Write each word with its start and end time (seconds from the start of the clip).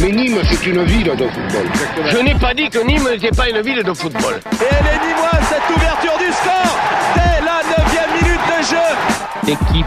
Mais 0.00 0.10
Nîmes, 0.12 0.38
c'est 0.50 0.66
une 0.66 0.84
ville 0.84 1.04
de 1.04 1.28
football. 1.28 1.66
Je 2.06 2.18
n'ai 2.18 2.34
pas 2.34 2.54
dit 2.54 2.68
que 2.68 2.78
Nîmes 2.84 3.08
n'était 3.10 3.30
pas 3.30 3.48
une 3.48 3.60
ville 3.60 3.82
de 3.82 3.92
football. 3.92 4.40
Et 4.52 4.64
elle 4.70 4.86
est 4.86 5.06
nîmoise, 5.06 5.42
cette 5.48 5.76
ouverture 5.76 6.18
du 6.18 6.32
score 6.32 6.78
dès 7.14 7.44
la 7.44 7.62
9 7.62 8.22
minute 8.22 8.40
de 8.46 8.62
jeu 8.66 9.17
Équipe 9.46 9.86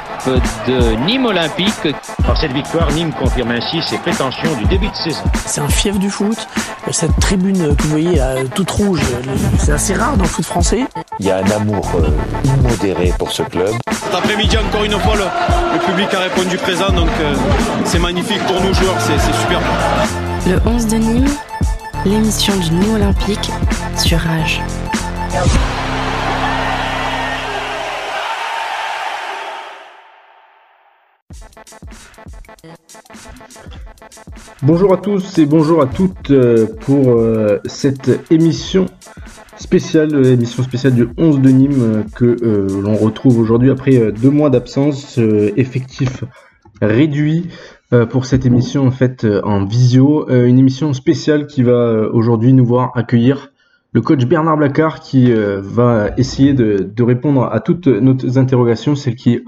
de 0.68 0.96
Nîmes 1.06 1.26
Olympique. 1.26 1.96
Par 2.26 2.38
cette 2.40 2.54
victoire, 2.54 2.92
Nîmes 2.92 3.12
confirme 3.12 3.52
ainsi 3.52 3.82
ses 3.82 3.98
prétentions 3.98 4.54
du 4.56 4.66
début 4.66 4.90
de 4.90 4.96
saison. 4.96 5.24
C'est 5.46 5.62
un 5.62 5.68
fief 5.68 6.00
du 6.00 6.10
foot. 6.10 6.38
Cette 6.92 7.18
tribune 7.20 7.76
que 7.76 7.84
vous 7.84 7.90
voyez 7.90 8.22
toute 8.56 8.72
rouge, 8.72 9.02
c'est 9.60 9.72
assez 9.72 9.94
rare 9.94 10.18
dans 10.18 10.24
le 10.24 10.30
foot 10.30 10.46
français. 10.46 10.86
Il 11.20 11.26
y 11.26 11.32
a 11.32 11.38
un 11.38 11.52
amour 11.52 11.88
euh, 11.96 12.10
immodéré 12.44 13.14
pour 13.18 13.32
ce 13.32 13.44
club. 13.44 13.72
Cet 13.92 14.14
après-midi, 14.16 14.58
encore 14.58 14.84
une 14.84 15.00
fois, 15.00 15.16
le, 15.16 15.80
public 15.86 16.14
a 16.14 16.20
répondu 16.20 16.58
présent, 16.58 16.90
donc 16.92 17.10
euh, 17.20 17.36
c'est 17.86 18.00
magnifique 18.00 18.44
pour 18.46 18.62
nous 18.62 18.74
joueurs, 18.74 19.00
c'est 19.00 19.20
super. 19.42 19.60
Le 20.48 20.60
11 20.66 20.88
de 20.88 20.98
Nîmes, 20.98 21.30
l'émission 22.06 22.56
du 22.58 22.72
Nîmes 22.72 22.96
Olympique 22.96 23.52
sur 23.98 24.20
Rage. 24.20 24.62
Bonjour 34.62 34.94
à 34.94 34.98
tous 34.98 35.40
et 35.40 35.46
bonjour 35.46 35.82
à 35.82 35.88
toutes 35.88 36.32
pour 36.82 37.20
cette 37.66 38.32
émission 38.32 38.86
spéciale, 39.58 40.26
émission 40.26 40.62
spéciale 40.62 40.94
du 40.94 41.08
11 41.18 41.42
de 41.42 41.50
Nîmes 41.50 42.06
que 42.16 42.38
l'on 42.82 42.96
retrouve 42.96 43.40
aujourd'hui 43.40 43.72
après 43.72 44.12
deux 44.12 44.30
mois 44.30 44.50
d'absence, 44.50 45.18
effectif 45.58 46.24
réduit 46.82 47.50
pour 48.10 48.26
cette 48.26 48.46
émission 48.46 48.86
en 48.86 48.92
fait 48.92 49.26
en 49.44 49.66
visio, 49.66 50.30
une 50.30 50.60
émission 50.60 50.94
spéciale 50.94 51.48
qui 51.48 51.64
va 51.64 52.10
aujourd'hui 52.12 52.54
nous 52.54 52.66
voir 52.66 52.92
accueillir 52.96 53.52
le 53.94 54.02
coach 54.02 54.26
Bernard 54.26 54.58
Blacard 54.58 55.00
qui 55.00 55.34
va 55.34 56.12
essayer 56.18 56.54
de, 56.54 56.90
de, 56.96 57.04
répondre 57.04 57.44
à 57.52 57.60
toutes 57.60 57.88
nos 57.88 58.38
interrogations, 58.38 58.96
celles 58.96 59.16
qui 59.16 59.40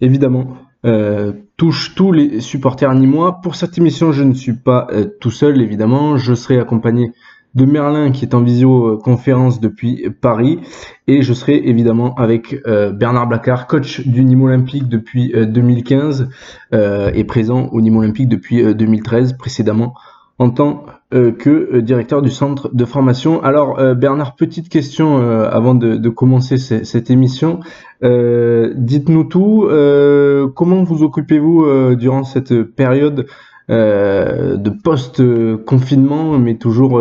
évidemment 0.00 0.56
euh, 0.86 1.32
touche 1.56 1.94
tous 1.94 2.10
les 2.12 2.40
supporters 2.40 2.94
nîmois. 2.94 3.40
Pour 3.42 3.54
cette 3.54 3.76
émission, 3.76 4.12
je 4.12 4.22
ne 4.22 4.32
suis 4.32 4.54
pas 4.54 4.86
euh, 4.92 5.04
tout 5.20 5.30
seul, 5.30 5.60
évidemment. 5.60 6.16
Je 6.16 6.34
serai 6.34 6.58
accompagné 6.58 7.12
de 7.54 7.64
Merlin 7.64 8.12
qui 8.12 8.24
est 8.24 8.34
en 8.34 8.42
visioconférence 8.42 9.60
depuis 9.60 10.08
Paris 10.20 10.60
et 11.08 11.22
je 11.22 11.32
serai 11.34 11.56
évidemment 11.56 12.14
avec 12.14 12.56
euh, 12.68 12.92
Bernard 12.92 13.26
Blacard, 13.26 13.66
coach 13.66 14.06
du 14.06 14.22
Nîmes 14.22 14.44
Olympique 14.44 14.88
depuis 14.88 15.32
2015 15.34 16.28
et 16.72 17.24
présent 17.24 17.66
au 17.72 17.80
Nîmes 17.80 17.96
Olympique 17.96 18.28
depuis 18.28 18.72
2013 18.72 19.32
précédemment 19.36 19.94
en 20.40 20.50
tant 20.50 20.86
que 21.10 21.80
directeur 21.80 22.22
du 22.22 22.30
centre 22.30 22.70
de 22.72 22.84
formation. 22.84 23.42
Alors 23.42 23.76
Bernard, 23.94 24.36
petite 24.36 24.68
question 24.68 25.18
avant 25.18 25.74
de, 25.74 26.08
commencer 26.08 26.56
cette 26.56 27.10
émission. 27.10 27.60
Euh, 28.02 28.72
dites-nous 28.76 29.24
tout. 29.24 29.66
Euh, 29.68 30.48
comment 30.48 30.82
vous 30.84 31.02
occupez-vous 31.02 31.64
euh, 31.64 31.96
durant 31.96 32.24
cette 32.24 32.62
période 32.62 33.26
de 33.68 34.70
post-confinement, 34.82 36.36
mais 36.40 36.56
toujours 36.56 37.00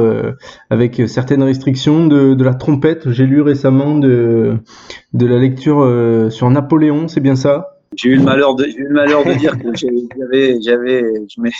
avec 0.69 1.01
certaines 1.07 1.41
restrictions 1.41 2.05
de, 2.05 2.43
la 2.43 2.53
trompette? 2.53 3.09
J'ai 3.09 3.25
lu 3.25 3.41
récemment 3.41 3.97
de 3.97 4.59
la 5.13 5.39
lecture 5.39 5.83
sur 6.29 6.47
Napoléon, 6.51 7.07
c'est 7.07 7.21
bien 7.21 7.35
ça? 7.35 7.78
J'ai 8.01 8.09
eu 8.09 8.15
le 8.15 8.23
malheur 8.23 8.55
de, 8.55 8.65
eu 8.65 8.83
le 8.83 8.93
malheur 8.93 9.25
de 9.25 9.33
dire 9.33 9.57
que 9.57 9.75
j'avais, 9.75 10.61
j'avais, 10.61 11.03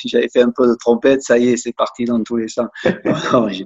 j'avais 0.06 0.30
fait 0.30 0.42
un 0.42 0.52
peu 0.52 0.68
de 0.68 0.76
trompette. 0.76 1.22
Ça 1.22 1.38
y 1.38 1.50
est, 1.50 1.58
c'est 1.58 1.74
parti 1.74 2.06
dans 2.06 2.24
tous 2.24 2.38
les 2.38 2.48
sens. 2.48 2.68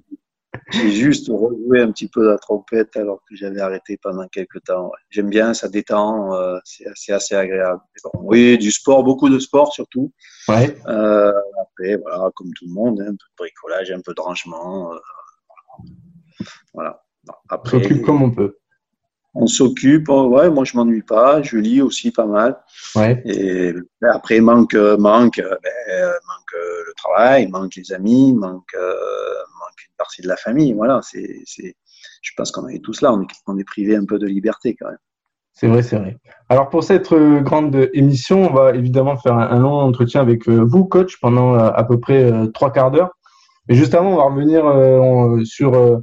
J'ai 0.71 0.91
juste 0.91 1.29
rejoué 1.29 1.81
un 1.81 1.91
petit 1.91 2.07
peu 2.07 2.27
la 2.27 2.37
trompette 2.37 2.95
alors 2.95 3.19
que 3.27 3.35
j'avais 3.35 3.59
arrêté 3.59 3.97
pendant 4.01 4.27
quelques 4.27 4.63
temps. 4.63 4.85
Ouais. 4.85 4.99
J'aime 5.09 5.29
bien, 5.29 5.53
ça 5.55 5.67
détend, 5.67 6.35
euh, 6.35 6.59
c'est 6.63 7.11
assez 7.11 7.33
agréable. 7.33 7.81
Bon, 8.03 8.11
oui, 8.21 8.57
du 8.59 8.71
sport, 8.71 9.03
beaucoup 9.03 9.29
de 9.29 9.39
sport 9.39 9.73
surtout. 9.73 10.11
Ouais. 10.47 10.77
Euh, 10.87 11.33
après, 11.59 11.97
voilà, 11.97 12.29
comme 12.35 12.53
tout 12.53 12.65
le 12.67 12.73
monde, 12.73 13.01
hein, 13.01 13.07
un 13.07 13.15
peu 13.15 13.15
de 13.15 13.35
bricolage, 13.35 13.91
un 13.91 14.01
peu 14.01 14.13
de 14.13 14.21
rangement. 14.21 14.93
Euh, 14.93 14.97
voilà. 16.73 17.03
Après, 17.49 17.77
on 17.77 17.81
s'occupe 17.81 18.03
comme 18.03 18.21
on 18.21 18.31
peut. 18.31 18.57
On 19.35 19.47
s'occupe, 19.47 20.09
ouais, 20.09 20.49
moi 20.51 20.63
je 20.63 20.77
m'ennuie 20.77 21.01
pas, 21.01 21.41
je 21.41 21.57
lis 21.57 21.81
aussi 21.81 22.11
pas 22.11 22.25
mal. 22.25 22.57
Ouais. 22.95 23.21
Et 23.25 23.73
après, 24.01 24.39
manque, 24.39 24.75
manque, 24.75 25.37
ben, 25.37 26.13
manque 26.27 26.53
le 26.53 26.93
travail, 26.95 27.47
manque 27.47 27.75
les 27.75 27.91
amis, 27.93 28.33
manque, 28.33 28.75
manque 28.75 29.81
une 29.87 29.95
partie 29.97 30.21
de 30.21 30.27
la 30.27 30.37
famille. 30.37 30.73
Voilà, 30.73 31.01
c'est, 31.01 31.41
c'est, 31.45 31.75
je 32.21 32.31
pense 32.37 32.51
qu'on 32.51 32.67
est 32.67 32.83
tous 32.83 33.01
là, 33.01 33.11
on 33.11 33.23
est, 33.23 33.27
on 33.47 33.57
est 33.57 33.63
privé 33.63 33.95
un 33.95 34.05
peu 34.05 34.19
de 34.19 34.27
liberté 34.27 34.75
quand 34.79 34.87
même. 34.87 34.99
C'est 35.53 35.67
vrai, 35.67 35.83
c'est 35.83 35.97
vrai. 35.97 36.17
Alors 36.49 36.69
pour 36.69 36.83
cette 36.83 37.13
grande 37.13 37.89
émission, 37.93 38.49
on 38.49 38.53
va 38.53 38.75
évidemment 38.75 39.17
faire 39.17 39.33
un, 39.33 39.59
long 39.59 39.79
entretien 39.79 40.21
avec 40.21 40.47
vous, 40.47 40.85
coach, 40.85 41.19
pendant 41.19 41.55
à 41.55 41.83
peu 41.83 41.99
près 41.99 42.31
trois 42.53 42.71
quarts 42.71 42.91
d'heure. 42.91 43.11
Mais 43.67 43.75
juste 43.75 43.93
avant, 43.93 44.13
on 44.13 44.17
va 44.17 44.23
revenir 44.23 45.45
sur 45.45 46.01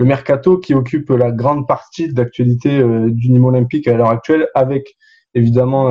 le 0.00 0.06
mercato 0.06 0.58
qui 0.58 0.72
occupe 0.72 1.10
la 1.10 1.30
grande 1.30 1.68
partie 1.68 2.12
d'actualité 2.12 2.82
du 3.10 3.30
Nîmes 3.30 3.44
Olympique 3.44 3.86
à 3.86 3.94
l'heure 3.94 4.08
actuelle, 4.08 4.48
avec 4.54 4.96
évidemment 5.34 5.90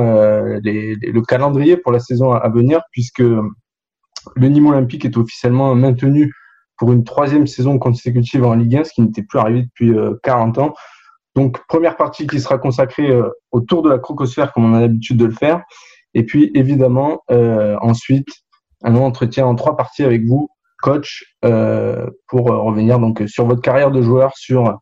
les, 0.64 0.96
le 0.96 1.22
calendrier 1.22 1.76
pour 1.76 1.92
la 1.92 2.00
saison 2.00 2.32
à 2.32 2.48
venir, 2.48 2.80
puisque 2.90 3.20
le 3.20 4.48
Nîmes 4.48 4.66
Olympique 4.66 5.04
est 5.04 5.16
officiellement 5.16 5.76
maintenu 5.76 6.34
pour 6.76 6.90
une 6.90 7.04
troisième 7.04 7.46
saison 7.46 7.78
consécutive 7.78 8.44
en 8.44 8.54
Ligue 8.54 8.78
1, 8.78 8.84
ce 8.84 8.92
qui 8.94 9.02
n'était 9.02 9.22
plus 9.22 9.38
arrivé 9.38 9.62
depuis 9.62 9.94
40 10.24 10.58
ans. 10.58 10.74
Donc, 11.36 11.64
première 11.68 11.96
partie 11.96 12.26
qui 12.26 12.40
sera 12.40 12.58
consacrée 12.58 13.10
euh, 13.10 13.30
autour 13.52 13.82
de 13.82 13.88
la 13.88 13.98
crocosphère, 13.98 14.52
comme 14.52 14.64
on 14.64 14.74
a 14.74 14.80
l'habitude 14.80 15.16
de 15.16 15.26
le 15.26 15.32
faire. 15.32 15.62
Et 16.14 16.24
puis, 16.24 16.50
évidemment, 16.54 17.22
euh, 17.30 17.76
ensuite, 17.80 18.28
un 18.82 18.96
entretien 18.96 19.46
en 19.46 19.54
trois 19.54 19.76
parties 19.76 20.02
avec 20.02 20.24
vous, 20.26 20.48
coach, 20.80 21.36
euh, 21.44 22.06
pour 22.28 22.46
revenir 22.46 22.98
donc 22.98 23.22
sur 23.26 23.46
votre 23.46 23.62
carrière 23.62 23.90
de 23.90 24.02
joueur, 24.02 24.36
sur 24.36 24.78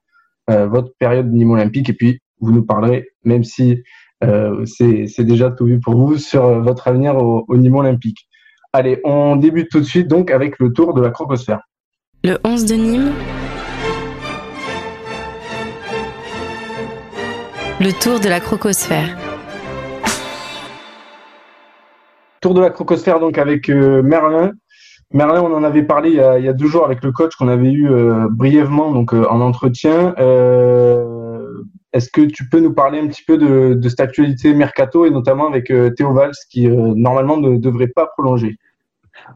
votre 0.49 0.93
période 0.99 1.31
Nîmes 1.31 1.51
Olympique. 1.51 1.91
Et 1.91 1.93
puis, 1.93 2.21
vous 2.41 2.53
nous 2.53 2.65
parlerez, 2.65 3.09
même 3.25 3.45
si 3.45 3.83
c'est 4.23 5.25
déjà 5.25 5.51
tout 5.51 5.67
vu 5.67 5.79
pour 5.79 5.95
vous, 5.95 6.17
sur 6.17 6.63
votre 6.63 6.89
avenir 6.89 7.17
au, 7.17 7.45
au 7.47 7.57
Nîmes 7.59 7.77
Olympique. 7.77 8.29
Allez, 8.73 9.01
on 9.05 9.37
débute 9.37 9.71
tout 9.71 9.81
de 9.81 9.85
suite 9.85 10.09
donc 10.09 10.31
avec 10.31 10.59
le 10.59 10.73
tour 10.73 10.95
de 10.95 11.01
la 11.01 11.11
crocosphère. 11.11 11.61
Le 12.25 12.39
11 12.45 12.67
de 12.67 12.75
Nîmes. 12.75 13.13
Le 17.81 17.93
tour 17.93 18.19
de 18.19 18.29
la 18.29 18.41
crocosphère. 18.41 19.17
Tour 22.41 22.55
de 22.55 22.61
la 22.61 22.71
crocosphère 22.71 23.21
donc 23.21 23.39
avec 23.39 23.71
euh, 23.71 24.03
Merlin. 24.03 24.51
Merlin, 25.13 25.43
on 25.43 25.55
en 25.55 25.65
avait 25.65 25.83
parlé 25.83 26.11
il 26.11 26.17
y 26.17 26.49
a, 26.49 26.53
deux 26.53 26.67
jours 26.67 26.85
avec 26.85 27.03
le 27.03 27.13
coach 27.13 27.35
qu'on 27.37 27.49
avait 27.49 27.73
eu 27.73 27.91
euh, 27.91 28.29
brièvement 28.31 28.93
donc 28.93 29.15
euh, 29.15 29.27
en 29.29 29.41
entretien. 29.41 30.15
Est-ce 31.95 32.11
que 32.11 32.21
tu 32.21 32.49
peux 32.49 32.61
nous 32.61 32.75
parler 32.75 33.01
un 33.01 33.07
petit 33.07 33.25
peu 33.25 33.39
de, 33.39 33.89
cette 33.89 34.01
actualité 34.01 34.53
mercato 34.53 35.07
et 35.07 35.11
notamment 35.11 35.49
avec 35.49 35.73
Théo 35.97 36.13
Valls 36.13 36.35
qui 36.51 36.69
normalement 36.69 37.39
ne 37.39 37.57
devrait 37.57 37.89
pas 37.89 38.07
prolonger? 38.07 38.59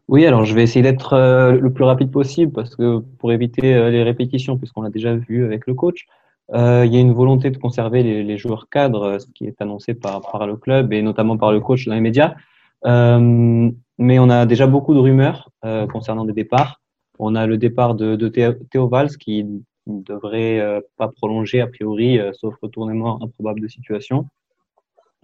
Oui, 0.09 0.27
alors 0.27 0.45
je 0.45 0.55
vais 0.55 0.63
essayer 0.63 0.83
d'être 0.83 1.15
euh, 1.15 1.53
le 1.53 1.73
plus 1.73 1.85
rapide 1.85 2.11
possible 2.11 2.53
parce 2.53 2.75
que 2.77 2.99
pour 3.19 3.33
éviter 3.33 3.75
euh, 3.75 3.91
les 3.91 4.03
répétitions, 4.03 4.59
puisqu'on 4.59 4.83
l'a 4.83 4.91
déjà 4.91 5.15
vu 5.15 5.45
avec 5.45 5.67
le 5.67 5.75
coach, 5.75 6.07
euh, 6.55 6.85
il 6.87 6.93
y 6.93 6.97
a 6.97 7.01
une 7.01 7.13
volonté 7.13 7.51
de 7.51 7.57
conserver 7.57 8.03
les, 8.03 8.39
joueurs 8.39 8.69
cadres, 8.69 9.19
ce 9.19 9.27
qui 9.35 9.47
est 9.47 9.61
annoncé 9.61 9.95
par, 9.95 10.47
le 10.47 10.57
club 10.57 10.93
et 10.93 11.03
notamment 11.03 11.37
par 11.37 11.53
le 11.53 11.61
coach 11.61 11.87
dans 11.87 11.95
les 11.95 12.01
médias. 12.01 12.35
Euh, 12.85 13.71
mais 13.99 14.19
on 14.19 14.31
a 14.31 14.47
déjà 14.47 14.67
beaucoup 14.67 14.95
de 14.95 14.99
rumeurs 14.99 15.51
euh, 15.65 15.87
concernant 15.87 16.25
des 16.25 16.33
départs. 16.33 16.81
On 17.19 17.35
a 17.35 17.47
le 17.47 17.59
départ 17.59 17.95
de, 17.95 18.17
de 18.17 18.29
Théo 18.29 18.89
Valls 18.89 19.17
qui 19.17 19.45
ne 19.45 20.03
devrait 20.03 20.83
pas 20.97 21.09
prolonger 21.09 21.61
a 21.61 21.67
priori, 21.67 22.19
sauf 22.33 22.55
retournement 22.63 23.23
improbable 23.23 23.61
de 23.61 23.69
situation. 23.69 24.29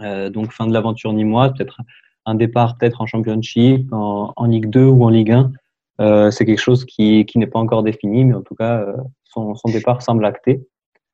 donc 0.01 0.53
fin 0.53 0.67
de 0.67 0.73
l'aventure 0.73 1.13
ni 1.13 1.25
moi, 1.25 1.51
peut-être 1.51 1.81
un 2.29 2.35
départ 2.35 2.77
peut-être 2.77 3.01
en 3.01 3.07
Championship, 3.07 3.91
en, 3.91 4.45
Ligue 4.45 4.69
2 4.69 4.85
ou 4.85 5.05
en 5.05 5.09
Ligue 5.09 5.33
1. 5.33 5.53
Euh, 6.01 6.31
c'est 6.31 6.45
quelque 6.45 6.61
chose 6.61 6.85
qui, 6.85 7.25
qui 7.25 7.39
n'est 7.39 7.47
pas 7.47 7.59
encore 7.59 7.83
défini, 7.83 8.25
mais 8.25 8.35
en 8.35 8.43
tout 8.43 8.55
cas, 8.55 8.81
euh, 8.81 8.97
son, 9.25 9.55
son, 9.55 9.69
départ 9.71 10.03
semble 10.03 10.25
acté. 10.27 10.61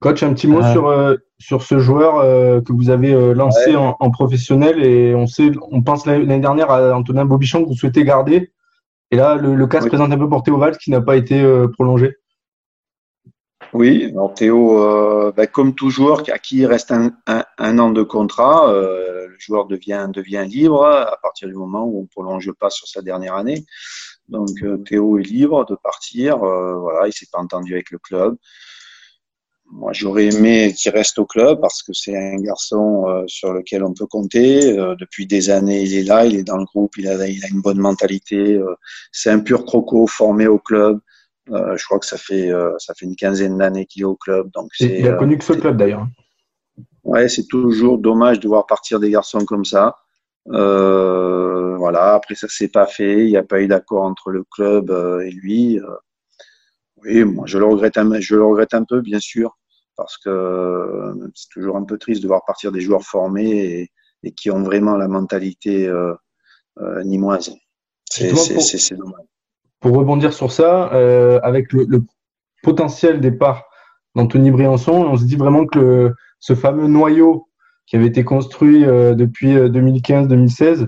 Coach, 0.04 0.22
un 0.22 0.34
petit 0.34 0.46
mot 0.48 0.62
euh, 0.62 0.70
sur, 0.70 0.88
euh, 0.88 1.16
sur 1.38 1.62
ce 1.62 1.78
joueur 1.78 2.18
euh, 2.18 2.60
que 2.60 2.74
vous 2.74 2.90
avez 2.90 3.14
lancé 3.32 3.70
ouais. 3.70 3.76
en, 3.76 3.96
en, 3.98 4.10
professionnel 4.10 4.84
et 4.84 5.14
on 5.14 5.26
sait, 5.26 5.50
on 5.70 5.82
pense 5.82 6.04
l'année 6.04 6.40
dernière 6.40 6.70
à 6.70 6.94
Antonin 6.94 7.24
Bobichon 7.24 7.62
que 7.62 7.68
vous 7.68 7.74
souhaitez 7.74 8.04
garder. 8.04 8.52
Et 9.10 9.16
là, 9.16 9.36
le, 9.36 9.54
le 9.54 9.66
cas 9.66 9.80
se 9.80 9.88
présente 9.88 10.12
un 10.12 10.18
peu 10.18 10.28
pour 10.28 10.42
Théo 10.42 10.58
Valls 10.58 10.76
qui 10.76 10.90
n'a 10.90 11.00
pas 11.00 11.16
été 11.16 11.42
prolongé. 11.72 12.16
Oui, 13.72 14.14
Théo, 14.36 15.32
bah, 15.34 15.46
comme 15.46 15.74
tout 15.74 15.88
joueur 15.88 16.22
à 16.30 16.38
qui 16.38 16.58
il 16.58 16.66
reste 16.66 16.92
un, 16.92 17.12
un, 17.26 17.42
un 17.56 17.78
an 17.78 17.90
de 17.90 18.02
contrat, 18.02 18.70
le 18.70 19.36
joueur 19.38 19.66
devient, 19.66 20.08
devient 20.12 20.44
libre 20.46 20.84
à 20.84 21.16
partir 21.22 21.48
du 21.48 21.54
moment 21.54 21.84
où 21.86 22.02
on 22.02 22.06
prolonge 22.06 22.52
pas 22.52 22.68
sur 22.68 22.86
sa 22.86 23.00
dernière 23.00 23.36
année. 23.36 23.64
Donc 24.28 24.50
euh, 24.62 24.78
Théo 24.78 25.18
est 25.18 25.22
libre 25.22 25.66
de 25.66 25.74
partir. 25.74 26.42
Euh, 26.42 26.78
voilà, 26.78 27.06
il 27.08 27.12
s'est 27.12 27.28
pas 27.30 27.38
entendu 27.38 27.74
avec 27.74 27.90
le 27.90 27.98
club. 27.98 28.36
Moi, 29.70 29.92
j'aurais 29.92 30.26
aimé 30.26 30.72
qu'il 30.76 30.92
reste 30.92 31.18
au 31.18 31.26
club 31.26 31.60
parce 31.60 31.82
que 31.82 31.92
c'est 31.92 32.16
un 32.16 32.36
garçon 32.36 33.04
euh, 33.08 33.24
sur 33.26 33.52
lequel 33.52 33.82
on 33.82 33.92
peut 33.92 34.06
compter. 34.06 34.72
depuis 34.98 35.26
des 35.26 35.50
années, 35.50 35.82
il 35.82 35.94
est 35.94 36.04
là, 36.04 36.26
il 36.26 36.36
est 36.36 36.44
dans 36.44 36.58
le 36.58 36.64
groupe, 36.64 36.96
il 36.96 37.08
a, 37.08 37.26
il 37.26 37.44
a 37.44 37.48
une 37.48 37.60
bonne 37.60 37.78
mentalité. 37.78 38.60
c'est 39.10 39.30
un 39.30 39.40
pur 39.40 39.64
croco 39.64 40.06
formé 40.06 40.46
au 40.46 40.58
club. 40.58 41.00
je 41.48 41.84
crois 41.84 41.98
que 41.98 42.06
ça 42.06 42.18
fait 42.18 42.50
ça 42.78 42.94
fait 42.94 43.06
une 43.06 43.16
quinzaine 43.16 43.58
d'années 43.58 43.86
qu'il 43.86 44.02
est 44.02 44.06
au 44.06 44.16
club. 44.16 44.50
Donc 44.52 44.70
il 44.80 45.08
a 45.08 45.14
connu 45.14 45.38
que 45.38 45.44
ce 45.44 45.54
club 45.54 45.76
d'ailleurs. 45.76 46.06
Ouais, 47.04 47.28
c'est 47.28 47.46
toujours 47.46 47.98
dommage 47.98 48.40
de 48.40 48.48
voir 48.48 48.66
partir 48.66 48.98
des 48.98 49.10
garçons 49.10 49.44
comme 49.44 49.64
ça. 49.64 49.96
Euh, 50.48 51.76
voilà. 51.76 52.14
Après, 52.14 52.34
ça 52.34 52.48
s'est 52.48 52.68
pas 52.68 52.86
fait. 52.86 53.24
Il 53.24 53.30
n'y 53.30 53.36
a 53.36 53.42
pas 53.42 53.60
eu 53.60 53.68
d'accord 53.68 54.04
entre 54.04 54.30
le 54.30 54.44
club 54.44 54.90
euh, 54.90 55.20
et 55.20 55.30
lui. 55.30 55.78
Euh. 57.04 57.08
oui, 57.08 57.24
moi, 57.24 57.44
je 57.46 57.58
le 57.58 57.64
regrette 57.64 57.98
un, 57.98 58.20
je 58.20 58.36
le 58.36 58.44
regrette 58.44 58.74
un 58.74 58.84
peu, 58.84 59.00
bien 59.00 59.20
sûr, 59.20 59.56
parce 59.96 60.18
que 60.18 61.12
c'est 61.34 61.48
toujours 61.50 61.76
un 61.76 61.84
peu 61.84 61.98
triste 61.98 62.22
de 62.22 62.28
voir 62.28 62.44
partir 62.44 62.72
des 62.72 62.80
joueurs 62.80 63.02
formés 63.02 63.88
et, 64.22 64.32
qui 64.32 64.50
ont 64.50 64.62
vraiment 64.62 64.96
la 64.96 65.06
mentalité 65.06 65.92
nimoise. 67.04 67.54
C'est 68.10 68.96
dommage. 68.96 69.20
Pour 69.80 69.96
rebondir 69.96 70.32
sur 70.32 70.50
ça, 70.50 70.84
avec 71.42 71.72
le, 71.72 71.84
le, 71.86 72.02
potentiel 72.62 73.20
départ 73.20 73.64
d'Anthony 74.14 74.50
Briançon, 74.50 74.92
on 74.92 75.16
se 75.18 75.24
dit 75.24 75.36
vraiment 75.36 75.66
que 75.66 75.78
le, 75.78 76.14
ce 76.40 76.54
fameux 76.54 76.88
noyau 76.88 77.48
qui 77.86 77.96
avait 77.96 78.06
été 78.06 78.24
construit 78.24 78.84
euh, 78.84 79.14
depuis 79.14 79.54
2015-2016. 79.54 80.62
Euh, 80.64 80.86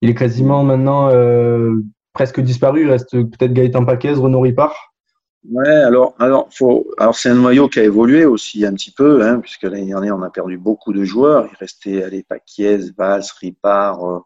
il 0.00 0.10
est 0.10 0.14
quasiment 0.14 0.64
maintenant 0.64 1.08
euh, 1.10 1.74
presque 2.12 2.40
disparu. 2.40 2.82
Il 2.82 2.90
reste 2.90 3.10
peut-être 3.12 3.52
Gaëtan 3.52 3.84
Paquez, 3.84 4.12
Renaud 4.12 4.40
Ripard. 4.40 4.87
Ouais, 5.50 5.68
alors, 5.68 6.14
alors, 6.18 6.48
faut, 6.52 6.90
alors 6.98 7.14
c'est 7.16 7.30
un 7.30 7.34
noyau 7.34 7.68
qui 7.68 7.78
a 7.80 7.84
évolué 7.84 8.26
aussi 8.26 8.66
un 8.66 8.74
petit 8.74 8.90
peu, 8.90 9.22
hein, 9.22 9.40
puisque 9.40 9.62
l'année 9.62 9.86
dernière 9.86 10.16
on 10.16 10.22
a 10.22 10.28
perdu 10.28 10.58
beaucoup 10.58 10.92
de 10.92 11.04
joueurs. 11.04 11.48
Il 11.50 11.56
restait 11.56 12.02
allez, 12.02 12.22
Paquiez, 12.22 12.78
Valls, 12.98 13.24
Ripard, 13.40 14.24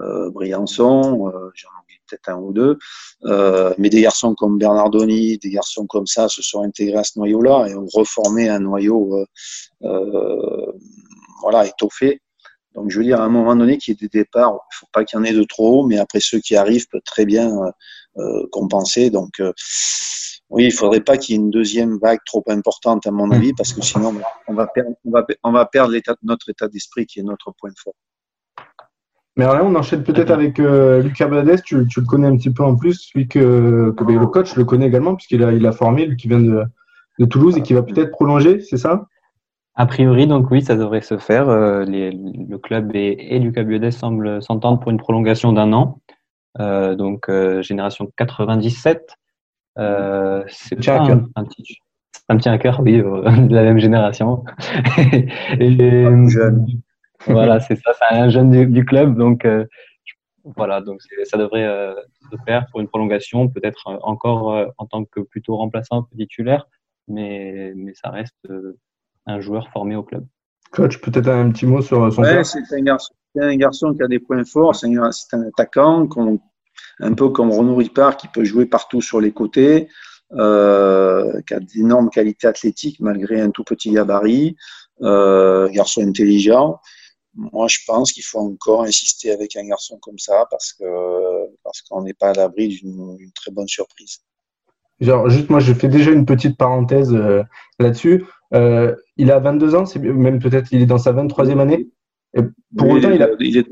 euh, 0.00 0.30
Briançon, 0.30 1.32
j'en 1.54 1.68
oublie 1.68 1.96
peut-être 2.06 2.28
un 2.28 2.36
ou 2.36 2.52
deux. 2.52 2.78
mais 3.78 3.88
des 3.88 4.02
garçons 4.02 4.34
comme 4.34 4.58
Bernardoni, 4.58 5.38
des 5.38 5.50
garçons 5.50 5.86
comme 5.86 6.06
ça 6.06 6.28
se 6.28 6.42
sont 6.42 6.62
intégrés 6.62 6.98
à 6.98 7.04
ce 7.04 7.18
noyau-là 7.18 7.66
et 7.68 7.74
ont 7.74 7.86
reformé 7.92 8.48
un 8.50 8.60
noyau 8.60 9.24
voilà, 11.40 11.66
étoffé. 11.66 12.20
Donc, 12.78 12.90
je 12.90 12.98
veux 12.98 13.04
dire, 13.04 13.20
à 13.20 13.24
un 13.24 13.28
moment 13.28 13.56
donné, 13.56 13.76
qu'il 13.76 13.92
y 13.92 13.96
ait 13.96 14.08
des 14.08 14.20
départs, 14.20 14.50
il 14.50 14.54
ne 14.54 14.78
faut 14.78 14.86
pas 14.92 15.04
qu'il 15.04 15.18
y 15.18 15.20
en 15.20 15.24
ait 15.24 15.32
de 15.32 15.42
trop, 15.42 15.84
mais 15.84 15.98
après, 15.98 16.20
ceux 16.20 16.38
qui 16.38 16.54
arrivent 16.54 16.86
peuvent 16.88 17.00
très 17.04 17.26
bien 17.26 17.50
euh, 17.50 17.70
euh, 18.18 18.46
compenser. 18.52 19.10
Donc, 19.10 19.40
euh, 19.40 19.52
oui, 20.48 20.64
il 20.64 20.68
ne 20.68 20.72
faudrait 20.72 21.00
pas 21.00 21.16
qu'il 21.16 21.34
y 21.34 21.38
ait 21.38 21.42
une 21.42 21.50
deuxième 21.50 21.98
vague 21.98 22.20
trop 22.24 22.44
importante, 22.46 23.04
à 23.06 23.10
mon 23.10 23.32
avis, 23.32 23.52
parce 23.52 23.72
que 23.72 23.82
sinon, 23.82 24.14
on 24.46 24.54
va 24.54 24.68
perdre, 24.68 24.92
on 25.04 25.10
va, 25.10 25.26
on 25.42 25.50
va 25.50 25.66
perdre 25.66 25.90
l'état, 25.90 26.14
notre 26.22 26.48
état 26.50 26.68
d'esprit 26.68 27.04
qui 27.04 27.18
est 27.18 27.24
notre 27.24 27.52
point 27.58 27.70
fort. 27.82 27.94
Mais 29.36 29.44
alors 29.44 29.56
là, 29.56 29.64
on 29.64 29.74
enchaîne 29.74 30.04
peut-être 30.04 30.30
avec 30.30 30.58
Lucas 30.58 31.26
Bades, 31.26 31.62
tu, 31.62 31.86
tu, 31.88 32.00
le 32.00 32.06
connais 32.06 32.28
un 32.28 32.36
petit 32.36 32.50
peu 32.50 32.62
en 32.62 32.76
plus, 32.76 33.10
lui 33.14 33.26
que, 33.26 33.92
que 33.96 34.04
ben, 34.04 34.18
le 34.18 34.26
coach 34.26 34.54
le 34.54 34.64
connaît 34.64 34.86
également, 34.86 35.16
puisqu'il 35.16 35.42
a, 35.42 35.52
il 35.52 35.66
a 35.66 35.72
formé, 35.72 36.06
lui 36.06 36.16
qui 36.16 36.28
vient 36.28 36.40
de, 36.40 36.62
de 37.18 37.24
Toulouse 37.24 37.56
et 37.56 37.62
qui 37.62 37.74
va 37.74 37.82
peut-être 37.82 38.10
prolonger, 38.10 38.60
c'est 38.60 38.78
ça? 38.78 39.06
A 39.78 39.86
priori, 39.86 40.26
donc 40.26 40.50
oui, 40.50 40.60
ça 40.60 40.76
devrait 40.76 41.00
se 41.00 41.18
faire. 41.18 41.48
Euh, 41.48 41.84
les, 41.84 42.10
le 42.10 42.58
club 42.58 42.94
et, 42.94 43.16
et 43.34 43.38
Lucas 43.38 43.62
Biodès 43.62 43.92
semblent 43.92 44.42
s'entendre 44.42 44.80
pour 44.80 44.90
une 44.90 44.98
prolongation 44.98 45.52
d'un 45.52 45.72
an. 45.72 46.00
Euh, 46.60 46.96
donc 46.96 47.28
euh, 47.28 47.62
génération 47.62 48.10
97. 48.16 49.14
Euh, 49.78 50.42
c'est 50.48 50.84
pas 50.84 50.98
un, 51.00 51.28
un, 51.36 51.44
petit, 51.44 51.78
un 52.28 52.36
petit 52.36 52.48
un 52.48 52.58
cœur, 52.58 52.80
oui, 52.80 52.96
de 53.02 53.54
la 53.54 53.62
même 53.62 53.78
génération. 53.78 54.44
et, 55.60 56.28
jeune. 56.28 56.66
voilà, 57.26 57.60
c'est 57.60 57.76
ça, 57.76 57.92
c'est 57.94 58.16
un 58.16 58.28
jeune 58.28 58.50
du, 58.50 58.66
du 58.66 58.84
club, 58.84 59.16
donc 59.16 59.46
voilà, 60.56 60.80
donc 60.80 61.00
ça 61.24 61.38
devrait 61.38 61.94
se 62.30 62.36
faire 62.44 62.66
pour 62.72 62.80
une 62.80 62.88
prolongation, 62.88 63.48
peut-être 63.48 64.00
encore 64.02 64.72
en 64.78 64.86
tant 64.86 65.04
que 65.04 65.20
plutôt 65.20 65.56
remplaçant 65.56 66.02
que 66.02 66.16
titulaire, 66.16 66.66
mais 67.06 67.72
mais 67.76 67.94
ça 67.94 68.10
reste 68.10 68.48
un 69.28 69.40
joueur 69.40 69.68
formé 69.72 69.94
au 69.94 70.02
club. 70.02 70.26
Coach, 70.72 71.00
peut-être 71.00 71.28
un 71.28 71.50
petit 71.50 71.66
mot 71.66 71.80
sur 71.80 72.12
son 72.12 72.22
ouais, 72.22 72.44
c'est 72.44 72.58
un, 72.72 72.82
garçon, 72.82 73.14
un 73.38 73.56
garçon 73.56 73.94
qui 73.94 74.02
a 74.02 74.08
des 74.08 74.18
points 74.18 74.44
forts, 74.44 74.74
c'est 74.74 74.86
un, 74.86 75.02
un, 75.02 75.42
attaquant, 75.48 76.08
un 77.00 77.14
peu 77.14 77.28
comme 77.30 77.50
Renaud 77.50 77.76
Ripard, 77.76 78.16
qui 78.16 78.28
peut 78.28 78.44
jouer 78.44 78.66
partout 78.66 79.00
sur 79.00 79.20
les 79.20 79.32
côtés, 79.32 79.88
euh, 80.32 81.40
qui 81.46 81.54
a 81.54 81.60
d'énormes 81.60 82.10
qualités 82.10 82.46
athlétiques 82.46 83.00
malgré 83.00 83.40
un 83.40 83.50
tout 83.50 83.64
petit 83.64 83.92
gabarit, 83.92 84.56
euh, 85.02 85.68
garçon 85.68 86.02
intelligent. 86.02 86.80
Moi, 87.34 87.68
je 87.68 87.78
pense 87.86 88.12
qu'il 88.12 88.24
faut 88.24 88.40
encore 88.40 88.82
insister 88.82 89.30
avec 89.30 89.56
un 89.56 89.64
garçon 89.64 89.98
comme 90.02 90.18
ça 90.18 90.46
parce 90.50 90.72
que 90.72 90.84
parce 91.62 91.82
qu'on 91.82 92.02
n'est 92.02 92.14
pas 92.14 92.30
à 92.30 92.32
l'abri 92.34 92.68
d'une 92.68 93.16
très 93.34 93.52
bonne 93.52 93.68
surprise. 93.68 94.18
Genre, 95.00 95.30
juste 95.30 95.48
moi, 95.48 95.60
je 95.60 95.72
fais 95.72 95.88
déjà 95.88 96.10
une 96.10 96.26
petite 96.26 96.58
parenthèse 96.58 97.14
euh, 97.14 97.42
là-dessus. 97.78 98.24
Euh, 98.54 98.94
il 99.16 99.30
a 99.30 99.38
22 99.38 99.74
ans, 99.74 99.86
c'est 99.86 99.98
même 99.98 100.38
peut-être 100.38 100.72
il 100.72 100.82
est 100.82 100.86
dans 100.86 100.98
sa 100.98 101.12
23e 101.12 101.58
année. 101.58 101.88
Et 102.34 102.42
pour 102.76 102.90
autant, 102.90 103.10
il, 103.10 103.22
a... 103.22 103.28
il, 103.40 103.56
est, 103.56 103.66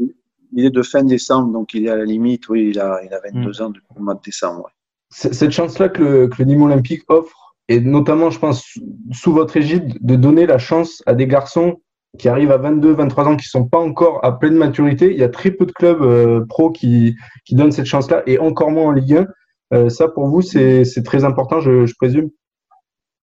il, 0.53 0.65
est, 0.65 0.71
de 0.71 0.83
fin 0.83 1.03
décembre, 1.03 1.53
donc 1.53 1.75
il 1.75 1.87
est 1.87 1.91
à 1.91 1.97
la 1.97 2.05
limite, 2.05 2.49
oui, 2.49 2.71
il 2.71 2.81
a, 2.81 3.01
il 3.05 3.13
a 3.13 3.21
22 3.33 3.41
hmm. 3.41 3.63
ans 3.63 3.71
depuis 3.71 3.95
le 3.97 4.03
mois 4.03 4.15
de 4.15 4.21
décembre. 4.25 4.71
Cette 5.11 5.53
chance-là 5.53 5.89
que 5.89 6.03
le, 6.03 6.29
que 6.29 6.37
le 6.39 6.45
Nîmes 6.47 6.63
Olympique 6.63 7.03
offre, 7.09 7.55
et 7.69 7.81
notamment, 7.81 8.31
je 8.31 8.39
pense, 8.39 8.65
sous 9.13 9.33
votre 9.33 9.57
égide, 9.57 9.97
de 10.01 10.17
donner 10.17 10.47
la 10.47 10.59
chance 10.59 11.03
à 11.07 11.15
des 11.15 11.27
garçons 11.27 11.81
qui 12.19 12.29
arrivent 12.29 12.53
à 12.53 12.59
22, 12.59 12.93
23 12.93 13.29
ans, 13.29 13.37
qui 13.37 13.49
sont 13.49 13.67
pas 13.67 13.79
encore 13.79 14.25
à 14.25 14.39
pleine 14.39 14.55
maturité. 14.55 15.13
Il 15.13 15.19
y 15.19 15.23
a 15.23 15.29
très 15.29 15.51
peu 15.51 15.67
de 15.67 15.73
clubs 15.73 16.03
euh, 16.03 16.45
pro 16.49 16.71
qui, 16.71 17.17
qui 17.45 17.55
donnent 17.55 17.73
cette 17.73 17.87
chance-là, 17.87 18.23
et 18.27 18.39
encore 18.39 18.71
moins 18.71 18.87
en 18.87 18.93
Ligue 18.93 19.17
1. 19.17 19.27
Euh, 19.75 19.89
ça, 19.89 20.09
pour 20.09 20.27
vous, 20.29 20.43
c'est 20.43 20.85
très 21.05 21.25
important, 21.25 21.61
je, 21.61 21.87
je 21.87 21.95
présume? 21.97 22.31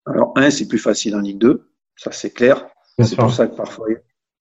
Alors, 0.05 0.33
un, 0.35 0.49
c'est 0.49 0.67
plus 0.67 0.79
facile 0.79 1.15
en 1.15 1.19
Ligue 1.19 1.37
2, 1.37 1.69
ça 1.95 2.11
c'est 2.11 2.31
clair. 2.31 2.67
C'est 2.99 3.15
pour 3.15 3.33
ça 3.33 3.47
que 3.47 3.55
parfois, 3.55 3.87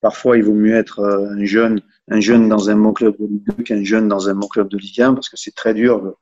parfois, 0.00 0.36
il 0.36 0.44
vaut 0.44 0.54
mieux 0.54 0.74
être 0.74 1.00
euh, 1.00 1.30
un 1.30 1.44
jeune, 1.44 1.80
un 2.08 2.20
jeune 2.20 2.48
dans 2.48 2.68
un 2.68 2.76
bon 2.76 2.92
club 2.92 3.16
de 3.18 3.26
Ligue 3.26 3.46
2 3.56 3.62
qu'un 3.62 3.84
jeune 3.84 4.08
dans 4.08 4.28
un 4.28 4.34
bon 4.34 4.48
club 4.48 4.68
de 4.68 4.76
Ligue 4.76 5.00
1, 5.00 5.14
parce 5.14 5.28
que 5.28 5.36
c'est 5.36 5.54
très 5.54 5.74
dur 5.74 6.16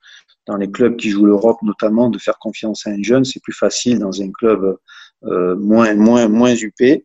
dans 0.47 0.57
les 0.57 0.71
clubs 0.71 0.97
qui 0.97 1.11
jouent 1.11 1.27
l'Europe 1.27 1.59
notamment 1.63 2.09
de 2.09 2.19
faire 2.19 2.39
confiance 2.39 2.87
à 2.87 2.91
un 2.91 3.03
jeune. 3.03 3.25
C'est 3.25 3.43
plus 3.43 3.53
facile 3.53 3.99
dans 3.99 4.23
un 4.23 4.31
club 4.31 4.77
euh, 5.25 5.57
moins, 5.57 5.95
moins, 5.95 6.29
moins 6.29 6.55
UP. 6.55 7.05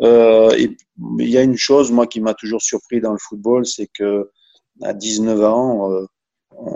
Euh, 0.00 0.50
et 0.56 0.76
il 1.18 1.28
y 1.28 1.36
a 1.38 1.42
une 1.42 1.56
chose, 1.56 1.90
moi, 1.90 2.06
qui 2.06 2.20
m'a 2.20 2.34
toujours 2.34 2.62
surpris 2.62 3.00
dans 3.00 3.12
le 3.12 3.18
football, 3.18 3.66
c'est 3.66 3.88
que 3.92 4.30
à 4.82 4.92
19 4.94 5.42
ans, 5.42 5.92
euh, 5.92 6.06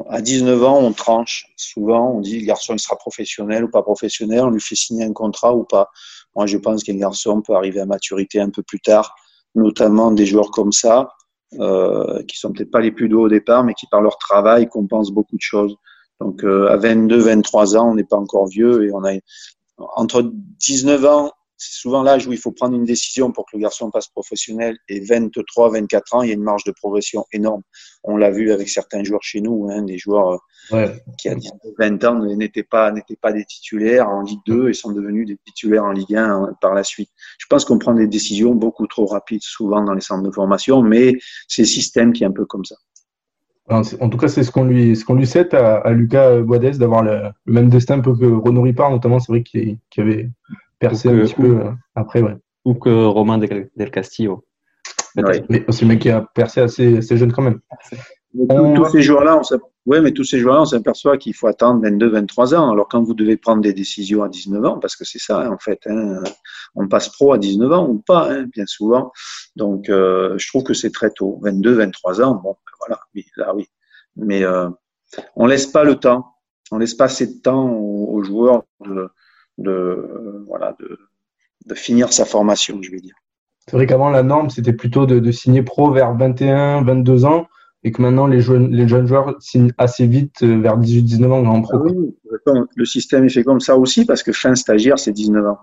à 0.08 0.20
19 0.20 0.62
ans, 0.64 0.78
on 0.78 0.92
tranche. 0.92 1.46
Souvent, 1.56 2.12
on 2.12 2.20
dit 2.20 2.40
le 2.40 2.46
garçon 2.46 2.76
sera 2.78 2.96
professionnel 2.96 3.64
ou 3.64 3.68
pas 3.70 3.82
professionnel, 3.82 4.40
on 4.40 4.50
lui 4.50 4.60
fait 4.60 4.76
signer 4.76 5.04
un 5.04 5.12
contrat 5.12 5.54
ou 5.54 5.64
pas. 5.64 5.90
Moi, 6.36 6.46
je 6.46 6.58
pense 6.58 6.84
qu'un 6.84 6.96
garçon 6.96 7.42
peut 7.42 7.54
arriver 7.54 7.80
à 7.80 7.86
maturité 7.86 8.40
un 8.40 8.50
peu 8.50 8.62
plus 8.62 8.80
tard, 8.80 9.14
notamment 9.54 10.10
des 10.10 10.26
joueurs 10.26 10.50
comme 10.50 10.72
ça, 10.72 11.08
euh, 11.58 12.22
qui 12.24 12.38
sont 12.38 12.52
peut-être 12.52 12.70
pas 12.70 12.80
les 12.80 12.92
plus 12.92 13.08
doux 13.08 13.22
au 13.22 13.28
départ, 13.28 13.64
mais 13.64 13.74
qui 13.74 13.86
par 13.86 14.00
leur 14.00 14.18
travail 14.18 14.68
compensent 14.68 15.12
beaucoup 15.12 15.36
de 15.36 15.42
choses. 15.42 15.76
Donc, 16.20 16.44
euh, 16.44 16.68
à 16.68 16.76
22, 16.76 17.18
23 17.18 17.76
ans, 17.76 17.90
on 17.90 17.94
n'est 17.94 18.04
pas 18.04 18.16
encore 18.16 18.46
vieux 18.46 18.84
et 18.84 18.92
on 18.92 19.04
a 19.04 19.12
entre 19.96 20.22
19 20.60 21.04
ans 21.06 21.32
c'est 21.64 21.78
souvent 21.80 22.02
l'âge 22.02 22.26
où 22.26 22.32
il 22.32 22.38
faut 22.38 22.50
prendre 22.50 22.74
une 22.74 22.84
décision 22.84 23.30
pour 23.30 23.46
que 23.46 23.56
le 23.56 23.62
garçon 23.62 23.90
passe 23.90 24.08
professionnel. 24.08 24.76
Et 24.88 24.98
23, 24.98 25.70
24 25.70 26.14
ans, 26.14 26.22
il 26.22 26.28
y 26.28 26.30
a 26.32 26.34
une 26.34 26.42
marge 26.42 26.64
de 26.64 26.72
progression 26.72 27.24
énorme. 27.32 27.62
On 28.02 28.16
l'a 28.16 28.30
vu 28.30 28.50
avec 28.50 28.68
certains 28.68 29.04
joueurs 29.04 29.22
chez 29.22 29.40
nous, 29.40 29.68
hein, 29.70 29.82
des 29.82 29.96
joueurs 29.96 30.40
euh, 30.72 30.88
qui 31.18 31.28
à 31.28 31.36
20 31.78 32.04
ans 32.04 32.18
n'étaient 32.18 32.64
pas, 32.64 32.90
n'étaient 32.90 33.16
pas 33.20 33.32
des 33.32 33.44
titulaires 33.44 34.08
en 34.08 34.22
Ligue 34.22 34.40
2 34.46 34.70
et 34.70 34.72
sont 34.72 34.90
devenus 34.90 35.26
des 35.26 35.38
titulaires 35.46 35.84
en 35.84 35.92
Ligue 35.92 36.16
1 36.16 36.24
hein, 36.24 36.56
par 36.60 36.74
la 36.74 36.82
suite. 36.82 37.10
Je 37.38 37.46
pense 37.46 37.64
qu'on 37.64 37.78
prend 37.78 37.94
des 37.94 38.08
décisions 38.08 38.54
beaucoup 38.54 38.88
trop 38.88 39.06
rapides 39.06 39.42
souvent 39.42 39.84
dans 39.84 39.94
les 39.94 40.00
centres 40.00 40.24
de 40.24 40.32
formation, 40.32 40.82
mais 40.82 41.14
c'est 41.46 41.62
le 41.62 41.68
système 41.68 42.12
qui 42.12 42.24
est 42.24 42.26
un 42.26 42.32
peu 42.32 42.44
comme 42.44 42.64
ça. 42.64 42.74
En 43.68 44.10
tout 44.10 44.18
cas, 44.18 44.28
c'est 44.28 44.42
ce 44.42 44.50
qu'on 44.50 44.64
lui, 44.64 44.96
ce 44.96 45.04
qu'on 45.04 45.14
lui 45.14 45.26
souhaite 45.26 45.54
à, 45.54 45.88
Lucas 45.92 46.40
Boadès 46.40 46.72
d'avoir 46.72 47.02
le, 47.02 47.30
même 47.46 47.68
destin 47.68 47.98
un 47.98 48.00
peu 48.00 48.14
que 48.14 48.26
Renaud 48.26 48.62
Ripard, 48.62 48.90
notamment. 48.90 49.20
C'est 49.20 49.32
vrai 49.32 49.42
qu'il 49.42 49.78
avait 49.96 50.28
percer 50.88 51.08
un 51.08 51.18
petit 51.20 51.34
peu 51.34 51.60
euh, 51.60 51.70
après, 51.94 52.22
ouais. 52.22 52.36
Ou 52.64 52.74
que 52.74 53.04
Romain 53.06 53.38
Del, 53.38 53.90
Castillo. 53.90 54.44
Mais 55.16 55.64
aussi 55.68 55.84
le 55.84 55.88
mec 55.88 56.00
qui 56.00 56.10
a 56.10 56.20
percé 56.34 56.60
assez, 56.60 56.98
assez 56.98 57.16
jeune 57.16 57.32
quand 57.32 57.42
même. 57.42 57.60
Mais 58.34 58.46
tous, 58.46 58.74
tous 58.74 58.90
ces 58.90 59.02
joueurs-là, 59.02 59.38
on 59.38 59.42
s'aperçoit 59.42 59.72
ouais, 59.86 60.00
mais 60.00 60.12
tous 60.12 60.24
ces 60.24 60.38
joueurs-là, 60.38 60.62
on 60.62 60.66
s'aperçoit 60.66 61.18
qu'il 61.18 61.34
faut 61.34 61.46
attendre 61.46 61.82
22, 61.82 62.08
23 62.08 62.54
ans. 62.54 62.70
Alors 62.70 62.88
quand 62.88 63.02
vous 63.02 63.14
devez 63.14 63.36
prendre 63.36 63.62
des 63.62 63.72
décisions 63.72 64.22
à 64.22 64.28
19 64.28 64.64
ans, 64.64 64.78
parce 64.78 64.96
que 64.96 65.04
c'est 65.04 65.18
ça, 65.18 65.40
hein, 65.40 65.50
en 65.50 65.58
fait, 65.58 65.80
hein, 65.86 66.22
on 66.74 66.88
passe 66.88 67.08
pro 67.08 67.32
à 67.32 67.38
19 67.38 67.72
ans 67.72 67.88
ou 67.88 67.98
pas, 67.98 68.30
hein, 68.30 68.44
bien 68.44 68.66
souvent. 68.66 69.12
Donc, 69.56 69.88
euh, 69.88 70.34
je 70.38 70.48
trouve 70.48 70.62
que 70.62 70.74
c'est 70.74 70.90
très 70.92 71.10
tôt. 71.10 71.40
22, 71.42 71.74
23 71.74 72.22
ans, 72.22 72.34
bon, 72.34 72.52
ben 72.52 72.72
voilà, 72.80 73.00
oui, 73.14 73.26
là, 73.36 73.54
oui. 73.54 73.66
Mais 74.16 74.44
euh, 74.44 74.68
on 75.36 75.46
laisse 75.46 75.66
pas 75.66 75.84
le 75.84 75.96
temps, 75.96 76.26
on 76.70 76.78
laisse 76.78 76.94
pas 76.94 77.04
assez 77.04 77.26
de 77.26 77.40
temps 77.40 77.70
aux, 77.70 78.14
aux 78.14 78.22
joueurs 78.22 78.62
de, 78.84 79.08
de 79.58 79.70
euh, 79.70 80.44
voilà, 80.46 80.76
de, 80.80 80.98
de 81.66 81.74
finir 81.74 82.12
sa 82.12 82.24
formation, 82.24 82.78
je 82.82 82.90
vais 82.90 83.00
dire. 83.00 83.14
C'est 83.66 83.76
vrai 83.76 83.86
qu'avant, 83.86 84.10
la 84.10 84.22
norme, 84.22 84.50
c'était 84.50 84.72
plutôt 84.72 85.06
de, 85.06 85.18
de, 85.18 85.30
signer 85.30 85.62
pro 85.62 85.92
vers 85.92 86.14
21, 86.14 86.82
22 86.82 87.24
ans, 87.24 87.46
et 87.84 87.92
que 87.92 88.02
maintenant, 88.02 88.26
les 88.26 88.40
jeunes, 88.40 88.70
les 88.72 88.88
jeunes 88.88 89.06
joueurs 89.06 89.36
signent 89.40 89.72
assez 89.78 90.06
vite 90.06 90.42
euh, 90.42 90.60
vers 90.60 90.76
18, 90.76 91.02
19 91.02 91.32
ans 91.32 91.44
en 91.46 91.62
pro. 91.62 91.76
Ah 91.76 91.82
oui, 91.82 92.14
le 92.74 92.84
système 92.84 93.24
est 93.24 93.28
fait 93.28 93.44
comme 93.44 93.60
ça 93.60 93.76
aussi, 93.76 94.04
parce 94.04 94.22
que 94.22 94.32
fin 94.32 94.54
stagiaire, 94.54 94.98
c'est 94.98 95.12
19 95.12 95.46
ans. 95.46 95.58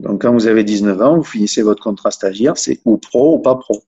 Donc, 0.00 0.22
quand 0.22 0.32
vous 0.32 0.46
avez 0.46 0.64
19 0.64 1.02
ans, 1.02 1.16
vous 1.16 1.24
finissez 1.24 1.62
votre 1.62 1.82
contrat 1.82 2.10
stagiaire, 2.10 2.56
c'est 2.56 2.80
ou 2.84 2.96
pro 2.96 3.36
ou 3.36 3.38
pas 3.40 3.56
pro. 3.56 3.82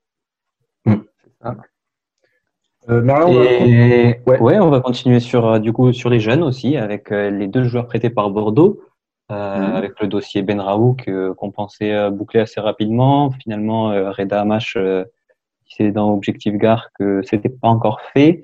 Euh, 2.89 3.03
Merlin, 3.03 3.29
Et... 3.31 4.21
on 4.27 4.31
va... 4.31 4.39
Ouais. 4.39 4.41
ouais. 4.41 4.59
on 4.59 4.71
va 4.71 4.81
continuer 4.81 5.21
sur, 5.21 5.61
du 5.61 5.73
coup, 5.73 5.93
sur 5.93 6.11
les 6.11 6.19
jeunes 6.19 6.43
aussi, 6.43 6.77
avec 6.77 7.11
les 7.11 7.47
deux 7.47 7.65
joueurs 7.65 7.87
prêtés 7.87 8.11
par 8.11 8.31
Bordeaux. 8.31 8.81
Euh, 9.31 9.59
mmh. 9.59 9.77
avec 9.77 10.01
le 10.01 10.09
dossier 10.09 10.43
Ben 10.43 10.61
Raouk 10.61 11.07
euh, 11.07 11.35
qu'on 11.35 11.53
pensait 11.53 11.93
euh, 11.93 12.11
boucler 12.11 12.41
assez 12.41 12.61
rapidement. 12.61 13.31
Finalement, 13.31 13.93
euh, 13.93 14.11
Reda 14.11 14.41
Amash 14.41 14.77
c'est 15.69 15.93
dans 15.93 16.13
Objectif 16.13 16.55
Gare 16.55 16.89
que 16.99 17.23
c'était 17.23 17.49
pas 17.49 17.69
encore 17.69 18.01
fait, 18.13 18.43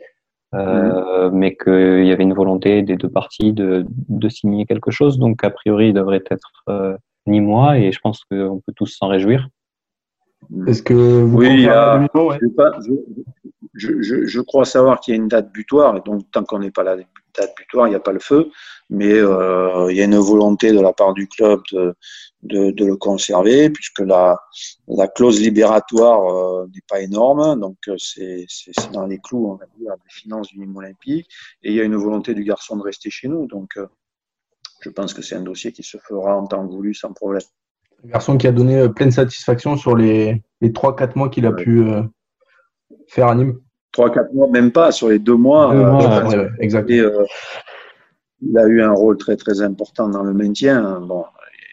mmh. 0.53 1.31
mais 1.33 1.57
qu'il 1.57 2.07
y 2.07 2.13
avait 2.13 2.23
une 2.23 2.35
volonté 2.35 2.83
des 2.83 2.97
deux 2.97 3.09
parties 3.09 3.53
de, 3.53 3.85
de, 4.09 4.29
signer 4.29 4.65
quelque 4.65 4.93
chose. 4.93 5.19
Donc, 5.19 5.43
a 5.43 5.51
priori, 5.51 5.89
il 5.89 5.93
devrait 5.93 6.23
être 6.31 7.01
ni 7.27 7.41
moi, 7.41 7.79
et 7.79 7.91
je 7.91 7.99
pense 7.99 8.23
qu'on 8.31 8.63
peut 8.65 8.73
tous 8.77 8.87
s'en 8.87 9.09
réjouir. 9.09 9.49
Est-ce 10.69 10.85
que 10.85 10.95
vous 10.95 11.37
oui, 11.37 11.67
a, 11.67 11.99
ouais. 12.15 12.39
je, 13.75 14.01
je, 14.01 14.25
je, 14.25 14.41
crois 14.41 14.65
savoir 14.65 15.01
qu'il 15.01 15.13
y 15.13 15.19
a 15.19 15.21
une 15.21 15.27
date 15.27 15.51
butoir, 15.51 15.97
et 15.97 16.01
donc 16.03 16.23
tant 16.31 16.45
qu'on 16.45 16.61
n'est 16.61 16.71
pas 16.71 16.85
là 16.85 16.95
date 17.37 17.55
butoir, 17.57 17.87
il 17.87 17.91
n'y 17.91 17.97
a 17.97 18.01
pas 18.01 18.13
le 18.13 18.21
feu, 18.21 18.51
mais 18.91 19.13
euh, 19.13 19.91
il 19.91 19.97
y 19.97 20.01
a 20.01 20.05
une 20.05 20.19
volonté 20.19 20.73
de 20.73 20.81
la 20.81 20.93
part 20.93 21.15
du 21.15 21.29
club 21.29 21.61
de, 21.73 21.95
de, 22.43 22.71
de 22.71 22.85
le 22.85 22.97
conserver, 22.97 23.71
puisque 23.71 24.01
la, 24.01 24.39
la 24.89 25.09
clause 25.09 25.41
libératoire 25.41 26.27
euh, 26.27 26.67
n'est 26.67 26.83
pas 26.89 27.01
énorme, 27.01 27.59
donc 27.61 27.77
euh, 27.89 27.97
c'est 27.99 28.47
dans 28.93 29.07
les 29.07 29.19
clous, 29.19 29.51
on 29.51 29.55
va 29.57 29.67
dire, 29.79 29.93
des 29.93 30.11
finances 30.11 30.49
du 30.49 30.59
Nîmes 30.59 30.77
olympique, 30.77 31.29
et 31.63 31.71
il 31.71 31.75
y 31.75 31.81
a 31.81 31.85
une 31.85 31.97
volonté 31.97 32.35
du 32.35 32.45
garçon 32.45 32.77
de 32.77 32.83
rester 32.83 33.11
chez 33.11 33.29
nous, 33.29 33.47
donc 33.47 33.77
euh, 33.77 33.87
je 34.81 34.91
pense 34.91 35.15
que 35.15 35.23
c'est 35.23 35.35
un 35.35 35.43
dossier 35.43 35.73
qui 35.73 35.83
se 35.83 35.99
fera 35.99 36.37
en 36.37 36.47
temps 36.47 36.67
voulu 36.67 36.95
sans 36.95 37.13
problème. 37.13 37.43
Un 38.05 38.09
garçon 38.09 38.37
qui 38.37 38.47
a 38.47 38.53
donné 38.53 38.89
pleine 38.91 39.11
satisfaction 39.11 39.77
sur 39.77 39.97
les, 39.97 40.43
les 40.61 40.71
3-4 40.71 41.17
mois 41.17 41.29
qu'il 41.29 41.47
a 41.47 41.51
ouais. 41.51 41.63
pu 41.63 41.85
faire 43.09 43.29
à 43.29 43.35
Nîmes. 43.35 43.59
3-4 43.97 44.35
mois, 44.35 44.49
même 44.49 44.73
pas, 44.73 44.93
sur 44.93 45.09
les 45.09 45.19
deux 45.19 45.37
mois. 45.37 45.73
Deux 45.73 45.85
mois 45.85 46.25
ouais, 46.25 46.37
ouais, 46.37 46.51
exact. 46.61 46.91
Et, 46.91 47.01
euh, 47.01 47.25
il 48.43 48.57
a 48.59 48.67
eu 48.67 48.83
un 48.83 48.93
rôle 48.93 49.17
très 49.17 49.37
très 49.37 49.63
important 49.63 50.09
dans 50.09 50.23
le 50.23 50.35
maintien. 50.35 51.01
Bon, 51.01 51.25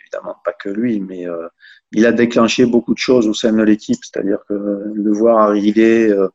évidemment 0.04 0.36
pas 0.44 0.54
que 0.54 0.70
lui, 0.70 1.00
mais 1.00 1.28
euh, 1.28 1.48
il 1.92 2.06
a 2.06 2.12
déclenché 2.12 2.66
beaucoup 2.66 2.94
de 2.94 3.00
choses 3.00 3.28
au 3.28 3.34
sein 3.34 3.54
de 3.54 3.64
l'équipe. 3.64 4.00
C'est-à-dire 4.02 4.40
que 4.48 4.54
le 4.54 5.12
voir 5.12 5.40
arriver, 5.40 6.10
euh, 6.10 6.30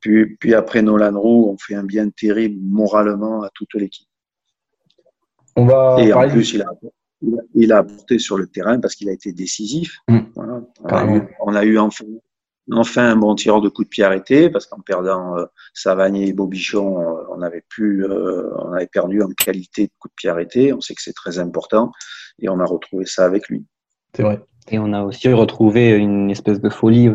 puis, 0.00 0.36
puis 0.36 0.54
après 0.54 0.82
Nolan 0.82 1.18
Roux, 1.18 1.50
on 1.50 1.58
fait 1.58 1.74
un 1.74 1.84
bien 1.84 2.08
terrible 2.10 2.60
moralement 2.62 3.42
à 3.42 3.50
toute 3.54 3.74
l'équipe. 3.74 4.08
On 5.56 5.66
va 5.66 5.96
Et 6.00 6.12
en 6.12 6.28
plus, 6.28 6.54
il 6.54 6.62
a, 6.62 6.70
il 7.22 7.34
a, 7.34 7.42
il 7.54 7.72
a 7.72 7.78
apporté 7.78 8.18
sur 8.18 8.36
le 8.36 8.46
terrain 8.46 8.80
parce 8.80 8.94
qu'il 8.94 9.08
a 9.08 9.12
été 9.12 9.32
décisif. 9.32 9.98
Mmh. 10.08 10.18
Voilà. 10.34 10.62
On, 10.80 10.88
a 10.88 11.06
eu, 11.06 11.22
on 11.40 11.54
a 11.54 11.64
eu 11.64 11.78
enfin 11.78 12.04
enfin 12.72 13.10
un 13.10 13.16
bon 13.16 13.34
tireur 13.34 13.60
de 13.60 13.68
coup 13.68 13.84
de 13.84 13.88
pied 13.88 14.04
arrêté 14.04 14.48
parce 14.50 14.66
qu'en 14.66 14.80
perdant 14.80 15.36
euh, 15.36 15.44
Savanier 15.74 16.28
et 16.28 16.32
Bobichon, 16.32 17.00
euh, 17.00 17.24
on 17.30 17.42
avait 17.42 17.64
plus, 17.68 18.04
euh, 18.04 18.50
on 18.58 18.72
avait 18.72 18.86
perdu 18.86 19.22
en 19.22 19.28
qualité 19.28 19.86
de 19.86 19.92
coup 19.98 20.08
de 20.08 20.14
pied 20.14 20.30
arrêté. 20.30 20.72
On 20.72 20.80
sait 20.80 20.94
que 20.94 21.02
c'est 21.02 21.12
très 21.12 21.38
important 21.38 21.92
et 22.38 22.48
on 22.48 22.58
a 22.60 22.64
retrouvé 22.64 23.06
ça 23.06 23.24
avec 23.24 23.48
lui. 23.48 23.64
C'est 24.14 24.22
vrai. 24.22 24.40
Et 24.70 24.78
on 24.78 24.92
a 24.92 25.02
aussi 25.02 25.30
retrouvé 25.32 25.90
une 25.90 26.30
espèce 26.30 26.60
de 26.60 26.70
folie 26.70 27.10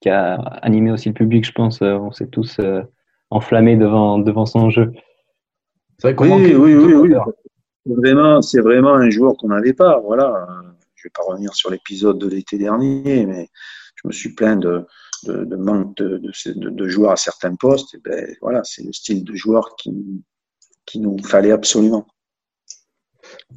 qui 0.00 0.10
a 0.10 0.34
animé 0.34 0.90
aussi 0.90 1.08
le 1.08 1.14
public, 1.14 1.46
je 1.46 1.52
pense. 1.52 1.80
On 1.80 2.12
s'est 2.12 2.26
tous 2.26 2.60
enflammés 3.30 3.76
devant 3.76 4.18
devant 4.18 4.44
son 4.44 4.68
jeu. 4.68 4.92
C'est 5.98 6.08
vrai 6.08 6.14
qu'on 6.14 6.36
oui, 6.36 6.54
oui, 6.54 6.74
oui, 6.74 6.92
oui. 6.94 7.14
Vraiment, 7.86 8.42
c'est 8.42 8.60
vraiment 8.60 8.94
un 8.94 9.08
joueur 9.08 9.34
qu'on 9.38 9.48
n'avait 9.48 9.72
pas. 9.72 9.98
Voilà. 10.00 10.46
Je 10.94 11.08
vais 11.08 11.12
pas 11.14 11.22
revenir 11.26 11.54
sur 11.54 11.70
l'épisode 11.70 12.18
de 12.18 12.28
l'été 12.28 12.58
dernier, 12.58 13.24
mais 13.24 13.48
je 14.02 14.08
me 14.08 14.12
suis 14.12 14.34
plaint 14.34 14.60
de, 14.60 14.86
de, 15.24 15.44
de 15.44 15.56
manque 15.56 15.96
de, 15.96 16.18
de, 16.18 16.70
de, 16.70 16.88
joueurs 16.88 17.12
à 17.12 17.16
certains 17.16 17.54
postes. 17.54 17.94
Et 17.94 17.98
ben, 18.04 18.34
voilà, 18.40 18.62
c'est 18.64 18.84
le 18.84 18.92
style 18.92 19.24
de 19.24 19.34
joueur 19.34 19.76
qui, 19.76 19.92
qui 20.86 21.00
nous 21.00 21.16
fallait 21.22 21.52
absolument. 21.52 22.06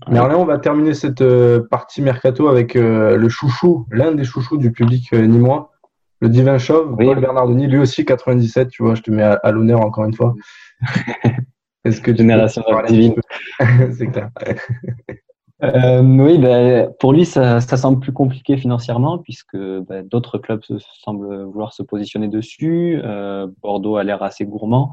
Merlin, 0.10 0.36
on 0.36 0.46
va 0.46 0.58
terminer 0.60 0.94
cette 0.94 1.22
euh, 1.22 1.66
partie 1.70 2.02
mercato 2.02 2.48
avec 2.48 2.76
euh, 2.76 3.16
le 3.16 3.30
chouchou, 3.30 3.88
l'un 3.90 4.14
des 4.14 4.24
chouchous 4.24 4.58
du 4.58 4.72
public 4.72 5.14
euh, 5.14 5.26
nîmois, 5.26 5.72
le 6.20 6.30
divin 6.30 6.58
chauve, 6.58 6.96
oui. 6.98 7.06
Paul 7.06 7.20
Bernardoni, 7.20 7.68
lui 7.68 7.80
aussi 7.80 8.06
97, 8.06 8.70
tu 8.70 8.84
vois, 8.84 8.96
je 8.96 9.02
te 9.02 9.12
mets 9.12 9.24
à, 9.24 9.34
à 9.34 9.52
l'honneur 9.52 9.82
encore 9.82 10.06
une 10.06 10.14
fois. 10.14 10.36
Est-ce 11.86 12.02
que 12.02 12.16
Génération 12.16 12.64
divine. 12.88 13.16
C'est 13.98 14.08
clair. 14.08 14.30
Euh, 15.64 16.02
oui, 16.02 16.38
bah, 16.38 16.88
pour 17.00 17.14
lui, 17.14 17.26
ça, 17.26 17.62
ça, 17.62 17.78
semble 17.78 18.00
plus 18.00 18.12
compliqué 18.12 18.58
financièrement 18.58 19.18
puisque 19.18 19.58
bah, 19.58 20.02
d'autres 20.04 20.38
clubs 20.38 20.62
semblent 21.04 21.44
vouloir 21.44 21.74
se 21.74 21.84
positionner 21.84 22.28
dessus. 22.28 23.00
Euh, 23.04 23.48
Bordeaux 23.62 23.96
a 23.96 24.04
l'air 24.04 24.22
assez 24.24 24.46
gourmand. 24.46 24.92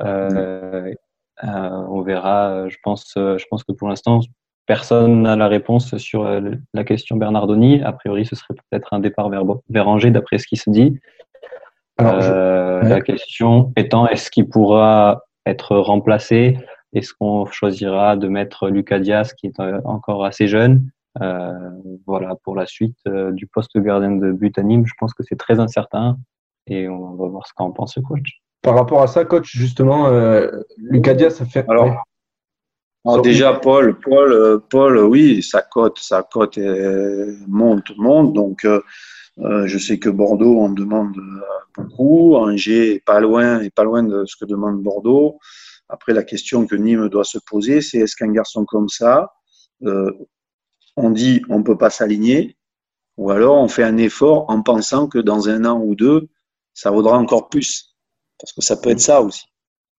Euh, 0.00 0.92
on 1.42 2.00
verra. 2.00 2.68
Je 2.68 2.76
pense, 2.82 3.12
je 3.14 3.44
pense 3.50 3.62
que 3.62 3.72
pour 3.72 3.88
l'instant, 3.88 4.20
personne 4.64 5.22
n'a 5.22 5.36
la 5.36 5.48
réponse 5.48 5.96
sur 5.98 6.24
la 6.72 6.84
question 6.84 7.16
Bernardoni. 7.16 7.82
A 7.82 7.92
priori, 7.92 8.24
ce 8.24 8.36
serait 8.36 8.54
peut-être 8.54 8.94
un 8.94 9.00
départ 9.00 9.28
vers, 9.28 9.42
vers 9.68 9.88
Angers, 9.88 10.10
d'après 10.10 10.38
ce 10.38 10.46
qui 10.46 10.56
se 10.56 10.70
dit. 10.70 10.98
Alors, 11.98 12.20
je... 12.20 12.88
La 12.88 13.00
question 13.00 13.72
étant, 13.76 14.08
est-ce 14.08 14.30
qu'il 14.30 14.48
pourra 14.48 15.24
être 15.44 15.76
remplacé? 15.76 16.58
Est-ce 16.92 17.12
qu'on 17.14 17.46
choisira 17.46 18.16
de 18.16 18.28
mettre 18.28 18.68
Lucas 18.68 19.00
Diaz, 19.00 19.32
qui 19.34 19.48
est 19.48 19.60
euh, 19.60 19.80
encore 19.84 20.24
assez 20.24 20.48
jeune 20.48 20.88
euh, 21.20 21.52
Voilà, 22.06 22.34
pour 22.42 22.56
la 22.56 22.66
suite 22.66 22.98
euh, 23.06 23.32
du 23.32 23.46
poste 23.46 23.76
gardien 23.78 24.12
de 24.12 24.32
but 24.32 24.58
à 24.58 24.62
Nîmes, 24.62 24.86
je 24.86 24.94
pense 24.98 25.14
que 25.14 25.22
c'est 25.22 25.36
très 25.36 25.60
incertain 25.60 26.16
et 26.66 26.88
on 26.88 27.14
va 27.14 27.28
voir 27.28 27.46
ce 27.46 27.52
qu'en 27.54 27.70
pense 27.70 27.96
le 27.96 28.02
coach. 28.02 28.40
Par 28.62 28.74
rapport 28.74 29.02
à 29.02 29.06
ça, 29.06 29.24
coach, 29.24 29.56
justement, 29.56 30.08
euh, 30.08 30.50
Lucas 30.78 31.14
Diaz, 31.14 31.36
ça 31.36 31.44
fait. 31.44 31.64
Alors, 31.68 31.86
ouais. 31.86 31.96
alors 33.04 33.22
déjà, 33.22 33.52
Paul, 33.54 33.98
Paul, 34.00 34.60
Paul, 34.68 34.98
oui, 34.98 35.42
sa 35.42 35.62
cote, 35.62 35.98
sa 35.98 36.22
cote 36.22 36.58
monte, 37.46 37.92
monte. 37.96 38.32
Donc, 38.32 38.66
euh, 39.38 39.66
je 39.66 39.78
sais 39.78 39.98
que 39.98 40.08
Bordeaux 40.08 40.60
en 40.60 40.70
demande 40.70 41.16
beaucoup. 41.76 42.36
Angers 42.36 42.94
est 42.94 43.04
pas 43.04 43.20
loin, 43.20 43.60
est 43.60 43.74
pas 43.74 43.84
loin 43.84 44.02
de 44.02 44.24
ce 44.24 44.36
que 44.36 44.44
demande 44.44 44.82
Bordeaux. 44.82 45.38
Après, 45.88 46.12
la 46.12 46.24
question 46.24 46.66
que 46.66 46.74
Nîmes 46.74 47.08
doit 47.08 47.24
se 47.24 47.38
poser, 47.38 47.80
c'est 47.80 47.98
est-ce 47.98 48.16
qu'un 48.16 48.32
garçon 48.32 48.64
comme 48.64 48.88
ça, 48.88 49.32
euh, 49.84 50.10
on 50.96 51.10
dit 51.10 51.42
on 51.48 51.58
ne 51.58 51.64
peut 51.64 51.78
pas 51.78 51.90
s'aligner, 51.90 52.56
ou 53.16 53.30
alors 53.30 53.56
on 53.56 53.68
fait 53.68 53.84
un 53.84 53.96
effort 53.96 54.50
en 54.50 54.62
pensant 54.62 55.06
que 55.08 55.18
dans 55.18 55.48
un 55.48 55.64
an 55.64 55.80
ou 55.80 55.94
deux, 55.94 56.28
ça 56.74 56.90
vaudra 56.90 57.16
encore 57.16 57.48
plus. 57.48 57.96
Parce 58.38 58.52
que 58.52 58.62
ça 58.62 58.76
peut 58.76 58.90
être 58.90 59.00
ça 59.00 59.22
aussi. 59.22 59.44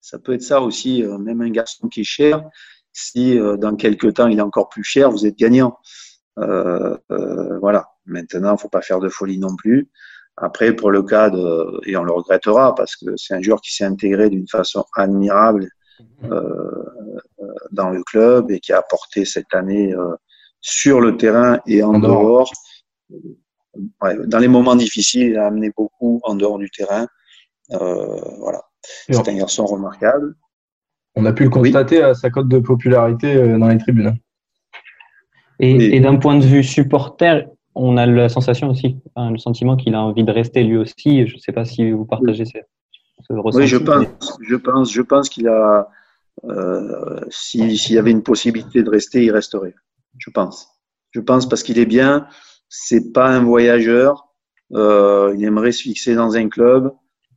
Ça 0.02 0.20
peut 0.20 0.34
être 0.34 0.44
ça 0.44 0.62
aussi, 0.62 1.04
euh, 1.04 1.18
même 1.18 1.42
un 1.42 1.50
garçon 1.50 1.88
qui 1.88 2.02
est 2.02 2.06
cher, 2.06 2.44
si 2.94 3.38
euh, 3.38 3.58
dans 3.58 3.76
quelques 3.76 4.14
temps 4.16 4.28
il 4.28 4.38
est 4.40 4.42
encore 4.42 4.70
plus 4.70 4.84
cher, 4.84 5.12
vous 5.12 5.26
êtes 5.26 5.38
gagnant. 5.38 5.78
Euh, 6.40 6.98
voilà. 7.62 7.90
Maintenant, 8.06 8.52
il 8.52 8.54
ne 8.54 8.58
faut 8.58 8.70
pas 8.70 8.82
faire 8.82 9.00
de 9.00 9.10
folie 9.10 9.40
non 9.40 9.56
plus. 9.56 9.90
Après, 10.38 10.74
pour 10.74 10.92
le 10.92 11.02
cas 11.04 11.30
de, 11.30 11.82
et 11.86 11.98
on 11.98 12.04
le 12.04 12.12
regrettera 12.12 12.76
parce 12.76 12.96
que 12.96 13.18
c'est 13.18 13.34
un 13.34 13.42
joueur 13.42 13.60
qui 13.60 13.74
s'est 13.76 13.84
intégré 13.86 14.30
d'une 14.30 14.48
façon 14.48 14.86
admirable 14.96 15.68
dans 17.72 17.90
le 17.90 18.04
club 18.04 18.52
et 18.52 18.60
qui 18.60 18.74
a 18.74 18.80
apporté 18.80 19.26
cette 19.26 19.54
année 19.54 19.94
euh, 19.94 20.16
sur 20.62 21.00
le 21.00 21.18
terrain 21.18 21.60
et 21.68 21.84
en, 21.84 21.96
en 21.96 22.00
dehors. 22.00 22.52
Ouais, 24.02 24.16
dans 24.26 24.40
les 24.40 24.48
moments 24.48 24.76
difficiles, 24.76 25.30
il 25.30 25.38
a 25.38 25.48
amené 25.48 25.72
beaucoup 25.76 26.20
en 26.24 26.36
dehors 26.36 26.58
du 26.58 26.70
terrain. 26.70 27.08
Euh, 27.72 28.20
voilà. 28.40 28.62
C'est 29.10 29.28
un 29.28 29.36
garçon 29.36 29.66
remarquable. 29.66 30.36
On 31.16 31.26
a 31.26 31.34
pu 31.34 31.44
le 31.44 31.50
constater 31.50 31.98
oui. 31.98 32.04
à 32.04 32.14
sa 32.14 32.30
cote 32.30 32.48
de 32.48 32.60
popularité 32.60 33.36
euh, 33.36 33.58
dans 33.58 33.68
les 33.68 33.78
tribunes. 33.78 34.18
Et, 35.60 35.72
et, 35.72 35.96
et 35.96 36.00
d'un 36.00 36.18
point 36.18 36.38
de 36.38 36.46
vue 36.46 36.64
supporter, 36.64 37.48
on 37.76 37.98
a 37.98 38.06
la 38.06 38.30
sensation 38.30 38.70
aussi, 38.70 38.98
le 39.16 39.38
sentiment 39.38 39.76
qu'il 39.76 39.94
a 39.96 40.02
envie 40.02 40.24
de 40.24 40.32
rester 40.32 40.64
lui 40.64 40.78
aussi. 40.78 41.28
Je 41.28 41.36
ne 41.36 41.40
sais 41.40 41.52
pas 41.52 41.66
si 41.66 41.92
vous 41.92 42.06
partagez 42.06 42.44
oui. 42.44 42.52
ça. 42.52 42.60
Ressenti. 43.30 43.58
Oui, 43.64 43.68
je 43.68 43.78
pense, 43.78 44.38
je 44.42 44.56
pense, 44.56 44.92
je 44.92 45.02
pense 45.02 45.30
qu'il 45.30 45.48
a. 45.48 45.90
Euh, 46.46 47.20
si- 47.30 47.78
S'il 47.78 47.96
y 47.96 48.00
avait 48.00 48.12
une 48.12 48.24
possibilité 48.24 48.84
de 48.84 48.90
rester, 48.90 49.24
il 49.24 49.32
resterait. 49.32 49.74
Je 50.18 50.30
pense. 50.30 50.68
Je 51.12 51.20
pense 51.20 51.48
parce 51.50 51.64
qu'il 51.64 51.80
est 51.80 51.86
bien. 51.86 52.28
C'est 52.70 53.12
pas 53.14 53.30
un 53.30 53.44
voyageur. 53.44 54.28
Euh, 54.74 55.34
il 55.38 55.44
aimerait 55.46 55.72
se 55.72 55.82
fixer 55.84 56.16
dans 56.16 56.36
un 56.36 56.50
club. 56.50 56.92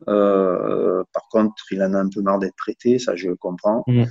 Euh, 0.09 1.03
par 1.13 1.29
contre, 1.31 1.55
il 1.71 1.83
en 1.83 1.95
a 1.95 1.99
un 1.99 2.09
peu 2.09 2.21
marre 2.23 2.39
d'être 2.39 2.57
prêté, 2.57 2.99
ça 2.99 3.17
je 3.17 3.31
comprends. 3.31 3.85
Mm. 3.87 4.05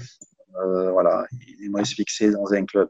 Euh, 0.63 0.91
voilà, 0.91 1.25
il 1.31 1.65
aimerait 1.65 1.85
se 1.85 1.95
fixer 1.95 2.31
dans 2.31 2.51
un 2.53 2.65
club. 2.65 2.89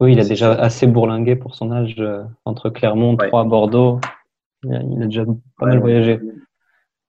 Oui, 0.00 0.12
il 0.12 0.20
a 0.20 0.24
déjà 0.24 0.52
assez 0.54 0.86
bourlingué 0.86 1.36
pour 1.36 1.54
son 1.54 1.72
âge 1.72 1.96
euh, 1.98 2.22
entre 2.44 2.68
Clermont, 2.70 3.16
Ouais. 3.16 3.28
Troyes, 3.28 3.44
Bordeaux. 3.44 4.00
Il 4.64 5.02
a, 5.02 5.06
déjà 5.06 5.24
pas 5.58 5.66
mal 5.66 5.78
voyagé. 5.80 6.20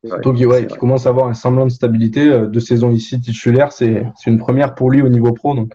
Ouais, 0.06 0.46
vrai. 0.46 0.68
commence 0.80 1.06
à 1.06 1.10
avoir 1.10 1.28
un 1.28 1.34
semblant 1.34 1.66
de 1.66 1.72
stabilité. 1.72 2.28
euh, 2.28 2.48
Deux 2.48 2.60
saisons 2.60 2.92
ici 2.92 3.20
titulaires, 3.20 3.72
c'est 3.72 4.04
une 4.28 4.38
première 4.38 4.76
pour 4.76 4.92
lui 4.92 5.02
au 5.02 5.10
niveau 5.10 5.32
pro. 5.34 5.56
Donc, 5.56 5.74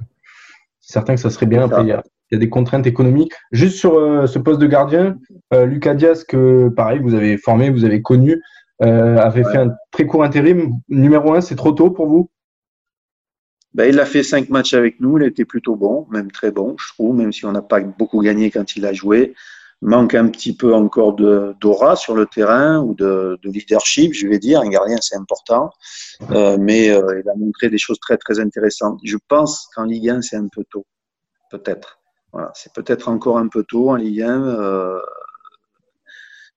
c'est 0.80 0.92
certain 0.92 1.14
que 1.14 1.20
ça 1.20 1.30
serait 1.30 1.46
bien. 1.46 1.62
C'est 1.62 1.68
ça. 1.68 1.74
Après, 1.76 1.86
il 1.86 1.88
y 1.88 1.92
a, 1.92 2.02
il 2.30 2.34
y 2.34 2.36
a 2.36 2.38
des 2.38 2.48
contraintes 2.48 2.86
économiques. 2.86 3.32
Juste 3.50 3.76
sur 3.76 3.98
euh, 3.98 4.26
ce 4.26 4.38
poste 4.38 4.60
de 4.60 4.66
gardien, 4.66 5.18
euh, 5.52 5.66
Lucas 5.66 5.94
Diaz, 5.94 6.24
que 6.24 6.68
pareil, 6.68 7.00
vous 7.00 7.14
avez 7.14 7.36
formé, 7.36 7.70
vous 7.70 7.84
avez 7.84 8.02
connu, 8.02 8.40
euh, 8.82 9.16
avait 9.18 9.44
fait 9.44 9.58
un 9.58 9.74
très 9.90 10.06
court 10.06 10.22
intérim. 10.22 10.74
Numéro 10.88 11.34
un, 11.34 11.40
c'est 11.40 11.56
trop 11.56 11.72
tôt 11.72 11.90
pour 11.90 12.06
vous? 12.06 12.30
Ben, 13.74 13.88
il 13.88 14.00
a 14.00 14.04
fait 14.04 14.24
cinq 14.24 14.48
matchs 14.50 14.74
avec 14.74 15.00
nous, 15.00 15.16
il 15.18 15.24
a 15.24 15.28
été 15.28 15.44
plutôt 15.44 15.76
bon, 15.76 16.06
même 16.10 16.32
très 16.32 16.50
bon, 16.50 16.74
je 16.76 16.92
trouve, 16.92 17.14
même 17.14 17.32
si 17.32 17.44
on 17.46 17.52
n'a 17.52 17.62
pas 17.62 17.80
beaucoup 17.80 18.20
gagné 18.20 18.50
quand 18.50 18.74
il 18.74 18.84
a 18.84 18.92
joué. 18.92 19.34
Manque 19.82 20.14
un 20.14 20.28
petit 20.28 20.54
peu 20.54 20.74
encore 20.74 21.14
d'aura 21.14 21.96
sur 21.96 22.14
le 22.14 22.26
terrain 22.26 22.80
ou 22.80 22.94
de, 22.94 23.38
de 23.42 23.50
leadership, 23.50 24.12
je 24.12 24.26
vais 24.28 24.38
dire. 24.38 24.60
Un 24.60 24.68
gardien, 24.68 24.98
c'est 25.00 25.16
important, 25.16 25.70
Euh, 26.32 26.58
mais 26.60 26.90
euh, 26.90 27.20
il 27.24 27.28
a 27.30 27.34
montré 27.34 27.70
des 27.70 27.78
choses 27.78 27.98
très 27.98 28.18
très 28.18 28.40
intéressantes. 28.40 29.00
Je 29.04 29.16
pense 29.28 29.68
qu'en 29.74 29.84
Ligue 29.84 30.10
1, 30.10 30.20
c'est 30.22 30.36
un 30.36 30.48
peu 30.48 30.64
tôt, 30.70 30.84
peut-être. 31.50 31.98
Voilà, 32.32 32.52
c'est 32.54 32.72
peut-être 32.74 33.08
encore 33.08 33.38
un 33.38 33.48
peu 33.48 33.64
tôt 33.64 33.90
en 33.90 33.96
Ligue 33.96 34.22
1. 34.22 34.42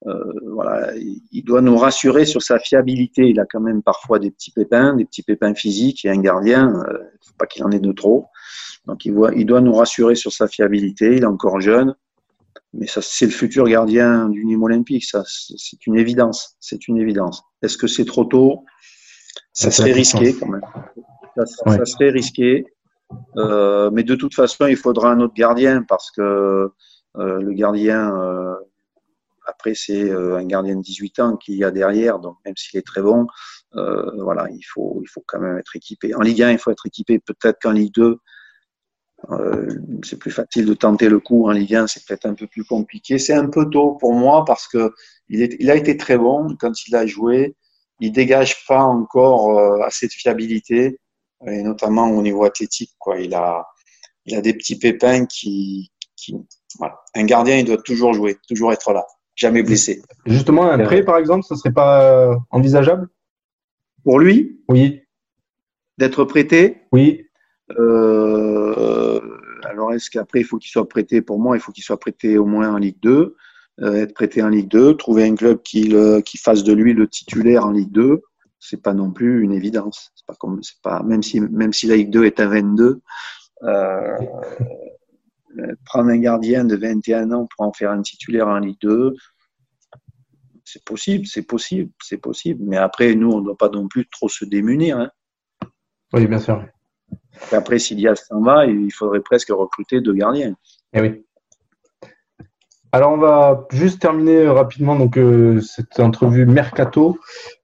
euh, 0.08 0.34
voilà, 0.52 0.94
il 0.98 1.22
il 1.32 1.44
doit 1.46 1.62
nous 1.62 1.78
rassurer 1.78 2.26
sur 2.26 2.42
sa 2.42 2.60
fiabilité. 2.60 3.30
Il 3.30 3.40
a 3.40 3.46
quand 3.46 3.62
même 3.62 3.82
parfois 3.84 4.20
des 4.20 4.32
petits 4.32 4.52
pépins, 4.52 4.96
des 4.96 5.06
petits 5.06 5.24
pépins 5.24 5.56
physiques. 5.56 6.04
Et 6.06 6.10
un 6.10 6.20
gardien, 6.20 6.74
euh, 6.90 6.98
faut 7.22 7.34
pas 7.38 7.46
qu'il 7.48 7.64
en 7.64 7.72
ait 7.72 7.80
de 7.80 7.92
trop. 7.94 8.28
Donc 8.86 9.06
il, 9.06 9.14
voit, 9.14 9.34
il 9.34 9.46
doit 9.46 9.62
nous 9.62 9.74
rassurer 9.74 10.16
sur 10.16 10.34
sa 10.34 10.48
fiabilité. 10.48 11.16
Il 11.16 11.24
est 11.24 11.26
encore 11.26 11.62
jeune, 11.62 11.96
mais 12.74 12.88
ça 12.88 13.02
c'est 13.02 13.26
le 13.26 13.32
futur 13.32 13.66
gardien 13.66 14.30
du 14.30 14.46
Nîmes 14.46 14.64
Olympique. 14.64 15.06
Ça, 15.06 15.24
c'est 15.26 15.86
une 15.88 15.96
évidence. 15.98 16.56
C'est 16.60 16.88
une 16.88 16.98
évidence. 16.98 17.44
Est-ce 17.62 17.78
que 17.78 17.88
c'est 17.88 18.06
trop 18.06 18.26
tôt? 18.26 18.64
Ça 19.54 19.70
serait 19.72 19.92
risqué 19.94 20.36
quand 20.40 20.48
même. 20.50 20.62
Ça, 21.38 21.46
ça- 21.46 21.70
Ouais. 21.70 21.78
ça 21.78 21.86
serait 21.86 22.10
risqué. 22.10 22.66
Euh, 23.38 23.92
mais 23.92 24.04
de 24.04 24.16
toute 24.16 24.34
façon, 24.34 24.66
il 24.68 24.76
faudra 24.78 25.12
un 25.12 25.20
autre 25.20 25.36
gardien 25.36 25.84
parce 25.84 26.10
que 26.12 26.22
euh, 27.18 27.40
le 27.42 27.54
gardien, 27.54 28.16
euh, 28.16 28.56
après, 29.46 29.74
c'est 29.76 30.10
un 30.10 30.46
gardien 30.46 30.76
de 30.78 30.82
18 30.82 31.20
ans 31.20 31.38
qu'il 31.38 31.56
y 31.56 31.64
a 31.64 31.70
derrière. 31.72 32.18
Donc, 32.20 32.38
même 32.46 32.56
s'il 32.58 32.80
est 32.80 32.86
très 32.88 33.02
bon, 33.02 33.28
voilà, 33.74 34.48
il 34.52 34.64
faut, 34.64 35.00
il 35.04 35.08
faut 35.10 35.24
quand 35.28 35.40
même 35.40 35.58
être 35.58 35.76
équipé. 35.76 36.16
En 36.16 36.22
Ligue 36.22 36.42
1, 36.44 36.52
il 36.52 36.58
faut 36.58 36.72
être 36.72 36.86
équipé. 36.88 37.20
Peut-être 37.20 37.58
qu'en 37.62 37.72
Ligue 37.72 37.94
2, 37.94 38.18
euh, 39.32 39.68
c'est 40.04 40.20
plus 40.20 40.32
facile 40.32 40.66
de 40.66 40.74
tenter 40.74 41.10
le 41.10 41.20
coup. 41.20 41.48
En 41.48 41.52
Ligue 41.52 41.76
1, 41.76 41.88
c'est 41.88 42.06
peut-être 42.06 42.26
un 42.26 42.34
peu 42.34 42.48
plus 42.48 42.64
compliqué. 42.64 43.18
C'est 43.20 43.34
un 43.34 43.48
peu 43.48 43.70
tôt 43.70 43.94
pour 43.94 44.14
moi 44.14 44.44
parce 44.46 44.68
que 44.68 44.94
il, 45.30 45.42
est, 45.42 45.56
il 45.60 45.72
a 45.72 45.76
été 45.76 45.98
très 45.98 46.18
bon 46.18 46.56
quand 46.60 46.86
il 46.88 46.96
a 46.96 47.06
joué. 47.06 47.56
Il 48.00 48.12
dégage 48.12 48.66
pas 48.68 48.84
encore 48.84 49.58
euh, 49.58 49.82
assez 49.84 50.08
de 50.08 50.12
fiabilité, 50.12 51.00
et 51.48 51.64
notamment 51.64 52.10
au 52.10 52.22
niveau 52.22 52.44
athlétique. 52.44 52.94
Quoi. 53.00 53.20
Il 53.20 53.34
a, 53.34 53.66
il 54.26 54.36
a 54.36 54.42
des 54.42 54.54
petits 54.54 54.78
pépins 54.78 55.26
qui, 55.26 55.92
qui, 56.16 56.36
voilà. 56.80 57.00
Un 57.16 57.26
gardien, 57.26 57.58
il 57.58 57.66
doit 57.66 57.78
toujours 57.78 58.14
jouer, 58.14 58.38
toujours 58.48 58.74
être 58.74 58.92
là, 58.92 59.06
jamais 59.36 59.64
blessé. 59.64 60.02
Justement, 60.26 60.70
un 60.70 60.84
prêt, 60.84 61.04
par 61.04 61.18
exemple, 61.18 61.46
ça 61.46 61.56
serait 61.56 61.74
pas 61.74 62.04
euh, 62.04 62.36
envisageable? 62.50 63.08
Pour 64.04 64.20
lui, 64.20 64.62
Oui, 64.68 65.02
d'être 65.98 66.26
prêté, 66.26 66.82
oui. 66.92 67.23
Euh, 67.72 69.20
alors, 69.64 69.94
est-ce 69.94 70.10
qu'après, 70.10 70.42
il 70.42 70.46
faut 70.46 70.58
qu'il 70.58 70.72
soit 70.72 70.88
prêté 70.88 71.22
Pour 71.22 71.40
moi, 71.40 71.58
il 71.58 71.60
faut 71.60 71.72
qu'il 71.72 71.84
soit 71.84 72.00
prêté 72.00 72.38
au 72.38 72.46
moins 72.46 72.74
en 72.74 72.78
Ligue 72.78 73.00
2. 73.02 73.36
Euh, 73.82 73.94
être 73.96 74.14
prêté 74.14 74.44
en 74.44 74.50
Ligue 74.50 74.70
2, 74.70 74.96
trouver 74.96 75.26
un 75.26 75.36
club 75.36 75.62
qui, 75.64 75.96
qui 76.26 76.38
fasse 76.38 76.64
de 76.64 76.74
lui 76.74 76.94
le 76.94 77.08
titulaire 77.08 77.66
en 77.66 77.72
Ligue 77.72 77.92
2, 77.92 78.22
c'est 78.60 78.82
pas 78.82 78.94
non 78.94 79.12
plus 79.12 79.42
une 79.44 79.52
évidence. 79.52 80.12
C'est 80.16 80.26
pas 80.26 80.36
comme, 80.36 80.62
c'est 80.62 80.82
pas, 80.82 81.02
même 81.04 81.24
si, 81.24 81.42
même 81.42 81.74
si 81.74 81.88
la 81.88 81.96
Ligue 81.96 82.12
2 82.12 82.26
est 82.26 82.40
à 82.40 82.48
22, 82.48 83.02
euh, 83.64 84.18
prendre 85.86 86.10
un 86.10 86.18
gardien 86.18 86.66
de 86.66 86.76
21 86.76 87.32
ans 87.32 87.48
pour 87.48 87.66
en 87.66 87.74
faire 87.74 87.92
un 87.92 88.02
titulaire 88.02 88.48
en 88.48 88.60
Ligue 88.60 88.80
2, 88.82 89.16
c'est 90.64 90.84
possible, 90.86 91.26
c'est 91.28 91.44
possible, 91.44 91.92
c'est 92.02 92.18
possible. 92.18 92.64
Mais 92.64 92.78
après, 92.78 93.16
nous, 93.16 93.32
on 93.32 93.40
ne 93.40 93.46
doit 93.46 93.58
pas 93.58 93.70
non 93.70 93.88
plus 93.88 94.08
trop 94.08 94.30
se 94.30 94.46
démunir. 94.46 94.98
Hein. 94.98 95.12
Oui, 96.14 96.26
bien 96.28 96.40
sûr. 96.40 96.66
Après, 97.52 97.80
si 97.80 97.96
Diaz 97.96 98.26
s'en 98.28 98.42
va, 98.42 98.66
il 98.66 98.92
faudrait 98.92 99.22
presque 99.22 99.50
recruter 99.50 100.02
deux 100.02 100.14
gardiens. 100.14 100.56
Eh 100.94 101.02
oui. 101.02 101.24
Alors, 102.96 103.12
on 103.12 103.18
va 103.18 103.66
juste 103.72 104.00
terminer 104.00 104.48
rapidement 104.48 104.96
donc, 104.96 105.18
euh, 105.18 105.60
cette 105.62 106.00
entrevue 106.00 106.46
mercato, 106.46 107.18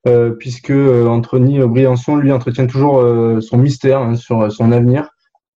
euh, 0.08 0.32
puisque 0.32 0.72
euh, 0.72 1.06
Anthony 1.06 1.60
Briançon, 1.60 2.16
lui, 2.16 2.32
entretient 2.32 2.66
toujours 2.66 3.04
son 3.40 3.58
mystère 3.60 4.00
hein, 4.00 4.16
sur 4.16 4.52
son 4.52 4.72
avenir. 4.72 5.12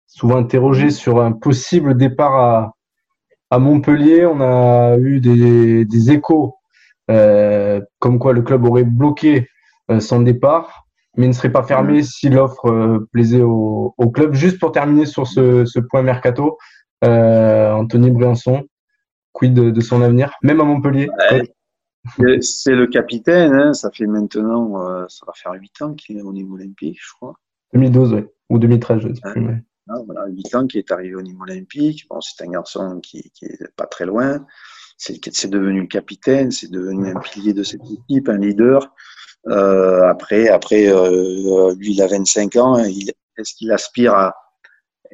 Souvent 0.06 0.36
interrogé 0.36 0.90
sur 0.90 1.22
un 1.22 1.32
possible 1.32 1.96
départ 1.96 2.74
à, 3.50 3.58
Montpellier. 3.58 4.26
On 4.26 4.42
a 4.42 4.98
eu 4.98 5.20
des, 5.20 6.10
échos 6.10 6.56
comme 7.08 8.18
quoi 8.18 8.34
le 8.34 8.42
club 8.42 8.66
aurait 8.66 8.84
bloqué 8.84 9.48
son 10.00 10.20
départ, 10.20 10.81
mais 11.16 11.28
ne 11.28 11.32
serait 11.32 11.52
pas 11.52 11.62
fermé 11.62 12.02
si 12.02 12.28
l'offre 12.28 12.66
euh, 12.70 13.08
plaisait 13.12 13.42
au, 13.42 13.94
au 13.96 14.10
club. 14.10 14.34
Juste 14.34 14.58
pour 14.58 14.72
terminer 14.72 15.06
sur 15.06 15.26
ce, 15.26 15.64
ce 15.64 15.78
point 15.80 16.02
mercato, 16.02 16.58
euh, 17.04 17.72
Anthony 17.72 18.10
Briançon, 18.10 18.64
quid 19.32 19.54
de, 19.54 19.70
de 19.70 19.80
son 19.80 20.02
avenir, 20.02 20.32
même 20.42 20.60
à 20.60 20.64
Montpellier 20.64 21.08
Ouais. 22.18 22.38
C'est 22.40 22.74
le 22.74 22.88
capitaine, 22.88 23.52
hein, 23.52 23.72
ça 23.74 23.90
fait 23.92 24.06
maintenant, 24.06 24.84
euh, 24.88 25.04
ça 25.08 25.24
va 25.24 25.32
faire 25.36 25.52
8 25.52 25.82
ans 25.82 25.94
qu'il 25.94 26.18
est 26.18 26.22
au 26.22 26.32
niveau 26.32 26.56
olympique, 26.56 26.98
je 27.00 27.12
crois. 27.14 27.34
2012, 27.74 28.14
ouais. 28.14 28.26
ou 28.50 28.58
2013, 28.58 29.02
je 29.02 29.08
ne 29.08 29.14
sais 29.14 29.20
plus. 29.32 29.40
Mais- 29.40 29.62
Ah, 29.88 29.94
voilà, 30.06 30.26
8 30.26 30.54
ans 30.56 30.66
qu'il 30.66 30.80
est 30.80 30.90
arrivé 30.90 31.14
au 31.14 31.22
niveau 31.22 31.42
olympique. 31.44 32.06
Bon, 32.10 32.20
c'est 32.20 32.44
un 32.44 32.50
garçon 32.50 32.98
qui, 33.00 33.30
qui 33.34 33.44
est 33.44 33.72
pas 33.76 33.86
très 33.86 34.04
loin. 34.04 34.44
C'est 34.98 35.48
devenu 35.48 35.80
le 35.82 35.86
capitaine, 35.86 36.50
c'est 36.50 36.70
devenu 36.70 37.08
un 37.10 37.20
pilier 37.20 37.52
de 37.54 37.62
cette 37.62 37.82
équipe, 37.88 38.28
un 38.28 38.38
leader. 38.38 38.92
Euh, 39.48 40.08
après, 40.08 40.48
après, 40.48 40.88
euh, 40.88 41.74
lui, 41.76 41.92
il 41.94 42.02
a 42.02 42.06
25 42.06 42.56
ans. 42.56 42.78
Il, 42.84 43.12
est-ce 43.38 43.54
qu'il 43.54 43.72
aspire 43.72 44.14
à, 44.14 44.34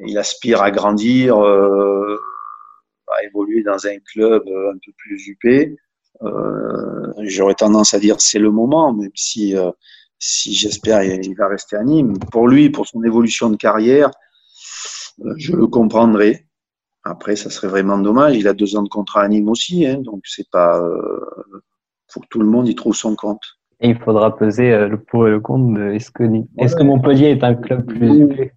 il 0.05 0.17
aspire 0.17 0.61
à 0.61 0.71
grandir, 0.71 1.37
euh, 1.43 2.17
à 3.07 3.23
évoluer 3.23 3.63
dans 3.63 3.87
un 3.87 3.97
club 3.99 4.43
euh, 4.47 4.71
un 4.71 4.77
peu 4.85 4.91
plus 4.97 5.27
huppé? 5.27 5.77
Euh, 6.21 7.13
J'aurais 7.23 7.55
tendance 7.55 7.93
à 7.93 7.99
dire 7.99 8.17
c'est 8.19 8.39
le 8.39 8.51
moment, 8.51 8.93
même 8.93 9.11
si, 9.15 9.55
euh, 9.57 9.71
si 10.19 10.53
j'espère 10.53 11.03
il 11.03 11.25
il 11.25 11.35
va 11.35 11.47
rester 11.47 11.75
à 11.77 11.83
Nîmes. 11.83 12.17
Pour 12.31 12.47
lui, 12.47 12.69
pour 12.69 12.87
son 12.87 13.03
évolution 13.03 13.49
de 13.49 13.57
carrière, 13.57 14.11
euh, 15.25 15.33
je 15.37 15.53
le 15.55 15.67
comprendrai. 15.67 16.45
Après, 17.03 17.35
ça 17.35 17.49
serait 17.49 17.67
vraiment 17.69 17.97
dommage. 17.97 18.35
Il 18.37 18.47
a 18.47 18.53
deux 18.53 18.75
ans 18.75 18.83
de 18.83 18.89
contrat 18.89 19.23
à 19.23 19.27
Nîmes 19.27 19.49
aussi, 19.49 19.85
hein, 19.85 19.99
donc 20.01 20.21
c'est 20.25 20.49
pas. 20.49 20.79
Euh, 20.79 21.19
que 22.13 22.19
tout 22.29 22.39
le 22.39 22.47
monde 22.47 22.67
y 22.67 22.75
trouve 22.75 22.95
son 22.95 23.15
compte. 23.15 23.58
Et 23.81 23.89
il 23.89 23.97
faudra 23.97 24.35
peser 24.35 24.71
euh, 24.73 24.87
le 24.89 24.97
pour 24.99 25.27
et 25.27 25.31
le 25.31 25.39
contre 25.39 25.73
de 25.79 25.91
est-ce 25.93 26.11
que, 26.11 26.23
est-ce 26.57 26.75
que 26.75 26.83
Montpellier 26.83 27.27
est 27.29 27.43
un 27.43 27.55
club 27.55 27.85
plus 27.85 28.51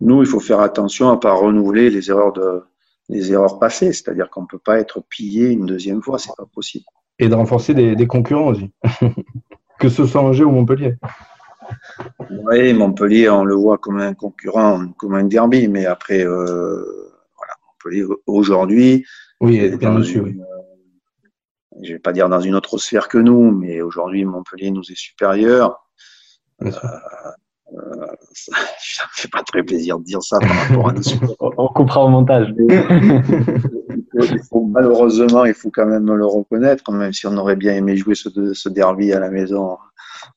Nous, 0.00 0.22
il 0.22 0.26
faut 0.26 0.40
faire 0.40 0.60
attention 0.60 1.10
à 1.10 1.16
pas 1.18 1.32
renouveler 1.32 1.90
les 1.90 2.10
erreurs 2.10 2.32
de 2.32 2.62
les 3.10 3.32
erreurs 3.32 3.58
passées, 3.58 3.92
c'est-à-dire 3.94 4.28
qu'on 4.28 4.44
peut 4.46 4.58
pas 4.58 4.78
être 4.78 5.02
pillé 5.08 5.48
une 5.48 5.64
deuxième 5.64 6.02
fois, 6.02 6.18
c'est 6.18 6.34
pas 6.36 6.44
possible. 6.52 6.84
Et 7.18 7.28
de 7.28 7.34
renforcer 7.34 7.72
des, 7.72 7.96
des 7.96 8.06
concurrents 8.06 8.48
aussi. 8.48 8.70
que 9.80 9.88
ce 9.88 10.04
soit 10.06 10.20
Angers 10.22 10.44
ou 10.44 10.50
Montpellier. 10.50 10.96
Oui, 12.30 12.72
Montpellier, 12.74 13.28
on 13.30 13.44
le 13.44 13.54
voit 13.54 13.78
comme 13.78 13.98
un 14.00 14.12
concurrent, 14.14 14.86
comme 14.98 15.14
un 15.14 15.24
derby, 15.24 15.68
mais 15.68 15.86
après, 15.86 16.22
euh, 16.24 16.82
voilà, 17.36 17.54
Montpellier 17.66 18.04
aujourd'hui, 18.26 19.04
Oui, 19.40 19.56
est 19.58 19.76
bien 19.76 19.92
dans 19.92 19.98
dessus, 20.00 20.18
une- 20.18 20.24
oui. 20.24 20.40
Je 21.82 21.92
vais 21.92 21.98
pas 21.98 22.12
dire 22.12 22.28
dans 22.28 22.40
une 22.40 22.54
autre 22.54 22.78
sphère 22.78 23.08
que 23.08 23.18
nous, 23.18 23.50
mais 23.50 23.80
aujourd'hui, 23.80 24.24
Montpellier 24.24 24.70
nous 24.70 24.82
est 24.90 24.98
supérieur. 24.98 25.88
Bien 26.60 26.72
sûr. 26.72 26.84
Euh, 26.84 28.06
ça 28.32 28.52
ne 28.56 29.08
fait 29.12 29.28
pas 29.28 29.42
très 29.42 29.62
plaisir 29.62 29.98
de 29.98 30.04
dire 30.04 30.22
ça 30.22 30.38
par 30.38 30.48
rapport 30.50 30.88
à 30.88 30.92
nous. 30.94 31.02
On 31.40 31.68
coupera 31.68 32.04
au 32.04 32.08
montage. 32.08 32.52
Il 32.58 34.40
faut- 34.48 34.64
malheureusement, 34.66 35.44
il 35.44 35.54
faut 35.54 35.70
quand 35.70 35.86
même 35.86 36.10
le 36.12 36.26
reconnaître, 36.26 36.90
même 36.92 37.12
si 37.12 37.26
on 37.26 37.36
aurait 37.36 37.56
bien 37.56 37.74
aimé 37.74 37.96
jouer 37.96 38.14
ce, 38.14 38.28
ce 38.54 38.68
derby 38.68 39.12
à 39.12 39.20
la 39.20 39.30
maison. 39.30 39.76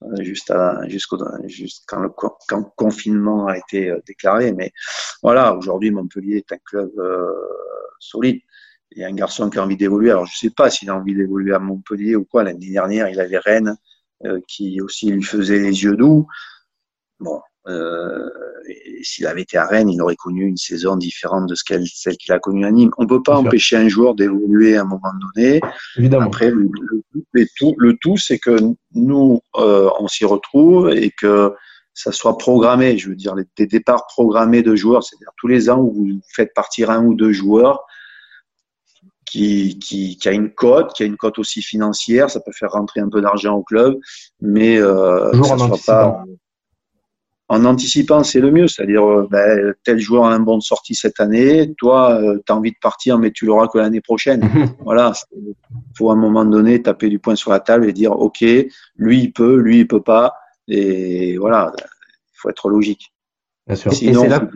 Euh, 0.04 0.22
juste 0.22 0.54
jusqu'au, 0.88 1.18
juste 1.46 1.84
quand 1.88 2.00
le, 2.02 2.10
quand 2.10 2.58
le 2.58 2.66
confinement 2.76 3.48
a 3.48 3.58
été 3.58 3.94
déclaré. 4.06 4.52
Mais 4.54 4.72
voilà, 5.24 5.56
aujourd'hui, 5.56 5.90
Montpellier 5.90 6.38
est 6.38 6.52
un 6.52 6.60
club 6.64 6.92
solide. 8.00 8.42
Il 8.94 9.02
y 9.02 9.04
a 9.04 9.08
un 9.08 9.14
garçon 9.14 9.50
qui 9.50 9.58
a 9.58 9.64
envie 9.64 9.78
d'évoluer. 9.78 10.12
Alors, 10.12 10.26
je 10.26 10.38
sais 10.38 10.50
pas 10.50 10.70
s'il 10.70 10.90
a 10.90 10.96
envie 10.96 11.16
d'évoluer 11.16 11.54
à 11.54 11.60
Montpellier 11.60 12.16
ou 12.16 12.26
quoi. 12.26 12.44
L'année 12.44 12.72
dernière, 12.72 13.08
il 13.10 13.20
avait 13.20 13.38
Rennes 13.38 13.76
qui 14.48 14.82
aussi 14.82 15.10
lui 15.12 15.24
faisait 15.24 15.60
les 15.60 15.84
yeux 15.84 15.96
doux. 15.96 16.28
Bon, 17.20 17.40
euh, 17.68 18.30
s'il 19.04 19.28
avait 19.28 19.42
été 19.42 19.58
à 19.58 19.66
Rennes, 19.66 19.90
il 19.90 20.02
aurait 20.02 20.16
connu 20.16 20.46
une 20.46 20.58
saison 20.58 20.96
différente 20.96 21.48
de 21.48 21.56
ce 21.56 21.64
celle 21.86 22.18
qu'il 22.18 22.34
a 22.34 22.40
connue 22.40 22.66
à 22.66 22.72
Nîmes. 22.72 22.92
On 22.98 23.04
ne 23.04 23.08
peut 23.08 23.22
pas 23.22 23.38
empêcher 23.38 23.78
un 23.78 23.88
joueur 23.88 24.16
d'évoluer 24.16 24.78
à 24.78 24.82
un 24.82 24.86
moment 24.86 25.12
donné. 25.36 25.62
Évidemment. 25.98 26.26
Après, 26.26 26.50
le, 26.50 26.70
le, 27.34 27.48
tout, 27.58 27.76
le 27.78 27.98
tout, 27.98 28.18
c'est 28.18 28.40
que 28.40 28.58
nous, 28.94 29.42
euh, 29.58 29.90
on 30.00 30.08
s'y 30.08 30.26
retrouve 30.26 30.90
et 30.90 31.12
que 31.12 31.54
ça 31.94 32.12
soit 32.12 32.38
programmé. 32.38 32.98
Je 32.98 33.10
veux 33.10 33.16
dire, 33.16 33.36
les, 33.36 33.46
des 33.58 33.68
départs 33.68 34.08
programmés 34.08 34.64
de 34.64 34.76
joueurs, 34.76 35.04
c'est-à-dire 35.04 35.32
tous 35.38 35.48
les 35.48 35.70
ans 35.70 35.80
où 35.80 35.92
vous 35.92 36.22
faites 36.34 36.54
partir 36.54 36.90
un 36.90 37.04
ou 37.06 37.14
deux 37.14 37.32
joueurs 37.32 37.86
qui, 39.32 39.80
qui, 39.80 40.18
qui, 40.18 40.28
a 40.28 40.34
une 40.34 40.52
cote, 40.52 40.94
qui 40.94 41.04
a 41.04 41.06
une 41.06 41.16
cote 41.16 41.40
aussi 41.40 41.62
financière, 41.62 42.30
ça 42.30 42.42
peut 42.42 42.52
faire 42.52 42.72
rentrer 42.72 43.00
un 43.00 43.10
peu 43.10 43.22
d'argent 43.22 43.56
au 43.56 43.64
club, 43.64 43.98
mais 44.42 44.78
euh, 44.78 45.32
Toujours 45.32 45.48
ça 45.48 45.58
soit 45.58 45.78
pas 45.86 46.24
en 47.52 47.66
anticipant, 47.66 48.24
c'est 48.24 48.40
le 48.40 48.50
mieux. 48.50 48.68
C'est-à-dire, 48.70 49.06
euh, 49.06 49.28
ben, 49.30 49.74
tel 49.84 50.00
joueur 50.00 50.24
a 50.24 50.34
un 50.34 50.40
bon 50.40 50.58
de 50.58 50.64
sortie 50.64 50.96
cette 50.96 51.20
année, 51.20 51.74
toi, 51.78 52.14
euh, 52.14 52.40
tu 52.46 52.54
as 52.54 52.56
envie 52.56 52.72
de 52.72 52.78
partir, 52.82 53.20
mais 53.20 53.32
tu 53.32 53.46
l'auras 53.46 53.68
que 53.68 53.78
l'année 53.78 54.00
prochaine. 54.00 54.42
voilà. 54.86 55.12
Il 55.36 55.54
faut 55.98 56.10
à 56.10 56.14
un 56.14 56.18
moment 56.18 56.46
donné 56.46 56.82
taper 56.82 57.10
du 57.10 57.20
poing 57.20 57.36
sur 57.36 57.52
la 57.52 57.60
table 57.60 57.90
et 57.90 57.92
dire, 57.92 58.14
OK, 58.14 58.40
lui, 58.40 59.20
il 59.20 59.34
peut, 59.34 59.58
lui, 59.58 59.80
il 59.80 59.88
peut 59.88 60.02
pas. 60.02 60.34
Et 60.70 61.38
voilà, 61.38 61.74
il 61.78 62.38
faut 62.38 62.50
être 62.50 62.70
logique. 62.70 63.14
Bien 63.68 63.76
sûr. 63.76 63.92
Sinon, 63.92 64.22
et 64.22 64.24
c'est 64.24 64.30
là, 64.30 64.48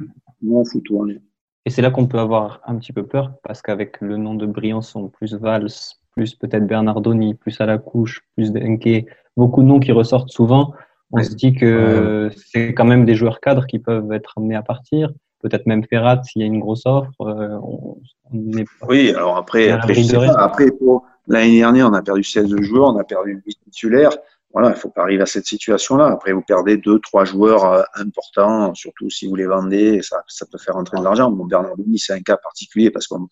on 0.49 0.63
fout 0.63 0.81
tout 0.81 0.97
en 0.97 1.03
l'air. 1.03 1.19
Et 1.65 1.69
c'est 1.69 1.81
là 1.81 1.89
qu'on 1.91 2.07
peut 2.07 2.19
avoir 2.19 2.61
un 2.65 2.75
petit 2.77 2.93
peu 2.93 3.03
peur, 3.05 3.31
parce 3.43 3.61
qu'avec 3.61 3.99
le 4.01 4.17
nom 4.17 4.35
de 4.35 4.45
Briançon, 4.45 5.07
plus 5.09 5.33
Valls, 5.33 5.67
plus 6.15 6.35
peut-être 6.35 6.65
Bernardoni, 6.67 7.33
plus 7.33 7.59
à 7.59 7.65
la 7.65 7.77
couche, 7.77 8.21
plus 8.35 8.51
Denke, 8.51 9.05
beaucoup 9.35 9.61
de 9.63 9.67
noms 9.67 9.79
qui 9.79 9.91
ressortent 9.91 10.29
souvent, 10.29 10.73
on 11.11 11.21
se 11.23 11.33
dit 11.35 11.53
que 11.53 12.29
c'est 12.35 12.73
quand 12.73 12.85
même 12.85 13.05
des 13.05 13.15
joueurs 13.15 13.39
cadres 13.39 13.65
qui 13.67 13.79
peuvent 13.79 14.11
être 14.11 14.33
amenés 14.37 14.55
à 14.55 14.61
partir. 14.63 15.11
Peut-être 15.41 15.65
même 15.67 15.83
Ferrat 15.83 16.23
s'il 16.23 16.41
y 16.41 16.45
a 16.45 16.47
une 16.47 16.59
grosse 16.59 16.85
offre. 16.85 17.11
euh, 17.21 17.57
on- 17.61 17.97
on 18.33 18.57
est 18.57 18.63
pas- 18.79 18.87
Oui, 18.89 19.11
alors 19.15 19.37
après, 19.37 19.69
après, 19.69 19.93
je 19.93 20.01
sais 20.01 20.15
pas. 20.17 20.33
après 20.39 20.71
pour- 20.71 21.05
l'année 21.27 21.57
dernière, 21.59 21.87
on 21.89 21.93
a 21.93 22.01
perdu 22.01 22.23
16 22.23 22.55
joueurs, 22.61 22.89
on 22.95 22.97
a 22.97 23.03
perdu 23.03 23.41
8 23.45 23.57
titulaires. 23.65 24.11
Voilà, 24.55 24.69
il 24.69 24.77
faut 24.77 24.89
pas 24.89 25.01
arriver 25.01 25.21
à 25.21 25.25
cette 25.25 25.45
situation-là. 25.45 26.07
Après, 26.07 26.31
vous 26.31 26.41
perdez 26.41 26.77
deux, 26.77 26.97
trois 26.99 27.25
joueurs 27.25 27.65
euh, 27.65 27.83
importants, 27.95 28.73
surtout 28.73 29.09
si 29.09 29.27
vous 29.27 29.35
les 29.35 29.47
vendez, 29.47 30.01
ça, 30.01 30.23
peut 30.49 30.57
faire 30.57 30.75
rentrer 30.75 30.97
de 30.97 31.03
l'argent. 31.03 31.29
Bon, 31.29 31.43
Bernard 31.43 31.75
Denis, 31.75 31.99
c'est 31.99 32.13
un 32.13 32.21
cas 32.21 32.37
particulier 32.37 32.89
parce 32.89 33.05
qu'on 33.05 33.27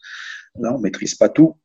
là, 0.59 0.73
on 0.73 0.79
maîtrise 0.79 1.15
pas 1.15 1.29
tout. 1.29 1.55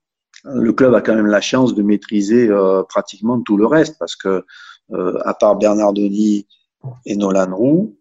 Le 0.45 0.73
club 0.73 0.95
a 0.95 1.01
quand 1.01 1.17
même 1.17 1.27
la 1.27 1.41
chance 1.41 1.75
de 1.75 1.83
maîtriser 1.83 2.49
euh, 2.49 2.85
pratiquement 2.85 3.41
tout 3.41 3.57
le 3.57 3.67
reste 3.67 3.99
parce 3.99 4.15
que, 4.15 4.45
euh, 4.93 5.19
à 5.25 5.35
part 5.35 5.57
Bernard 5.57 5.93
Denis 5.93 6.47
et 7.05 7.17
Nolan 7.17 7.53
Roux, 7.53 7.99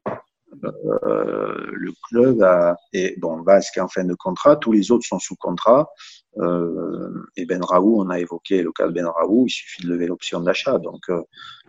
euh, 0.63 1.65
le 1.72 1.91
club 2.10 2.41
a, 2.41 2.76
et 2.93 3.15
bon, 3.20 3.43
est 3.48 3.80
en 3.80 3.88
fin 3.88 4.04
de 4.04 4.13
contrat, 4.15 4.56
tous 4.56 4.72
les 4.72 4.91
autres 4.91 5.06
sont 5.06 5.20
sous 5.20 5.36
contrat. 5.36 5.89
Euh, 6.39 7.26
et 7.36 7.46
Ben 7.46 7.63
Raoult, 7.63 8.02
on 8.02 8.10
a 8.10 8.20
évoqué 8.20 8.62
le 8.62 8.72
cas 8.72 8.88
de 8.88 8.93
Ben 8.93 9.08
Raoult, 9.08 9.46
il 9.48 9.52
suffit 9.52 9.84
de 9.84 9.89
lever 9.89 10.08
l'option 10.08 10.39
d'achat. 10.41 10.78
Donc, 10.78 11.02
euh, 11.10 11.22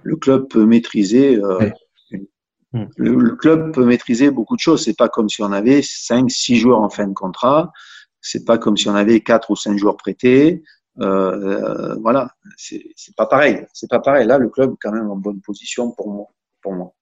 le 0.02 0.16
club 0.16 0.48
peut 0.48 0.64
maîtriser. 0.64 1.36
euh, 1.36 1.70
une- 2.10 2.26
Hmm. 2.74 2.84
le, 2.98 3.14
le 3.14 3.34
club 3.34 3.72
peut 3.72 3.86
maîtriser 3.86 4.30
beaucoup 4.30 4.54
de 4.54 4.60
choses. 4.60 4.84
C'est 4.84 4.96
pas 4.96 5.08
comme 5.08 5.30
si 5.30 5.42
on 5.42 5.52
avait 5.52 5.80
cinq, 5.82 6.30
six 6.30 6.56
joueurs 6.56 6.80
en 6.82 6.90
fin 6.90 7.06
de 7.06 7.14
contrat. 7.14 7.72
C'est 8.20 8.44
pas 8.44 8.58
comme 8.58 8.76
si 8.76 8.90
on 8.90 8.94
avait 8.94 9.20
quatre 9.20 9.50
ou 9.50 9.56
cinq 9.56 9.78
joueurs 9.78 9.96
prêtés. 9.96 10.62
Euh, 11.00 11.94
voilà, 12.02 12.30
c'est 12.58 12.84
c'est 12.94 13.16
pas 13.16 13.24
pareil. 13.24 13.64
C'est 13.72 13.88
pas 13.88 14.00
pareil. 14.00 14.26
Là, 14.26 14.36
le 14.36 14.50
club 14.50 14.72
est 14.72 14.76
quand 14.82 14.92
même 14.92 15.10
en 15.10 15.16
bonne 15.16 15.40
position 15.40 15.92
pour 15.92 16.10
moi. 16.10 16.26
Pour 16.60 16.74
moi. 16.74 16.92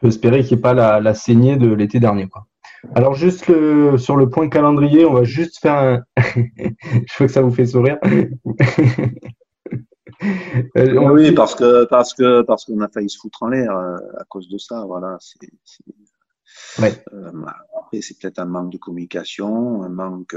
Peut 0.00 0.08
espérer 0.08 0.42
qu'il 0.42 0.56
n'y 0.56 0.60
ait 0.60 0.62
pas 0.62 0.74
la, 0.74 1.00
la 1.00 1.14
saignée 1.14 1.56
de 1.56 1.72
l'été 1.72 2.00
dernier. 2.00 2.28
Quoi. 2.28 2.46
Alors, 2.94 3.14
juste 3.14 3.46
le- 3.48 3.98
sur 3.98 4.16
le 4.16 4.30
point 4.30 4.48
calendrier, 4.48 5.04
on 5.04 5.12
va 5.12 5.24
juste 5.24 5.58
faire 5.60 5.74
un. 5.74 6.02
Je 6.16 7.16
vois 7.18 7.26
que 7.26 7.32
ça 7.32 7.42
vous 7.42 7.50
fait 7.52 7.66
sourire. 7.66 7.98
Euh, 10.76 10.98
on- 10.98 11.12
Oui, 11.12 11.32
parce 11.32 11.54
que 11.54 11.84
parce 11.86 12.12
que 12.12 12.42
parce 12.42 12.66
qu'on 12.66 12.80
a 12.80 12.88
failli 12.88 13.08
se 13.08 13.16
foutre 13.18 13.42
en 13.42 13.48
l'air 13.48 13.74
euh, 13.74 13.96
à 14.18 14.24
cause 14.28 14.48
de 14.50 14.58
ça. 14.58 14.84
Voilà. 14.86 15.16
c'est- 15.20 15.38
Ouais. 16.82 16.92
Euh, 17.14 17.30
après, 17.78 18.00
c'est 18.02 18.18
peut-être 18.18 18.38
un 18.38 18.44
manque 18.44 18.70
de 18.72 18.76
communication, 18.76 19.82
un 19.82 19.88
manque, 19.88 20.34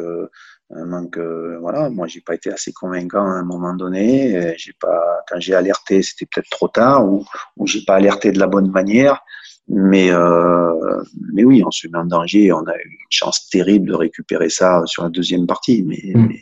un 0.69 0.86
manque. 0.86 1.17
voilà. 1.60 1.89
Moi, 1.89 2.08
j'ai 2.08 2.21
pas 2.21 2.36
été 2.36 2.49
assez 2.52 2.71
convaincant 2.71 3.26
à 3.26 3.39
un 3.39 3.43
moment 3.43 3.73
donné. 3.73 4.54
J'ai 4.58 4.73
pas. 4.80 5.21
Quand 5.28 5.39
j'ai 5.39 5.56
alerté, 5.56 6.02
c'était 6.02 6.28
peut-être 6.34 6.49
trop 6.49 6.67
tard 6.69 7.06
ou 7.06 7.26
ou 7.58 7.67
j'ai 7.67 7.84
pas 7.84 7.95
alerté 7.95 8.32
de 8.32 8.39
la 8.39 8.47
bonne 8.47 8.71
manière. 8.71 9.21
Mais 9.67 10.12
euh, 10.12 11.02
mais 11.34 11.43
oui, 11.43 11.63
on 11.65 11.71
se 11.71 11.88
met 11.88 11.97
en 11.97 12.06
danger. 12.06 12.52
On 12.52 12.65
a 12.65 12.76
eu 12.76 12.89
une 12.89 13.08
chance 13.10 13.49
terrible 13.49 13.88
de 13.88 13.95
récupérer 13.95 14.49
ça 14.49 14.82
sur 14.86 15.04
la 15.04 15.10
deuxième 15.10 15.47
partie, 15.47 15.84
mais, 15.84 15.99
Mm. 16.13 16.28
mais 16.28 16.41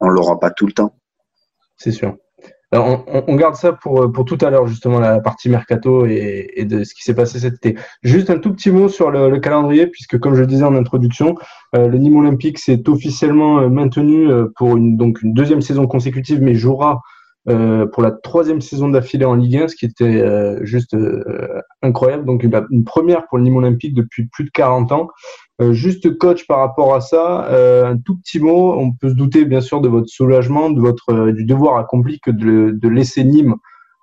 on 0.00 0.08
l'aura 0.08 0.38
pas 0.38 0.50
tout 0.50 0.66
le 0.66 0.72
temps. 0.72 0.94
C'est 1.76 1.92
sûr. 1.92 2.16
Alors, 2.74 3.04
on, 3.28 3.36
garde 3.36 3.54
ça 3.54 3.74
pour, 3.74 4.10
pour 4.12 4.24
tout 4.24 4.38
à 4.40 4.48
l'heure, 4.48 4.66
justement, 4.66 4.98
la 4.98 5.20
partie 5.20 5.50
mercato 5.50 6.06
et, 6.06 6.50
et 6.56 6.64
de 6.64 6.84
ce 6.84 6.94
qui 6.94 7.02
s'est 7.02 7.14
passé 7.14 7.38
cet 7.38 7.54
été. 7.54 7.76
Juste 8.02 8.30
un 8.30 8.38
tout 8.38 8.50
petit 8.54 8.70
mot 8.70 8.88
sur 8.88 9.10
le, 9.10 9.28
le 9.28 9.40
calendrier, 9.40 9.86
puisque 9.86 10.18
comme 10.18 10.34
je 10.34 10.40
le 10.40 10.46
disais 10.46 10.64
en 10.64 10.74
introduction, 10.74 11.34
euh, 11.76 11.86
le 11.86 11.98
Nîmes 11.98 12.16
Olympique 12.16 12.58
s'est 12.58 12.88
officiellement 12.88 13.60
euh, 13.60 13.68
maintenu 13.68 14.26
euh, 14.26 14.46
pour 14.56 14.78
une, 14.78 14.96
donc 14.96 15.20
une 15.20 15.34
deuxième 15.34 15.60
saison 15.60 15.86
consécutive, 15.86 16.40
mais 16.40 16.54
jouera 16.54 17.02
euh, 17.48 17.86
pour 17.86 18.02
la 18.02 18.12
troisième 18.12 18.60
saison 18.60 18.88
d'affilée 18.88 19.24
en 19.24 19.34
Ligue 19.34 19.56
1, 19.56 19.68
ce 19.68 19.76
qui 19.76 19.84
était 19.84 20.04
euh, 20.04 20.64
juste 20.64 20.94
euh, 20.94 21.60
incroyable. 21.82 22.24
Donc 22.24 22.44
une, 22.44 22.66
une 22.70 22.84
première 22.84 23.26
pour 23.26 23.38
le 23.38 23.44
Nîmes 23.44 23.56
Olympique 23.56 23.94
depuis 23.94 24.26
plus 24.26 24.44
de 24.44 24.50
40 24.50 24.92
ans. 24.92 25.08
Euh, 25.60 25.72
juste 25.72 26.16
coach 26.18 26.46
par 26.46 26.58
rapport 26.58 26.94
à 26.94 27.00
ça, 27.00 27.46
euh, 27.48 27.84
un 27.84 27.98
tout 27.98 28.16
petit 28.18 28.38
mot. 28.38 28.74
On 28.78 28.92
peut 28.92 29.10
se 29.10 29.14
douter 29.14 29.44
bien 29.44 29.60
sûr 29.60 29.80
de 29.80 29.88
votre 29.88 30.08
soulagement, 30.08 30.70
de 30.70 30.80
votre 30.80 31.32
du 31.32 31.44
devoir 31.44 31.78
accompli 31.78 32.20
que 32.20 32.30
de, 32.30 32.70
de 32.72 32.88
laisser 32.88 33.24
Nîmes 33.24 33.56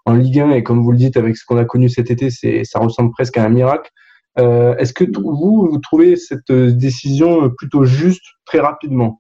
en 0.05 0.13
Ligue 0.13 0.39
1 0.39 0.51
et 0.51 0.63
comme 0.63 0.81
vous 0.81 0.91
le 0.91 0.97
dites 0.97 1.17
avec 1.17 1.37
ce 1.37 1.45
qu'on 1.45 1.57
a 1.57 1.65
connu 1.65 1.87
cet 1.87 2.11
été, 2.11 2.29
c'est 2.29 2.63
ça 2.65 2.79
ressemble 2.79 3.11
presque 3.11 3.37
à 3.37 3.43
un 3.43 3.49
miracle. 3.49 3.89
Est-ce 4.37 4.93
que 4.93 5.03
vous 5.03 5.67
vous 5.69 5.79
trouvez 5.79 6.15
cette 6.15 6.49
décision 6.49 7.49
plutôt 7.49 7.83
juste 7.83 8.23
très 8.45 8.59
rapidement? 8.59 9.19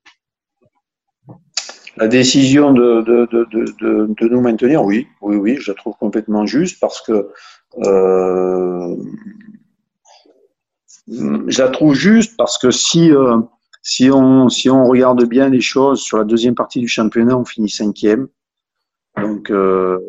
La 1.99 2.07
décision 2.07 2.71
de, 2.71 3.01
de, 3.01 3.27
de, 3.29 4.07
de, 4.17 4.27
nous 4.29 4.39
maintenir, 4.39 4.83
oui, 4.85 5.07
oui, 5.21 5.35
oui, 5.35 5.57
je 5.59 5.71
la 5.71 5.75
trouve 5.75 5.95
complètement 5.99 6.45
juste 6.45 6.79
parce 6.79 7.01
que 7.01 7.27
euh, 7.79 8.95
je 11.09 11.61
la 11.61 11.67
trouve 11.67 11.93
juste 11.93 12.37
parce 12.37 12.57
que 12.57 12.71
si 12.71 13.11
euh, 13.11 13.39
si 13.81 14.09
on 14.09 14.47
si 14.47 14.69
on 14.69 14.85
regarde 14.85 15.25
bien 15.25 15.49
les 15.49 15.59
choses 15.59 15.99
sur 15.99 16.17
la 16.17 16.23
deuxième 16.23 16.55
partie 16.55 16.79
du 16.79 16.87
championnat, 16.87 17.37
on 17.37 17.43
finit 17.43 17.69
cinquième. 17.69 18.29
Donc 19.17 19.51
euh, 19.51 19.99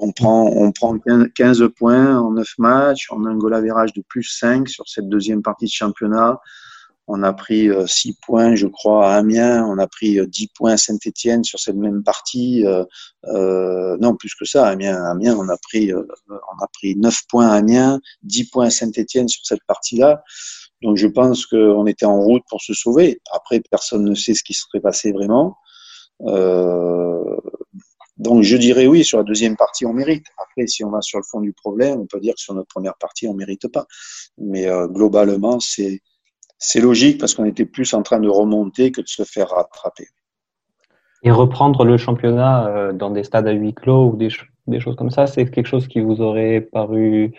on 0.00 0.10
prend 0.10 0.46
on 0.46 0.72
prend 0.72 0.98
15 0.98 1.68
points 1.78 2.18
en 2.18 2.32
9 2.32 2.48
matchs, 2.58 3.06
on 3.12 3.24
a 3.24 3.28
un 3.28 3.36
goal 3.36 3.54
average 3.54 3.92
de 3.92 4.02
plus 4.08 4.24
5 4.24 4.68
sur 4.68 4.88
cette 4.88 5.08
deuxième 5.08 5.42
partie 5.42 5.66
de 5.66 5.70
championnat. 5.70 6.40
On 7.06 7.22
a 7.22 7.32
pris 7.32 7.68
6 7.86 8.16
points, 8.24 8.54
je 8.54 8.66
crois, 8.66 9.10
à 9.10 9.16
Amiens. 9.16 9.64
On 9.66 9.78
a 9.78 9.86
pris 9.86 10.18
10 10.26 10.48
points 10.56 10.72
à 10.72 10.76
Saint-Etienne 10.76 11.44
sur 11.44 11.58
cette 11.58 11.76
même 11.76 12.02
partie. 12.02 12.64
Euh, 12.66 12.84
euh, 13.26 13.96
non, 14.00 14.16
plus 14.16 14.34
que 14.34 14.44
ça. 14.44 14.66
À 14.66 14.70
Amiens, 14.70 15.02
à 15.04 15.10
Amiens 15.10 15.36
on, 15.38 15.48
a 15.48 15.56
pris, 15.58 15.92
euh, 15.92 16.02
on 16.28 16.62
a 16.62 16.66
pris 16.72 16.96
9 16.96 17.14
points 17.28 17.48
à 17.48 17.56
Amiens, 17.56 18.00
10 18.22 18.44
points 18.50 18.66
à 18.66 18.70
Saint-Etienne 18.70 19.28
sur 19.28 19.44
cette 19.44 19.64
partie-là. 19.66 20.22
Donc 20.82 20.96
je 20.96 21.06
pense 21.06 21.46
qu'on 21.46 21.86
était 21.86 22.06
en 22.06 22.20
route 22.20 22.42
pour 22.48 22.60
se 22.60 22.74
sauver. 22.74 23.20
Après, 23.32 23.60
personne 23.70 24.04
ne 24.04 24.14
sait 24.14 24.34
ce 24.34 24.42
qui 24.42 24.54
serait 24.54 24.80
passé 24.80 25.12
vraiment. 25.12 25.56
Euh, 26.22 27.36
donc 28.16 28.42
je 28.42 28.56
dirais 28.56 28.86
oui, 28.86 29.04
sur 29.04 29.18
la 29.18 29.24
deuxième 29.24 29.56
partie, 29.56 29.86
on 29.86 29.92
mérite. 29.92 30.26
Après, 30.38 30.66
si 30.66 30.84
on 30.84 30.90
va 30.90 31.00
sur 31.00 31.18
le 31.18 31.24
fond 31.24 31.40
du 31.40 31.52
problème, 31.52 32.00
on 32.00 32.06
peut 32.06 32.20
dire 32.20 32.34
que 32.34 32.40
sur 32.40 32.54
notre 32.54 32.68
première 32.68 32.96
partie, 32.96 33.26
on 33.26 33.34
mérite 33.34 33.68
pas. 33.68 33.86
Mais 34.38 34.66
euh, 34.68 34.86
globalement, 34.86 35.58
c'est 35.58 36.00
c'est 36.66 36.80
logique 36.80 37.18
parce 37.20 37.34
qu'on 37.34 37.44
était 37.44 37.66
plus 37.66 37.92
en 37.94 38.02
train 38.02 38.20
de 38.20 38.28
remonter 38.28 38.90
que 38.90 39.00
de 39.00 39.08
se 39.08 39.24
faire 39.24 39.48
rattraper. 39.50 40.08
Et 41.22 41.30
reprendre 41.30 41.84
le 41.84 41.96
championnat 41.96 42.68
euh, 42.68 42.92
dans 42.92 43.10
des 43.10 43.24
stades 43.24 43.46
à 43.46 43.52
huis 43.52 43.74
clos 43.74 44.10
ou 44.10 44.16
des, 44.16 44.28
des 44.66 44.80
choses 44.80 44.96
comme 44.96 45.10
ça, 45.10 45.26
c'est 45.26 45.50
quelque 45.50 45.66
chose 45.66 45.86
qui 45.88 46.00
vous 46.00 46.20
aurait 46.20 46.60
paru 46.60 47.34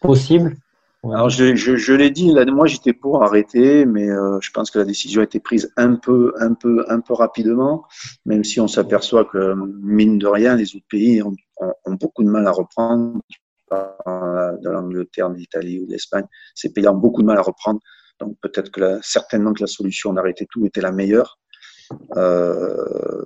possible? 0.00 0.56
Alors 1.04 1.30
je, 1.30 1.54
je, 1.54 1.76
je 1.76 1.92
l'ai 1.94 2.10
dit, 2.10 2.30
là, 2.32 2.44
moi 2.46 2.66
j'étais 2.66 2.92
pour 2.92 3.22
arrêter, 3.22 3.86
mais 3.86 4.10
euh, 4.10 4.38
je 4.40 4.50
pense 4.50 4.70
que 4.70 4.78
la 4.78 4.84
décision 4.84 5.20
a 5.20 5.24
été 5.24 5.40
prise 5.40 5.72
un 5.76 5.94
peu, 5.94 6.34
un 6.38 6.54
peu, 6.54 6.84
un 6.88 7.00
peu 7.00 7.14
rapidement, 7.14 7.84
même 8.26 8.44
si 8.44 8.60
on 8.60 8.68
s'aperçoit 8.68 9.24
que 9.24 9.54
mine 9.82 10.18
de 10.18 10.26
rien, 10.26 10.56
les 10.56 10.74
autres 10.74 10.90
pays 10.90 11.22
ont, 11.22 11.34
ont, 11.58 11.72
ont 11.86 11.94
beaucoup 11.94 12.24
de 12.24 12.30
mal 12.30 12.46
à 12.46 12.52
reprendre. 12.52 13.20
De 13.70 14.70
l'Angleterre, 14.70 15.28
de 15.28 15.36
l'Italie 15.36 15.78
ou 15.78 15.86
de 15.86 15.92
l'Espagne, 15.92 16.24
ces 16.54 16.72
pays 16.72 16.88
ont 16.88 16.94
beaucoup 16.94 17.20
de 17.20 17.26
mal 17.26 17.36
à 17.36 17.42
reprendre. 17.42 17.80
Donc 18.20 18.36
peut-être 18.40 18.70
que 18.70 18.80
la, 18.80 18.98
certainement 19.02 19.52
que 19.52 19.60
la 19.60 19.66
solution 19.66 20.12
d'arrêter 20.12 20.46
tout 20.50 20.64
était 20.66 20.80
la 20.80 20.92
meilleure. 20.92 21.38
Euh, 22.16 23.24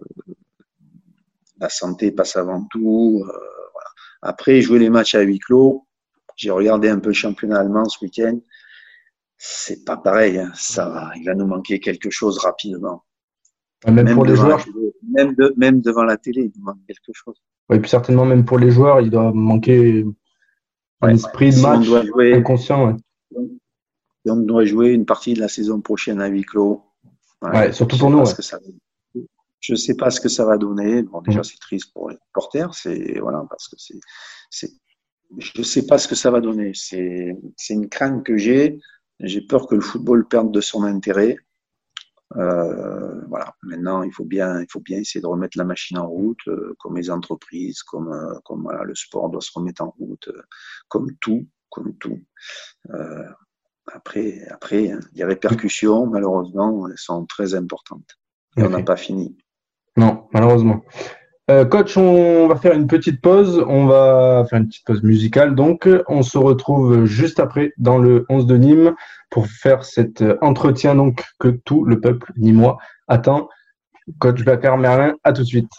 la 1.59 1.69
santé 1.69 2.13
passe 2.13 2.37
avant 2.37 2.67
tout. 2.71 3.23
Euh, 3.25 3.33
voilà. 3.73 3.91
Après, 4.23 4.61
jouer 4.61 4.79
les 4.79 4.91
matchs 4.91 5.15
à 5.15 5.21
huis 5.21 5.39
clos, 5.39 5.87
j'ai 6.37 6.51
regardé 6.51 6.89
un 6.89 6.99
peu 6.99 7.11
le 7.11 7.15
championnat 7.15 7.61
allemand 7.61 7.85
ce 7.87 8.05
week-end. 8.05 8.39
C'est 9.39 9.85
pas 9.85 9.97
pareil. 9.97 10.39
Hein. 10.39 10.53
Ça 10.55 10.89
va, 10.89 11.13
il 11.17 11.25
va 11.25 11.35
nous 11.35 11.47
manquer 11.47 11.81
quelque 11.81 12.11
chose 12.11 12.39
rapidement. 12.39 13.05
Même, 13.87 14.05
même 14.05 14.15
pour 14.15 14.25
les 14.25 14.37
joueurs. 14.37 14.65
Même, 15.11 15.35
de, 15.35 15.53
même 15.57 15.81
devant 15.81 16.05
la 16.05 16.17
télé, 16.17 16.43
il 16.43 16.53
nous 16.57 16.65
manque 16.65 16.79
quelque 16.87 17.13
chose. 17.13 17.37
Oui, 17.69 17.81
puis 17.81 17.91
certainement 17.91 18.25
même 18.25 18.45
pour 18.45 18.59
les 18.59 18.71
joueurs, 18.71 19.01
il 19.01 19.11
doit 19.11 19.33
manquer 19.33 20.05
un 21.01 21.09
ouais, 21.09 21.15
esprit 21.15 21.51
de 21.51 21.57
si 21.57 21.63
match 21.63 21.85
jouer, 21.85 22.35
inconscient. 22.35 22.87
Ouais. 22.87 22.97
Et 24.25 24.31
on 24.31 24.37
doit 24.37 24.65
jouer 24.65 24.91
une 24.91 25.07
partie 25.07 25.35
de 25.35 25.41
la 25.41 25.49
saison 25.49 25.81
prochaine 25.81 26.21
à 26.21 26.29
huis 26.29 26.43
clos. 26.43 26.83
Ouais, 27.43 27.73
surtout 27.73 27.99
pour 27.99 28.11
nous. 28.11 28.25
Ça, 28.25 28.59
je 29.61 29.75
sais 29.77 29.97
pas 29.97 30.11
ce 30.11 30.21
que 30.21 30.29
ça 30.29 30.45
va 30.45 30.59
donner. 30.59 31.03
Bon, 31.03 31.21
déjà, 31.23 31.41
mmh. 31.41 31.45
c'est 31.45 31.59
triste 31.59 31.93
pour 31.93 32.11
les 32.11 32.17
porteurs. 32.33 32.75
C'est, 32.75 33.19
voilà, 33.21 33.45
parce 33.49 33.69
que 33.69 33.77
c'est, 33.79 34.71
je 35.39 35.63
sais 35.63 35.87
pas 35.87 35.99
ce 35.99 36.09
que 36.09 36.15
ça 36.15 36.31
va 36.31 36.41
donner. 36.41 36.73
C'est, 36.75 37.37
c'est 37.57 37.75
une 37.75 37.89
crainte 37.89 38.25
que 38.25 38.37
j'ai. 38.37 38.81
J'ai 39.21 39.41
peur 39.41 39.69
que 39.69 39.77
le 39.77 39.81
football 39.81 40.27
perde 40.27 40.53
de 40.53 40.61
son 40.61 40.83
intérêt. 40.83 41.37
Euh, 42.37 43.25
voilà. 43.29 43.55
Maintenant, 43.63 44.03
il 44.03 44.13
faut 44.13 44.25
bien, 44.25 44.61
il 44.61 44.67
faut 44.69 44.81
bien 44.81 44.99
essayer 44.99 45.21
de 45.21 45.27
remettre 45.27 45.57
la 45.59 45.65
machine 45.65 45.99
en 45.99 46.09
route, 46.09 46.41
euh, 46.49 46.75
comme 46.79 46.97
les 46.97 47.11
entreprises, 47.11 47.83
comme, 47.83 48.13
euh, 48.13 48.39
comme 48.45 48.63
voilà, 48.63 48.83
le 48.85 48.95
sport 48.95 49.31
doit 49.31 49.41
se 49.41 49.51
remettre 49.55 49.83
en 49.83 49.95
route, 49.99 50.29
comme 50.89 51.15
tout, 51.21 51.47
comme 51.69 51.97
tout. 51.99 52.21
Après, 53.93 54.41
après, 54.51 54.93
les 55.15 55.25
répercussions, 55.25 56.07
malheureusement, 56.07 56.89
elles 56.89 56.99
sont 56.99 57.27
très 57.27 57.55
importantes. 57.55 58.19
Et 58.57 58.63
okay. 58.63 58.69
on 58.69 58.77
n'a 58.77 58.85
pas 58.85 58.97
fini. 58.97 59.37
Non, 59.97 60.29
malheureusement. 60.33 60.83
Euh, 61.51 61.65
coach, 61.65 61.97
on 61.97 62.47
va 62.47 62.57
faire 62.57 62.75
une 62.75 62.87
petite 62.87 63.21
pause. 63.21 63.65
On 63.67 63.87
va 63.87 64.47
faire 64.49 64.61
une 64.61 64.69
petite 64.69 64.87
pause 64.87 65.03
musicale. 65.03 65.55
Donc, 65.55 65.89
on 66.09 66.23
se 66.23 66.39
retrouve 66.39 67.05
juste 67.05 67.41
après 67.41 67.73
dans 67.79 67.99
le 67.99 68.25
11 68.29 68.47
de 68.47 68.57
Nîmes 68.57 68.95
pour 69.31 69.47
faire 69.47 69.85
cet 69.85 70.23
entretien 70.41 70.95
donc 70.95 71.25
que 71.39 71.49
tout 71.49 71.85
le 71.85 72.01
peuple 72.01 72.33
nîmois 72.37 72.79
attend. 73.09 73.49
Coach 74.19 74.45
Bakar 74.45 74.79
Merlin, 74.79 75.15
à 75.25 75.33
tout 75.33 75.43
de 75.43 75.47
suite. 75.47 75.71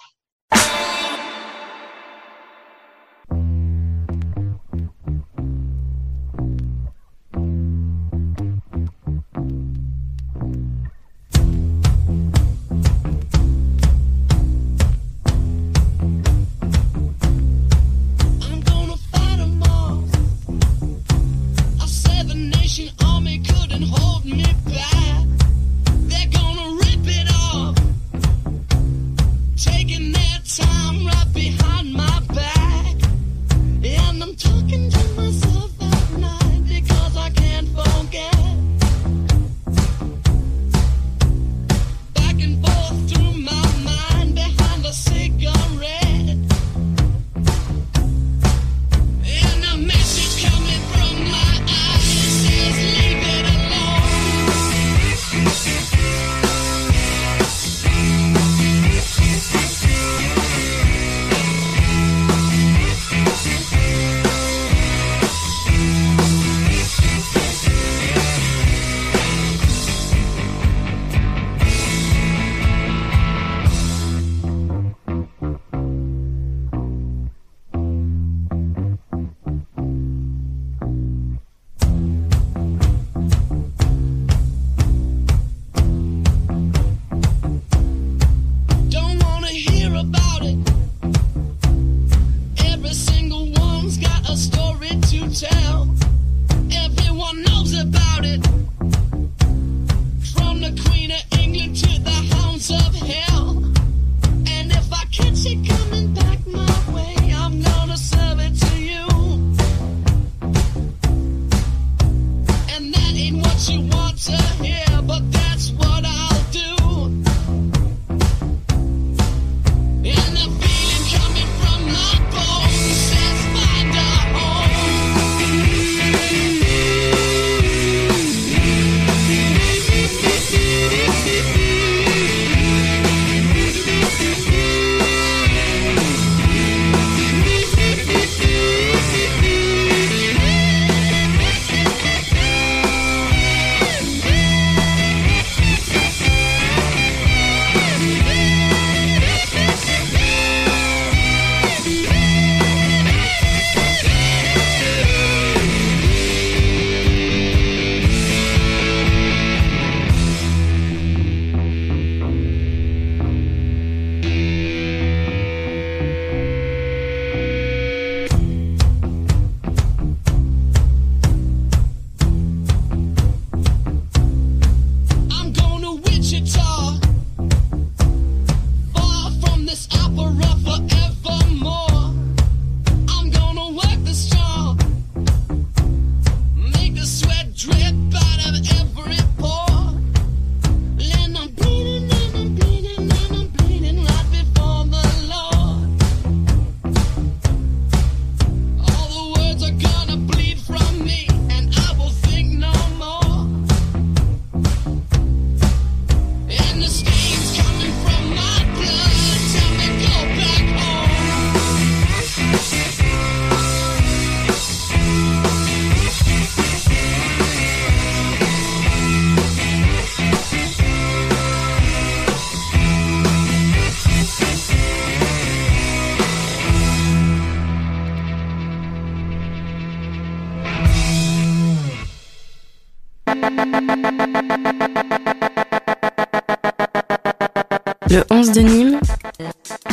Le 238.13 238.21
11 238.30 238.52
de 238.52 238.62
Nîmes, 238.62 238.99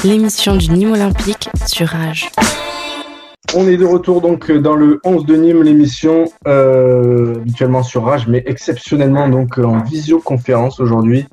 l'émission 0.05 0.55
du 0.55 0.69
Nîmes 0.71 0.93
Olympique 0.93 1.49
sur 1.67 1.87
Rage. 1.87 2.29
On 3.57 3.67
est 3.67 3.79
de 3.79 3.87
retour 3.87 4.21
donc 4.21 4.53
dans 4.53 4.75
le 4.75 5.01
11 5.05 5.25
de 5.25 5.37
Nîmes, 5.37 5.63
l'émission 5.63 6.27
euh, 6.47 7.37
habituellement 7.37 7.83
sur 7.83 8.05
Rage, 8.05 8.29
mais 8.29 8.43
exceptionnellement 8.45 9.27
donc 9.31 9.57
en 9.57 9.83
visioconférence 9.83 10.81
aujourd'hui. 10.81 11.25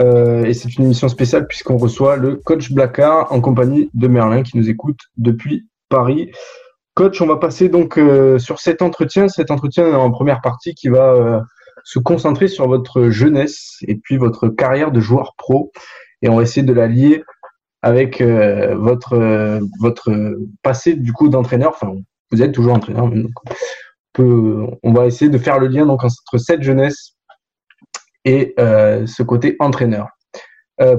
Euh, 0.00 0.44
et 0.44 0.54
c'est 0.54 0.72
une 0.76 0.84
émission 0.84 1.08
spéciale 1.08 1.48
puisqu'on 1.48 1.76
reçoit 1.76 2.14
le 2.14 2.36
coach 2.36 2.70
Blacard 2.70 3.32
en 3.32 3.40
compagnie 3.40 3.90
de 3.92 4.06
Merlin 4.06 4.44
qui 4.44 4.58
nous 4.58 4.70
écoute 4.70 5.00
depuis 5.16 5.66
Paris. 5.88 6.30
Coach, 6.94 7.20
on 7.20 7.26
va 7.26 7.38
passer 7.38 7.68
donc 7.68 7.98
euh, 7.98 8.38
sur 8.38 8.60
cet 8.60 8.80
entretien, 8.80 9.26
cet 9.26 9.50
entretien 9.50 9.92
en 9.92 10.12
première 10.12 10.40
partie 10.40 10.76
qui 10.76 10.88
va 10.88 11.44
se 11.82 11.98
concentrer 11.98 12.46
sur 12.46 12.68
votre 12.68 13.08
jeunesse 13.08 13.78
et 13.88 13.96
puis 13.96 14.18
votre 14.18 14.46
carrière 14.46 14.92
de 14.92 15.00
joueur 15.00 15.34
pro. 15.36 15.72
Et 16.22 16.28
on 16.28 16.36
va 16.36 16.42
essayer 16.42 16.66
de 16.66 16.72
la 16.72 16.86
lier 16.86 17.22
avec 17.82 18.20
euh, 18.20 18.74
votre 18.76 19.14
euh, 19.14 19.60
votre 19.80 20.36
passé 20.62 20.94
du 20.94 21.12
coup 21.12 21.28
d'entraîneur. 21.28 21.70
Enfin, 21.70 21.94
vous 22.30 22.42
êtes 22.42 22.52
toujours 22.52 22.74
entraîneur. 22.74 23.08
donc 23.08 23.30
on, 24.20 24.92
va 24.92 25.06
essayer 25.06 25.30
de 25.30 25.38
faire 25.38 25.60
le 25.60 25.68
lien 25.68 25.86
donc 25.86 26.02
entre 26.02 26.38
cette 26.38 26.62
jeunesse 26.62 27.12
et 28.24 28.52
euh, 28.58 29.06
ce 29.06 29.22
côté 29.22 29.56
entraîneur. 29.60 30.08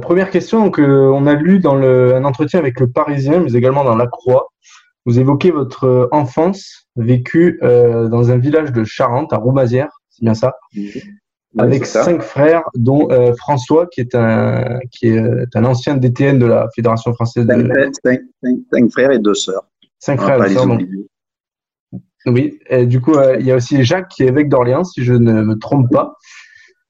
Première 0.01 0.29
question, 0.29 0.69
euh, 0.77 1.10
on 1.10 1.25
a 1.25 1.34
lu 1.36 1.60
dans 1.60 1.77
un 1.77 2.25
entretien 2.25 2.60
avec 2.60 2.82
le 2.82 2.89
Parisien, 2.91 3.39
mais 3.39 3.53
également 3.53 3.86
dans 3.86 3.95
La 3.95 4.08
Croix, 4.08 4.47
vous 5.05 5.19
évoquez 5.19 5.51
votre 5.51 6.10
enfance 6.12 6.89
vécue 6.97 7.60
dans 7.62 8.29
un 8.29 8.38
village 8.38 8.73
de 8.73 8.84
Charente, 8.84 9.32
à 9.32 9.38
Roubazières, 9.38 10.01
c'est 10.10 10.23
bien 10.23 10.34
ça? 10.34 10.53
Avec 11.57 11.85
cinq 11.85 12.21
frères, 12.21 12.63
dont 12.75 13.09
euh, 13.12 13.33
François, 13.35 13.88
qui 13.88 14.01
est 14.01 14.13
un 14.15 14.79
qui 14.91 15.07
est 15.07 15.17
euh, 15.19 15.45
un 15.55 15.65
ancien 15.65 15.97
DTN 15.97 16.38
de 16.38 16.45
la 16.45 16.67
Fédération 16.75 17.13
française 17.13 17.45
de 17.45 17.51
Cinq, 17.53 17.65
frères- 17.71 17.89
cinq- 18.05 18.21
cinq- 18.43 18.59
cinq 18.71 18.91
frères 18.91 19.12
et 19.12 19.19
deux 19.19 19.33
sœurs. 19.33 19.65
cinq 19.97 20.19
On 20.21 20.23
frères 20.25 20.43
et 20.45 20.49
les 20.49 20.55
sœurs. 20.55 20.67
donc- 20.67 20.81
oui, 22.25 22.59
et 22.69 22.85
du 22.85 22.99
coup, 23.01 23.15
euh, 23.15 23.38
il 23.39 23.45
y 23.45 23.51
a 23.51 23.55
aussi 23.55 23.83
Jacques 23.83 24.09
qui 24.09 24.23
est 24.23 24.27
évêque 24.27 24.49
d'Orléans, 24.49 24.83
si 24.83 25.03
je 25.03 25.13
ne 25.13 25.41
me 25.41 25.55
trompe 25.57 25.89
pas. 25.91 26.15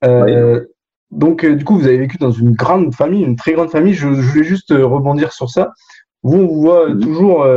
Euh, 0.04 0.66
Donc, 1.12 1.44
du 1.44 1.64
coup, 1.66 1.76
vous 1.80 1.88
avez 1.88 1.98
vécu 1.98 2.18
dans 2.18 2.30
une 2.32 2.52
grande 2.52 2.94
famille, 2.94 3.24
une 3.24 3.36
très 3.36 3.54
grande 3.54 3.72
famille. 3.72 3.94
Je, 3.96 4.14
je 4.14 4.22
voulais 4.22 4.44
juste 4.44 4.70
rebondir 4.72 5.32
sur 5.34 5.50
ça. 5.50 5.72
Vous, 6.22 6.38
on 6.38 6.48
vous 6.48 6.62
voit 6.62 6.90
Mhm. 6.90 7.00
toujours, 7.00 7.48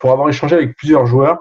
pour 0.00 0.10
avoir 0.10 0.28
échangé 0.28 0.56
avec 0.56 0.76
plusieurs 0.76 1.06
joueurs, 1.06 1.38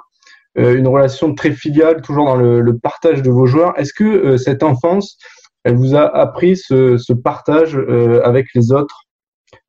une 0.56 0.88
relation 0.88 1.34
très 1.36 1.52
filiale, 1.52 2.02
toujours 2.02 2.26
dans 2.26 2.36
le, 2.36 2.62
le 2.62 2.78
partage 2.78 3.22
de 3.22 3.30
vos 3.30 3.46
joueurs. 3.46 3.78
Est-ce 3.78 3.94
que 3.94 4.04
euh, 4.04 4.38
cette 4.38 4.64
enfance, 4.64 5.18
elle 5.64 5.76
vous 5.76 5.96
a 5.96 6.04
appris 6.16 6.58
ce, 6.58 6.98
ce 6.98 7.14
partage 7.14 7.78
euh, 7.78 8.22
avec 8.24 8.48
les 8.56 8.72
autres? 8.72 9.04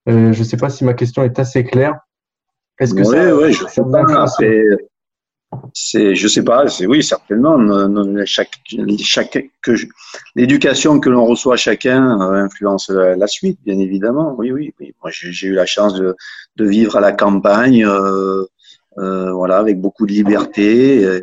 Euh, 0.08 0.32
Je 0.32 0.38
ne 0.38 0.44
sais 0.44 0.56
pas 0.56 0.70
si 0.70 0.84
ma 0.84 0.94
question 0.94 1.22
est 1.22 1.38
assez 1.38 1.64
claire. 1.64 1.98
Est-ce 2.78 2.94
que 2.94 3.00
Oui, 3.00 3.16
ça, 3.16 3.36
oui, 3.36 3.52
je 3.52 3.66
sais 3.66 3.82
pas. 3.82 4.26
C'est, 5.74 6.14
je 6.14 6.28
sais 6.28 6.44
pas. 6.44 6.68
C'est 6.68 6.86
oui, 6.86 7.02
certainement. 7.02 7.58
Chaque, 8.24 8.52
chaque, 9.00 9.46
que 9.62 9.72
l'éducation 10.36 11.00
que 11.00 11.10
l'on 11.10 11.26
reçoit 11.26 11.56
chacun 11.56 12.20
euh, 12.20 12.44
influence 12.44 12.88
la, 12.88 13.16
la 13.16 13.26
suite, 13.26 13.58
bien 13.64 13.78
évidemment. 13.78 14.34
Oui, 14.38 14.52
oui, 14.52 14.72
oui. 14.80 14.94
Moi, 15.02 15.10
j'ai, 15.12 15.48
eu 15.48 15.52
la 15.52 15.66
chance 15.66 15.94
de, 15.94 16.16
de 16.56 16.64
vivre 16.64 16.96
à 16.96 17.00
la 17.00 17.12
campagne, 17.12 17.84
euh, 17.84 17.90
euh, 17.90 18.46
voilà, 18.96 19.58
avec 19.58 19.80
beaucoup 19.80 20.06
de 20.06 20.12
liberté, 20.12 21.04
euh, 21.04 21.20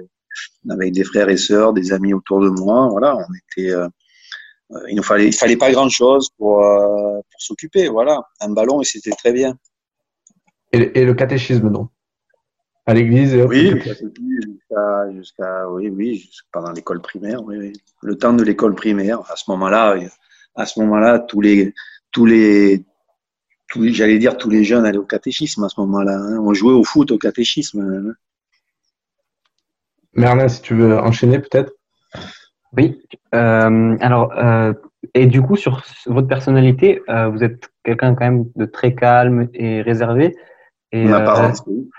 avec 0.69 0.93
des 0.93 1.03
frères 1.03 1.29
et 1.29 1.37
sœurs, 1.37 1.73
des 1.73 1.93
amis 1.93 2.13
autour 2.13 2.41
de 2.41 2.49
moi. 2.49 2.87
Voilà, 2.89 3.15
on 3.15 3.33
était. 3.33 3.71
euh, 3.71 3.87
euh, 4.71 4.79
il 4.89 4.97
ne 4.97 5.01
fallait, 5.01 5.27
il 5.27 5.33
fallait 5.33 5.55
pas 5.57 5.71
grand 5.71 5.87
chose 5.89 6.29
pour, 6.37 6.63
euh, 6.63 7.21
pour 7.31 7.41
s'occuper. 7.41 7.87
Voilà, 7.87 8.21
un 8.41 8.49
ballon 8.49 8.81
et 8.81 8.85
c'était 8.85 9.11
très 9.11 9.31
bien. 9.31 9.57
Et, 10.73 10.99
et 10.99 11.05
le 11.05 11.13
catéchisme, 11.13 11.69
donc? 11.71 11.89
À 12.85 12.93
l'église 12.93 13.35
Oui, 13.35 13.71
jusqu'à, 13.71 15.11
jusqu'à, 15.13 15.69
oui, 15.69 15.89
oui, 15.89 16.15
jusqu'à 16.15 16.47
pendant 16.51 16.71
l'école 16.71 17.01
primaire, 17.01 17.43
oui, 17.43 17.57
oui. 17.57 17.73
Le 18.01 18.17
temps 18.17 18.33
de 18.33 18.43
l'école 18.43 18.75
primaire, 18.75 19.19
à 19.29 19.35
ce 19.35 19.49
moment-là, 19.51 19.97
à 20.55 20.65
ce 20.65 20.79
moment-là, 20.79 21.19
tous 21.19 21.41
les, 21.41 21.73
tous 22.11 22.25
les- 22.25 22.85
j'allais 23.75 24.17
dire 24.19 24.37
tous 24.37 24.49
les 24.49 24.63
jeunes 24.63 24.85
allaient 24.85 24.97
au 24.97 25.03
catéchisme 25.05 25.63
à 25.63 25.69
ce 25.69 25.79
moment-là. 25.81 26.17
hein. 26.17 26.39
On 26.39 26.53
jouait 26.53 26.73
au 26.73 26.83
foot 26.83 27.11
au 27.11 27.17
catéchisme. 27.17 27.81
hein. 27.81 28.13
Merlin, 30.13 30.47
si 30.47 30.61
tu 30.61 30.73
veux 30.73 30.97
enchaîner 30.97 31.39
peut-être? 31.39 31.73
Oui. 32.75 32.99
Euh, 33.35 33.97
alors, 34.01 34.33
euh, 34.37 34.73
et 35.13 35.25
du 35.27 35.41
coup, 35.41 35.55
sur 35.55 35.83
votre 36.07 36.27
personnalité, 36.27 37.01
euh, 37.09 37.27
vous 37.29 37.43
êtes 37.43 37.69
quelqu'un 37.83 38.15
quand 38.15 38.25
même 38.25 38.45
de 38.55 38.65
très 38.65 38.93
calme 38.95 39.47
et 39.53 39.81
réservé. 39.81 40.35
Et, 40.91 41.05
En 41.05 41.11
euh, 41.11 41.17
apparence, 41.17 41.63
oui. 41.67 41.89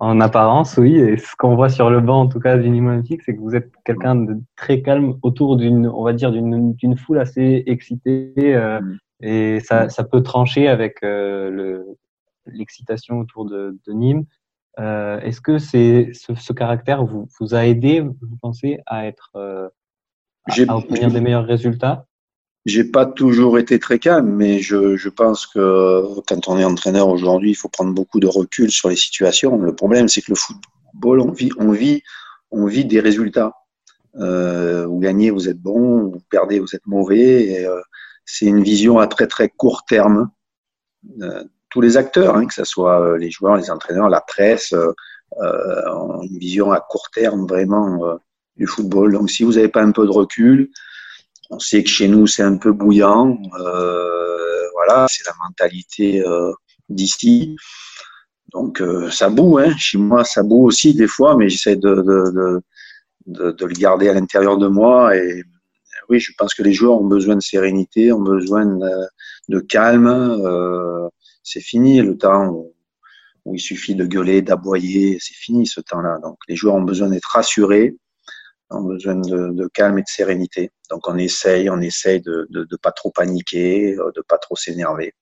en 0.00 0.20
apparence, 0.20 0.76
oui. 0.76 0.96
Et 0.98 1.16
ce 1.16 1.34
qu'on 1.36 1.56
voit 1.56 1.68
sur 1.68 1.90
le 1.90 2.00
banc, 2.00 2.20
en 2.22 2.26
tout 2.28 2.40
cas, 2.40 2.56
du 2.56 2.68
Nîmes 2.70 2.86
Olympique, 2.88 3.22
c'est 3.24 3.34
que 3.34 3.40
vous 3.40 3.54
êtes 3.56 3.70
quelqu'un 3.84 4.14
de 4.14 4.36
très 4.56 4.82
calme 4.82 5.14
autour 5.22 5.56
d'une, 5.56 5.86
on 5.88 6.04
va 6.04 6.12
dire, 6.12 6.30
d'une 6.30 6.74
d'une 6.74 6.96
foule 6.96 7.18
assez 7.18 7.62
excitée. 7.66 8.32
euh, 8.38 8.80
Mm. 8.80 8.98
Et 9.24 9.60
ça, 9.60 9.88
ça 9.88 10.04
peut 10.04 10.22
trancher 10.22 10.68
avec 10.68 11.02
euh, 11.02 11.50
le 11.50 11.96
l'excitation 12.46 13.20
autour 13.20 13.46
de, 13.46 13.78
de 13.86 13.92
Nîmes. 13.94 14.26
Euh, 14.78 15.18
Est-ce 15.20 15.40
que 15.40 15.56
c'est 15.56 16.10
ce, 16.12 16.34
ce 16.34 16.52
caractère 16.52 17.06
vous, 17.06 17.26
vous 17.40 17.54
a 17.54 17.64
aidé, 17.66 18.00
vous 18.00 18.36
pensez, 18.42 18.80
à 18.84 19.06
être 19.06 19.30
euh, 19.36 19.68
à, 20.68 20.76
obtenir 20.76 21.10
des 21.10 21.22
meilleurs 21.22 21.46
résultats? 21.46 22.06
J'ai 22.66 22.84
pas 22.84 23.06
toujours 23.06 23.58
été 23.58 23.78
très 23.78 23.98
calme, 23.98 24.28
mais 24.28 24.58
je, 24.58 24.94
je 24.96 25.08
pense 25.08 25.46
que 25.46 26.20
quand 26.26 26.48
on 26.48 26.58
est 26.58 26.64
entraîneur 26.64 27.08
aujourd'hui, 27.08 27.52
il 27.52 27.54
faut 27.54 27.70
prendre 27.70 27.94
beaucoup 27.94 28.20
de 28.20 28.26
recul 28.26 28.70
sur 28.70 28.90
les 28.90 28.96
situations. 28.96 29.56
Le 29.56 29.74
problème, 29.74 30.06
c'est 30.08 30.20
que 30.20 30.32
le 30.32 30.36
football, 30.36 31.20
on 31.20 31.30
vit, 31.30 31.50
on 31.58 31.70
vit, 31.70 32.02
on 32.50 32.66
vit 32.66 32.84
des 32.84 33.00
résultats. 33.00 33.54
Euh, 34.16 34.86
vous 34.86 34.98
gagnez, 34.98 35.30
vous 35.30 35.48
êtes 35.48 35.60
bon, 35.60 36.10
vous 36.10 36.20
perdez, 36.28 36.58
vous 36.58 36.74
êtes 36.74 36.86
mauvais. 36.86 37.44
et, 37.44 37.66
c'est 38.24 38.46
une 38.46 38.62
vision 38.62 38.98
à 38.98 39.06
très 39.06 39.26
très 39.26 39.48
court 39.48 39.84
terme. 39.86 40.30
Euh, 41.22 41.44
tous 41.70 41.80
les 41.80 41.96
acteurs, 41.96 42.36
hein, 42.36 42.46
que 42.46 42.54
ce 42.54 42.64
soit 42.64 43.00
euh, 43.00 43.18
les 43.18 43.30
joueurs, 43.30 43.56
les 43.56 43.70
entraîneurs, 43.70 44.08
la 44.08 44.20
presse, 44.20 44.72
euh, 44.72 44.92
ont 45.90 46.22
une 46.22 46.38
vision 46.38 46.70
à 46.72 46.80
court 46.80 47.08
terme 47.12 47.46
vraiment 47.46 48.18
du 48.56 48.66
football. 48.66 49.12
Donc, 49.12 49.30
si 49.30 49.42
vous 49.42 49.54
n'avez 49.54 49.68
pas 49.68 49.82
un 49.82 49.90
peu 49.90 50.06
de 50.06 50.10
recul, 50.10 50.70
on 51.50 51.58
sait 51.58 51.82
que 51.82 51.88
chez 51.88 52.06
nous, 52.06 52.26
c'est 52.26 52.44
un 52.44 52.56
peu 52.56 52.72
bouillant. 52.72 53.36
Voilà, 53.52 55.06
c'est 55.08 55.26
la 55.26 55.32
mentalité 55.44 56.22
d'ici. 56.88 57.56
Donc, 58.52 58.80
ça 59.10 59.28
boue. 59.28 59.58
Hein. 59.58 59.74
Chez 59.76 59.98
moi, 59.98 60.24
ça 60.24 60.44
boue 60.44 60.64
aussi 60.66 60.94
des 60.94 61.08
fois, 61.08 61.36
mais 61.36 61.48
j'essaie 61.48 61.74
de, 61.74 62.62
de 63.26 63.64
le 63.66 63.74
garder 63.74 64.08
à 64.08 64.14
l'intérieur 64.14 64.56
de 64.56 64.68
moi. 64.68 65.16
Et 65.16 65.42
oui, 66.08 66.20
je 66.20 66.32
pense 66.36 66.54
que 66.54 66.62
les 66.62 66.72
joueurs 66.72 67.00
ont 67.00 67.06
besoin 67.06 67.36
de 67.36 67.42
sérénité, 67.42 68.12
ont 68.12 68.20
besoin 68.20 68.66
de, 68.66 68.90
de 69.48 69.60
calme. 69.60 70.06
Euh, 70.06 71.08
c'est 71.42 71.60
fini 71.60 72.00
le 72.00 72.16
temps 72.16 72.48
où, 72.48 72.74
où 73.44 73.54
il 73.54 73.60
suffit 73.60 73.94
de 73.94 74.04
gueuler, 74.06 74.42
d'aboyer. 74.42 75.18
C'est 75.20 75.34
fini 75.34 75.66
ce 75.66 75.80
temps-là. 75.80 76.18
Donc, 76.22 76.38
les 76.48 76.56
joueurs 76.56 76.74
ont 76.74 76.82
besoin 76.82 77.08
d'être 77.08 77.30
rassurés 77.30 77.96
ont 78.70 78.82
besoin 78.82 79.14
de, 79.14 79.50
de, 79.52 79.68
calme 79.68 79.98
et 79.98 80.02
de 80.02 80.08
sérénité. 80.08 80.70
Donc 80.90 81.06
on 81.06 81.16
essaye, 81.16 81.70
on 81.70 81.80
essaye 81.80 82.20
de 82.20 82.48
ne 82.50 82.76
pas 82.76 82.92
trop 82.92 83.10
paniquer, 83.10 83.94
de 83.94 84.22
pas 84.26 84.38
trop 84.38 84.56
s'énerver. 84.56 85.14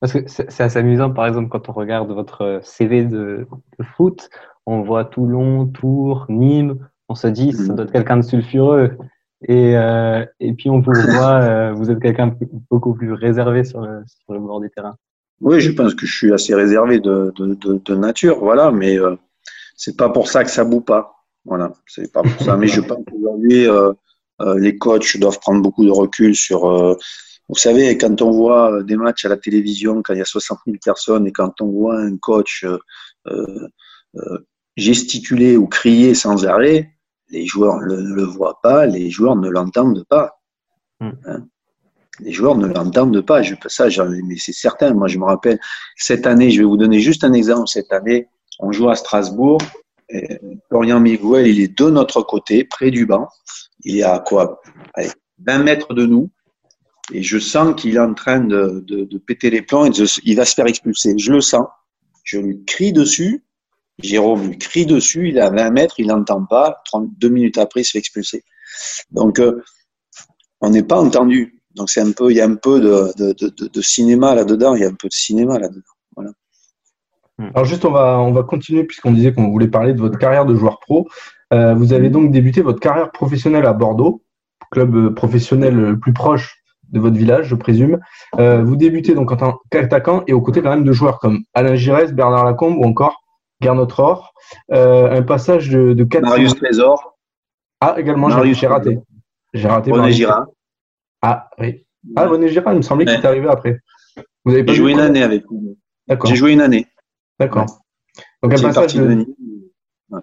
Parce 0.00 0.14
que 0.14 0.20
c'est 0.26 0.60
assez 0.60 0.78
amusant, 0.78 1.10
par 1.10 1.26
exemple, 1.26 1.50
quand 1.50 1.68
on 1.68 1.72
regarde 1.72 2.10
votre 2.10 2.60
CV 2.62 3.04
de, 3.04 3.46
de, 3.78 3.84
foot, 3.96 4.30
on 4.64 4.80
voit 4.80 5.04
Toulon, 5.04 5.66
Tours, 5.66 6.24
Nîmes, 6.30 6.88
on 7.08 7.14
se 7.14 7.26
dit, 7.26 7.52
ça 7.52 7.74
doit 7.74 7.84
être 7.84 7.92
quelqu'un 7.92 8.16
de 8.16 8.22
sulfureux. 8.22 8.96
Et, 9.48 9.76
euh, 9.76 10.24
et 10.38 10.52
puis 10.52 10.70
on 10.70 10.80
vous 10.80 10.92
voit, 10.92 11.42
euh, 11.42 11.72
vous 11.72 11.90
êtes 11.90 12.00
quelqu'un 12.00 12.36
beaucoup 12.70 12.94
plus 12.94 13.12
réservé 13.12 13.64
sur 13.64 13.80
le, 13.80 14.02
sur 14.06 14.34
le 14.34 14.40
bord 14.40 14.60
du 14.60 14.70
terrain. 14.70 14.96
Oui, 15.40 15.60
je 15.60 15.70
pense 15.70 15.94
que 15.94 16.04
je 16.04 16.14
suis 16.14 16.32
assez 16.32 16.54
réservé 16.54 17.00
de, 17.00 17.32
de, 17.36 17.80
de 17.82 17.94
nature, 17.94 18.38
voilà, 18.40 18.70
mais 18.70 18.98
euh, 18.98 19.16
c'est 19.74 19.96
pas 19.96 20.10
pour 20.10 20.28
ça 20.28 20.44
que 20.44 20.50
ça 20.50 20.64
boue 20.64 20.82
pas. 20.82 21.14
Voilà, 21.46 21.72
c'est 21.86 22.12
pas 22.12 22.22
pour 22.22 22.42
ça. 22.42 22.56
Mais 22.58 22.66
je 22.66 22.82
pense 22.82 22.98
qu'aujourd'hui, 23.10 23.66
euh, 23.66 23.92
euh, 24.42 24.58
les 24.58 24.76
coachs 24.76 25.16
doivent 25.16 25.38
prendre 25.40 25.62
beaucoup 25.62 25.84
de 25.84 25.90
recul 25.90 26.34
sur. 26.34 26.68
Vous 27.48 27.56
savez, 27.56 27.96
quand 27.96 28.22
on 28.22 28.30
voit 28.30 28.82
des 28.82 28.96
matchs 28.96 29.24
à 29.24 29.28
la 29.30 29.38
télévision, 29.38 30.02
quand 30.02 30.12
il 30.12 30.18
y 30.18 30.22
a 30.22 30.26
60 30.26 30.58
000 30.66 30.76
personnes, 30.84 31.26
et 31.26 31.32
quand 31.32 31.60
on 31.62 31.66
voit 31.66 31.98
un 31.98 32.16
coach 32.18 32.66
gesticuler 34.76 35.56
ou 35.56 35.66
crier 35.66 36.14
sans 36.14 36.46
arrêt, 36.46 36.90
les 37.30 37.46
joueurs 37.46 37.76
ne 37.80 37.86
le, 37.86 38.14
le, 38.14 38.24
voient 38.24 38.60
pas, 38.62 38.86
les 38.86 39.10
joueurs 39.10 39.36
ne 39.36 39.48
l'entendent 39.48 40.04
pas. 40.08 40.40
Hein 41.00 41.46
les 42.22 42.32
joueurs 42.32 42.56
ne 42.56 42.66
l'entendent 42.66 43.20
pas. 43.22 43.42
Je, 43.42 43.54
ça, 43.66 43.86
mais 44.24 44.36
c'est 44.36 44.52
certain. 44.52 44.92
Moi, 44.94 45.08
je 45.08 45.18
me 45.18 45.24
rappelle 45.24 45.58
cette 45.96 46.26
année. 46.26 46.50
Je 46.50 46.58
vais 46.58 46.66
vous 46.66 46.76
donner 46.76 47.00
juste 47.00 47.24
un 47.24 47.32
exemple. 47.32 47.68
Cette 47.68 47.92
année, 47.92 48.28
on 48.58 48.72
joue 48.72 48.88
à 48.88 48.94
Strasbourg. 48.94 49.60
Et 50.08 50.40
Florian 50.68 51.00
Miguel, 51.00 51.46
il 51.46 51.60
est 51.60 51.78
de 51.78 51.88
notre 51.88 52.22
côté, 52.22 52.64
près 52.64 52.90
du 52.90 53.06
banc. 53.06 53.28
Il 53.84 53.98
est 53.98 54.02
à 54.02 54.18
quoi? 54.18 54.60
Allez, 54.94 55.10
20 55.46 55.58
mètres 55.60 55.94
de 55.94 56.04
nous. 56.04 56.30
Et 57.12 57.22
je 57.22 57.38
sens 57.38 57.74
qu'il 57.80 57.96
est 57.96 58.00
en 58.00 58.14
train 58.14 58.40
de, 58.40 58.84
de, 58.86 59.04
de 59.04 59.18
péter 59.18 59.50
les 59.50 59.62
plombs 59.62 59.84
et 59.84 59.90
de, 59.90 60.04
il 60.24 60.36
va 60.36 60.44
se 60.44 60.54
faire 60.54 60.66
expulser. 60.66 61.16
Je 61.16 61.32
le 61.32 61.40
sens. 61.40 61.66
Je 62.24 62.38
lui 62.38 62.64
crie 62.64 62.92
dessus. 62.92 63.44
Jérôme 64.02 64.48
lui 64.48 64.58
crie 64.58 64.86
dessus. 64.86 65.28
Il 65.28 65.38
est 65.38 65.40
à 65.40 65.50
20 65.50 65.70
mètres, 65.70 65.96
il 65.98 66.08
n'entend 66.08 66.44
pas. 66.44 66.82
32 66.86 67.28
minutes 67.28 67.58
après, 67.58 67.80
il 67.80 67.84
se 67.84 67.92
fait 67.92 67.98
expulser. 67.98 68.44
Donc, 69.10 69.38
euh, 69.38 69.62
on 70.60 70.70
n'est 70.70 70.82
pas 70.82 71.00
entendu. 71.00 71.60
Donc, 71.74 71.90
c'est 71.90 72.00
un 72.00 72.12
peu, 72.12 72.30
il 72.30 72.36
y 72.36 72.40
a 72.40 72.46
un 72.46 72.56
peu 72.56 72.80
de, 72.80 73.12
de, 73.16 73.32
de, 73.32 73.68
de 73.68 73.80
cinéma 73.80 74.34
là-dedans. 74.34 74.74
Il 74.74 74.82
y 74.82 74.84
a 74.84 74.88
un 74.88 74.94
peu 74.94 75.08
de 75.08 75.14
cinéma 75.14 75.58
là-dedans. 75.58 75.82
Voilà. 76.16 76.32
Alors 77.54 77.64
juste, 77.64 77.84
on 77.84 77.90
va, 77.90 78.18
on 78.18 78.32
va 78.32 78.42
continuer 78.42 78.84
puisqu'on 78.84 79.12
disait 79.12 79.32
qu'on 79.32 79.50
voulait 79.50 79.68
parler 79.68 79.94
de 79.94 80.00
votre 80.00 80.18
carrière 80.18 80.44
de 80.44 80.54
joueur 80.54 80.78
pro. 80.80 81.08
Euh, 81.52 81.74
vous 81.74 81.92
avez 81.92 82.10
donc 82.10 82.30
débuté 82.30 82.60
votre 82.62 82.80
carrière 82.80 83.10
professionnelle 83.10 83.66
à 83.66 83.72
Bordeaux, 83.72 84.22
club 84.70 84.94
euh, 84.94 85.10
professionnel 85.10 85.74
le 85.74 85.98
plus 85.98 86.12
proche 86.12 86.62
de 86.90 87.00
votre 87.00 87.16
village, 87.16 87.46
je 87.46 87.54
présume. 87.54 88.00
Euh, 88.38 88.62
vous 88.62 88.76
débutez 88.76 89.14
donc 89.14 89.32
en 89.32 89.36
tant 89.36 89.58
qu'attaquant 89.70 90.22
et 90.26 90.32
aux 90.32 90.40
côtés 90.40 90.60
quand 90.62 90.70
même 90.70 90.84
de 90.84 90.92
joueurs 90.92 91.18
comme 91.18 91.44
Alain 91.54 91.76
Giresse, 91.76 92.12
Bernard 92.12 92.44
Lacombe 92.44 92.76
ou 92.78 92.84
encore 92.84 93.22
Gernot 93.60 93.86
Rohr. 93.86 94.32
Euh, 94.72 95.18
un 95.18 95.22
passage 95.22 95.68
de, 95.68 95.92
de 95.92 96.04
4 96.04 96.22
Marius 96.22 96.54
Trésor. 96.54 97.18
Ah, 97.80 97.94
également, 97.98 98.28
j'ai 98.52 98.66
raté. 98.66 98.98
J'ai 99.54 99.68
raté. 99.68 99.90
René 99.90 100.12
Girard. 100.12 100.46
Ah, 101.22 101.48
oui. 101.58 101.86
Ah, 102.16 102.26
René 102.26 102.48
Girard, 102.48 102.74
il 102.74 102.78
me 102.78 102.82
semblait 102.82 103.04
qu'il 103.04 103.14
est 103.14 103.24
arrivé 103.24 103.48
après. 103.48 103.78
Vous 104.44 104.52
avez 104.52 104.64
pas 104.64 104.72
joué 104.72 104.92
une 104.92 105.00
année 105.00 105.22
avec 105.22 105.44
vous. 105.46 105.76
D'accord. 106.06 106.30
J'ai 106.30 106.36
joué 106.36 106.52
une 106.52 106.60
année. 106.60 106.86
D'accord. 107.38 107.66
Donc 108.42 108.52
un 108.54 108.62
passage 108.62 108.94
de, 108.94 109.26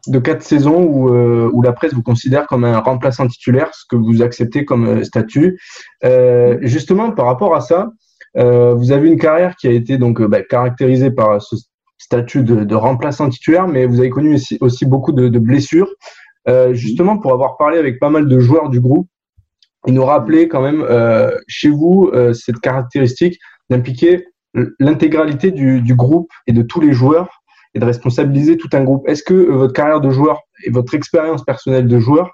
de 0.08 0.20
quatre 0.20 0.42
saisons 0.42 0.84
où, 0.84 1.14
euh, 1.14 1.50
où 1.54 1.62
la 1.62 1.72
presse 1.72 1.94
vous 1.94 2.04
considère 2.04 2.48
comme 2.48 2.64
un 2.64 2.80
remplaçant 2.80 3.28
titulaire, 3.28 3.74
ce 3.74 3.86
que 3.90 3.96
vous 3.96 4.22
acceptez 4.22 4.66
comme 4.66 4.88
euh, 4.88 5.04
statut. 5.04 5.60
Euh, 6.04 6.58
justement, 6.62 7.12
par 7.12 7.26
rapport 7.26 7.56
à 7.56 7.62
ça, 7.62 7.92
euh, 8.38 8.74
vous 8.74 8.92
avez 8.92 9.10
une 9.10 9.20
carrière 9.20 9.56
qui 9.56 9.68
a 9.68 9.72
été 9.72 9.98
donc 9.98 10.22
bah, 10.22 10.42
caractérisée 10.42 11.12
par 11.12 11.42
ce 11.42 11.56
statut 11.98 12.44
de, 12.44 12.76
remplaçant 12.76 13.30
titulaire, 13.30 13.68
mais 13.68 13.86
vous 13.86 14.00
avez 14.00 14.10
connu 14.10 14.38
aussi, 14.62 14.86
beaucoup 14.86 15.12
de, 15.12 15.40
blessures. 15.40 15.90
justement, 16.72 17.18
pour 17.18 17.34
avoir 17.34 17.58
parlé 17.58 17.78
avec 17.78 18.00
pas 18.00 18.10
mal 18.10 18.28
de 18.28 18.40
joueurs 18.40 18.70
du 18.70 18.80
groupe, 18.80 19.08
ils 19.86 19.94
nous 19.94 20.06
rappelaient 20.06 20.48
quand 20.48 20.62
même 20.62 20.86
chez 21.48 21.70
vous 21.70 22.12
cette 22.34 22.60
caractéristique 22.60 23.40
d'impliquer 23.70 24.26
l'intégralité 24.80 25.52
du, 25.52 25.96
groupe 25.96 26.32
et 26.48 26.54
de 26.54 26.62
tous 26.62 26.82
les 26.82 26.94
joueurs 26.94 27.42
et 27.74 27.80
de 27.80 27.86
responsabiliser 27.86 28.58
tout 28.58 28.70
un 28.74 28.84
groupe. 28.84 29.08
Est-ce 29.08 29.24
que 29.24 29.34
euh, 29.34 29.56
votre 29.56 29.74
carrière 29.74 30.02
de 30.02 30.10
joueur 30.10 30.40
et 30.64 30.72
votre 30.72 30.94
expérience 30.96 31.44
personnelle 31.44 31.88
de 31.88 32.00
joueur 32.00 32.32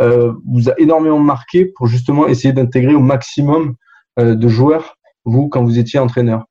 euh, 0.00 0.32
vous 0.46 0.68
a 0.68 0.74
énormément 0.78 1.18
marqué 1.18 1.66
pour 1.76 1.86
justement 1.86 2.26
essayer 2.26 2.52
d'intégrer 2.52 2.94
au 2.94 3.00
maximum 3.00 3.74
euh, 4.18 4.34
de 4.34 4.48
joueurs, 4.48 4.96
vous, 5.24 5.48
quand 5.48 5.64
vous 5.64 5.78
étiez 5.78 5.98
entraîneur? 5.98 6.44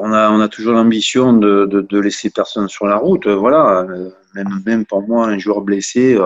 On 0.00 0.12
a, 0.12 0.30
on 0.30 0.40
a 0.40 0.48
toujours 0.48 0.74
l'ambition 0.74 1.32
de, 1.32 1.66
de, 1.66 1.80
de, 1.80 1.98
laisser 1.98 2.30
personne 2.30 2.68
sur 2.68 2.86
la 2.86 2.96
route. 2.96 3.26
Voilà, 3.26 3.86
même, 4.34 4.62
même 4.64 4.86
pour 4.86 5.02
moi, 5.02 5.26
un 5.26 5.38
joueur 5.38 5.60
blessé, 5.62 6.18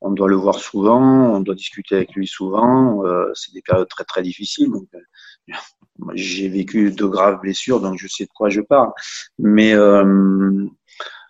on 0.00 0.10
doit 0.10 0.28
le 0.28 0.36
voir 0.36 0.58
souvent, 0.58 1.34
on 1.34 1.40
doit 1.40 1.54
discuter 1.54 1.96
avec 1.96 2.14
lui 2.14 2.26
souvent. 2.26 3.02
C'est 3.34 3.52
des 3.52 3.62
périodes 3.62 3.88
très 3.88 4.04
très 4.04 4.22
difficiles. 4.22 4.70
Donc, 4.70 4.88
j'ai 6.14 6.48
vécu 6.48 6.90
de 6.90 7.04
graves 7.04 7.40
blessures, 7.40 7.80
donc 7.80 7.98
je 7.98 8.08
sais 8.08 8.24
de 8.24 8.30
quoi 8.34 8.48
je 8.48 8.60
parle. 8.60 8.90
Mais 9.38 9.74
euh, 9.74 10.66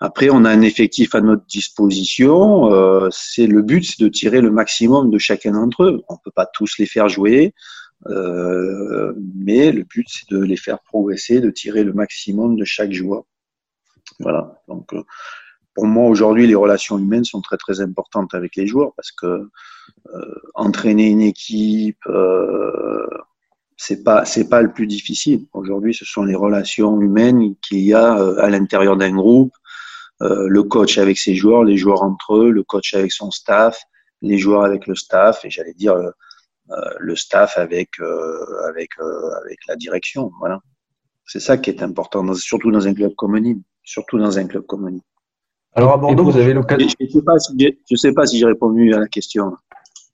après, 0.01 0.31
on 0.31 0.45
a 0.45 0.51
un 0.51 0.63
effectif 0.63 1.15
à 1.15 1.21
notre 1.21 1.45
disposition. 1.47 2.73
Euh, 2.73 3.09
c'est 3.11 3.47
le 3.47 3.63
but, 3.63 3.85
c'est 3.85 4.01
de 4.03 4.09
tirer 4.09 4.41
le 4.41 4.51
maximum 4.51 5.11
de 5.11 5.19
chacun 5.19 5.53
d'entre 5.53 5.85
eux. 5.85 6.03
On 6.09 6.17
peut 6.17 6.31
pas 6.35 6.47
tous 6.47 6.79
les 6.79 6.87
faire 6.87 7.09
jouer, 7.09 7.55
euh, 8.07 9.15
mais 9.35 9.73
le 9.73 9.83
but, 9.83 10.07
c'est 10.09 10.31
de 10.31 10.43
les 10.43 10.57
faire 10.57 10.81
progresser, 10.81 11.41
de 11.41 11.51
tirer 11.51 11.85
le 11.85 11.93
maximum 11.93 12.57
de 12.57 12.65
chaque 12.65 12.93
joueur. 12.93 13.25
Voilà. 14.21 14.63
Donc, 14.69 14.93
euh, 14.93 15.03
pour 15.75 15.87
moi, 15.87 16.09
aujourd'hui, 16.09 16.47
les 16.47 16.55
relations 16.55 16.99
humaines 16.99 17.25
sont 17.25 17.41
très 17.41 17.57
très 17.57 17.81
importantes 17.81 18.35
avec 18.35 18.55
les 18.57 18.67
joueurs 18.67 18.93
parce 18.95 19.11
que 19.11 19.49
euh, 20.15 20.35
entraîner 20.55 21.09
une 21.09 21.23
équipe 21.23 22.05
c'est 23.77 24.05
pas 24.05 24.25
pas 24.51 24.63
le 24.63 24.73
plus 24.73 24.87
difficile. 24.87 25.47
Aujourd'hui, 25.53 25.95
ce 25.95 26.05
sont 26.05 26.25
les 26.25 26.35
relations 26.35 27.01
humaines 27.01 27.55
qu'il 27.63 27.81
y 27.81 27.93
a 27.93 28.19
euh, 28.19 28.37
à 28.39 28.49
l'intérieur 28.49 28.97
d'un 28.97 29.15
groupe, 29.15 29.53
euh, 30.23 30.47
le 30.49 30.63
coach 30.63 30.99
avec 30.99 31.19
ses 31.19 31.35
joueurs, 31.35 31.65
les 31.65 31.77
joueurs 31.77 32.03
entre 32.03 32.37
eux, 32.37 32.51
le 32.51 32.63
coach 32.63 32.95
avec 32.95 33.13
son 33.13 33.31
staff, 33.31 33.81
les 34.23 34.39
joueurs 34.39 34.65
avec 34.65 34.87
le 34.87 34.95
staff, 34.95 35.45
et 35.45 35.51
j'allais 35.51 35.75
dire 35.75 35.95
euh, 35.95 36.11
le 36.99 37.17
staff 37.17 37.59
avec 37.59 37.91
avec 38.69 38.91
avec 39.43 39.59
la 39.69 39.77
direction. 39.77 40.31
Voilà, 40.39 40.61
c'est 41.27 41.41
ça 41.41 41.59
qui 41.59 41.71
est 41.71 41.83
important, 41.83 42.35
surtout 42.35 42.71
dans 42.71 42.87
un 42.87 42.95
club 42.95 43.15
communal, 43.15 43.57
surtout 43.83 44.19
dans 44.19 44.39
un 44.39 44.47
club 44.47 44.65
communal. 44.67 45.01
Alors 45.75 45.93
à 45.93 45.97
Bordeaux, 45.97 46.25
vous 46.25 46.37
avez 46.37 46.55
l'occasion. 46.55 46.89
Je 47.01 47.05
ne 47.05 47.11
sais 47.11 47.23
pas 47.23 47.39
si 47.39 47.79
je 47.91 47.97
sais 47.97 48.13
pas 48.13 48.27
si 48.27 48.39
j'ai 48.39 48.47
répondu 48.47 48.95
à 48.95 49.01
la 49.01 49.09
question. 49.09 49.57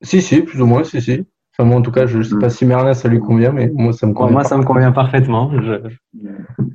Si 0.02 0.22
si, 0.22 0.40
plus 0.40 0.60
ou 0.60 0.66
moins, 0.66 0.84
si 0.84 1.00
si 1.00 1.24
moi, 1.64 1.76
en 1.76 1.82
tout 1.82 1.90
cas, 1.90 2.06
je 2.06 2.18
ne 2.18 2.22
sais 2.22 2.38
pas 2.38 2.50
si 2.50 2.64
Merlin, 2.64 2.94
ça 2.94 3.08
lui 3.08 3.20
convient, 3.20 3.52
mais 3.52 3.70
moi, 3.72 3.92
ça 3.92 4.06
me 4.06 4.12
convient. 4.12 4.32
moi, 4.32 4.44
ça 4.44 4.56
me 4.56 4.64
convient 4.64 4.92
parfaitement. 4.92 5.50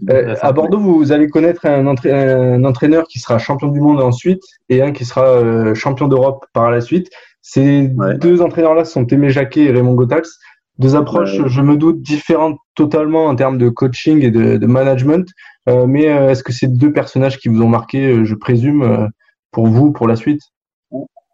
Euh, 0.10 0.36
à 0.42 0.52
Bordeaux, 0.52 0.80
vous 0.80 1.12
allez 1.12 1.28
connaître 1.28 1.66
un, 1.66 1.88
entraîneur 1.88 3.08
qui 3.08 3.20
sera 3.20 3.38
champion 3.38 3.70
du 3.70 3.80
monde 3.80 4.02
ensuite 4.02 4.44
et 4.70 4.82
un 4.82 4.92
qui 4.92 5.06
sera 5.06 5.26
euh, 5.26 5.74
champion 5.74 6.08
d'Europe 6.08 6.46
par 6.54 6.72
la 6.72 6.82
suite. 6.82 7.10
Ces 7.48 7.91
deux 8.20 8.41
entraîneurs-là 8.41 8.86
sont 8.86 9.06
Aimé 9.08 9.30
Jacquet 9.30 9.66
et 9.66 9.72
Raymond 9.72 9.93
Gotax. 9.93 10.39
Deux 10.80 10.96
approches, 10.96 11.46
je 11.46 11.62
me 11.62 11.78
doute, 11.78 12.02
différentes 12.02 12.58
totalement 12.76 13.28
en 13.28 13.36
termes 13.36 13.60
de 13.60 13.70
coaching 13.70 14.24
et 14.24 14.32
de, 14.32 14.66
management. 14.66 15.30
Euh, 15.70 15.86
mais 15.86 16.06
est-ce 16.06 16.43
que 16.43 16.52
c'est 16.52 16.68
deux 16.68 16.91
personnages 16.91 17.38
qui 17.38 17.48
vous 17.48 17.62
ont 17.62 17.70
marqué, 17.70 18.26
je 18.26 18.34
présume, 18.34 19.10
pour 19.52 19.68
vous, 19.68 19.91
pour 19.91 20.08
la 20.08 20.16
suite? 20.16 20.41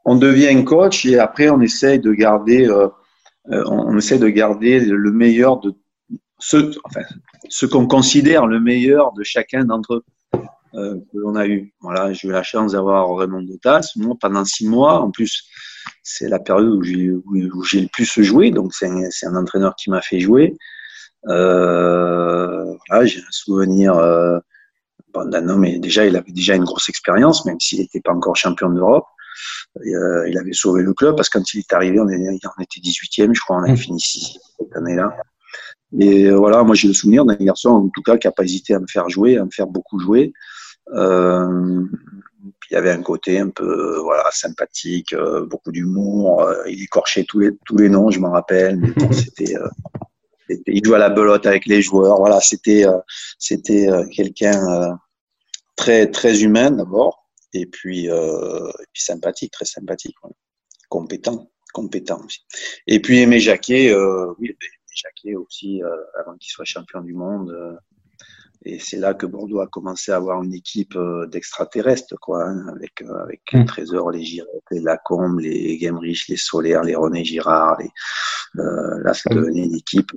On 0.03 0.15
devient 0.15 0.63
coach 0.65 1.05
et 1.05 1.17
après, 1.17 1.49
on 1.49 1.61
essaye 1.61 1.99
de 1.99 2.11
garder 2.11 2.67
euh, 3.49 3.63
on, 3.65 3.97
essaie 3.97 4.19
de 4.19 4.27
garder 4.27 4.79
le 4.79 5.11
meilleur 5.11 5.59
de 5.59 5.73
ce, 6.37 6.71
enfin, 6.83 7.01
ce 7.49 7.65
qu'on 7.65 7.87
considère 7.87 8.45
le 8.45 8.59
meilleur 8.59 9.13
de 9.13 9.23
chacun 9.23 9.65
d'entre 9.65 9.95
eux 9.95 10.03
euh, 10.75 10.95
que 11.11 11.17
l'on 11.17 11.35
a 11.35 11.47
eu. 11.47 11.73
Voilà, 11.81 12.13
j'ai 12.13 12.27
eu 12.27 12.31
la 12.31 12.43
chance 12.43 12.73
d'avoir 12.73 13.13
Raymond 13.15 13.43
Dotas, 13.43 13.93
moi, 13.95 14.15
pendant 14.19 14.45
six 14.45 14.67
mois. 14.67 15.01
En 15.01 15.11
plus, 15.11 15.43
c'est 16.03 16.27
la 16.27 16.39
période 16.39 16.67
où 16.67 16.83
j'ai, 16.83 17.81
le 17.81 17.87
plus 17.87 18.23
joué, 18.23 18.51
donc 18.51 18.73
c'est 18.73 18.87
un, 18.87 19.35
entraîneur 19.35 19.75
qui 19.75 19.89
m'a 19.89 20.01
fait 20.01 20.19
jouer. 20.19 20.55
Euh, 21.27 22.75
voilà, 22.87 23.05
j'ai 23.05 23.19
un 23.19 23.31
souvenir 23.31 23.95
euh, 23.95 24.39
bon, 25.13 25.25
d'un 25.29 25.47
homme, 25.49 25.61
mais 25.61 25.79
déjà, 25.79 26.05
il 26.05 26.15
avait 26.15 26.31
déjà 26.31 26.55
une 26.55 26.63
grosse 26.63 26.89
expérience, 26.89 27.45
même 27.45 27.59
s'il 27.59 27.79
n'était 27.79 28.01
pas 28.01 28.13
encore 28.13 28.35
champion 28.35 28.69
d'Europe. 28.69 29.05
Euh, 29.85 30.27
il 30.27 30.37
avait 30.37 30.53
sauvé 30.53 30.83
le 30.83 30.93
club 30.93 31.15
parce 31.15 31.29
que 31.29 31.37
quand 31.37 31.53
il 31.53 31.59
est 31.59 31.73
arrivé, 31.73 31.99
on, 31.99 32.09
est, 32.09 32.17
on 32.17 32.61
était 32.61 32.81
18e, 32.81 33.33
je 33.33 33.41
crois, 33.41 33.57
on 33.57 33.63
avait 33.63 33.73
mm. 33.73 33.77
fini 33.77 33.99
6 33.99 34.39
cette 34.59 34.75
année-là. 34.75 35.15
Et 35.99 36.31
voilà, 36.31 36.63
moi 36.63 36.73
j'ai 36.73 36.87
le 36.87 36.93
souvenir 36.93 37.25
d'un 37.25 37.35
garçon, 37.35 37.69
en 37.69 37.89
tout 37.89 38.01
cas, 38.01 38.17
qui 38.17 38.27
n'a 38.27 38.31
pas 38.31 38.43
hésité 38.43 38.73
à 38.73 38.79
me 38.79 38.87
faire 38.87 39.09
jouer, 39.09 39.37
à 39.37 39.45
me 39.45 39.51
faire 39.51 39.67
beaucoup 39.67 39.99
jouer. 39.99 40.33
Euh, 40.93 41.85
il 42.71 42.75
y 42.75 42.77
avait 42.77 42.91
un 42.91 43.01
côté 43.03 43.39
un 43.39 43.49
peu 43.49 43.99
voilà 43.99 44.23
sympathique, 44.31 45.13
euh, 45.13 45.45
beaucoup 45.45 45.71
d'humour. 45.71 46.41
Euh, 46.41 46.63
il 46.67 46.81
écorchait 46.83 47.25
tous 47.25 47.39
les 47.39 47.51
tous 47.65 47.77
les 47.77 47.89
noms, 47.89 48.09
je 48.09 48.19
m'en 48.19 48.31
rappelle. 48.31 48.77
Mais 48.77 48.91
bon, 48.91 49.11
c'était 49.11 49.55
il 50.67 50.83
jouait 50.83 50.95
à 50.95 50.99
la 50.99 51.09
belote 51.09 51.45
avec 51.45 51.65
les 51.65 51.81
joueurs. 51.81 52.17
Voilà, 52.17 52.39
c'était 52.39 52.85
c'était 53.37 53.87
quelqu'un 54.11 54.97
très 55.75 56.07
très 56.07 56.43
humain 56.43 56.71
d'abord 56.71 57.21
et 57.53 57.65
puis, 57.65 58.09
euh, 58.09 58.69
et 58.69 58.85
puis 58.93 59.03
sympathique, 59.03 59.51
très 59.51 59.65
sympathique, 59.65 60.15
ouais. 60.23 60.31
compétent, 60.89 61.51
compétent 61.73 62.23
aussi. 62.23 62.39
Et 62.87 63.01
puis 63.01 63.19
Aimé 63.19 63.39
Jacquet, 63.39 63.91
euh, 63.91 64.33
oui, 64.39 64.47
Aimé 64.47 64.57
Jacquet 64.93 65.35
aussi, 65.35 65.83
euh, 65.83 65.89
avant 66.19 66.37
qu'il 66.37 66.51
soit 66.51 66.65
champion 66.65 67.01
du 67.01 67.13
monde. 67.13 67.53
Euh, 68.65 68.69
et 68.69 68.79
c'est 68.79 68.97
là 68.97 69.13
que 69.13 69.25
Bordeaux 69.25 69.59
a 69.59 69.67
commencé 69.67 70.11
à 70.11 70.17
avoir 70.17 70.43
une 70.43 70.53
équipe 70.53 70.95
euh, 70.95 71.27
d'extraterrestres, 71.27 72.15
quoi, 72.19 72.43
hein, 72.45 72.65
avec 72.75 73.01
avec 73.01 73.41
les 73.53 73.59
mmh. 73.61 73.65
Trésors, 73.65 74.11
les 74.11 74.23
Girard, 74.23 74.51
les 74.71 74.79
Lacombe, 74.79 75.39
les 75.39 75.77
Gamerich, 75.77 76.27
les 76.29 76.37
Solaires, 76.37 76.83
les 76.83 76.95
René 76.95 77.23
Girard. 77.23 77.77
Les, 77.79 77.89
là, 78.55 79.13
ça 79.13 79.29
devenait 79.33 79.65
une 79.65 79.75
équipe, 79.75 80.11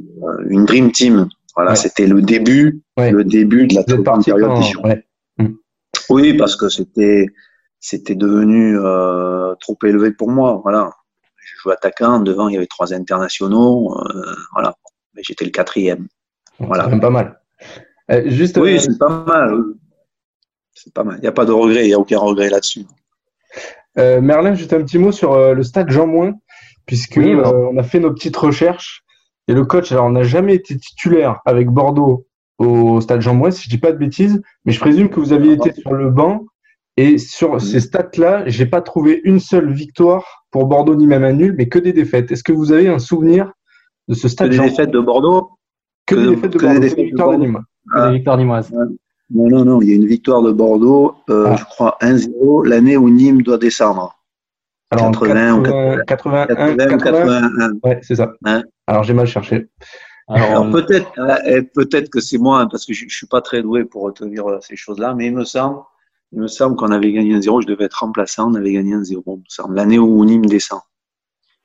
une 0.49 0.65
dream 0.65 0.91
team. 0.93 1.29
Voilà, 1.55 1.71
ouais. 1.71 1.77
c'était 1.77 2.07
le 2.07 2.21
début, 2.21 2.83
ouais. 2.97 3.13
le 3.13 3.25
début 3.25 3.69
de 3.69 3.77
la 3.77 3.85
période 3.85 4.25
des 4.25 4.77
ouais. 4.83 5.07
Oui, 6.11 6.35
parce 6.35 6.57
que 6.57 6.69
c'était 6.69 7.27
c'était 7.81 8.15
devenu 8.15 8.79
euh, 8.79 9.55
trop 9.61 9.79
élevé 9.85 10.11
pour 10.11 10.31
moi. 10.31 10.61
Voilà, 10.63 10.91
je 11.37 11.57
jouais 11.59 11.75
attaquant. 11.75 12.21
Devant, 12.21 12.49
il 12.49 12.55
y 12.55 12.57
avait 12.57 12.67
trois 12.67 12.95
internationaux. 12.95 13.95
Euh, 13.99 14.35
voilà, 14.53 14.75
mais 15.15 15.23
j'étais 15.23 15.45
le 15.45 15.51
quatrième. 15.51 16.09
Voilà. 16.59 16.89
Même 16.89 17.01
pas 17.01 17.11
mal. 17.11 17.41
Euh, 18.11 18.23
juste. 18.27 18.57
Oui, 18.59 18.81
c'est 18.81 18.99
pas 18.99 19.25
mal. 19.25 19.63
C'est 20.73 20.93
pas 20.93 21.05
mal. 21.05 21.17
Il 21.19 21.23
n'y 21.23 21.29
a 21.29 21.33
pas 21.33 21.45
de 21.45 21.53
regret. 21.53 21.85
Il 21.85 21.89
n'y 21.89 21.95
a 21.95 21.99
aucun 21.99 22.19
regret 22.19 22.51
là-dessus. 22.51 22.85
Euh, 23.99 24.21
Merlin, 24.21 24.55
juste 24.55 24.73
un 24.73 24.83
petit 24.83 24.99
mot 24.99 25.13
sur 25.13 25.55
le 25.55 25.63
stade 25.63 25.91
Jean 25.91 26.07
Moins. 26.07 26.35
puisque 26.87 27.19
euh, 27.19 27.69
on 27.73 27.77
a 27.79 27.83
fait 27.83 28.01
nos 28.01 28.13
petites 28.13 28.37
recherches 28.37 29.05
et 29.49 29.55
le 29.55 29.65
coach, 29.65 29.93
alors 29.93 30.07
on 30.07 30.11
n'a 30.11 30.23
jamais 30.23 30.55
été 30.55 30.77
titulaire 30.77 31.41
avec 31.45 31.69
Bordeaux 31.69 32.27
au 32.59 33.01
stade 33.01 33.21
Jean 33.21 33.35
Mouet, 33.35 33.51
si 33.51 33.65
je 33.65 33.71
dis 33.71 33.79
pas 33.79 33.93
de 33.93 33.99
bêtises, 33.99 34.41
mais 34.65 34.73
je 34.73 34.81
présume 34.81 35.09
que 35.09 35.21
vous 35.21 35.33
aviez 35.33 35.53
été 35.53 35.73
sur 35.73 35.93
le 35.93 36.11
banc 36.11 36.47
et 36.97 37.19
sur 37.19 37.61
ces 37.61 37.81
stats-là, 37.81 38.45
j'ai 38.47 38.67
pas 38.67 38.81
trouvé 38.81 39.21
une 39.25 39.41
seule 39.41 39.73
victoire 39.73 40.47
pour 40.51 40.67
Bordeaux 40.67 40.95
ni 40.95 41.07
même 41.09 41.25
un 41.25 41.33
nul, 41.33 41.55
mais 41.59 41.69
que 41.69 41.81
des 41.81 41.93
défaites. 41.93 42.31
Est-ce 42.31 42.45
que 42.45 42.53
vous 42.53 42.71
avez 42.71 42.87
un 42.89 43.01
souvenir 43.01 43.53
de 44.07 44.15
ce 44.15 44.29
stade 44.29 44.51
Que 44.51 44.57
des 44.57 44.61
défaites 44.61 44.91
de 44.93 45.01
Bordeaux? 45.01 45.51
Que, 46.07 46.15
des 46.15 46.37
défaites 46.37 46.53
de 46.53 46.59
Bordeaux, 46.59 46.81
des 46.81 46.95
victoires 46.95 47.33
de 47.33 47.37
Nîmes. 47.37 47.61
Que 47.93 48.09
des 48.09 48.15
victoires 48.17 48.37
nîmoises. 48.37 48.73
Non, 49.31 49.49
non, 49.49 49.65
non, 49.65 49.83
il 49.83 49.89
y 49.89 49.93
a 49.93 49.97
une 49.97 50.07
victoire 50.07 50.43
de 50.43 50.53
Bordeaux, 50.53 51.15
euh, 51.31 51.47
Ah. 51.49 51.57
je 51.57 51.65
crois 51.65 51.97
1-0, 52.01 52.63
l'année 52.63 52.97
où 52.97 53.09
Nîmes 53.09 53.43
doit 53.43 53.59
descendre. 53.59 54.15
Alors, 54.91 55.07
en 55.07 55.13
80 55.13 55.59
ou 55.59 55.63
80, 56.07 56.47
81, 56.47 56.87
80, 56.87 56.89
81. 56.89 57.71
Ouais, 57.83 58.01
c'est 58.03 58.17
ça. 58.17 58.33
Hein? 58.45 58.63
Alors, 58.87 59.03
j'ai 59.03 59.15
mal 59.15 59.27
cherché. 59.27 59.67
Alors, 60.29 60.71
peut-être, 60.71 61.11
euh, 61.19 61.63
peut-être 61.75 62.11
que 62.11 62.21
c'est 62.21 62.39
moi, 62.39 62.67
parce 62.71 62.87
que 62.87 62.93
je, 62.93 63.07
je 63.09 63.17
suis 63.17 63.27
pas 63.27 63.41
très 63.41 63.63
doué 63.63 63.85
pour 63.85 64.03
retenir 64.03 64.47
euh, 64.49 64.59
ces 64.61 64.77
choses-là, 64.77 65.15
mais 65.15 65.27
il 65.27 65.35
me 65.35 65.45
semble, 65.45 65.81
il 66.33 66.41
me 66.41 66.47
semble 66.47 66.77
qu'on 66.77 66.91
avait 66.93 67.13
gagné 67.13 67.35
un 67.35 67.41
0, 67.43 67.63
je 67.63 67.67
devais 67.67 67.85
être 67.85 68.01
remplaçant, 68.01 68.51
on 68.51 68.55
avait 68.55 68.73
gagné 68.73 68.95
un 68.95 69.05
0, 69.05 69.23
il 69.27 69.39
me 69.39 69.43
semble, 69.49 69.75
l'année 69.75 69.99
où 69.99 70.25
Nîmes 70.25 70.47
descend. 70.47 70.81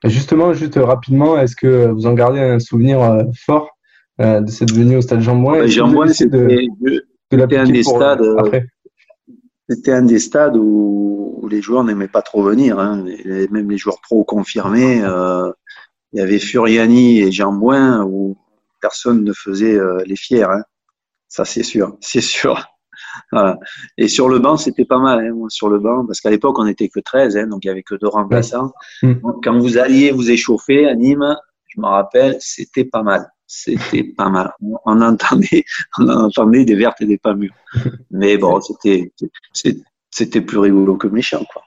Justement, 0.05 0.53
juste 0.53 0.77
euh, 0.77 0.85
rapidement, 0.85 1.37
est-ce 1.37 1.55
que 1.55 1.87
vous 1.87 2.05
en 2.05 2.13
gardez 2.13 2.39
un 2.39 2.59
souvenir 2.59 3.01
euh, 3.01 3.23
fort? 3.45 3.69
Euh, 4.19 4.41
de 4.41 4.49
cette 4.51 4.71
venue 4.71 4.97
au 4.97 5.01
stade 5.01 5.21
Jean 5.21 5.43
que 5.43 5.67
Jean 5.67 5.91
de, 5.91 6.07
c'était 6.11 6.67
de 7.31 7.55
un 7.55 7.63
des 7.65 7.83
stades, 7.83 8.21
C'était 9.69 9.91
un 9.91 10.01
des 10.01 10.19
stades 10.19 10.57
où, 10.57 11.39
où 11.41 11.47
les 11.47 11.61
joueurs 11.61 11.83
n'aimaient 11.83 12.07
pas 12.07 12.21
trop 12.21 12.43
venir. 12.43 12.79
Hein. 12.79 13.05
Les- 13.05 13.47
même 13.49 13.69
les 13.69 13.77
joueurs 13.77 14.01
pro 14.01 14.23
confirmés. 14.23 15.01
euh, 15.03 15.51
il 16.11 16.19
y 16.19 16.21
avait 16.21 16.39
Furiani 16.39 17.19
et 17.19 17.31
Jean 17.31 17.53
Bouin 17.53 18.03
où 18.03 18.35
personne 18.81 19.23
ne 19.23 19.33
faisait 19.33 19.75
euh, 19.75 20.03
les 20.05 20.15
fiers. 20.15 20.43
Hein. 20.43 20.63
Ça, 21.27 21.45
c'est 21.45 21.63
sûr. 21.63 21.97
C'est 22.01 22.21
sûr. 22.21 22.65
Voilà. 23.31 23.57
Et 23.97 24.07
sur 24.07 24.27
le 24.27 24.39
banc, 24.39 24.57
c'était 24.57 24.85
pas 24.85 24.99
mal. 24.99 25.19
Hein, 25.19 25.45
sur 25.49 25.69
le 25.69 25.79
banc, 25.79 26.05
parce 26.05 26.19
qu'à 26.19 26.29
l'époque, 26.29 26.57
on 26.59 26.65
n'était 26.65 26.89
que 26.89 26.99
13, 26.99 27.37
hein, 27.37 27.47
donc 27.47 27.63
il 27.63 27.67
y 27.67 27.71
avait 27.71 27.83
que 27.83 27.95
deux 27.95 28.07
remplaçants. 28.07 28.71
Mm. 29.03 29.13
Donc, 29.21 29.43
quand 29.43 29.57
vous 29.57 29.77
alliez 29.77 30.11
vous 30.11 30.29
échauffer 30.31 30.87
à 30.87 30.95
Nîmes, 30.95 31.35
je 31.67 31.79
me 31.79 31.85
rappelle, 31.85 32.37
c'était 32.39 32.85
pas 32.85 33.03
mal. 33.03 33.29
C'était 33.49 34.03
pas 34.03 34.29
mal. 34.29 34.53
On 34.85 35.01
entendait, 35.01 35.65
on 35.97 36.07
entendait 36.07 36.65
des 36.65 36.75
vertes 36.75 37.01
et 37.01 37.05
des 37.05 37.17
pas 37.17 37.33
mûres. 37.33 37.55
Mais 38.11 38.37
bon, 38.37 38.61
c'était, 38.61 39.11
c'était 40.11 40.41
plus 40.41 40.59
rigolo 40.59 40.97
que 40.97 41.07
méchant, 41.07 41.43
quoi. 41.51 41.63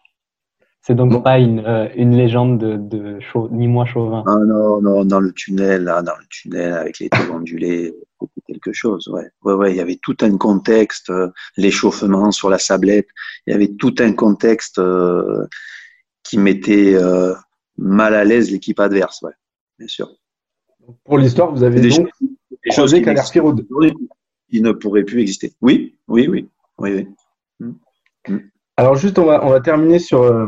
C'est 0.80 0.96
donc 0.96 1.22
pas 1.22 1.38
une, 1.38 1.60
euh, 1.60 1.88
une 1.96 2.16
légende 2.16 2.58
de, 2.58 2.76
de 2.76 3.20
Chau- 3.20 3.48
Nîmois 3.50 3.84
chauvin. 3.86 4.24
Ah 4.26 4.36
non, 4.46 4.80
non, 4.80 5.04
dans 5.04 5.20
le 5.20 5.32
tunnel, 5.32 5.84
là, 5.84 6.02
dans 6.02 6.16
le 6.16 6.24
tunnel, 6.28 6.72
avec 6.74 6.98
les 7.00 7.08
taux 7.08 7.32
ondulés, 7.32 7.94
c'était 8.20 8.52
quelque 8.52 8.72
chose, 8.72 9.08
ouais. 9.08 9.28
Ouais, 9.42 9.54
ouais, 9.54 9.72
il 9.72 9.76
y 9.76 9.80
avait 9.80 9.98
tout 10.00 10.16
un 10.20 10.36
contexte, 10.36 11.10
euh, 11.10 11.28
l'échauffement 11.56 12.30
sur 12.30 12.48
la 12.50 12.58
sablette, 12.58 13.08
il 13.46 13.52
y 13.52 13.54
avait 13.54 13.74
tout 13.74 13.94
un 13.98 14.12
contexte 14.12 14.78
euh, 14.78 15.46
qui 16.24 16.38
mettait 16.38 16.94
euh, 16.94 17.34
mal 17.78 18.14
à 18.14 18.24
l'aise 18.24 18.50
l'équipe 18.50 18.80
adverse, 18.80 19.22
ouais, 19.22 19.32
bien 19.78 19.88
sûr. 19.88 20.08
Pour 21.04 21.18
l'histoire, 21.18 21.52
vous 21.52 21.62
avez 21.62 21.80
Des 21.80 21.88
donc 21.90 22.08
choses- 22.20 22.28
des 22.64 22.70
choses. 22.74 22.92
Il 24.54 24.62
ne 24.62 24.72
pourrait 24.72 25.04
plus 25.04 25.20
exister. 25.22 25.52
Oui, 25.62 25.96
oui, 26.08 26.28
oui, 26.28 26.48
oui, 26.78 27.06
oui. 28.28 28.34
Alors 28.76 28.96
juste, 28.96 29.18
on 29.18 29.24
va, 29.24 29.44
on 29.44 29.50
va 29.50 29.60
terminer 29.60 29.98
sur 29.98 30.22
euh, 30.22 30.46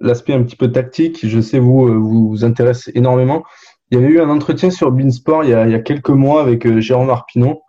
l'aspect 0.00 0.32
un 0.32 0.42
petit 0.42 0.56
peu 0.56 0.70
tactique. 0.70 1.26
Je 1.26 1.40
sais, 1.40 1.58
vous, 1.58 1.88
euh, 1.88 1.94
vous 1.96 2.28
vous 2.28 2.44
intéresse 2.44 2.90
énormément. 2.94 3.44
Il 3.90 3.98
y 3.98 4.02
avait 4.02 4.12
eu 4.12 4.20
un 4.20 4.28
entretien 4.28 4.70
sur 4.70 4.92
Beansport 4.92 5.44
il 5.44 5.50
y 5.50 5.54
a, 5.54 5.66
il 5.66 5.72
y 5.72 5.74
a 5.74 5.80
quelques 5.80 6.10
mois 6.10 6.42
avec 6.42 6.66
euh, 6.66 6.80
Jérôme 6.80 7.10
Arpinon, 7.10 7.60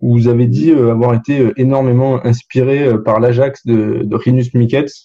où 0.00 0.12
vous 0.18 0.28
avez 0.28 0.46
dit 0.46 0.72
avoir 0.72 1.14
été 1.14 1.52
énormément 1.56 2.24
inspiré 2.24 2.92
par 3.04 3.20
l'Ajax 3.20 3.64
de, 3.66 4.02
de 4.04 4.16
Rinus 4.16 4.50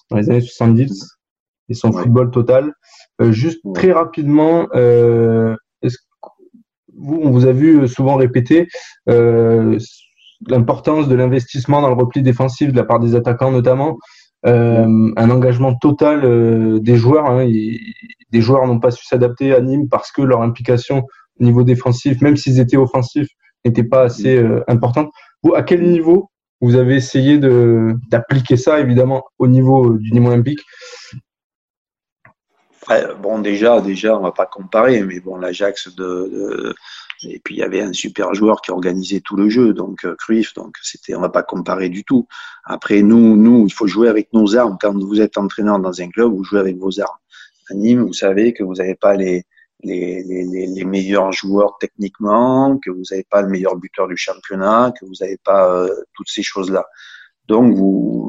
dans 0.10 0.18
les 0.18 0.30
années 0.30 0.42
70 0.42 1.08
et 1.70 1.74
son 1.74 1.92
football 1.94 2.32
total. 2.32 2.74
Juste 3.30 3.62
très 3.74 3.92
rapidement, 3.94 4.68
est-ce 4.74 5.56
que 5.98 6.04
vous, 6.04 6.11
on 7.00 7.32
vous 7.32 7.46
a 7.46 7.52
vu 7.52 7.88
souvent 7.88 8.16
répéter 8.16 8.68
euh, 9.10 9.78
l'importance 10.48 11.08
de 11.08 11.16
l'investissement 11.16 11.82
dans 11.82 11.90
le 11.90 11.96
repli 11.96 12.22
défensif 12.22 12.72
de 12.72 12.78
la 12.78 12.84
part 12.84 13.00
des 13.00 13.16
attaquants 13.16 13.52
notamment, 13.52 13.98
euh, 14.46 15.12
un 15.16 15.30
engagement 15.30 15.76
total 15.76 16.26
euh, 16.26 16.80
des 16.80 16.96
joueurs. 16.96 17.26
Hein, 17.28 17.48
des 18.32 18.42
joueurs 18.42 18.66
n'ont 18.66 18.80
pas 18.80 18.92
su 18.92 19.06
s'adapter 19.06 19.54
à 19.54 19.62
Nîmes 19.62 19.88
parce 19.90 20.12
que 20.12 20.22
leur 20.22 20.42
implication 20.42 21.06
au 21.40 21.44
niveau 21.44 21.64
défensif, 21.64 22.22
même 22.22 22.38
s'ils 22.38 22.60
étaient 22.60 22.78
offensifs, 22.78 23.30
n'était 23.66 23.84
pas 23.84 24.04
assez 24.04 24.38
euh, 24.38 24.64
importante. 24.68 25.12
Vous, 25.44 25.54
à 25.54 25.64
quel 25.64 25.84
niveau 25.84 26.30
vous 26.62 26.76
avez 26.76 26.96
essayé 26.96 27.40
d'appliquer 27.40 28.56
ça, 28.56 28.80
évidemment, 28.80 29.24
au 29.40 29.48
niveau 29.48 29.94
euh, 29.94 29.98
du 30.00 30.12
Nîmes 30.12 30.28
olympique? 30.28 30.60
Bon, 33.22 33.40
déjà, 33.40 33.82
déjà, 33.82 34.18
on 34.18 34.22
va 34.22 34.32
pas 34.32 34.46
comparer, 34.46 35.02
mais 35.04 35.20
bon, 35.20 35.38
l'Ajax 35.38 35.94
de, 35.96 36.74
et 37.24 37.40
puis 37.40 37.56
il 37.56 37.58
y 37.60 37.64
avait 37.64 37.82
un 37.82 37.94
super 37.94 38.34
joueur 38.34 38.62
qui 38.62 38.72
organisait 38.72 39.20
tout 39.20 39.36
le 39.36 39.50
jeu, 39.50 39.74
donc 39.74 40.06
euh, 40.06 40.16
Cruyff, 40.18 40.54
donc 40.54 40.76
c'était, 40.82 41.16
on 41.16 41.22
va 41.22 41.30
pas 41.30 41.44
comparer 41.44 41.90
du 41.90 42.04
tout. 42.04 42.28
Après, 42.64 43.02
nous, 43.02 43.36
nous, 43.36 43.66
il 43.68 43.74
faut 43.74 43.88
jouer 43.88 44.10
avec 44.10 44.34
nos 44.34 44.56
armes. 44.56 44.78
Quand 44.80 44.94
vous 44.94 45.22
êtes 45.22 45.38
entraîneur 45.38 45.80
dans 45.80 46.02
un 46.02 46.10
club, 46.10 46.32
vous 46.32 46.44
jouez 46.44 46.60
avec 46.60 46.78
vos 46.78 47.00
armes. 47.00 47.18
À 47.70 47.74
Nîmes, 47.74 48.04
vous 48.04 48.14
savez 48.14 48.54
que 48.54 48.64
vous 48.64 48.76
n'avez 48.76 48.96
pas 48.96 49.16
les, 49.16 49.46
les, 49.84 50.24
les, 50.24 50.84
meilleurs 50.84 51.32
joueurs 51.32 51.78
techniquement, 51.80 52.80
que 52.84 52.90
vous 52.90 53.04
n'avez 53.12 53.26
pas 53.30 53.42
le 53.42 53.50
meilleur 53.50 53.76
buteur 53.76 54.08
du 54.08 54.18
championnat, 54.18 54.94
que 55.00 55.06
vous 55.06 55.16
n'avez 55.22 55.38
pas 55.38 55.72
euh, 55.74 55.90
toutes 56.14 56.30
ces 56.30 56.44
choses-là. 56.44 56.86
Donc, 57.48 57.76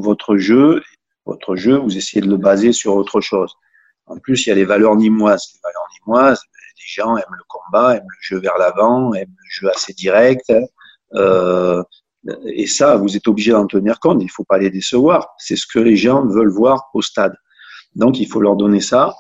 votre 0.02 0.36
jeu, 0.36 0.82
votre 1.26 1.56
jeu, 1.56 1.76
vous 1.76 1.96
essayez 1.96 2.22
de 2.22 2.30
le 2.30 2.36
baser 2.36 2.72
sur 2.72 2.94
autre 2.94 3.20
chose. 3.20 3.54
En 4.06 4.18
plus, 4.18 4.46
il 4.46 4.50
y 4.50 4.52
a 4.52 4.54
les 4.54 4.64
valeurs 4.64 4.96
nîmoises. 4.96 5.46
Les 5.54 5.60
valeurs 5.62 5.86
nîmoises, 5.94 6.40
ben, 6.52 6.60
les 6.76 6.84
gens 6.86 7.16
aiment 7.16 7.36
le 7.36 7.44
combat, 7.48 7.96
aiment 7.96 8.08
le 8.08 8.18
jeu 8.20 8.38
vers 8.38 8.58
l'avant, 8.58 9.14
aiment 9.14 9.36
le 9.36 9.48
jeu 9.48 9.70
assez 9.70 9.92
direct. 9.92 10.52
Euh, 11.14 11.82
et 12.46 12.66
ça, 12.66 12.96
vous 12.96 13.16
êtes 13.16 13.26
obligé 13.28 13.52
d'en 13.52 13.66
tenir 13.66 13.98
compte. 14.00 14.20
Il 14.20 14.26
ne 14.26 14.30
faut 14.30 14.44
pas 14.44 14.58
les 14.58 14.70
décevoir. 14.70 15.34
C'est 15.38 15.56
ce 15.56 15.66
que 15.66 15.78
les 15.78 15.96
gens 15.96 16.26
veulent 16.26 16.52
voir 16.52 16.90
au 16.94 17.02
stade. 17.02 17.34
Donc, 17.94 18.18
il 18.18 18.28
faut 18.28 18.40
leur 18.40 18.56
donner 18.56 18.80
ça. 18.80 19.14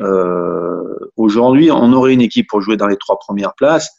Euh, 0.00 0.78
Aujourd'hui, 1.18 1.72
on 1.72 1.92
aurait 1.94 2.14
une 2.14 2.20
équipe 2.20 2.48
pour 2.48 2.60
jouer 2.60 2.76
dans 2.76 2.86
les 2.86 2.96
trois 2.96 3.18
premières 3.18 3.54
places. 3.54 3.90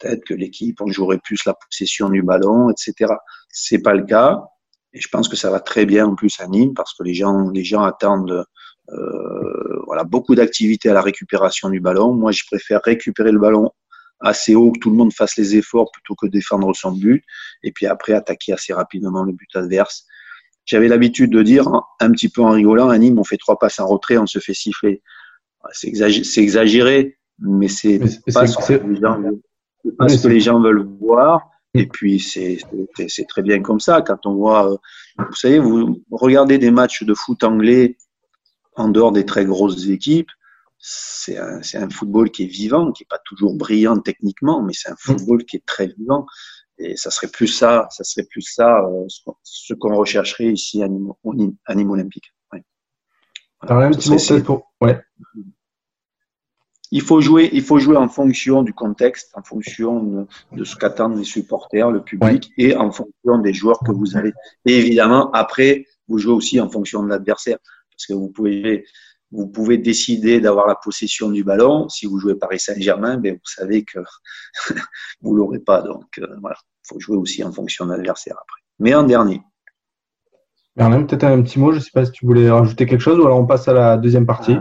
Peut-être 0.00 0.24
que 0.24 0.34
l'équipe, 0.34 0.80
on 0.80 0.88
jouerait 0.88 1.20
plus 1.22 1.44
la 1.46 1.54
possession 1.54 2.08
du 2.08 2.22
ballon, 2.22 2.70
etc. 2.70 3.14
C'est 3.50 3.78
pas 3.78 3.94
le 3.94 4.04
cas. 4.04 4.42
Et 4.92 5.00
je 5.00 5.08
pense 5.08 5.28
que 5.28 5.36
ça 5.36 5.48
va 5.48 5.60
très 5.60 5.86
bien 5.86 6.06
en 6.06 6.16
plus 6.16 6.40
à 6.40 6.48
Nîmes 6.48 6.74
parce 6.74 6.92
que 6.92 7.04
les 7.04 7.14
gens, 7.14 7.50
les 7.50 7.62
gens 7.62 7.84
attendent 7.84 8.44
voilà, 8.88 10.04
beaucoup 10.04 10.34
d'activité 10.34 10.90
à 10.90 10.94
la 10.94 11.02
récupération 11.02 11.70
du 11.70 11.80
ballon. 11.80 12.12
Moi, 12.12 12.32
je 12.32 12.42
préfère 12.46 12.80
récupérer 12.82 13.32
le 13.32 13.38
ballon 13.38 13.70
assez 14.20 14.54
haut, 14.54 14.72
que 14.72 14.78
tout 14.78 14.90
le 14.90 14.96
monde 14.96 15.12
fasse 15.12 15.36
les 15.36 15.56
efforts 15.56 15.90
plutôt 15.92 16.14
que 16.14 16.26
défendre 16.26 16.74
son 16.74 16.92
but, 16.92 17.24
et 17.62 17.72
puis 17.72 17.86
après 17.86 18.12
attaquer 18.12 18.52
assez 18.52 18.72
rapidement 18.72 19.22
le 19.22 19.32
but 19.32 19.48
adverse. 19.54 20.06
J'avais 20.64 20.88
l'habitude 20.88 21.30
de 21.30 21.42
dire, 21.42 21.68
un 22.00 22.10
petit 22.10 22.30
peu 22.30 22.40
en 22.40 22.50
rigolant, 22.50 22.88
à 22.88 22.96
Nîmes, 22.96 23.18
on 23.18 23.24
fait 23.24 23.36
trois 23.36 23.58
passes 23.58 23.80
en 23.80 23.86
retrait, 23.86 24.16
on 24.16 24.26
se 24.26 24.38
fait 24.38 24.54
siffler. 24.54 25.02
C'est 25.72 25.88
exagéré, 25.88 27.18
mais 27.38 27.68
c'est 27.68 27.98
pas 28.32 28.46
ce 28.46 28.56
que 28.56 28.86
les 28.86 29.00
gens, 29.00 29.22
pas 29.98 30.08
ce 30.08 30.22
que 30.22 30.28
les 30.28 30.40
gens 30.40 30.60
veulent 30.60 30.88
voir. 31.00 31.50
Et 31.74 31.86
puis 31.86 32.20
c'est 32.20 32.58
très 33.28 33.42
bien 33.42 33.60
comme 33.60 33.80
ça. 33.80 34.00
Quand 34.00 34.24
on 34.26 34.34
voit, 34.34 34.72
euh, 34.72 34.76
vous 35.18 35.34
savez, 35.34 35.58
vous 35.58 36.02
regardez 36.10 36.56
des 36.56 36.70
matchs 36.70 37.02
de 37.02 37.14
foot 37.14 37.42
anglais 37.44 37.96
en 38.76 38.88
dehors 38.88 39.12
des 39.12 39.24
très 39.24 39.44
grosses 39.44 39.86
équipes, 39.88 40.30
c'est 40.86 41.38
un, 41.38 41.88
football 41.88 42.30
qui 42.30 42.44
est 42.44 42.46
vivant, 42.46 42.92
qui 42.92 43.04
est 43.04 43.08
pas 43.08 43.20
toujours 43.24 43.54
brillant 43.54 43.98
techniquement, 43.98 44.62
mais 44.62 44.74
c'est 44.74 44.90
un 44.90 44.96
football 44.98 45.44
qui 45.44 45.56
est 45.56 45.64
très 45.64 45.86
vivant. 45.86 46.26
Et 46.76 46.96
ça 46.96 47.10
serait 47.10 47.28
plus 47.28 47.46
ça, 47.46 47.86
ça 47.90 48.04
serait 48.04 48.26
plus 48.28 48.42
ça, 48.42 48.80
euh, 48.80 49.06
ce 49.42 49.74
qu'on- 49.74 49.96
rechercherait 49.96 50.52
ici 50.52 50.82
à 50.82 50.88
Nîmes, 50.88 51.12
à 51.64 51.74
Nîmes 51.74 51.90
Olympique. 51.90 52.34
Ouais. 52.52 52.62
Un 53.62 53.92
petit 53.92 54.10
mot 54.10 54.42
pour. 54.42 54.72
Ouais. 54.80 55.00
Il 56.90 57.00
faut 57.00 57.20
jouer, 57.20 57.48
il 57.52 57.62
faut 57.62 57.78
jouer 57.78 57.96
en 57.96 58.08
fonction 58.08 58.62
du 58.62 58.74
contexte, 58.74 59.30
en 59.34 59.42
fonction 59.42 60.02
de, 60.02 60.26
de 60.52 60.64
ce 60.64 60.76
qu'attendent 60.76 61.16
les 61.16 61.24
supporters, 61.24 61.90
le 61.90 62.02
public, 62.02 62.50
et 62.58 62.76
en 62.76 62.90
fonction 62.90 63.38
des 63.38 63.54
joueurs 63.54 63.80
que 63.80 63.90
vous 63.90 64.16
avez. 64.16 64.32
Et 64.66 64.78
évidemment, 64.78 65.30
après, 65.32 65.86
vous 66.08 66.18
jouez 66.18 66.34
aussi 66.34 66.60
en 66.60 66.68
fonction 66.68 67.02
de 67.02 67.08
l'adversaire, 67.08 67.58
parce 67.96 68.06
que 68.06 68.12
vous 68.14 68.28
pouvez, 68.30 68.84
vous 69.32 69.46
pouvez 69.48 69.78
décider 69.78 70.40
d'avoir 70.40 70.66
la 70.66 70.74
possession 70.76 71.30
du 71.30 71.44
ballon. 71.44 71.88
Si 71.88 72.06
vous 72.06 72.18
jouez 72.18 72.34
Paris 72.36 72.60
Saint-Germain, 72.60 73.16
ben 73.18 73.34
vous 73.34 73.40
savez 73.50 73.84
que 73.84 73.98
vous 75.22 75.34
l'aurez 75.34 75.60
pas. 75.60 75.82
Donc 75.82 76.18
euh, 76.18 76.26
voilà, 76.40 76.56
il 76.84 76.88
faut 76.88 77.00
jouer 77.00 77.16
aussi 77.16 77.42
en 77.44 77.52
fonction 77.52 77.86
de 77.86 77.92
l'adversaire 77.92 78.34
après. 78.34 78.60
Mais 78.78 78.94
en 78.94 79.02
dernier. 79.04 79.40
Merlin, 80.76 81.04
peut-être 81.04 81.24
un 81.24 81.40
petit 81.42 81.58
mot, 81.60 81.72
je 81.72 81.78
sais 81.78 81.90
pas 81.92 82.04
si 82.04 82.10
tu 82.12 82.26
voulais 82.26 82.50
rajouter 82.50 82.86
quelque 82.86 83.00
chose 83.00 83.18
ou 83.18 83.24
alors 83.26 83.38
on 83.38 83.46
passe 83.46 83.68
à 83.68 83.72
la 83.72 83.96
deuxième 83.96 84.26
partie. 84.26 84.56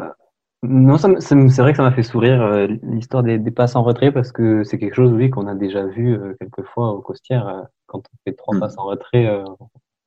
Non, 0.61 0.97
ça 0.97 1.07
me- 1.09 1.19
c'est 1.19 1.61
vrai 1.61 1.71
que 1.73 1.77
ça 1.77 1.83
m'a 1.83 1.91
fait 1.91 2.03
sourire 2.03 2.41
euh, 2.41 2.67
l'histoire 2.83 3.21
des, 3.23 3.37
des 3.37 3.51
passes 3.51 3.75
en 3.75 3.83
retrait 3.83 4.11
parce 4.13 4.31
que 4.31 4.63
c'est 4.63 4.77
quelque 4.77 4.93
chose, 4.93 5.11
oui, 5.11 5.29
qu'on 5.29 5.47
a 5.47 5.55
déjà 5.55 5.85
vu 5.85 6.13
euh, 6.13 6.35
quelques 6.39 6.65
fois 6.69 6.91
au 6.93 7.01
Costière. 7.01 7.47
euh, 7.47 7.61
quand 7.87 7.99
on 7.99 8.17
fait 8.25 8.35
trois 8.35 8.57
passes 8.59 8.77
en 8.77 8.85
retrait, 8.85 9.25
euh, 9.27 9.43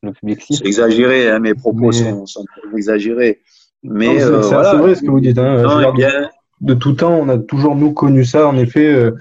le 0.07 0.13
public 0.13 0.41
siffle. 0.43 0.63
C'est 0.63 0.67
exagéré, 0.69 1.29
hein, 1.31 1.39
mes 1.39 1.55
propos 1.55 1.87
Mais- 1.89 1.93
sont, 1.93 2.27
sont 2.27 2.45
exagérés. 2.77 3.41
Mais 3.83 4.07
Non, 4.07 4.13
c'est 4.17 4.23
euh, 4.25 4.43
c'est 4.43 4.55
voilà. 4.55 4.69
assez 4.71 4.79
vrai 4.79 4.95
ce 4.95 5.03
que 5.03 5.11
vous 5.11 5.21
dites. 5.21 5.39
Hein. 5.39 5.63
Non, 5.63 5.93
bien, 5.93 6.31
de 6.61 6.75
tout 6.75 6.95
temps, 6.95 7.13
on 7.15 7.29
a 7.29 7.39
toujours 7.39 7.77
nous 7.77 7.93
connu 7.93 8.25
ça, 8.25 8.49
en 8.49 8.57
effet, 8.57 8.87
euh, 8.93 9.13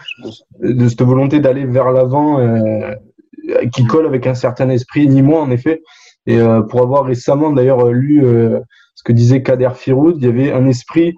de 0.62 0.88
cette 0.88 1.02
volonté 1.02 1.40
d'aller 1.40 1.66
vers 1.66 1.92
l'avant, 1.92 2.40
euh, 2.40 2.94
qui 3.74 3.86
colle 3.86 4.06
avec 4.08 4.26
un 4.26 4.34
certain 4.34 4.70
esprit, 4.70 5.08
ni 5.08 5.22
moi 5.22 5.42
en 5.42 5.52
effet. 5.52 5.84
Et 6.26 6.40
euh, 6.40 6.62
pour 6.62 6.82
avoir 6.82 7.06
récemment 7.06 7.52
d'ailleurs 7.52 7.92
lu 7.92 8.26
euh, 8.26 8.60
ce 8.96 9.04
que 9.04 9.12
disait 9.12 9.44
Kader 9.44 9.70
Firoud, 9.76 10.16
il 10.18 10.24
y 10.26 10.28
avait 10.28 10.52
un 10.52 10.66
esprit 10.68 11.14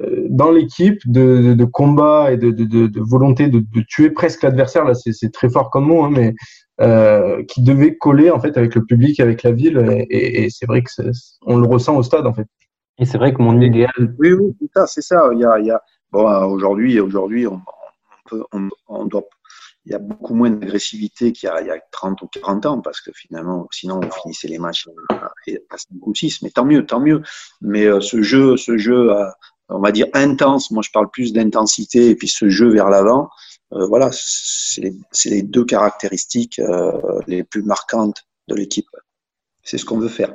euh, 0.00 0.24
dans 0.28 0.50
l'équipe 0.50 0.98
de, 1.06 1.42
de, 1.42 1.54
de 1.54 1.64
combat 1.64 2.32
et 2.32 2.36
de, 2.36 2.50
de, 2.50 2.64
de, 2.64 2.86
de 2.88 3.00
volonté 3.00 3.46
de, 3.48 3.60
de 3.60 3.84
tuer 3.88 4.10
presque 4.10 4.42
l'adversaire. 4.42 4.84
Là, 4.84 4.94
c'est 4.94 5.12
c'est 5.12 5.30
très 5.30 5.48
fort 5.48 5.70
comme 5.70 5.84
mot, 5.86 6.02
hein, 6.02 6.10
mais 6.12 6.34
euh, 6.80 7.42
qui 7.44 7.62
devait 7.62 7.96
coller 7.96 8.30
en 8.30 8.40
fait 8.40 8.56
avec 8.56 8.74
le 8.74 8.84
public, 8.84 9.20
avec 9.20 9.42
la 9.42 9.52
ville. 9.52 9.78
Et, 10.10 10.16
et- 10.16 10.44
et 10.44 10.50
c'est 10.50 10.66
vrai 10.66 10.82
que 10.82 10.90
on 11.42 11.58
le 11.58 11.66
ressent 11.66 11.96
au 11.96 12.02
stade 12.02 12.26
en 12.26 12.32
fait. 12.34 12.46
Et 12.98 13.06
c'est 13.06 13.18
vrai 13.18 13.32
que 13.32 13.42
mon 13.42 13.60
idéal, 13.60 13.90
Oui, 14.18 14.32
oui, 14.32 14.54
c'est 14.60 14.70
ça, 14.74 14.86
c'est 14.86 15.02
ça. 15.02 15.30
Il 15.32 15.38
y 15.40 15.44
a, 15.44 15.58
il 15.58 15.66
y 15.66 15.70
a, 15.70 15.82
bon, 16.12 16.24
aujourd'hui, 16.46 17.00
aujourd'hui, 17.00 17.46
on, 17.46 17.54
on 17.54 18.28
peut, 18.28 18.44
on, 18.52 18.68
on 18.88 19.04
doit, 19.06 19.24
il 19.86 19.92
y 19.92 19.94
a 19.94 19.98
beaucoup 19.98 20.34
moins 20.34 20.50
d'agressivité 20.50 21.32
qu'il 21.32 21.48
y 21.48 21.52
a, 21.52 21.60
il 21.62 21.66
y 21.66 21.70
a 21.70 21.78
30 21.92 22.20
ou 22.22 22.26
40 22.28 22.66
ans, 22.66 22.80
parce 22.80 23.00
que 23.00 23.10
finalement, 23.14 23.66
sinon, 23.70 24.00
on 24.04 24.10
finissait 24.10 24.48
les 24.48 24.58
matchs 24.58 24.86
à, 25.08 25.14
à 25.70 25.76
5 25.78 25.88
ou 26.02 26.14
6, 26.14 26.42
mais 26.42 26.50
tant 26.50 26.64
mieux, 26.66 26.84
tant 26.84 27.00
mieux. 27.00 27.22
Mais 27.62 27.86
euh, 27.86 28.00
ce 28.00 28.20
jeu, 28.22 28.56
ce 28.58 28.76
jeu, 28.76 29.10
euh, 29.12 29.24
on 29.70 29.78
va 29.80 29.92
dire 29.92 30.06
intense, 30.14 30.70
moi 30.70 30.82
je 30.84 30.90
parle 30.90 31.10
plus 31.10 31.32
d'intensité, 31.32 32.10
et 32.10 32.16
puis 32.16 32.28
ce 32.28 32.48
jeu 32.50 32.68
vers 32.68 32.90
l'avant, 32.90 33.30
euh, 33.72 33.86
voilà, 33.86 34.10
c'est 34.12 34.92
les, 35.26 35.42
deux 35.42 35.64
caractéristiques 35.64 36.58
euh, 36.58 37.20
les 37.26 37.44
plus 37.44 37.62
marquantes 37.62 38.26
de 38.48 38.54
l'équipe. 38.54 38.88
C'est 39.62 39.78
ce 39.78 39.84
qu'on 39.84 39.98
veut 39.98 40.08
faire. 40.08 40.34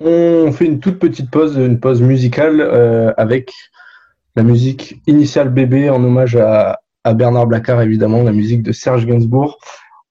On 0.00 0.50
fait 0.52 0.64
une 0.64 0.80
toute 0.80 0.98
petite 0.98 1.30
pause, 1.30 1.56
une 1.56 1.78
pause 1.78 2.00
musicale 2.00 2.60
euh, 2.62 3.12
avec 3.18 3.52
la 4.36 4.42
musique 4.42 5.00
initiale 5.06 5.50
bébé 5.50 5.90
en 5.90 6.02
hommage 6.02 6.36
à, 6.36 6.80
à 7.04 7.12
Bernard 7.12 7.46
Blacard, 7.46 7.82
évidemment, 7.82 8.22
la 8.22 8.32
musique 8.32 8.62
de 8.62 8.72
Serge 8.72 9.04
Gainsbourg. 9.04 9.58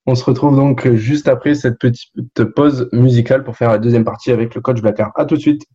On 0.06 0.14
se 0.14 0.24
retrouve 0.24 0.54
donc 0.54 0.88
juste 0.92 1.26
après 1.26 1.54
cette 1.54 1.78
petite 1.78 2.44
pause 2.54 2.88
musicale 2.92 3.42
pour 3.42 3.56
faire 3.56 3.70
la 3.70 3.78
deuxième 3.78 4.04
partie 4.04 4.30
avec 4.30 4.54
le 4.54 4.60
coach 4.60 4.80
Blacard. 4.80 5.12
À 5.16 5.24
tout 5.24 5.34
de 5.34 5.40
suite. 5.40 5.66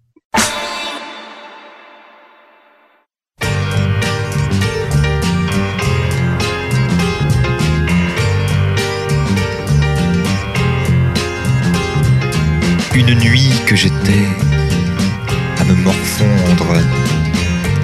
Une 12.95 13.13
nuit 13.19 13.51
que 13.65 13.75
j'étais 13.75 14.25
à 15.59 15.65
me 15.65 15.75
morfondre 15.75 16.81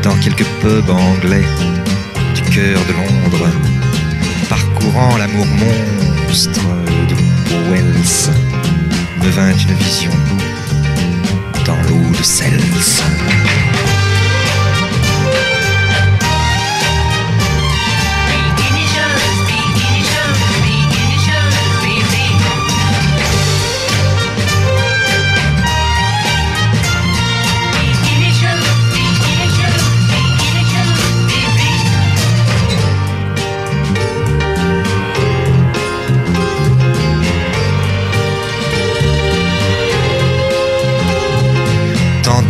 dans 0.03 0.15
quelques 0.15 0.45
pubs 0.61 0.89
anglais 0.89 1.43
du 2.33 2.41
cœur 2.43 2.79
de 2.85 2.93
Londres, 2.93 3.49
parcourant 4.47 5.17
l'amour 5.17 5.45
monstre 5.45 6.61
de 7.09 7.15
Wells, 7.69 8.31
me 9.21 9.29
vint 9.31 9.51
une 9.51 9.73
vision 9.75 10.11
dans 11.65 11.75
l'eau 11.89 12.09
de 12.17 12.23
Cels. 12.23 13.40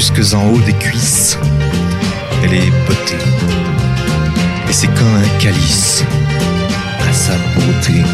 Jusques 0.00 0.32
en 0.32 0.46
haut 0.50 0.60
des 0.60 0.74
cuisses. 0.74 1.36
Elle 2.44 2.54
est 2.54 2.70
bottée. 2.86 3.24
Et 4.68 4.72
c'est 4.72 4.86
comme 4.94 5.16
un 5.16 5.38
calice 5.40 6.04
à 7.00 7.12
sa 7.12 7.32
beauté. 7.56 8.04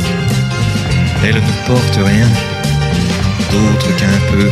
Elle 1.23 1.35
ne 1.35 1.67
porte 1.67 1.97
rien 1.97 2.29
d'autre 3.53 3.97
qu'un 3.99 4.19
peu 4.33 4.49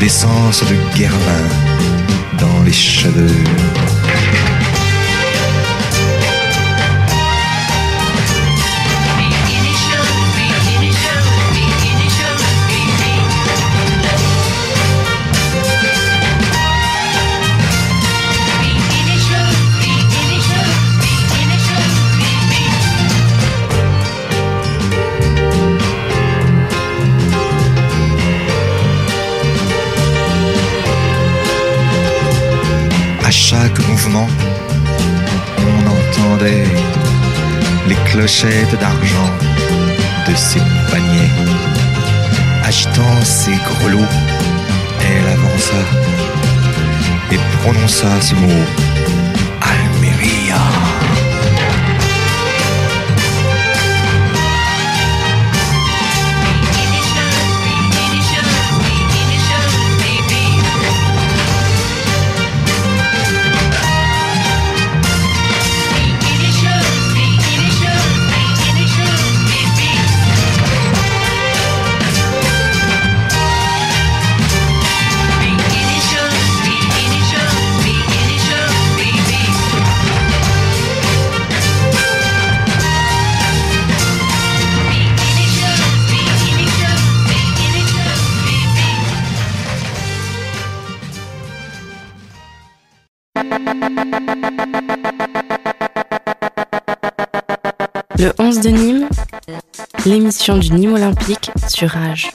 d'essence 0.00 0.64
de 0.64 0.98
guervin 0.98 1.46
dans 2.40 2.64
les 2.64 2.72
cheveux. 2.72 3.44
Chaque 33.52 33.86
mouvement, 33.86 34.26
on 35.58 35.80
entendait 35.98 36.64
les 37.86 37.94
clochettes 38.06 38.78
d'argent 38.80 39.30
de 40.26 40.34
ses 40.34 40.60
paniers. 40.90 41.32
Agitant 42.64 43.14
ses 43.22 43.56
grelots, 43.68 44.14
elle 45.06 45.28
avança 45.36 45.82
et 47.30 47.38
prononça 47.58 48.08
ce 48.22 48.34
mot 48.36 48.64
l'émission 100.06 100.58
du 100.58 100.72
Nîmes 100.72 100.94
Olympique 100.94 101.50
sur 101.68 101.90
Rage. 101.90 102.30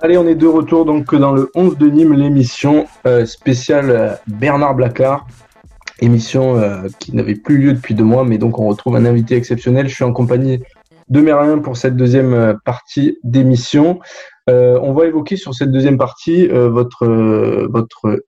Allez, 0.00 0.18
on 0.18 0.26
est 0.26 0.34
de 0.34 0.46
retour 0.46 0.84
donc 0.84 1.14
dans 1.14 1.32
le 1.32 1.50
11 1.54 1.78
de 1.78 1.88
Nîmes, 1.88 2.14
l'émission 2.14 2.86
euh, 3.06 3.24
spéciale 3.24 3.90
euh, 3.90 4.14
Bernard 4.26 4.74
Blacard. 4.74 5.26
Émission 6.00 6.58
euh, 6.58 6.88
qui 6.98 7.14
n'avait 7.14 7.36
plus 7.36 7.58
lieu 7.58 7.72
depuis 7.72 7.94
deux 7.94 8.04
mois, 8.04 8.24
mais 8.24 8.38
donc 8.38 8.58
on 8.58 8.66
retrouve 8.66 8.96
un 8.96 9.04
invité 9.04 9.36
exceptionnel. 9.36 9.88
Je 9.88 9.94
suis 9.94 10.04
en 10.04 10.12
compagnie 10.12 10.62
de 11.08 11.20
Merlin 11.20 11.58
pour 11.58 11.76
cette 11.76 11.96
deuxième 11.96 12.58
partie 12.64 13.18
d'émission. 13.22 14.00
On 14.48 14.92
va 14.92 15.06
évoquer 15.06 15.36
sur 15.36 15.54
cette 15.54 15.70
deuxième 15.70 15.98
partie 15.98 16.48
votre, 16.48 17.06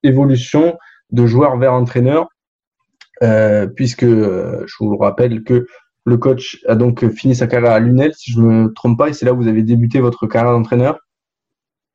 évolution 0.02 0.76
de 1.10 1.26
joueur 1.26 1.56
vers 1.56 1.72
entraîneur, 1.72 2.28
puisque 3.74 4.04
je 4.04 4.74
vous 4.78 4.96
rappelle 4.98 5.42
que 5.42 5.66
le 6.06 6.16
coach 6.16 6.62
a 6.66 6.76
donc 6.76 7.06
fini 7.10 7.34
sa 7.34 7.48
carrière 7.48 7.72
à 7.72 7.80
Lunel, 7.80 8.14
si 8.14 8.32
je 8.32 8.40
me 8.40 8.72
trompe 8.72 8.96
pas, 8.96 9.08
et 9.08 9.12
c'est 9.12 9.26
là 9.26 9.32
où 9.32 9.36
vous 9.36 9.48
avez 9.48 9.62
débuté 9.62 10.00
votre 10.00 10.26
carrière 10.28 10.52
d'entraîneur? 10.52 11.00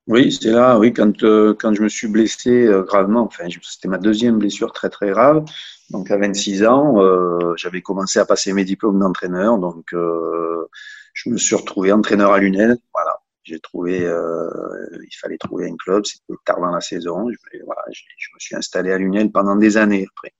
Oui, 0.06 0.30
c'est 0.32 0.50
là, 0.50 0.78
oui, 0.78 0.92
quand, 0.92 1.22
euh, 1.22 1.54
je 1.72 1.82
me 1.82 1.88
suis 1.88 2.08
blessé 2.08 2.66
euh, 2.66 2.82
gravement, 2.82 3.22
enfin, 3.22 3.44
c'était 3.62 3.88
ma 3.88 3.98
deuxième 3.98 4.38
blessure 4.38 4.72
très 4.72 4.90
très 4.90 5.10
grave. 5.10 5.44
Donc 5.90 6.10
à 6.10 6.18
26 6.18 6.64
ans, 6.64 7.00
euh, 7.00 7.54
j'avais 7.56 7.80
commencé 7.80 8.18
à 8.18 8.26
passer 8.26 8.52
mes 8.52 8.64
diplômes 8.64 8.98
d'entraîneur, 8.98 9.58
donc 9.58 9.86
je 9.92 11.30
me 11.30 11.38
suis 11.38 11.54
retrouvé 11.54 11.92
entraîneur 11.92 12.32
à 12.32 12.38
Lunel. 12.38 12.76
Voilà, 12.92 13.18
j'ai 13.44 13.60
trouvé, 13.60 14.00
il 14.00 15.16
fallait 15.20 15.38
trouver 15.38 15.70
un 15.70 15.76
club, 15.76 16.04
c'était 16.04 16.34
tard 16.44 16.60
dans 16.60 16.70
la 16.70 16.80
saison. 16.80 17.28
Je 17.30 18.28
me 18.34 18.38
suis 18.38 18.56
installé 18.56 18.92
à 18.92 18.98
Lunel 18.98 19.30
pendant 19.30 19.56
des 19.56 19.76
années 19.76 20.06
après. 20.10 20.32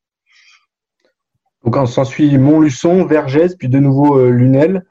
Donc 1.64 1.76
on 1.76 1.86
s'ensuit 1.86 2.36
Montluçon, 2.38 3.04
Vergès, 3.04 3.54
puis 3.56 3.68
de 3.68 3.78
nouveau 3.78 4.18
euh, 4.18 4.30
Lunel. 4.30 4.84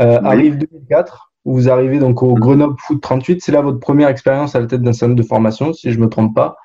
Euh, 0.00 0.18
Oui. 0.20 0.26
Arrive 0.26 0.58
2004, 0.58 1.32
où 1.44 1.54
vous 1.54 1.68
arrivez 1.68 1.98
donc 1.98 2.22
au 2.22 2.34
Grenoble 2.34 2.76
Foot 2.78 3.00
38. 3.00 3.42
C'est 3.42 3.52
là 3.52 3.60
votre 3.60 3.80
première 3.80 4.08
expérience 4.08 4.54
à 4.54 4.60
la 4.60 4.66
tête 4.66 4.82
d'un 4.82 4.92
centre 4.92 5.14
de 5.14 5.22
formation, 5.22 5.72
si 5.72 5.92
je 5.92 5.98
me 5.98 6.08
trompe 6.08 6.34
pas. 6.34 6.56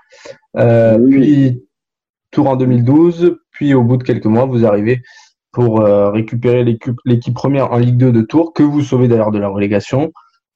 Euh, 0.58 0.98
Oui. 1.00 1.20
Puis 1.20 1.64
Tour 2.32 2.50
en 2.50 2.56
2012, 2.56 3.38
puis 3.52 3.74
au 3.76 3.84
bout 3.84 3.98
de 3.98 4.04
quelques 4.04 4.26
mois, 4.26 4.46
vous 4.46 4.66
arrivez 4.66 5.04
pour 5.52 5.82
euh, 5.82 6.10
récupérer 6.10 6.64
l'équipe 6.64 6.98
l'équipe 7.06 7.34
première 7.36 7.72
en 7.72 7.78
Ligue 7.78 7.98
2 7.98 8.12
de 8.12 8.22
Tours, 8.22 8.54
que 8.54 8.64
vous 8.64 8.82
sauvez 8.82 9.08
d'ailleurs 9.08 9.32
de 9.32 9.38
la 9.38 9.50
relégation. 9.50 10.12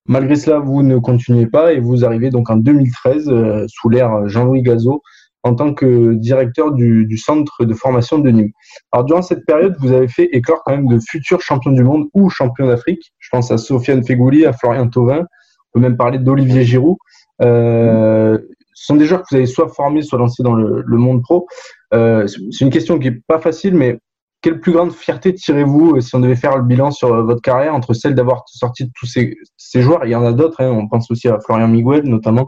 Malgré 0.08 0.36
cela, 0.36 0.58
vous 0.60 0.82
ne 0.84 0.98
continuez 0.98 1.46
pas 1.46 1.74
et 1.74 1.80
vous 1.80 2.04
arrivez 2.04 2.30
donc 2.32 2.50
en 2.50 2.56
2013 2.56 3.30
euh, 3.30 3.66
sous 3.68 3.90
l'ère 3.90 4.28
Jean-Louis 4.28 4.64
Gazot 4.64 5.04
en 5.48 5.56
tant 5.56 5.74
que 5.74 6.14
directeur 6.14 6.74
du, 6.74 7.18
centre 7.18 7.66
de 7.66 7.74
formation 7.74 8.20
de 8.20 8.30
Nîmes. 8.30 8.52
Alors 8.92 9.06
durant 9.06 9.22
cette 9.22 9.46
période, 9.46 9.76
vous 9.80 9.92
avez 9.92 10.08
fait 10.08 10.30
éclore 10.34 10.62
quand 10.66 10.74
même 10.74 10.88
de 10.88 11.00
futurs 11.00 11.42
champions 11.42 11.72
du 11.72 11.84
monde 11.84 12.08
ou 12.14 12.30
champions 12.30 12.68
d'Afrique. 12.68 13.14
Je 13.20 13.30
pense 13.32 13.50
à 13.52 13.58
Sofiane 13.58 14.06
Fegouli, 14.06 14.46
à 14.46 14.54
Florian 14.54 14.90
Thauvin. 14.90 15.22
On 15.22 15.80
peut 15.80 15.80
même 15.80 15.98
parler 15.98 16.20
d'Olivier 16.20 16.64
Giroud. 16.64 16.98
Euh, 17.42 18.38
ce 18.74 18.86
sont 18.86 18.96
des 18.96 19.06
joueurs 19.06 19.22
que 19.22 19.28
vous 19.32 19.38
avez 19.38 19.46
soit 19.48 19.70
formés, 19.70 20.02
soit 20.02 20.20
lancés 20.20 20.44
dans 20.44 20.54
le, 20.54 20.84
monde 20.98 21.24
pro. 21.24 21.48
Euh, 21.94 22.28
c'est 22.28 22.64
une 22.64 22.70
question 22.70 23.00
qui 23.00 23.08
est 23.08 23.22
pas 23.28 23.40
facile, 23.40 23.74
mais 23.74 24.00
quelle 24.42 24.60
plus 24.60 24.72
grande 24.72 24.92
fierté 24.92 25.34
tirez-vous 25.34 25.96
euh, 25.96 26.02
si 26.02 26.14
on 26.16 26.20
devait 26.20 26.36
faire 26.36 26.58
le 26.58 26.64
bilan 26.64 26.92
sur 26.92 27.24
votre 27.24 27.42
carrière 27.42 27.74
entre 27.74 27.94
celle 27.94 28.14
d'avoir 28.14 28.44
sorti 28.48 28.92
tous 28.94 29.08
ces, 29.08 29.36
ces 29.58 29.82
joueurs? 29.82 30.06
Il 30.06 30.12
y 30.12 30.16
en 30.16 30.26
a 30.26 30.32
d'autres. 30.32 30.62
hein, 30.62 30.70
on 30.70 30.88
pense 30.88 31.10
aussi 31.10 31.28
à 31.28 31.40
Florian 31.40 31.68
Miguel 31.68 32.04
notamment. 32.04 32.48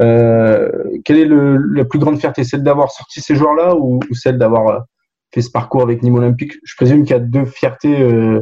Euh, 0.00 0.70
quelle 1.04 1.18
est 1.18 1.24
le, 1.26 1.56
la 1.74 1.84
plus 1.84 1.98
grande 1.98 2.18
fierté 2.18 2.44
Celle 2.44 2.62
d'avoir 2.62 2.90
sorti 2.90 3.20
ces 3.20 3.34
joueurs-là 3.34 3.76
ou, 3.76 4.00
ou 4.10 4.14
celle 4.14 4.38
d'avoir 4.38 4.68
euh, 4.68 4.80
fait 5.32 5.42
ce 5.42 5.50
parcours 5.50 5.82
avec 5.82 6.02
Nîmes 6.02 6.16
Olympique? 6.16 6.54
Je 6.64 6.74
présume 6.76 7.02
qu'il 7.02 7.12
y 7.12 7.18
a 7.18 7.20
deux 7.20 7.44
fiertés. 7.44 8.02
euh, 8.02 8.40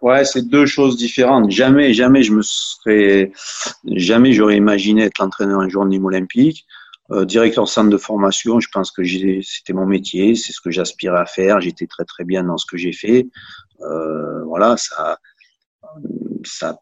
ouais, 0.00 0.24
c'est 0.24 0.48
deux 0.48 0.66
choses 0.66 0.96
différentes. 0.96 1.50
Jamais, 1.50 1.92
jamais 1.92 2.22
je 2.22 2.32
me 2.32 2.42
serais, 2.42 3.32
jamais 3.84 4.32
j'aurais 4.32 4.56
imaginé 4.56 5.02
être 5.02 5.18
l'entraîneur 5.18 5.60
un 5.60 5.68
jour 5.68 5.84
de 5.84 5.90
Nîmes 5.90 6.06
Olympique. 6.06 6.66
Euh, 7.10 7.24
directeur 7.24 7.66
centre 7.66 7.88
de 7.88 7.96
formation, 7.96 8.60
je 8.60 8.68
pense 8.70 8.90
que 8.90 9.02
c'était 9.42 9.72
mon 9.72 9.86
métier, 9.86 10.34
c'est 10.34 10.52
ce 10.52 10.60
que 10.60 10.70
j'aspirais 10.70 11.18
à 11.18 11.24
faire. 11.24 11.58
J'étais 11.60 11.86
très 11.86 12.04
très 12.04 12.24
bien 12.24 12.44
dans 12.44 12.58
ce 12.58 12.66
que 12.66 12.76
j'ai 12.76 12.92
fait. 12.92 13.26
Euh, 13.80 14.44
voilà, 14.44 14.76
ça, 14.76 15.18
ça 16.44 16.78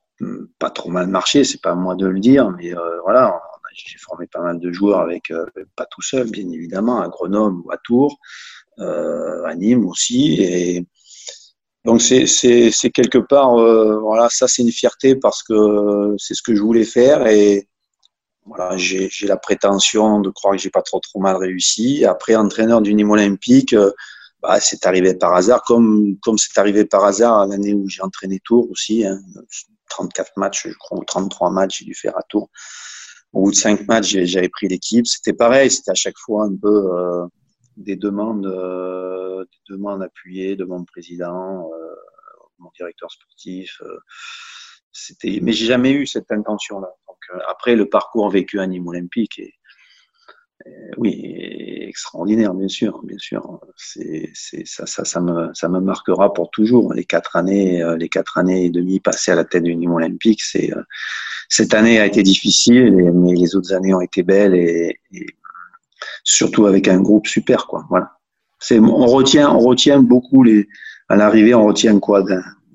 pas 0.58 0.70
trop 0.70 0.90
mal 0.90 1.06
marché. 1.08 1.44
C'est 1.44 1.60
pas 1.60 1.72
à 1.72 1.74
moi 1.74 1.94
de 1.94 2.06
le 2.06 2.20
dire, 2.20 2.50
mais 2.50 2.74
euh, 2.74 3.00
voilà, 3.02 3.40
j'ai 3.72 3.98
formé 3.98 4.26
pas 4.26 4.40
mal 4.40 4.58
de 4.58 4.72
joueurs 4.72 5.00
avec, 5.00 5.30
euh, 5.30 5.46
pas 5.76 5.86
tout 5.86 6.02
seul, 6.02 6.30
bien 6.30 6.48
évidemment, 6.50 7.00
à 7.00 7.08
Grenoble 7.08 7.60
ou 7.64 7.70
à 7.70 7.76
Tours, 7.78 8.18
euh, 8.78 9.44
à 9.44 9.54
Nîmes 9.54 9.86
aussi, 9.86 10.40
et 10.40 10.86
donc 11.84 12.02
c'est 12.02 12.90
quelque 12.92 13.18
part 13.18 13.54
voilà 13.54 14.28
ça 14.28 14.48
c'est 14.48 14.62
une 14.62 14.72
fierté 14.72 15.14
parce 15.14 15.44
que 15.44 16.16
c'est 16.18 16.34
ce 16.34 16.42
que 16.42 16.52
je 16.52 16.60
voulais 16.60 16.82
faire 16.82 17.28
et 17.28 17.68
voilà 18.44 18.76
j'ai 18.76 19.08
la 19.22 19.36
prétention 19.36 20.18
de 20.20 20.28
croire 20.30 20.56
que 20.56 20.60
j'ai 20.60 20.70
pas 20.70 20.82
trop 20.82 20.98
trop 20.98 21.20
mal 21.20 21.36
réussi. 21.36 22.04
Après 22.04 22.34
entraîneur 22.34 22.80
du 22.80 22.92
Nîmes 22.92 23.12
Olympique, 23.12 23.76
bah, 24.42 24.58
c'est 24.58 24.84
arrivé 24.84 25.14
par 25.14 25.32
hasard 25.34 25.62
comme 25.62 26.16
comme 26.22 26.38
c'est 26.38 26.58
arrivé 26.58 26.84
par 26.84 27.04
hasard 27.04 27.46
l'année 27.46 27.72
où 27.72 27.88
j'ai 27.88 28.02
entraîné 28.02 28.40
Tours 28.44 28.68
aussi. 28.72 29.06
Hein, 29.06 29.20
34 29.88 30.32
matchs 30.36 30.68
je 30.68 30.74
crois 30.74 30.98
ou 30.98 31.04
33 31.04 31.50
matchs 31.50 31.78
j'ai 31.80 31.84
dû 31.86 31.94
faire 31.94 32.16
à 32.18 32.22
Tours. 32.22 32.50
Au 33.32 33.42
bout 33.44 33.50
de 33.50 33.56
cinq 33.56 33.86
matchs 33.88 34.08
j'ai- 34.08 34.26
j'avais 34.26 34.48
pris 34.48 34.68
l'équipe. 34.68 35.06
C'était 35.06 35.32
pareil, 35.32 35.70
c'était 35.70 35.90
à 35.90 35.94
chaque 35.94 36.18
fois 36.18 36.44
un 36.44 36.56
peu 36.56 36.68
euh, 36.94 37.26
des 37.76 37.96
demandes, 37.96 38.46
euh, 38.46 39.44
des 39.44 39.74
demandes 39.74 40.02
appuyées 40.02 40.56
de 40.56 40.64
mon 40.64 40.84
président, 40.84 41.70
euh, 41.72 41.94
mon 42.58 42.70
directeur 42.76 43.10
sportif. 43.10 43.80
euh, 43.82 43.98
c'était, 44.92 45.40
mais 45.42 45.52
j'ai 45.52 45.66
jamais 45.66 45.90
eu 45.92 46.06
cette 46.06 46.32
intention-là. 46.32 46.88
Donc 47.06 47.18
euh, 47.34 47.38
après 47.50 47.76
le 47.76 47.86
parcours 47.88 48.30
vécu 48.30 48.60
à 48.60 48.66
Nîmes 48.66 48.86
Olympique 48.88 49.38
est- 49.38 49.52
oui, 50.96 51.34
est 51.38 51.88
extraordinaire, 51.88 52.54
bien 52.54 52.68
sûr, 52.68 53.00
bien 53.04 53.18
sûr. 53.18 53.60
C'est, 53.76 54.30
ça, 54.64 54.86
ça, 54.86 55.20
me, 55.20 55.80
marquera 55.80 56.32
pour 56.32 56.50
toujours. 56.50 56.94
Les 56.94 57.04
quatre 57.04 57.36
années, 57.36 57.82
euh, 57.82 57.96
les 57.96 58.08
quatre 58.08 58.38
années 58.38 58.66
et 58.66 58.70
demie 58.70 59.00
passées 59.00 59.32
à 59.32 59.34
la 59.34 59.44
tête 59.44 59.64
du 59.64 59.76
Nîmes 59.76 59.92
Olympique, 59.92 60.42
c'est 60.42 60.72
euh, 60.72 60.82
cette 61.48 61.74
année 61.74 62.00
a 62.00 62.06
été 62.06 62.22
difficile, 62.22 62.92
mais 63.14 63.34
les 63.34 63.54
autres 63.54 63.72
années 63.72 63.94
ont 63.94 64.00
été 64.00 64.22
belles 64.22 64.54
et, 64.54 64.98
surtout 66.24 66.66
avec 66.66 66.88
un 66.88 67.00
groupe 67.00 67.26
super, 67.26 67.66
quoi. 67.66 67.86
Voilà. 67.88 68.12
On 68.70 69.06
retient, 69.06 69.50
on 69.50 69.60
retient 69.60 70.00
beaucoup 70.00 70.42
les, 70.42 70.66
à 71.08 71.16
l'arrivée, 71.16 71.54
on 71.54 71.66
retient 71.66 71.98
quoi 72.00 72.24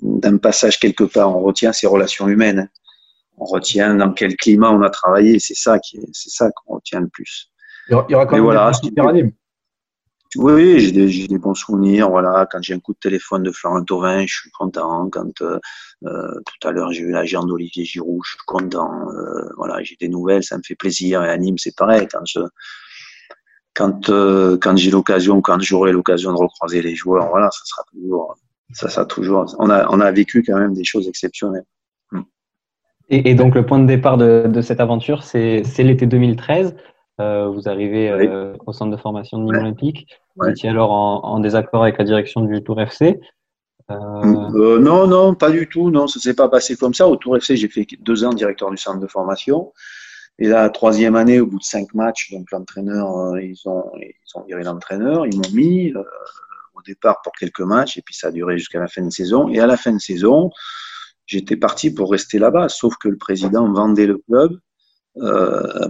d'un, 0.02 0.38
passage 0.38 0.80
quelque 0.80 1.04
part, 1.04 1.36
on 1.36 1.42
retient 1.42 1.74
ces 1.74 1.88
relations 1.88 2.28
humaines. 2.28 2.70
On 3.38 3.46
retient 3.46 3.96
dans 3.96 4.14
quel 4.14 4.36
climat 4.38 4.72
on 4.72 4.84
a 4.84 4.90
travaillé, 4.90 5.40
c'est 5.40 5.56
ça 5.56 5.80
qui 5.80 5.98
est, 5.98 6.10
c'est 6.14 6.30
ça 6.30 6.52
qu'on 6.52 6.76
retient 6.76 7.00
le 7.00 7.08
plus. 7.08 7.51
Il 7.90 7.94
y 8.10 8.16
aura- 8.16 8.26
quand 8.26 8.36
même 8.36 8.44
voilà, 8.44 8.72
des 8.84 9.02
animes. 9.02 9.32
Oui, 10.38 10.80
j'ai 10.80 11.28
des, 11.28 11.38
bons 11.38 11.54
souvenirs. 11.54 12.10
Voilà, 12.10 12.48
quand 12.50 12.60
j'ai 12.62 12.74
un 12.74 12.80
coup 12.80 12.94
de 12.94 13.00
téléphone 13.00 13.44
de 13.44 13.52
Florent 13.52 13.84
Thauvin, 13.84 14.26
je 14.26 14.34
suis 14.34 14.52
content. 14.52 15.10
Quand 15.10 15.42
euh, 15.42 15.60
euh, 16.06 16.40
tout 16.46 16.68
à 16.68 16.72
l'heure 16.72 16.94
j'ai 16.94 17.02
eu 17.02 17.12
l'agent 17.12 17.44
d'Olivier 17.44 17.84
Giroud, 17.84 18.22
je 18.24 18.32
suis 18.32 18.40
content. 18.48 19.10
Euh, 19.10 19.50
voilà, 19.58 19.84
j'ai 19.84 19.98
des 20.00 20.08
nouvelles, 20.08 20.44
ça 20.44 20.58
me 20.58 20.64
fait 20.66 20.76
plaisir. 20.76 21.22
Et 21.24 21.30
à 21.30 21.38
Nîmes, 21.38 21.58
c'est 21.58 21.76
pareil. 21.76 22.08
Quand 22.10 22.26
je, 22.26 22.40
quand 23.74 24.10
euh, 24.10 24.58
quand 24.58 24.78
j'ai 24.78 24.92
l'occasion, 24.92 25.42
quand 25.42 25.60
j'aurai 25.60 25.92
l'occasion 25.92 26.32
de 26.32 26.38
recroiser 26.38 26.82
les 26.82 26.96
joueurs, 26.96 27.28
voilà, 27.28 27.50
ça 27.52 27.66
sera 27.66 27.84
toujours, 27.92 28.38
ça 28.72 28.88
sera 28.88 29.06
toujours. 29.06 29.54
On 29.60 29.70
a 29.70 29.86
on 29.90 30.00
a 30.00 30.12
vécu 30.14 30.44
quand 30.48 30.58
même 30.58 30.74
des 30.74 30.86
choses 30.86 31.10
exceptionnelles. 31.10 31.66
Et, 33.14 33.32
et 33.32 33.36
donc, 33.36 33.56
le 33.56 33.66
point 33.66 33.78
de 33.78 33.86
départ 33.86 34.16
de, 34.16 34.46
de 34.48 34.62
cette 34.62 34.80
aventure, 34.80 35.24
c'est 35.24 35.64
l'été 35.80 36.06
2013. 36.06 36.74
Euh, 37.22 37.48
vous 37.48 37.70
arrivez 37.70 38.10
euh, 38.10 38.54
au 38.66 38.74
centre 38.74 38.92
de 38.92 38.98
formation 38.98 39.38
de 39.38 39.44
Nîmes 39.46 39.60
Olympique. 39.62 40.08
Vous 40.36 40.46
Ouais. 40.46 40.52
étiez 40.52 40.70
alors 40.70 40.92
en, 40.92 41.24
en 41.24 41.40
désaccord 41.40 41.84
avec 41.84 41.98
la 41.98 42.04
direction 42.06 42.42
du 42.42 42.64
Tour 42.64 42.82
FC. 42.82 43.20
Euh, 43.90 43.96
Euh, 44.56 44.80
non, 44.80 45.08
non, 45.08 45.36
pas 45.36 45.52
du 45.52 45.68
tout. 45.68 45.92
Non, 45.92 46.08
ça 46.08 46.20
s'est 46.20 46.34
pas 46.36 46.50
passé 46.50 46.76
comme 46.76 46.94
ça. 46.94 47.08
Au 47.08 47.16
Tour 47.18 47.38
FC, 47.38 47.56
j'ai 47.58 47.68
fait 47.68 47.86
deux 48.02 48.24
ans 48.24 48.34
directeur 48.34 48.72
du 48.72 48.78
centre 48.78 49.00
de 49.00 49.08
formation. 49.08 49.74
Et 50.40 50.48
la 50.48 50.70
troisième 50.70 51.16
année, 51.16 51.40
au 51.40 51.46
bout 51.46 51.60
de 51.60 51.64
cinq 51.64 51.94
matchs, 51.94 52.32
donc 52.32 52.50
l'entraîneur, 52.52 53.38
ils 53.40 53.60
ont 53.66 53.84
ils 54.00 54.38
ont 54.40 54.44
viré 54.46 54.64
l'entraîneur, 54.64 55.28
ils 55.28 55.36
m'ont 55.36 55.54
mis 55.54 55.94
au 55.94 56.82
départ 56.86 57.22
pour 57.24 57.34
quelques 57.34 57.60
matchs, 57.62 57.98
et 57.98 58.02
puis 58.02 58.16
ça 58.16 58.28
a 58.28 58.32
duré 58.32 58.58
jusqu'à 58.58 58.80
la 58.80 58.88
fin 58.88 59.04
de 59.04 59.10
saison. 59.12 59.50
Et 59.50 59.60
à 59.60 59.68
la 59.68 59.78
fin 59.78 59.92
de 59.92 60.00
saison, 60.00 60.50
j'étais 61.28 61.58
parti 61.58 61.94
pour 61.94 62.10
rester 62.12 62.40
là-bas, 62.40 62.70
sauf 62.70 62.96
que 62.98 63.10
le 63.10 63.18
président 63.18 63.72
vendait 63.72 64.08
le 64.08 64.18
club 64.18 64.58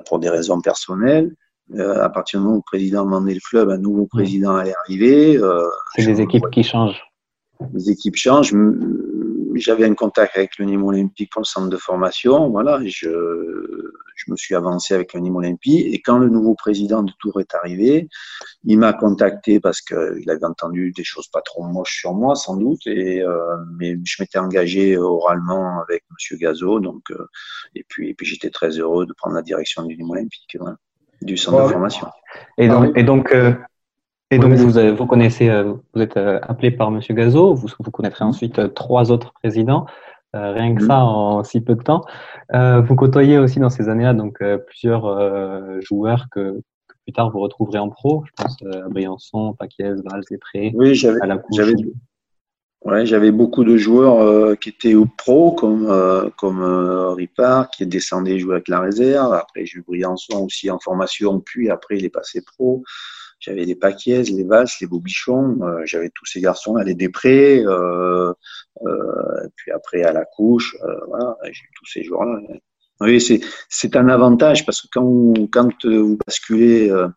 pour 0.06 0.20
des 0.20 0.30
raisons 0.30 0.62
personnelles. 0.62 1.32
Euh, 1.76 2.04
à 2.04 2.10
partir 2.10 2.40
du 2.40 2.46
moment 2.46 2.58
où 2.58 2.60
le 2.60 2.64
président 2.66 3.06
vendait 3.06 3.34
le 3.34 3.40
club, 3.40 3.70
un 3.70 3.78
nouveau 3.78 4.06
président 4.06 4.56
allait 4.56 4.74
arriver. 4.84 5.38
Euh, 5.38 5.68
c'est 5.96 6.06
des 6.06 6.22
équipes 6.22 6.50
qui 6.52 6.64
changent. 6.64 7.02
les 7.74 7.90
équipes 7.90 8.16
changent. 8.16 8.54
J'avais 9.56 9.86
un 9.86 9.96
contact 9.96 10.38
avec 10.38 10.58
le 10.58 10.66
Nîmes 10.66 10.84
Olympique 10.84 11.32
pour 11.32 11.42
le 11.42 11.46
centre 11.46 11.70
de 11.70 11.78
formation. 11.78 12.50
Voilà, 12.50 12.80
je, 12.86 13.10
je 14.16 14.32
me 14.32 14.36
suis 14.36 14.56
avancé 14.56 14.94
avec 14.94 15.14
le 15.14 15.20
Nîmes 15.20 15.36
Olympique. 15.36 15.86
Et 15.94 16.02
quand 16.02 16.18
le 16.18 16.30
nouveau 16.30 16.56
président 16.56 17.04
de 17.04 17.12
Tours 17.20 17.40
est 17.40 17.54
arrivé, 17.56 18.08
il 18.64 18.80
m'a 18.80 18.94
contacté 18.94 19.60
parce 19.60 19.82
qu'il 19.82 20.30
avait 20.30 20.46
entendu 20.46 20.92
des 20.92 21.04
choses 21.04 21.28
pas 21.28 21.42
trop 21.42 21.64
moches 21.64 22.00
sur 22.00 22.14
moi, 22.14 22.36
sans 22.36 22.56
doute. 22.56 22.86
Et, 22.86 23.22
euh, 23.22 23.56
mais 23.78 23.98
je 24.04 24.22
m'étais 24.22 24.40
engagé 24.40 24.98
oralement 24.98 25.82
avec 25.82 26.04
Monsieur 26.12 26.38
Gazo. 26.38 26.80
Donc, 26.80 27.12
euh, 27.12 27.28
et 27.76 27.86
puis, 27.88 28.10
et 28.10 28.14
puis 28.14 28.26
j'étais 28.26 28.50
très 28.50 28.70
heureux 28.72 29.06
de 29.06 29.14
prendre 29.14 29.36
la 29.36 29.42
direction 29.42 29.84
du 29.84 29.98
Nîmes 29.98 30.12
Olympique, 30.12 30.58
voilà, 30.60 30.78
du 31.22 31.38
centre 31.38 31.64
de 31.64 31.72
formation. 31.72 32.08
Et 32.58 32.68
donc, 32.68 32.98
et 32.98 33.04
donc 33.04 33.34
euh, 33.34 33.54
et 34.32 34.40
donc, 34.40 34.54
vous, 34.54 34.78
euh, 34.78 34.94
vous 34.94 35.06
connaissez, 35.06 35.50
euh, 35.50 35.74
vous 35.94 36.02
êtes 36.02 36.16
euh, 36.16 36.40
appelé 36.44 36.72
par 36.72 36.90
Monsieur 36.90 37.14
Gazo, 37.14 37.54
vous, 37.54 37.68
vous 37.78 37.92
connaîtrez 37.92 38.24
ensuite 38.24 38.74
trois 38.74 39.12
autres 39.12 39.34
présidents, 39.34 39.86
rien 40.34 40.74
que 40.74 40.86
ça 40.86 41.04
en 41.04 41.44
si 41.44 41.60
peu 41.60 41.76
de 41.76 41.84
temps. 41.84 42.06
vous 42.54 42.96
côtoyez 42.96 43.38
aussi 43.38 43.60
dans 43.60 43.70
ces 43.70 43.90
années-là 43.90 44.14
donc 44.14 44.42
plusieurs 44.66 45.82
joueurs 45.82 46.28
que, 46.32 46.62
que, 46.88 46.96
plus 47.06 47.12
tard 47.12 47.30
vous 47.32 47.42
retrouverez 47.42 47.80
en 47.80 47.90
pro. 47.90 48.24
Je 48.26 48.32
pense 48.42 48.56
à 48.74 48.88
Briançon, 48.88 49.54
Paquiez, 49.60 49.96
Valls, 50.06 50.24
Lépré. 50.32 50.72
Oui, 50.74 50.96
j'avais, 50.96 51.20
j'avais, 51.52 51.74
ouais, 52.86 53.06
j'avais 53.06 53.32
beaucoup 53.32 53.66
de 53.66 53.76
joueurs 53.76 54.58
qui 54.60 54.70
étaient 54.70 54.96
au 54.96 55.06
pro, 55.06 55.52
comme 55.52 55.86
comme 56.38 56.64
Ripard, 57.18 57.70
qui 57.70 57.86
descendait 57.86 58.40
jouer 58.40 58.54
avec 58.54 58.70
la 58.70 58.80
réserve. 58.80 59.34
Après, 59.34 59.66
j'ai 59.66 59.80
eu 59.80 59.84
Briançon 59.86 60.46
aussi 60.46 60.72
en 60.72 60.80
formation, 60.80 61.42
puis 61.42 61.70
après 61.70 61.98
il 61.98 62.06
est 62.06 62.10
passé 62.10 62.42
pro. 62.42 62.84
J'avais 63.42 63.66
les 63.66 63.76
Paquiez, 63.76 64.22
les 64.22 64.44
Valls, 64.44 64.68
les 64.80 64.88
Bobichons, 64.88 65.58
euh, 65.64 65.82
j'avais 65.86 66.12
tous 66.14 66.28
ces 66.28 66.40
garçons-là, 66.42 66.84
les 66.84 66.94
Després, 66.94 67.66
euh, 67.66 68.32
euh, 68.86 69.48
puis 69.56 69.72
après 69.72 70.04
à 70.04 70.14
la 70.14 70.26
couche, 70.26 70.78
euh, 70.84 70.96
voilà, 71.08 71.36
j'ai 71.46 71.66
tous 71.76 71.88
ces 71.88 72.04
joueurs-là. 72.04 72.40
Oui, 73.00 73.20
c'est, 73.20 73.96
un 73.96 74.10
avantage 74.10 74.64
parce 74.64 74.84
que 74.84 74.88
quand, 74.94 75.34
quand 75.52 75.86
vous 75.86 76.20
basculez 76.24 76.92
euh, 76.92 77.08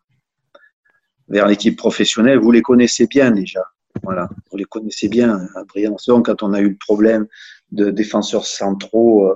vers 1.28 1.46
l'équipe 1.46 1.76
professionnelle, 1.76 2.38
vous 2.38 2.52
les 2.52 2.62
connaissez 2.62 3.06
bien 3.06 3.30
déjà. 3.30 3.62
Voilà, 4.02 4.30
vous 4.50 4.56
les 4.56 4.64
connaissez 4.64 5.08
bien. 5.08 5.46
À 5.54 5.64
Briançon, 5.64 6.22
quand 6.22 6.42
on 6.42 6.54
a 6.54 6.60
eu 6.60 6.70
le 6.70 6.78
problème 6.78 7.26
de 7.70 7.90
défenseurs 7.90 8.46
centraux 8.46 9.30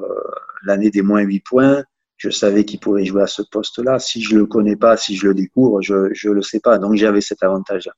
l'année 0.65 0.91
des 0.91 1.03
moins 1.03 1.21
8 1.21 1.41
points, 1.41 1.85
je 2.19 2.31
savais 2.31 2.65
qu'il 2.65 2.81
pouvait 2.81 3.05
jouer 3.05 3.23
à 3.23 3.27
ce 3.27 3.43
poste-là. 3.43 3.99
Si 4.01 4.23
je 4.23 4.37
le 4.37 4.45
connais 4.45 4.77
pas, 4.77 4.97
si 4.97 5.17
je 5.17 5.29
le 5.29 5.35
découvre, 5.35 5.81
je 5.81 5.95
ne 5.95 6.33
le 6.33 6.43
sais 6.43 6.61
pas. 6.61 6.79
Donc 6.79 6.97
j'avais 6.97 7.21
cet 7.21 7.43
avantage-là. 7.43 7.93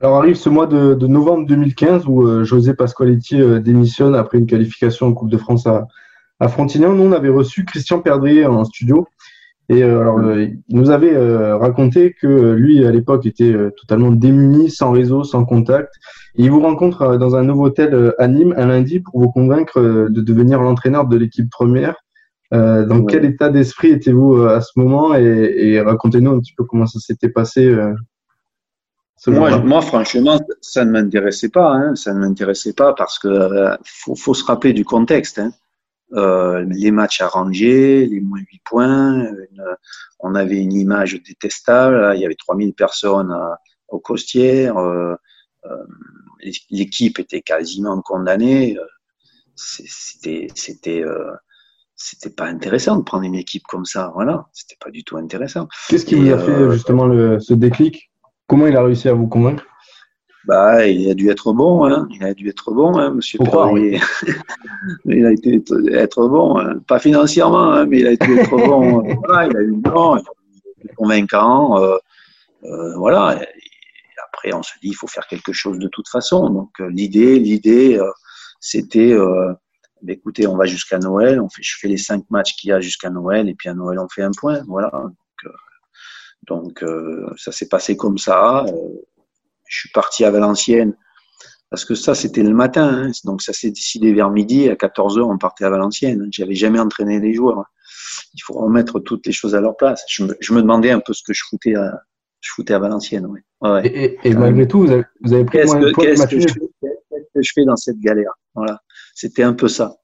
Alors 0.00 0.16
arrive 0.16 0.36
ce 0.36 0.48
mois 0.48 0.66
de, 0.66 0.94
novembre 1.06 1.46
2015 1.46 2.06
où 2.06 2.22
euh, 2.22 2.44
José 2.44 2.72
Pasqualetti 2.72 3.38
euh, 3.38 3.60
démissionne 3.60 4.14
après 4.14 4.38
une 4.38 4.46
qualification 4.46 5.08
en 5.08 5.12
Coupe 5.12 5.28
de 5.28 5.36
France 5.36 5.66
à, 5.66 5.88
à 6.38 6.48
Frontignan. 6.48 6.94
Nous, 6.94 7.02
on 7.02 7.12
avait 7.12 7.28
reçu 7.28 7.66
Christian 7.66 8.00
Perdrier 8.00 8.46
en 8.46 8.64
studio. 8.64 9.08
Et 9.68 9.82
euh, 9.82 10.00
alors, 10.00 10.36
il 10.38 10.62
nous 10.70 10.90
avait 10.90 11.16
raconté 11.52 12.14
que 12.14 12.52
lui, 12.52 12.84
à 12.86 12.90
l'époque, 12.90 13.26
était 13.26 13.54
totalement 13.76 14.10
démuni, 14.10 14.70
sans 14.70 14.90
réseau, 14.90 15.22
sans 15.22 15.44
contact. 15.44 15.92
Et 16.36 16.44
il 16.44 16.50
vous 16.50 16.60
rencontre 16.60 17.16
dans 17.18 17.36
un 17.36 17.42
nouveau 17.42 17.66
hôtel 17.66 18.14
à 18.18 18.26
Nîmes 18.26 18.54
un 18.56 18.66
lundi 18.66 19.00
pour 19.00 19.20
vous 19.20 19.30
convaincre 19.30 19.80
de 19.80 20.20
devenir 20.20 20.60
l'entraîneur 20.62 21.06
de 21.06 21.16
l'équipe 21.16 21.50
première. 21.50 21.96
Euh, 22.52 22.84
dans 22.84 23.04
quel 23.04 23.24
état 23.24 23.48
d'esprit 23.48 23.90
étiez-vous 23.92 24.38
euh, 24.38 24.56
à 24.56 24.60
ce 24.60 24.72
moment 24.74 25.14
et, 25.14 25.22
et 25.22 25.80
racontez-nous 25.80 26.32
un 26.32 26.40
petit 26.40 26.52
peu 26.52 26.64
comment 26.64 26.86
ça 26.86 26.98
s'était 26.98 27.28
passé. 27.28 27.64
Euh, 27.64 27.94
moi, 29.26 29.58
moi, 29.58 29.82
franchement, 29.82 30.40
ça 30.62 30.84
ne 30.84 30.92
m'intéressait 30.92 31.50
pas. 31.50 31.72
Hein, 31.72 31.94
ça 31.94 32.14
ne 32.14 32.20
m'intéressait 32.20 32.72
pas 32.72 32.94
parce 32.94 33.18
que 33.18 33.28
euh, 33.28 33.76
faut, 33.84 34.14
faut, 34.14 34.34
se 34.34 34.44
rappeler 34.44 34.72
du 34.72 34.84
contexte. 34.84 35.38
Hein. 35.38 35.52
Euh, 36.14 36.64
les 36.68 36.90
matchs 36.90 37.20
arrangés, 37.20 38.06
les 38.06 38.20
moins 38.20 38.40
8 38.40 38.62
points, 38.64 39.14
une, 39.26 39.64
on 40.20 40.34
avait 40.34 40.56
une 40.56 40.72
image 40.72 41.20
détestable. 41.22 42.12
Il 42.16 42.20
y 42.20 42.24
avait 42.24 42.34
3000 42.34 42.72
personnes 42.72 43.30
à, 43.30 43.58
au 43.88 43.98
Costières. 43.98 44.78
Euh, 44.78 45.14
L'équipe 46.70 47.18
était 47.18 47.42
quasiment 47.42 48.00
condamnée. 48.00 48.78
C'était, 49.54 50.46
c'était 50.54 51.04
c'était 52.02 52.34
pas 52.34 52.46
intéressant 52.46 52.96
de 52.96 53.02
prendre 53.02 53.24
une 53.24 53.34
équipe 53.34 53.64
comme 53.68 53.84
ça. 53.84 54.10
Voilà, 54.14 54.46
c'était 54.52 54.76
pas 54.82 54.90
du 54.90 55.04
tout 55.04 55.16
intéressant. 55.16 55.68
Qu'est-ce 55.88 56.06
qui 56.06 56.14
vous 56.14 56.32
a 56.32 56.38
fait 56.38 56.50
euh, 56.50 56.70
justement 56.72 57.06
le, 57.06 57.40
ce 57.40 57.54
déclic? 57.54 58.10
Comment 58.46 58.66
il 58.66 58.76
a 58.76 58.82
réussi 58.82 59.08
à 59.08 59.12
vous 59.12 59.26
convaincre? 59.26 59.64
Bah, 60.46 60.86
il 60.86 61.10
a 61.10 61.14
dû 61.14 61.28
être 61.28 61.52
bon, 61.52 61.84
hein. 61.84 62.08
il 62.10 62.24
a 62.24 62.32
dû 62.32 62.48
être 62.48 62.72
bon, 62.72 62.96
hein, 62.96 63.10
Monsieur 63.10 63.38
Poirier. 63.38 64.00
il 65.04 65.26
a 65.26 65.32
été 65.32 65.62
être 65.92 66.28
bon, 66.28 66.58
hein. 66.58 66.78
pas 66.88 66.98
financièrement, 66.98 67.72
hein, 67.72 67.84
mais 67.86 68.00
il 68.00 68.06
a 68.06 68.12
été 68.12 68.32
être 68.32 68.56
bon. 68.56 69.02
voilà, 69.26 69.46
il 69.46 69.56
a 69.56 69.60
eu 69.60 69.72
bon, 69.72 70.18
convaincant. 70.96 71.78
Euh, 71.82 71.98
euh, 72.64 72.96
voilà. 72.96 73.38
Et 73.42 73.46
après, 74.28 74.52
on 74.54 74.62
se 74.62 74.72
dit, 74.82 74.88
il 74.88 74.94
faut 74.94 75.06
faire 75.06 75.26
quelque 75.26 75.52
chose 75.52 75.78
de 75.78 75.88
toute 75.88 76.08
façon. 76.08 76.48
Donc 76.48 76.70
euh, 76.80 76.88
l'idée, 76.90 77.38
l'idée, 77.38 77.98
euh, 77.98 78.10
c'était 78.60 79.14
écoutez, 80.08 80.46
on 80.46 80.56
va 80.56 80.66
jusqu'à 80.66 80.98
Noël, 80.98 81.40
on 81.40 81.48
fait, 81.48 81.62
je 81.62 81.76
fais 81.78 81.88
les 81.88 81.96
cinq 81.96 82.24
matchs 82.30 82.54
qu'il 82.56 82.70
y 82.70 82.72
a 82.72 82.80
jusqu'à 82.80 83.10
Noël, 83.10 83.48
et 83.48 83.54
puis 83.54 83.68
à 83.68 83.74
Noël, 83.74 83.98
on 83.98 84.08
fait 84.08 84.22
un 84.22 84.30
point. 84.30 84.62
Voilà. 84.66 84.90
Donc, 86.46 86.82
euh, 86.82 87.26
euh, 87.26 87.34
ça 87.36 87.52
s'est 87.52 87.68
passé 87.68 87.96
comme 87.96 88.18
ça. 88.18 88.64
Euh, 88.64 88.72
je 89.68 89.80
suis 89.80 89.90
parti 89.90 90.24
à 90.24 90.30
Valenciennes, 90.30 90.94
parce 91.70 91.84
que 91.84 91.94
ça, 91.94 92.14
c'était 92.14 92.42
le 92.42 92.54
matin. 92.54 93.06
Hein. 93.06 93.10
donc, 93.24 93.42
ça 93.42 93.52
s'est 93.52 93.70
décidé 93.70 94.12
vers 94.12 94.30
midi. 94.30 94.68
À 94.68 94.74
14h, 94.74 95.20
on 95.20 95.38
partait 95.38 95.64
à 95.64 95.70
Valenciennes. 95.70 96.28
J'avais 96.30 96.54
jamais 96.54 96.80
entraîné 96.80 97.20
les 97.20 97.34
joueurs. 97.34 97.64
Il 98.34 98.40
faut 98.42 98.54
remettre 98.54 99.00
toutes 99.00 99.26
les 99.26 99.32
choses 99.32 99.54
à 99.54 99.60
leur 99.60 99.76
place. 99.76 100.02
Je 100.08 100.24
me, 100.24 100.36
je 100.40 100.52
me 100.52 100.62
demandais 100.62 100.90
un 100.90 101.00
peu 101.00 101.12
ce 101.12 101.22
que 101.22 101.32
je 101.32 101.42
foutais 101.48 101.76
à, 101.76 102.00
je 102.40 102.50
foutais 102.50 102.74
à 102.74 102.78
Valenciennes. 102.78 103.26
Ouais. 103.26 103.40
ouais. 103.60 103.86
Et, 103.86 104.18
et, 104.24 104.34
malgré 104.34 104.66
tout, 104.66 104.80
vous 104.80 104.90
avez, 104.90 105.04
vous 105.22 105.32
avez 105.32 105.44
pris 105.44 105.58
qu'est-ce 105.58 105.76
que, 105.76 106.00
qu'est-ce 106.00 106.26
que, 106.26 106.36
qu'est-ce 106.36 107.28
que 107.34 107.42
je 107.42 107.52
fais 107.54 107.64
dans 107.64 107.76
cette 107.76 108.00
galère 108.00 108.32
Voilà. 108.54 108.80
C'était 109.20 109.42
un 109.42 109.52
peu 109.52 109.68
ça. 109.68 109.96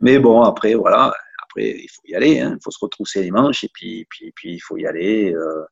Mais 0.00 0.18
bon, 0.18 0.40
après, 0.42 0.74
voilà, 0.74 1.12
après, 1.42 1.76
il 1.78 1.88
faut 1.90 2.02
y 2.06 2.14
aller, 2.14 2.40
hein. 2.40 2.56
il 2.58 2.62
faut 2.64 2.70
se 2.70 2.78
retrousser 2.80 3.22
les 3.22 3.30
manches 3.30 3.64
et 3.64 3.70
puis, 3.72 4.06
puis, 4.08 4.32
puis 4.34 4.54
il 4.54 4.60
faut 4.60 4.78
y 4.78 4.86
aller. 4.86 5.34
Euh, 5.34 5.64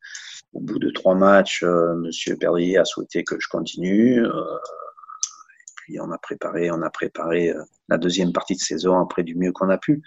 au 0.53 0.61
bout 0.61 0.79
de 0.79 0.91
trois 0.91 1.15
matchs, 1.15 1.63
euh, 1.63 1.95
Monsieur 1.95 2.37
Perdrier 2.37 2.77
a 2.77 2.85
souhaité 2.85 3.25
que 3.25 3.37
je 3.39 3.49
continue. 3.49 4.21
Euh, 4.21 4.31
et 4.31 5.73
puis 5.77 6.01
on 6.01 6.11
a 6.11 6.19
préparé, 6.19 6.71
on 6.71 6.83
a 6.83 6.91
préparé 6.91 7.51
euh, 7.51 7.63
la 7.89 7.97
deuxième 7.97 8.33
partie 8.33 8.57
de 8.57 8.61
saison 8.61 9.01
après 9.01 9.23
du 9.23 9.35
mieux 9.35 9.53
qu'on 9.53 9.71
a 9.71 9.79
pu. 9.79 10.03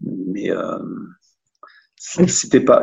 Mais 0.00 0.50
c'était 2.26 2.60
pas. 2.60 2.82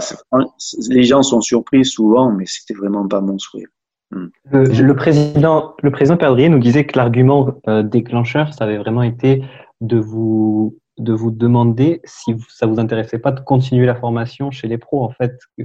Les 0.89 1.03
gens 1.03 1.23
sont 1.23 1.41
surpris 1.41 1.83
souvent, 1.83 2.31
mais 2.31 2.45
c'était 2.45 2.73
vraiment 2.73 3.05
pas 3.05 3.19
mon 3.19 3.37
souhait. 3.37 3.67
Hmm. 4.11 4.27
Le, 4.51 4.63
le, 4.63 4.95
président, 4.95 5.75
le 5.81 5.91
président 5.91 6.17
Perdrier 6.17 6.49
nous 6.49 6.59
disait 6.59 6.85
que 6.85 6.97
l'argument 6.97 7.55
euh, 7.67 7.81
déclencheur, 7.81 8.53
ça 8.53 8.65
avait 8.65 8.77
vraiment 8.77 9.03
été 9.03 9.43
de 9.79 9.97
vous 9.97 10.77
de 10.97 11.13
vous 11.13 11.31
demander 11.31 12.01
si 12.03 12.35
ça 12.49 12.67
vous 12.67 12.79
intéressait 12.79 13.17
pas 13.17 13.31
de 13.31 13.39
continuer 13.39 13.85
la 13.85 13.95
formation 13.95 14.51
chez 14.51 14.67
les 14.67 14.77
pros 14.77 15.03
en 15.03 15.09
fait 15.09 15.39
que, 15.57 15.63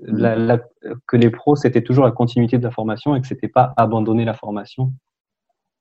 la, 0.00 0.36
la, 0.36 0.58
que 1.06 1.16
les 1.16 1.28
pros 1.28 1.56
c'était 1.56 1.82
toujours 1.82 2.04
la 2.04 2.12
continuité 2.12 2.56
de 2.56 2.62
la 2.62 2.70
formation 2.70 3.14
et 3.14 3.20
que 3.20 3.26
c'était 3.26 3.48
pas 3.48 3.74
abandonner 3.76 4.24
la 4.24 4.32
formation. 4.32 4.92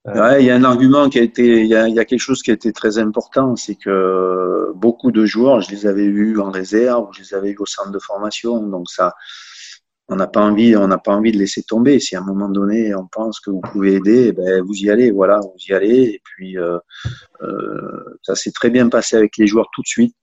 Euh... 0.07 0.19
Ouais, 0.19 0.43
il 0.43 0.47
y 0.47 0.51
a 0.51 0.55
un 0.55 0.63
argument 0.63 1.09
qui 1.09 1.19
a 1.19 1.21
été, 1.21 1.61
il 1.61 1.67
y 1.67 1.75
a, 1.75 1.87
il 1.87 1.93
y 1.93 1.99
a 1.99 2.05
quelque 2.05 2.19
chose 2.19 2.41
qui 2.41 2.51
a 2.51 2.53
été 2.53 2.73
très 2.73 2.97
important, 2.97 3.55
c'est 3.55 3.75
que 3.75 4.71
beaucoup 4.75 5.11
de 5.11 5.25
joueurs, 5.25 5.61
je 5.61 5.71
les 5.71 5.85
avais 5.85 6.07
vus 6.07 6.39
en 6.39 6.51
réserve, 6.51 7.09
je 7.13 7.21
les 7.21 7.33
avais 7.33 7.51
vus 7.51 7.59
au 7.59 7.65
centre 7.65 7.91
de 7.91 7.99
formation, 7.99 8.61
donc 8.63 8.89
ça, 8.89 9.13
on 10.09 10.15
n'a 10.15 10.27
pas 10.27 10.41
envie, 10.41 10.75
on 10.75 10.87
n'a 10.87 10.97
pas 10.97 11.13
envie 11.13 11.31
de 11.31 11.37
laisser 11.37 11.63
tomber. 11.63 11.99
Si 11.99 12.15
à 12.15 12.21
un 12.21 12.25
moment 12.25 12.49
donné 12.49 12.93
on 12.95 13.07
pense 13.07 13.39
que 13.39 13.51
vous 13.51 13.61
pouvez 13.61 13.93
aider, 13.95 14.31
ben 14.31 14.61
vous 14.63 14.73
y 14.73 14.89
allez, 14.89 15.11
voilà, 15.11 15.39
vous 15.39 15.59
y 15.67 15.73
allez. 15.73 16.03
Et 16.03 16.21
puis 16.23 16.57
euh, 16.57 16.79
euh, 17.41 18.17
ça 18.23 18.35
s'est 18.35 18.51
très 18.51 18.69
bien 18.69 18.89
passé 18.89 19.15
avec 19.15 19.37
les 19.37 19.47
joueurs 19.47 19.69
tout 19.73 19.81
de 19.81 19.87
suite, 19.87 20.15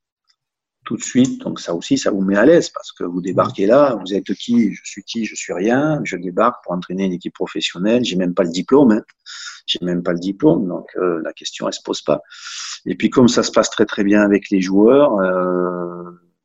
tout 0.85 0.97
de 0.97 1.03
suite. 1.03 1.41
Donc 1.41 1.61
ça 1.61 1.73
aussi, 1.75 1.99
ça 1.99 2.11
vous 2.11 2.21
met 2.21 2.37
à 2.37 2.45
l'aise 2.45 2.71
parce 2.71 2.91
que 2.93 3.05
vous 3.05 3.21
débarquez 3.21 3.67
là, 3.67 3.97
vous 4.05 4.13
êtes 4.13 4.35
qui? 4.35 4.75
Je 4.75 4.81
suis 4.85 5.05
qui? 5.05 5.25
Je 5.25 5.37
suis 5.37 5.53
rien. 5.53 6.01
Je 6.03 6.17
débarque 6.17 6.65
pour 6.65 6.73
entraîner 6.73 7.05
une 7.05 7.13
équipe 7.13 7.35
professionnelle. 7.35 8.05
J'ai 8.05 8.17
même 8.17 8.35
pas 8.35 8.45
le 8.45 8.51
diplôme. 8.51 8.91
Hein. 8.91 9.03
J'ai 9.67 9.81
même 9.83 10.03
pas 10.03 10.13
le 10.13 10.21
diplôme, 10.21 10.69
donc 10.69 10.87
euh, 10.97 11.21
la 11.25 11.33
question 11.33 11.67
elle 11.67 11.75
se 11.75 11.83
pose 11.85 12.03
pas. 12.03 12.23
Et 12.87 12.95
puis 12.95 13.11
comme 13.11 13.27
ça 13.27 13.43
se 13.43 13.51
passe 13.51 13.69
très 13.71 13.85
très 13.85 14.05
bien 14.05 14.23
avec 14.23 14.51
les 14.51 14.61
joueurs. 14.61 15.17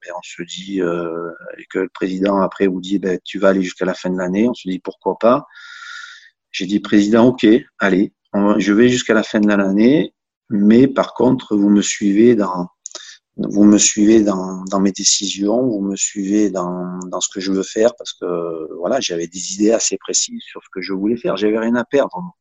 On 0.10 0.22
se 0.24 0.43
dit, 0.43 0.82
euh, 0.82 1.32
et 1.58 1.66
que 1.66 1.80
le 1.80 1.89
président 1.89 2.41
après 2.41 2.68
vous 2.68 2.82
dit, 2.82 2.99
ben, 2.99 3.20
tu 3.24 3.39
vas 3.39 3.49
aller 3.49 3.62
jusqu'à 3.62 3.86
la 3.86 3.93
fin 3.93 4.10
de 4.10 4.18
l'année, 4.18 4.47
on 4.49 4.54
se 4.54 4.68
dit 4.68 4.80
pourquoi 4.80 5.18
pas. 5.20 5.45
J'ai 6.52 6.66
dit, 6.66 6.80
président, 6.80 7.28
ok, 7.28 7.45
allez, 7.80 8.14
je 8.58 8.74
vais 8.74 8.89
jusqu'à 8.89 9.14
la 9.14 9.24
fin 9.24 9.39
de 9.39 9.47
l'année, 9.47 10.14
mais 10.49 10.88
par 10.88 11.14
contre, 11.14 11.56
vous 11.56 11.70
me 11.70 11.82
suivez 11.82 12.36
dans, 12.36 12.68
mes 13.38 14.91
décisions, 14.91 15.68
vous 15.68 15.82
me 15.82 15.95
suivez 15.95 16.49
dans, 16.49 16.99
dans, 17.08 17.22
ce 17.22 17.30
que 17.34 17.39
je 17.39 17.52
veux 17.52 17.64
faire 17.64 17.95
parce 17.97 18.14
que 18.14 18.74
voilà, 18.78 18.99
j'avais 18.99 19.28
des 19.28 19.54
idées 19.54 19.72
assez 19.72 19.97
précises 19.97 20.41
sur 20.43 20.62
ce 20.62 20.68
que 20.74 20.82
je 20.82 20.93
voulais 20.93 21.18
faire. 21.18 21.38
J'avais 21.38 21.58
rien 21.60 21.76
à 21.76 21.86
perdre. 21.86 22.34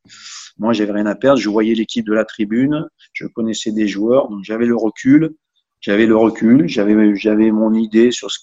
Moi, 0.57 0.73
j'avais 0.73 0.91
rien 0.91 1.05
à 1.05 1.15
perdre. 1.15 1.39
Je 1.39 1.49
voyais 1.49 1.73
l'équipe 1.73 2.05
de 2.05 2.13
la 2.13 2.25
tribune, 2.25 2.87
je 3.13 3.27
connaissais 3.27 3.71
des 3.71 3.87
joueurs, 3.87 4.29
donc 4.29 4.43
j'avais 4.43 4.65
le 4.65 4.75
recul. 4.75 5.35
J'avais 5.81 6.05
le 6.05 6.15
recul, 6.15 6.67
j'avais 6.67 7.15
j'avais 7.15 7.51
mon 7.51 7.73
idée 7.73 8.11
sur 8.11 8.31
ce 8.31 8.39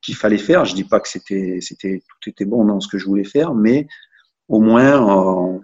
qu'il 0.00 0.16
fallait 0.16 0.38
faire. 0.38 0.64
Je 0.64 0.74
dis 0.74 0.84
pas 0.84 1.00
que 1.00 1.08
c'était 1.08 1.58
c'était 1.60 2.02
tout 2.20 2.30
était 2.30 2.46
bon 2.46 2.64
dans 2.64 2.80
ce 2.80 2.88
que 2.88 2.98
je 2.98 3.04
voulais 3.06 3.24
faire, 3.24 3.54
mais 3.54 3.86
au 4.48 4.60
moins 4.60 5.54
euh, 5.54 5.58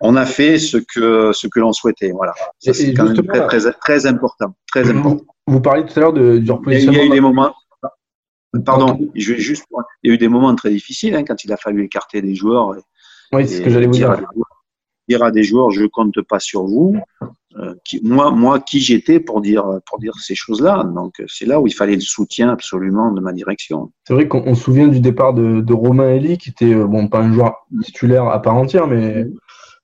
on 0.00 0.16
a 0.16 0.26
fait 0.26 0.58
ce 0.58 0.78
que 0.78 1.32
ce 1.32 1.46
que 1.46 1.60
l'on 1.60 1.72
souhaitait. 1.72 2.10
Voilà, 2.10 2.34
c'est 2.58 2.92
quand 2.92 3.04
même 3.04 3.26
très, 3.26 3.46
très, 3.46 3.72
très, 3.72 4.06
important, 4.06 4.54
très 4.66 4.82
vous, 4.82 4.98
important. 4.98 5.24
Vous 5.46 5.60
parliez 5.60 5.84
tout 5.84 5.98
à 5.98 6.00
l'heure 6.00 6.12
de, 6.12 6.38
du 6.38 6.50
repositionnement. 6.50 6.92
Il 6.92 6.98
y 6.98 7.02
a 7.02 7.06
eu 7.06 7.10
des 7.10 7.20
moments. 7.20 7.54
Pardon, 8.64 8.98
je 9.14 9.34
vais 9.34 9.38
juste. 9.38 9.64
Il 10.02 10.08
y 10.08 10.10
a 10.10 10.14
eu 10.14 10.18
des 10.18 10.28
moments 10.28 10.54
très 10.56 10.70
difficiles 10.70 11.14
hein, 11.14 11.22
quand 11.24 11.44
il 11.44 11.52
a 11.52 11.56
fallu 11.56 11.84
écarter 11.84 12.20
des 12.20 12.34
joueurs. 12.34 12.74
Oui, 13.32 13.46
c'est 13.46 13.58
ce 13.58 13.62
que 13.62 13.70
j'allais 13.70 13.86
vous 13.86 13.92
dire. 13.92 14.10
Dire 15.10 15.24
à 15.24 15.32
des 15.32 15.42
joueurs, 15.42 15.72
je 15.72 15.86
compte 15.86 16.22
pas 16.22 16.38
sur 16.38 16.64
vous. 16.64 16.96
Euh, 17.58 17.74
qui, 17.84 18.00
moi, 18.04 18.30
moi, 18.30 18.60
qui 18.60 18.78
j'étais 18.78 19.18
pour 19.18 19.40
dire 19.40 19.64
pour 19.86 19.98
dire 19.98 20.14
ces 20.20 20.36
choses-là. 20.36 20.84
Donc 20.94 21.20
c'est 21.26 21.46
là 21.46 21.60
où 21.60 21.66
il 21.66 21.74
fallait 21.74 21.96
le 21.96 22.00
soutien 22.00 22.48
absolument 22.48 23.10
de 23.10 23.20
ma 23.20 23.32
direction. 23.32 23.90
C'est 24.06 24.14
vrai 24.14 24.28
qu'on 24.28 24.54
se 24.54 24.62
souvient 24.62 24.86
du 24.86 25.00
départ 25.00 25.34
de, 25.34 25.60
de 25.60 25.72
Romain 25.72 26.14
Elie, 26.14 26.38
qui 26.38 26.50
était 26.50 26.72
euh, 26.72 26.86
bon 26.86 27.08
pas 27.08 27.18
un 27.18 27.32
joueur 27.32 27.66
titulaire 27.82 28.26
à 28.26 28.40
part 28.40 28.54
entière, 28.54 28.86
mais 28.86 29.26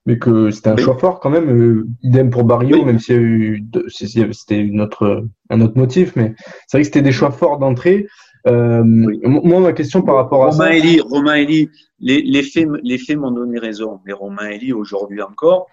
mais 0.05 0.17
que 0.17 0.49
c'était 0.49 0.69
un 0.69 0.77
choix 0.77 0.97
fort 0.97 1.19
quand 1.19 1.29
même. 1.29 1.49
Euh, 1.49 1.87
idem 2.03 2.29
pour 2.29 2.45
Barrio, 2.45 2.85
même 2.85 2.99
s'il 2.99 3.15
y 3.15 3.19
a 3.19 3.21
eu 3.21 4.31
c'était 4.31 4.71
un 4.71 5.59
autre 5.59 5.77
motif, 5.77 6.15
mais 6.15 6.35
c'est 6.67 6.77
vrai 6.77 6.83
que 6.83 6.87
c'était 6.87 7.01
des 7.01 7.11
choix 7.11 7.31
forts 7.31 7.59
d'entrée. 7.59 8.07
Euh, 8.47 8.83
Moi, 8.83 9.59
ma 9.59 9.73
question 9.73 10.01
par 10.01 10.15
rapport 10.15 10.45
à 10.45 10.49
Romain 10.49 10.71
Elie, 10.71 11.01
Romain 11.01 11.35
Elie, 11.35 11.69
les, 11.99 12.21
les 12.21 12.43
faits, 12.43 12.67
les 12.83 12.97
faits 12.97 13.17
m'ont 13.17 13.31
donné 13.31 13.59
raison. 13.59 13.99
Mais 14.05 14.13
Romain 14.13 14.49
Elie, 14.49 14.73
aujourd'hui 14.73 15.21
encore, 15.21 15.67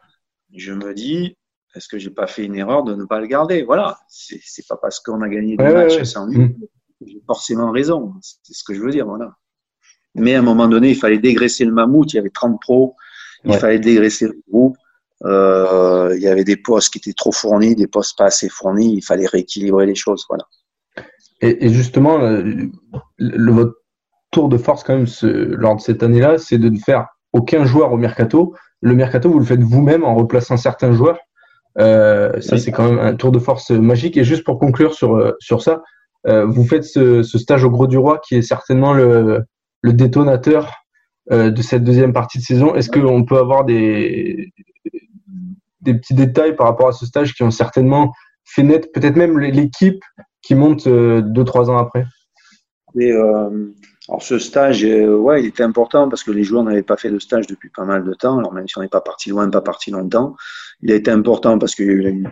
je 0.54 0.72
me 0.72 0.94
dis, 0.94 1.36
est-ce 1.74 1.88
que 1.88 1.98
j'ai 1.98 2.10
pas 2.10 2.26
fait 2.26 2.44
une 2.44 2.56
erreur 2.56 2.84
de 2.84 2.94
ne 2.94 3.04
pas 3.04 3.20
le 3.20 3.26
garder? 3.26 3.62
Voilà, 3.62 3.98
c'est 4.08 4.66
pas 4.68 4.76
parce 4.76 5.00
qu'on 5.00 5.20
a 5.22 5.28
gagné 5.28 5.56
des 5.56 5.64
matchs 5.64 6.02
sans 6.04 6.26
lui, 6.26 6.38
mmh. 6.38 6.54
j'ai 7.06 7.22
forcément 7.26 7.70
raison. 7.70 8.14
C'est 8.20 8.54
ce 8.54 8.64
que 8.64 8.74
je 8.74 8.80
veux 8.80 8.90
dire, 8.90 9.06
voilà. 9.06 9.34
Mais 10.14 10.34
à 10.34 10.38
un 10.38 10.42
moment 10.42 10.68
donné, 10.68 10.90
il 10.90 10.96
fallait 10.96 11.18
dégraisser 11.18 11.64
le 11.64 11.72
mammouth. 11.72 12.12
Il 12.12 12.16
y 12.16 12.18
avait 12.18 12.30
30 12.30 12.60
pros. 12.60 12.94
Il 13.44 13.54
fallait 13.54 13.80
dégraisser 13.80 14.26
le 14.26 14.40
groupe. 14.48 14.76
Euh, 15.24 16.12
il 16.16 16.22
y 16.22 16.28
avait 16.28 16.44
des 16.44 16.56
postes 16.56 16.92
qui 16.92 16.98
étaient 16.98 17.12
trop 17.12 17.32
fournis, 17.32 17.74
des 17.74 17.86
postes 17.86 18.16
pas 18.16 18.26
assez 18.26 18.48
fournis. 18.48 18.94
Il 18.94 19.02
fallait 19.02 19.26
rééquilibrer 19.26 19.86
les 19.86 19.94
choses. 19.94 20.24
Voilà. 20.28 20.44
Et, 21.40 21.68
justement, 21.68 22.18
le, 23.18 23.52
votre 23.52 23.74
tour 24.30 24.48
de 24.48 24.56
force 24.56 24.82
quand 24.82 24.96
même 24.96 25.06
ce, 25.06 25.26
lors 25.26 25.76
de 25.76 25.80
cette 25.80 26.02
année-là, 26.02 26.38
c'est 26.38 26.58
de 26.58 26.68
ne 26.68 26.78
faire 26.78 27.08
aucun 27.32 27.64
joueur 27.64 27.92
au 27.92 27.96
mercato. 27.96 28.54
Le 28.80 28.94
mercato, 28.94 29.30
vous 29.30 29.40
le 29.40 29.44
faites 29.44 29.62
vous-même 29.62 30.04
en 30.04 30.14
replaçant 30.14 30.56
certains 30.56 30.92
joueurs. 30.92 31.18
Euh, 31.78 32.40
ça, 32.40 32.56
c'est 32.56 32.70
quand 32.70 32.88
même 32.88 32.98
un 32.98 33.14
tour 33.14 33.32
de 33.32 33.38
force 33.38 33.70
magique. 33.70 34.16
Et 34.16 34.24
juste 34.24 34.44
pour 34.44 34.58
conclure 34.58 34.94
sur, 34.94 35.16
euh, 35.16 35.32
sur 35.40 35.60
ça, 35.60 35.82
euh, 36.26 36.46
vous 36.46 36.64
faites 36.64 36.84
ce, 36.84 37.22
ce, 37.22 37.38
stage 37.38 37.64
au 37.64 37.70
Gros 37.70 37.86
du 37.86 37.98
Roi 37.98 38.20
qui 38.26 38.36
est 38.36 38.42
certainement 38.42 38.94
le, 38.94 39.44
le 39.82 39.92
détonateur 39.92 40.72
euh, 41.32 41.50
de 41.50 41.62
cette 41.62 41.84
deuxième 41.84 42.12
partie 42.12 42.38
de 42.38 42.42
saison. 42.42 42.74
Est-ce 42.74 42.90
qu'on 42.90 43.24
peut 43.24 43.38
avoir 43.38 43.64
des, 43.64 44.52
des 45.80 45.94
petits 45.94 46.14
détails 46.14 46.54
par 46.56 46.66
rapport 46.66 46.88
à 46.88 46.92
ce 46.92 47.06
stage 47.06 47.34
qui 47.34 47.42
ont 47.42 47.50
certainement 47.50 48.12
fait 48.44 48.62
naître 48.62 48.88
peut-être 48.92 49.16
même 49.16 49.38
l'équipe 49.38 50.02
qui 50.46 50.54
monte 50.54 50.86
euh, 50.86 51.22
deux, 51.22 51.44
trois 51.44 51.70
ans 51.70 51.78
après 51.78 52.04
euh, 52.96 53.72
alors 54.08 54.22
ce 54.22 54.38
stage, 54.38 54.84
ouais, 54.84 55.42
il 55.42 55.46
était 55.46 55.62
important 55.62 56.08
parce 56.08 56.22
que 56.22 56.30
les 56.30 56.44
joueurs 56.44 56.62
n'avaient 56.62 56.82
pas 56.82 56.96
fait 56.96 57.10
de 57.10 57.18
stage 57.18 57.46
depuis 57.46 57.70
pas 57.70 57.84
mal 57.84 58.04
de 58.04 58.14
temps. 58.14 58.38
Alors 58.38 58.52
même 58.52 58.68
si 58.68 58.78
on 58.78 58.82
n'est 58.82 58.88
pas 58.88 59.00
parti 59.00 59.30
loin, 59.30 59.48
pas 59.48 59.62
parti 59.62 59.90
longtemps, 59.90 60.36
il 60.82 60.92
a 60.92 60.94
été 60.94 61.10
important 61.10 61.58
parce 61.58 61.74
qu'il 61.74 61.86
y 61.86 61.88
a 61.88 61.92
eu 61.92 62.22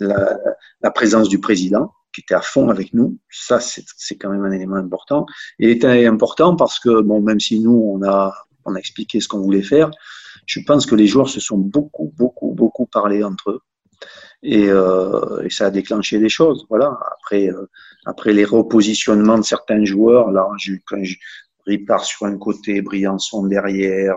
la, 0.00 0.38
la, 0.82 0.90
présence 0.90 1.28
du 1.28 1.40
président 1.40 1.92
qui 2.12 2.22
était 2.22 2.34
à 2.34 2.40
fond 2.40 2.68
avec 2.68 2.92
nous. 2.92 3.18
Ça, 3.30 3.60
c'est 3.60 4.16
quand 4.16 4.30
même 4.30 4.44
un 4.44 4.50
élément 4.50 4.76
important. 4.76 5.24
Il 5.58 5.70
était 5.70 6.06
important 6.06 6.56
parce 6.56 6.80
que, 6.80 7.00
bon, 7.00 7.22
même 7.22 7.40
si 7.40 7.60
nous, 7.60 7.80
on 7.94 8.02
a, 8.02 8.34
on 8.64 8.74
a 8.74 8.78
expliqué 8.78 9.20
ce 9.20 9.28
qu'on 9.28 9.40
voulait 9.40 9.62
faire, 9.62 9.90
je 10.46 10.60
pense 10.60 10.86
que 10.86 10.96
les 10.96 11.06
joueurs 11.06 11.28
se 11.28 11.40
sont 11.40 11.58
beaucoup, 11.58 12.12
beaucoup, 12.16 12.52
beaucoup 12.52 12.86
parlé 12.86 13.22
entre 13.22 13.50
eux. 13.50 13.60
Et, 14.42 14.68
euh, 14.68 15.42
et 15.42 15.50
ça 15.50 15.66
a 15.66 15.70
déclenché 15.70 16.18
des 16.18 16.28
choses. 16.28 16.66
Voilà. 16.70 16.98
Après, 17.12 17.48
euh, 17.48 17.68
après 18.06 18.32
les 18.32 18.44
repositionnements 18.44 19.38
de 19.38 19.44
certains 19.44 19.84
joueurs, 19.84 20.30
là, 20.30 20.46
quand 20.86 21.02
je, 21.04 21.14
Ripard 21.66 22.04
sur 22.04 22.26
un 22.26 22.38
côté, 22.38 22.80
Briançon 22.80 23.46
derrière, 23.46 24.16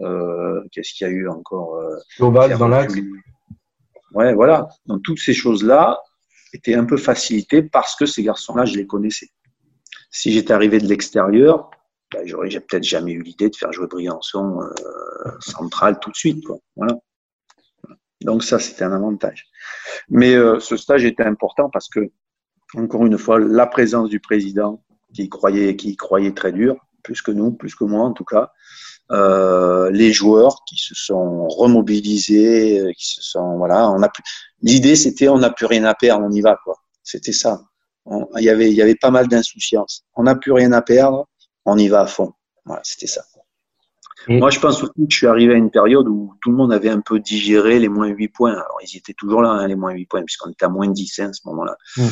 euh, 0.00 0.62
qu'est-ce 0.70 0.92
qu'il 0.92 1.06
y 1.06 1.10
a 1.10 1.12
eu 1.12 1.28
encore 1.28 1.76
euh, 1.76 1.96
dans 2.58 2.68
l'axe. 2.68 2.94
Ouais, 4.12 4.34
voilà. 4.34 4.68
Donc 4.86 5.02
toutes 5.02 5.18
ces 5.18 5.34
choses-là, 5.34 5.98
était 6.52 6.74
un 6.74 6.84
peu 6.84 6.96
facilité 6.96 7.64
parce 7.64 7.96
que 7.96 8.06
ces 8.06 8.22
garçons-là, 8.22 8.64
je 8.64 8.76
les 8.76 8.86
connaissais. 8.86 9.28
Si 10.10 10.30
j'étais 10.30 10.52
arrivé 10.52 10.78
de 10.78 10.86
l'extérieur, 10.86 11.68
ben, 12.12 12.24
j'aurais 12.24 12.48
peut-être 12.48 12.84
jamais 12.84 13.10
eu 13.10 13.22
l'idée 13.22 13.50
de 13.50 13.56
faire 13.56 13.72
jouer 13.72 13.88
Briançon 13.88 14.60
central 15.40 15.98
tout 15.98 16.12
de 16.12 16.16
suite. 16.16 16.44
Quoi. 16.44 16.58
Voilà. 16.76 16.96
Donc 18.24 18.42
ça, 18.42 18.58
c'était 18.58 18.84
un 18.84 18.92
avantage. 18.92 19.46
Mais 20.08 20.34
euh, 20.34 20.58
ce 20.58 20.76
stage 20.76 21.04
était 21.04 21.22
important 21.22 21.70
parce 21.70 21.88
que, 21.88 22.10
encore 22.74 23.06
une 23.06 23.18
fois, 23.18 23.38
la 23.38 23.66
présence 23.66 24.08
du 24.08 24.18
président, 24.18 24.82
qui 25.14 25.28
croyait, 25.28 25.76
qui 25.76 25.94
croyait 25.96 26.32
très 26.32 26.50
dur, 26.50 26.76
plus 27.02 27.22
que 27.22 27.30
nous, 27.30 27.52
plus 27.52 27.74
que 27.74 27.84
moi 27.84 28.02
en 28.02 28.12
tout 28.12 28.24
cas, 28.24 28.50
euh, 29.12 29.90
les 29.90 30.12
joueurs 30.12 30.64
qui 30.66 30.76
se 30.76 30.94
sont 30.94 31.46
remobilisés, 31.48 32.80
euh, 32.80 32.92
qui 32.92 33.06
se 33.06 33.22
sont 33.22 33.58
voilà, 33.58 33.90
on 33.90 34.02
a 34.02 34.10
l'idée 34.62 34.96
c'était 34.96 35.28
on 35.28 35.38
n'a 35.38 35.50
plus 35.50 35.66
rien 35.66 35.84
à 35.84 35.94
perdre, 35.94 36.24
on 36.26 36.32
y 36.32 36.40
va 36.40 36.58
quoi. 36.64 36.76
C'était 37.02 37.32
ça. 37.32 37.60
il 38.10 38.44
y 38.44 38.48
avait 38.48 38.70
il 38.70 38.74
y 38.74 38.82
avait 38.82 38.94
pas 38.94 39.10
mal 39.10 39.28
d'insouciance. 39.28 40.04
On 40.16 40.24
n'a 40.24 40.34
plus 40.34 40.52
rien 40.52 40.72
à 40.72 40.82
perdre, 40.82 41.28
on 41.66 41.76
y 41.76 41.88
va 41.88 42.00
à 42.00 42.06
fond. 42.06 42.32
Voilà, 42.64 42.80
c'était 42.84 43.06
ça. 43.06 43.22
Moi, 44.28 44.50
je 44.50 44.60
pense 44.60 44.82
aussi 44.82 44.92
que 44.92 45.10
je 45.10 45.16
suis 45.16 45.26
arrivé 45.26 45.54
à 45.54 45.56
une 45.56 45.70
période 45.70 46.08
où 46.08 46.34
tout 46.40 46.50
le 46.50 46.56
monde 46.56 46.72
avait 46.72 46.88
un 46.88 47.00
peu 47.00 47.20
digéré 47.20 47.78
les 47.78 47.88
moins 47.88 48.08
8 48.08 48.28
points. 48.28 48.52
Alors, 48.52 48.78
ils 48.82 48.96
étaient 48.96 49.14
toujours 49.14 49.42
là, 49.42 49.50
hein, 49.50 49.66
les 49.66 49.76
moins 49.76 49.92
8 49.92 50.06
points, 50.06 50.22
puisqu'on 50.22 50.50
était 50.50 50.64
à 50.64 50.68
moins 50.68 50.88
10 50.88 51.18
hein, 51.18 51.30
à 51.30 51.32
ce 51.32 51.42
moment-là. 51.46 51.76
Mmh. 51.96 52.02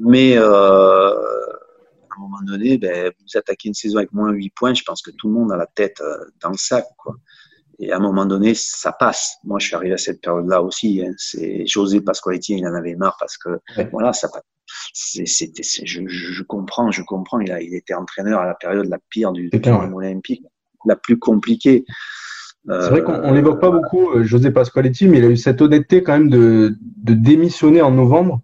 Mais 0.00 0.36
euh, 0.36 1.10
à 1.10 2.16
un 2.16 2.20
moment 2.20 2.42
donné, 2.42 2.78
ben, 2.78 3.12
vous 3.20 3.38
attaquez 3.38 3.68
une 3.68 3.74
saison 3.74 3.98
avec 3.98 4.12
moins 4.12 4.30
8 4.32 4.52
points, 4.54 4.74
je 4.74 4.82
pense 4.82 5.02
que 5.02 5.10
tout 5.10 5.28
le 5.28 5.34
monde 5.34 5.52
a 5.52 5.56
la 5.56 5.66
tête 5.66 6.00
euh, 6.00 6.16
dans 6.40 6.50
le 6.50 6.58
sac. 6.58 6.84
Quoi. 6.98 7.16
Et 7.78 7.92
à 7.92 7.96
un 7.96 8.00
moment 8.00 8.26
donné, 8.26 8.54
ça 8.54 8.92
passe. 8.92 9.38
Moi, 9.44 9.58
je 9.58 9.66
suis 9.66 9.74
arrivé 9.74 9.94
à 9.94 9.98
cette 9.98 10.20
période-là 10.20 10.62
aussi. 10.62 11.02
Hein. 11.04 11.12
C'est 11.16 11.66
José 11.66 12.00
Pasqualetti, 12.00 12.54
il 12.54 12.66
en 12.66 12.74
avait 12.74 12.94
marre 12.94 13.16
parce 13.18 13.36
que 13.36 13.60
voilà, 13.90 14.12
ça 14.12 14.28
passe. 14.28 14.42
C'était, 14.94 15.62
je, 15.62 16.06
je, 16.06 16.42
comprends, 16.44 16.90
je 16.90 17.02
comprends. 17.02 17.40
Il, 17.40 17.50
a, 17.50 17.60
il 17.60 17.74
était 17.74 17.94
entraîneur 17.94 18.40
à 18.40 18.46
la 18.46 18.54
période 18.54 18.86
la 18.86 18.98
pire 19.10 19.32
du, 19.32 19.50
du 19.50 19.70
olympique, 19.70 20.44
la 20.86 20.96
plus 20.96 21.18
compliquée. 21.18 21.84
C'est 22.68 22.90
vrai 22.90 23.02
qu'on 23.02 23.12
euh, 23.12 23.32
l'évoque 23.32 23.60
pas 23.60 23.70
beaucoup, 23.70 24.10
euh, 24.10 24.22
José 24.22 24.52
Pasqualetti, 24.52 25.08
mais 25.08 25.18
il 25.18 25.24
a 25.24 25.28
eu 25.28 25.36
cette 25.36 25.60
honnêteté 25.60 26.02
quand 26.02 26.12
même 26.12 26.30
de, 26.30 26.76
de 26.80 27.14
démissionner 27.14 27.82
en 27.82 27.90
novembre 27.90 28.40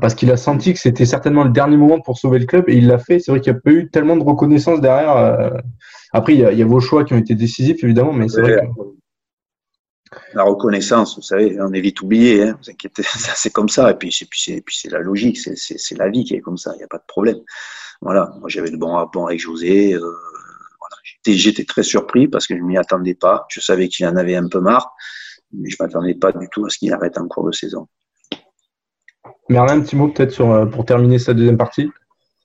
parce 0.00 0.14
qu'il 0.14 0.30
a 0.30 0.36
senti 0.36 0.72
que 0.72 0.78
c'était 0.78 1.06
certainement 1.06 1.44
le 1.44 1.50
dernier 1.50 1.76
moment 1.76 2.00
pour 2.00 2.18
sauver 2.18 2.38
le 2.38 2.46
club 2.46 2.64
et 2.68 2.76
il 2.76 2.86
l'a 2.86 2.98
fait. 2.98 3.18
C'est 3.18 3.32
vrai 3.32 3.40
qu'il 3.40 3.52
n'y 3.52 3.58
a 3.58 3.60
pas 3.60 3.70
eu 3.70 3.90
tellement 3.90 4.16
de 4.16 4.22
reconnaissance 4.22 4.80
derrière. 4.80 5.16
Euh. 5.16 5.50
Après, 6.12 6.34
il 6.34 6.40
y, 6.40 6.44
a, 6.44 6.52
il 6.52 6.58
y, 6.58 6.62
a, 6.62 6.66
vos 6.66 6.80
choix 6.80 7.04
qui 7.04 7.14
ont 7.14 7.18
été 7.18 7.34
décisifs, 7.34 7.82
évidemment, 7.82 8.12
mais 8.12 8.28
c'est 8.28 8.40
vrai 8.40 8.56
que... 8.56 8.82
La 10.34 10.42
reconnaissance, 10.42 11.14
vous 11.16 11.22
savez, 11.22 11.56
on 11.60 11.72
est 11.72 11.80
vite 11.80 12.02
oublié, 12.02 12.42
hein, 12.42 12.58
vous 12.60 12.70
inquiétez, 12.70 13.02
c'est 13.36 13.52
comme 13.52 13.68
ça, 13.68 13.90
et 13.92 13.94
puis 13.94 14.12
c'est 14.12 14.90
la 14.90 14.98
logique, 14.98 15.38
c'est 15.38 15.98
la 15.98 16.08
vie 16.08 16.24
qui 16.24 16.34
est 16.34 16.40
comme 16.40 16.56
ça, 16.56 16.72
il 16.74 16.78
n'y 16.78 16.84
a 16.84 16.88
pas 16.88 16.98
de 16.98 17.06
problème. 17.06 17.38
Voilà, 18.00 18.32
moi 18.40 18.48
j'avais 18.48 18.70
le 18.70 18.76
bon 18.76 18.92
rapport 18.94 19.28
avec 19.28 19.38
José, 19.38 19.94
euh. 19.94 20.00
J'étais 21.26 21.64
très 21.64 21.82
surpris 21.82 22.28
parce 22.28 22.46
que 22.46 22.56
je 22.56 22.62
ne 22.62 22.66
m'y 22.66 22.78
attendais 22.78 23.14
pas, 23.14 23.46
je 23.48 23.60
savais 23.60 23.88
qu'il 23.88 24.06
en 24.06 24.16
avait 24.16 24.36
un 24.36 24.48
peu 24.48 24.60
marre, 24.60 24.94
mais 25.52 25.68
je 25.70 25.76
ne 25.78 25.84
m'attendais 25.84 26.14
pas 26.14 26.32
du 26.32 26.48
tout 26.50 26.64
à 26.64 26.70
ce 26.70 26.78
qu'il 26.78 26.92
arrête 26.92 27.18
en 27.18 27.26
cours 27.28 27.46
de 27.46 27.52
saison. 27.52 27.88
Merlin, 29.48 29.78
un 29.78 29.80
petit 29.80 29.96
mot 29.96 30.08
peut-être 30.08 30.30
sur, 30.30 30.50
euh, 30.50 30.66
pour 30.66 30.84
terminer 30.84 31.18
cette 31.18 31.36
deuxième 31.36 31.58
partie 31.58 31.90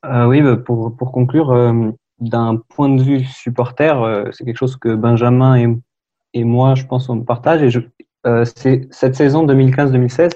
euh, 0.05 0.25
Oui, 0.25 0.41
bah, 0.41 0.57
pour, 0.57 0.95
pour 0.97 1.11
conclure, 1.11 1.51
euh, 1.51 1.91
d'un 2.19 2.57
point 2.69 2.89
de 2.89 3.01
vue 3.01 3.23
supporter, 3.25 4.01
euh, 4.01 4.31
c'est 4.31 4.43
quelque 4.43 4.57
chose 4.57 4.77
que 4.77 4.95
Benjamin 4.95 5.55
et, 5.55 5.67
et 6.33 6.43
moi, 6.43 6.75
je 6.75 6.85
pense, 6.85 7.07
on 7.09 7.21
partage. 7.21 7.61
Et 7.61 7.69
je, 7.69 7.79
c'est, 8.43 8.87
cette 8.91 9.15
saison 9.15 9.45
2015-2016, 9.45 10.31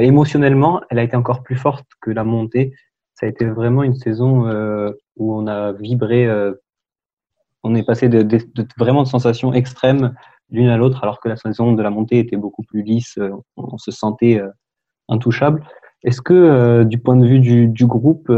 émotionnellement, 0.00 0.82
elle 0.90 0.98
a 0.98 1.04
été 1.04 1.14
encore 1.14 1.44
plus 1.44 1.54
forte 1.54 1.86
que 2.00 2.10
la 2.10 2.24
montée. 2.24 2.74
Ça 3.14 3.26
a 3.26 3.28
été 3.28 3.46
vraiment 3.46 3.84
une 3.84 3.94
saison 3.94 4.50
où 5.16 5.34
on 5.34 5.46
a 5.46 5.72
vibré, 5.72 6.26
on 7.62 7.74
est 7.74 7.82
passé 7.82 8.08
de, 8.08 8.38
vraiment 8.78 9.02
de 9.02 9.08
sensations 9.08 9.52
extrêmes 9.52 10.14
l'une 10.50 10.68
à 10.68 10.76
l'autre, 10.76 11.02
alors 11.02 11.20
que 11.20 11.28
la 11.28 11.36
saison 11.36 11.72
de 11.72 11.82
la 11.82 11.90
montée 11.90 12.18
était 12.18 12.36
beaucoup 12.36 12.62
plus 12.62 12.82
lisse. 12.82 13.18
on, 13.18 13.42
on 13.56 13.78
se 13.78 13.90
sentait 13.90 14.40
intouchable. 15.08 15.62
Est-ce 16.04 16.22
que 16.22 16.84
du 16.84 16.98
point 16.98 17.16
de 17.16 17.26
vue 17.26 17.40
du, 17.40 17.86
groupe 17.86 18.32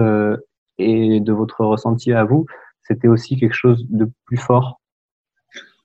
et 0.79 1.21
de 1.21 1.33
votre 1.33 1.65
ressenti 1.65 2.13
à 2.13 2.25
vous, 2.25 2.47
c'était 2.83 3.09
aussi 3.09 3.39
quelque 3.39 3.55
chose 3.55 3.87
de 3.89 4.11
plus 4.25 4.39
fort? 4.39 4.81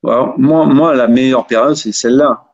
Moi, 0.02 0.66
moi, 0.66 0.94
la 0.94 1.08
meilleure 1.08 1.46
période, 1.46 1.74
c'est 1.74 1.92
celle-là. 1.92 2.52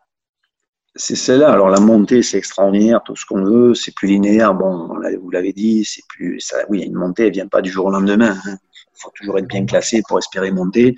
C'est 0.94 1.16
celle-là. 1.16 1.52
Alors 1.52 1.68
la 1.68 1.80
montée, 1.80 2.22
c'est 2.22 2.38
extraordinaire, 2.38 3.02
tout 3.02 3.16
ce 3.16 3.24
qu'on 3.26 3.44
veut, 3.44 3.74
c'est 3.74 3.94
plus 3.94 4.08
linéaire. 4.08 4.54
Bon, 4.54 4.88
vous 5.20 5.30
l'avez 5.30 5.52
dit, 5.52 5.84
c'est 5.84 6.02
plus. 6.08 6.40
Ça, 6.40 6.58
oui, 6.68 6.82
une 6.82 6.94
montée, 6.94 7.26
elle 7.26 7.32
vient 7.32 7.48
pas 7.48 7.62
du 7.62 7.70
jour 7.70 7.86
au 7.86 7.90
lendemain. 7.90 8.36
Hein. 8.46 8.56
Faut 8.94 9.10
toujours 9.16 9.38
être 9.38 9.48
bien 9.48 9.66
classé 9.66 10.02
pour 10.08 10.18
espérer 10.18 10.50
monter. 10.50 10.94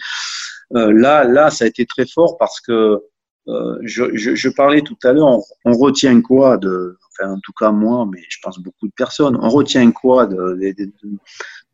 Euh, 0.74 0.92
là, 0.92 1.24
là, 1.24 1.50
ça 1.50 1.64
a 1.64 1.68
été 1.68 1.86
très 1.86 2.06
fort 2.06 2.36
parce 2.38 2.60
que 2.60 3.00
euh, 3.48 3.78
je, 3.82 4.48
parlais 4.48 4.80
tout 4.80 4.96
à 5.04 5.12
l'heure. 5.12 5.40
On, 5.64 5.72
retient 5.72 6.20
quoi 6.22 6.56
de, 6.56 6.98
enfin 7.12 7.32
en 7.32 7.40
tout 7.40 7.52
cas 7.52 7.70
moi, 7.70 8.06
mais 8.10 8.22
je 8.28 8.38
pense 8.42 8.58
beaucoup 8.58 8.88
de 8.88 8.92
personnes. 8.96 9.36
On 9.40 9.48
retient 9.48 9.90
quoi 9.92 10.26
de 10.26 10.58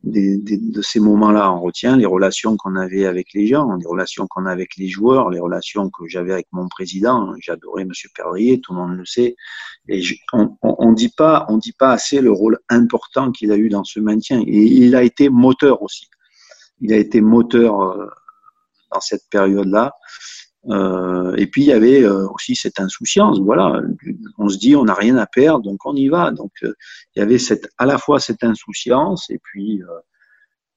de 0.03 0.81
ces 0.81 0.99
moments-là. 0.99 1.51
On 1.51 1.61
retient 1.61 1.95
les 1.95 2.05
relations 2.05 2.57
qu'on 2.57 2.75
avait 2.75 3.05
avec 3.05 3.33
les 3.33 3.47
gens, 3.47 3.75
les 3.75 3.85
relations 3.85 4.27
qu'on 4.27 4.45
a 4.45 4.51
avec 4.51 4.75
les 4.77 4.87
joueurs, 4.87 5.29
les 5.29 5.39
relations 5.39 5.89
que 5.89 6.07
j'avais 6.07 6.33
avec 6.33 6.47
mon 6.51 6.67
président. 6.67 7.33
J'adorais 7.39 7.85
Monsieur 7.85 8.09
Perdrier, 8.15 8.59
tout 8.61 8.73
le 8.73 8.79
monde 8.79 8.97
le 8.97 9.05
sait. 9.05 9.35
Et 9.87 10.01
on, 10.33 10.57
on, 10.61 10.91
dit 10.91 11.09
pas, 11.15 11.45
on 11.49 11.57
dit 11.57 11.73
pas 11.73 11.91
assez 11.91 12.21
le 12.21 12.31
rôle 12.31 12.57
important 12.69 13.31
qu'il 13.31 13.51
a 13.51 13.57
eu 13.57 13.69
dans 13.69 13.83
ce 13.83 13.99
maintien. 13.99 14.41
Et 14.41 14.63
il 14.63 14.95
a 14.95 15.03
été 15.03 15.29
moteur 15.29 15.81
aussi. 15.83 16.07
Il 16.81 16.93
a 16.93 16.97
été 16.97 17.21
moteur 17.21 17.81
euh, 17.81 18.07
dans 18.91 19.01
cette 19.01 19.29
période-là. 19.29 19.93
Euh, 20.69 21.35
et 21.37 21.47
puis 21.47 21.63
il 21.63 21.67
y 21.67 21.73
avait 21.73 22.03
euh, 22.03 22.27
aussi 22.29 22.55
cette 22.55 22.79
insouciance. 22.79 23.39
Voilà, 23.39 23.81
on 24.41 24.49
se 24.49 24.57
dit 24.57 24.75
on 24.75 24.85
n'a 24.85 24.93
rien 24.93 25.17
à 25.17 25.25
perdre, 25.25 25.63
donc 25.63 25.85
on 25.85 25.95
y 25.95 26.07
va. 26.09 26.31
Donc 26.31 26.51
euh, 26.63 26.73
il 27.15 27.19
y 27.19 27.21
avait 27.21 27.37
cette, 27.37 27.69
à 27.77 27.85
la 27.85 27.97
fois 27.97 28.19
cette 28.19 28.43
insouciance 28.43 29.29
et 29.29 29.39
puis 29.41 29.81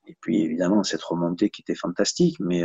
et 0.06 0.16
puis 0.20 0.42
évidemment 0.42 0.82
cette 0.84 1.02
remontée 1.02 1.50
qui 1.50 1.62
était 1.62 1.74
fantastique. 1.74 2.36
Mais 2.40 2.62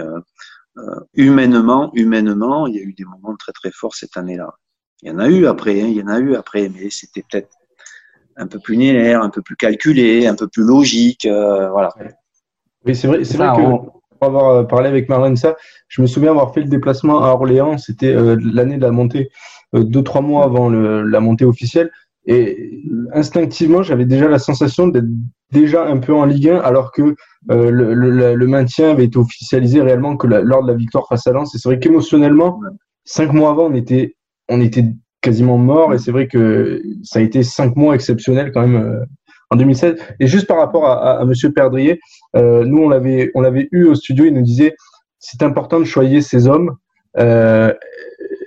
humainement, 1.13 1.91
humainement, 1.93 2.67
il 2.67 2.75
y 2.75 2.79
a 2.79 2.83
eu 2.83 2.93
des 2.93 3.05
moments 3.05 3.35
très 3.35 3.51
très 3.53 3.71
forts 3.71 3.95
cette 3.95 4.17
année-là. 4.17 4.53
Il 5.01 5.09
y 5.09 5.11
en 5.11 5.19
a 5.19 5.29
eu 5.29 5.45
après, 5.47 5.81
hein, 5.81 5.87
il 5.87 5.95
y 5.95 6.03
en 6.03 6.07
a 6.07 6.19
eu 6.19 6.35
après, 6.35 6.69
mais 6.69 6.89
c'était 6.89 7.23
peut-être 7.29 7.49
un 8.35 8.47
peu 8.47 8.59
plus 8.59 8.75
linéaire, 8.75 9.21
un 9.21 9.29
peu 9.29 9.41
plus 9.41 9.55
calculé, 9.55 10.27
un 10.27 10.35
peu 10.35 10.47
plus 10.47 10.63
logique. 10.63 11.25
voilà. 11.25 11.93
Oui, 12.85 12.95
c'est 12.95 13.07
vrai, 13.07 13.23
c'est 13.23 13.37
vrai 13.37 13.55
que 13.55 13.99
pour 14.19 14.27
avoir 14.27 14.49
euh, 14.49 14.63
parlé 14.63 14.87
avec 14.87 15.09
Marlène 15.09 15.37
ça, 15.37 15.55
je 15.87 16.01
me 16.01 16.07
souviens 16.07 16.31
avoir 16.31 16.53
fait 16.53 16.61
le 16.61 16.67
déplacement 16.67 17.23
à 17.23 17.29
Orléans, 17.29 17.77
c'était 17.77 18.13
euh, 18.13 18.37
l'année 18.53 18.77
de 18.77 18.81
la 18.81 18.91
montée, 18.91 19.29
euh, 19.29 19.29
deux, 19.73 20.03
trois 20.03 20.21
mois 20.21 20.45
avant 20.45 20.69
la 20.69 21.19
montée 21.19 21.45
officielle. 21.45 21.91
Et 22.25 22.83
instinctivement, 23.13 23.81
j'avais 23.81 24.05
déjà 24.05 24.27
la 24.27 24.39
sensation 24.39 24.87
d'être 24.87 25.07
déjà 25.51 25.85
un 25.85 25.97
peu 25.97 26.13
en 26.13 26.25
Ligue 26.25 26.49
1, 26.49 26.59
alors 26.59 26.91
que 26.91 27.15
le, 27.47 28.45
maintien 28.45 28.91
avait 28.91 29.05
été 29.05 29.17
officialisé 29.17 29.81
réellement 29.81 30.17
que 30.17 30.27
lors 30.27 30.63
de 30.63 30.67
la 30.67 30.77
victoire 30.77 31.07
face 31.07 31.25
à 31.27 31.31
Lens. 31.31 31.51
C'est 31.51 31.69
vrai 31.69 31.79
qu'émotionnellement, 31.79 32.59
cinq 33.03 33.33
mois 33.33 33.51
avant, 33.51 33.65
on 33.67 33.73
était, 33.73 34.15
on 34.47 34.61
était 34.61 34.85
quasiment 35.21 35.57
mort. 35.57 35.93
Et 35.93 35.97
c'est 35.97 36.11
vrai 36.11 36.27
que 36.27 36.81
ça 37.03 37.19
a 37.19 37.21
été 37.21 37.43
cinq 37.43 37.75
mois 37.75 37.95
exceptionnels 37.95 38.51
quand 38.51 38.67
même 38.67 39.05
en 39.49 39.55
2016. 39.55 39.95
Et 40.19 40.27
juste 40.27 40.47
par 40.47 40.57
rapport 40.57 40.85
à, 40.85 41.19
à, 41.19 41.25
Monsieur 41.25 41.51
Perdrier, 41.51 41.99
euh, 42.35 42.63
nous 42.65 42.83
on 42.83 42.89
l'avait 42.89 43.31
on 43.35 43.41
l'avait 43.41 43.67
eu 43.71 43.85
au 43.85 43.95
studio, 43.95 44.25
il 44.25 44.33
nous 44.33 44.43
disait 44.43 44.75
c'est 45.19 45.43
important 45.43 45.79
de 45.79 45.85
choisir 45.85 46.23
ces 46.23 46.47
hommes. 46.47 46.75
Euh, 47.17 47.73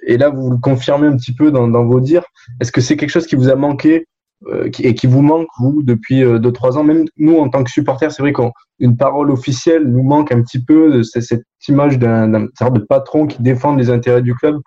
et 0.07 0.17
là, 0.17 0.29
vous 0.29 0.51
le 0.51 0.59
confirmez 0.59 1.07
un 1.07 1.17
petit 1.17 1.35
peu 1.35 1.51
dans, 1.51 1.85
vos 1.85 2.01
dires. 2.01 2.25
Est-ce 2.61 2.73
que 2.73 2.81
c'est 2.81 2.97
quelque 2.97 3.11
chose 3.11 3.27
qui 3.27 3.37
vous 3.37 3.49
a 3.49 3.55
manqué 3.55 4.07
euh, 4.49 4.69
et 4.81 4.95
qui 4.95 5.07
vous 5.07 5.23
manque, 5.23 5.47
vous, 5.61 5.83
depuis 5.83 6.23
euh, 6.25 6.39
deux, 6.39 6.53
trois 6.53 6.77
ans? 6.77 6.85
Même 6.85 7.05
nous, 7.17 7.39
en 7.39 7.49
tant 7.49 7.63
que 7.63 7.71
supporters, 7.71 8.11
c'est 8.11 8.23
vrai 8.23 8.33
qu'une 8.33 8.97
parole 8.97 9.31
officielle 9.31 9.85
nous 9.85 10.03
manque 10.03 10.33
un 10.33 10.43
petit 10.43 10.63
peu 10.63 10.93
de 10.93 11.03
cette 11.03 11.45
image 11.69 11.99
d'un 11.99 12.29
de 12.31 12.81
patron 12.81 13.27
qui 13.27 13.43
défend 13.43 13.77
les 13.77 13.91
intérêts 13.91 14.23
du 14.23 14.35
club. 14.35 14.61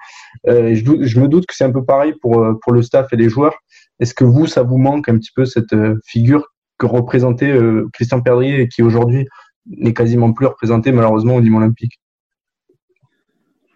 Euh, 0.48 0.76
je, 0.76 1.20
me 1.20 1.28
doute 1.28 1.46
que 1.46 1.56
c'est 1.56 1.66
un 1.66 1.72
peu 1.72 1.84
pareil 1.84 2.14
pour, 2.22 2.40
euh, 2.40 2.54
pour 2.62 2.74
le 2.74 2.82
staff 2.82 3.12
et 3.12 3.18
les 3.18 3.30
joueurs. 3.30 3.56
Est-ce 4.00 4.14
que 4.14 4.26
vous, 4.26 4.48
ça 4.48 4.64
vous 4.64 4.78
manque 4.78 5.08
un 5.10 5.18
petit 5.18 5.32
peu 5.36 5.46
cette 5.46 5.74
euh, 5.74 6.00
figure 6.06 6.46
que 6.78 6.86
représentait 6.86 7.52
euh, 7.52 7.88
Christian 7.94 8.22
Perdrier 8.22 8.62
et 8.62 8.68
qui 8.68 8.84
aujourd'hui 8.84 9.28
n'est 9.66 9.94
quasiment 9.94 10.34
plus 10.34 10.48
représenté 10.48 10.92
malheureusement 10.92 11.36
au 11.36 11.42
niveau 11.42 11.58
olympique? 11.58 12.00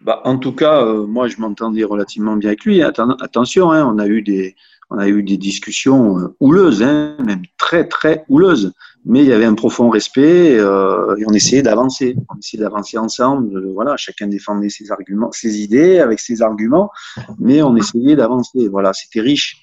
Bah, 0.02 0.22
en 0.24 0.38
tout 0.38 0.52
cas, 0.52 0.84
euh, 0.84 1.06
moi, 1.06 1.28
je 1.28 1.36
m'entendais 1.38 1.84
relativement 1.84 2.36
bien 2.36 2.50
avec 2.50 2.64
lui. 2.64 2.82
attention, 2.82 3.70
hein, 3.70 3.84
on 3.86 3.98
a 3.98 4.06
eu 4.06 4.22
des, 4.22 4.56
on 4.90 4.98
a 4.98 5.08
eu 5.08 5.22
des 5.22 5.36
discussions 5.36 6.32
houleuses, 6.40 6.82
hein, 6.82 7.16
même 7.24 7.42
très 7.58 7.86
très 7.86 8.24
houleuses. 8.28 8.72
Mais 9.06 9.20
il 9.20 9.26
y 9.26 9.32
avait 9.32 9.46
un 9.46 9.54
profond 9.54 9.88
respect 9.88 10.58
euh, 10.58 11.16
et 11.16 11.24
on 11.26 11.32
essayait 11.32 11.62
d'avancer. 11.62 12.16
On 12.28 12.38
essayait 12.38 12.62
d'avancer 12.62 12.98
ensemble. 12.98 13.72
voilà, 13.72 13.96
chacun 13.96 14.26
défendait 14.26 14.68
ses 14.68 14.90
arguments, 14.90 15.32
ses 15.32 15.60
idées 15.60 16.00
avec 16.00 16.20
ses 16.20 16.42
arguments, 16.42 16.90
mais 17.38 17.62
on 17.62 17.76
essayait 17.76 18.16
d'avancer. 18.16 18.68
Voilà, 18.68 18.92
c'était 18.92 19.20
riche. 19.20 19.60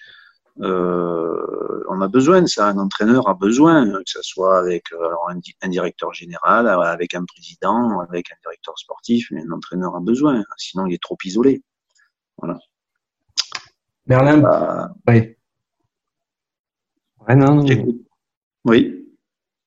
Euh, 0.62 1.84
on 1.90 2.02
a 2.02 2.08
besoin 2.08 2.42
de 2.42 2.48
ça, 2.48 2.68
un 2.68 2.78
entraîneur 2.78 3.28
a 3.30 3.34
besoin, 3.34 3.90
que 3.92 4.02
ce 4.06 4.22
soit 4.22 4.58
avec 4.58 4.92
euh, 4.94 5.10
un, 5.62 5.70
directeur 5.70 6.14
général, 6.14 6.68
euh, 6.68 6.80
avec 6.82 7.14
un 7.14 7.24
président, 7.26 8.00
avec 8.00 8.32
un 8.32 8.36
directeur 8.44 8.78
sportif, 8.78 9.28
mais 9.32 9.44
un 9.44 9.52
entraîneur 9.52 9.96
a 9.96 10.00
besoin, 10.00 10.44
sinon 10.58 10.88
il 10.88 10.94
est 10.94 11.02
trop 11.02 11.18
isolé. 11.24 11.64
Voilà. 12.38 12.60
Merlin, 14.08 14.38
bah, 14.38 14.92
oui. 15.08 15.36
Oui. 18.66 19.18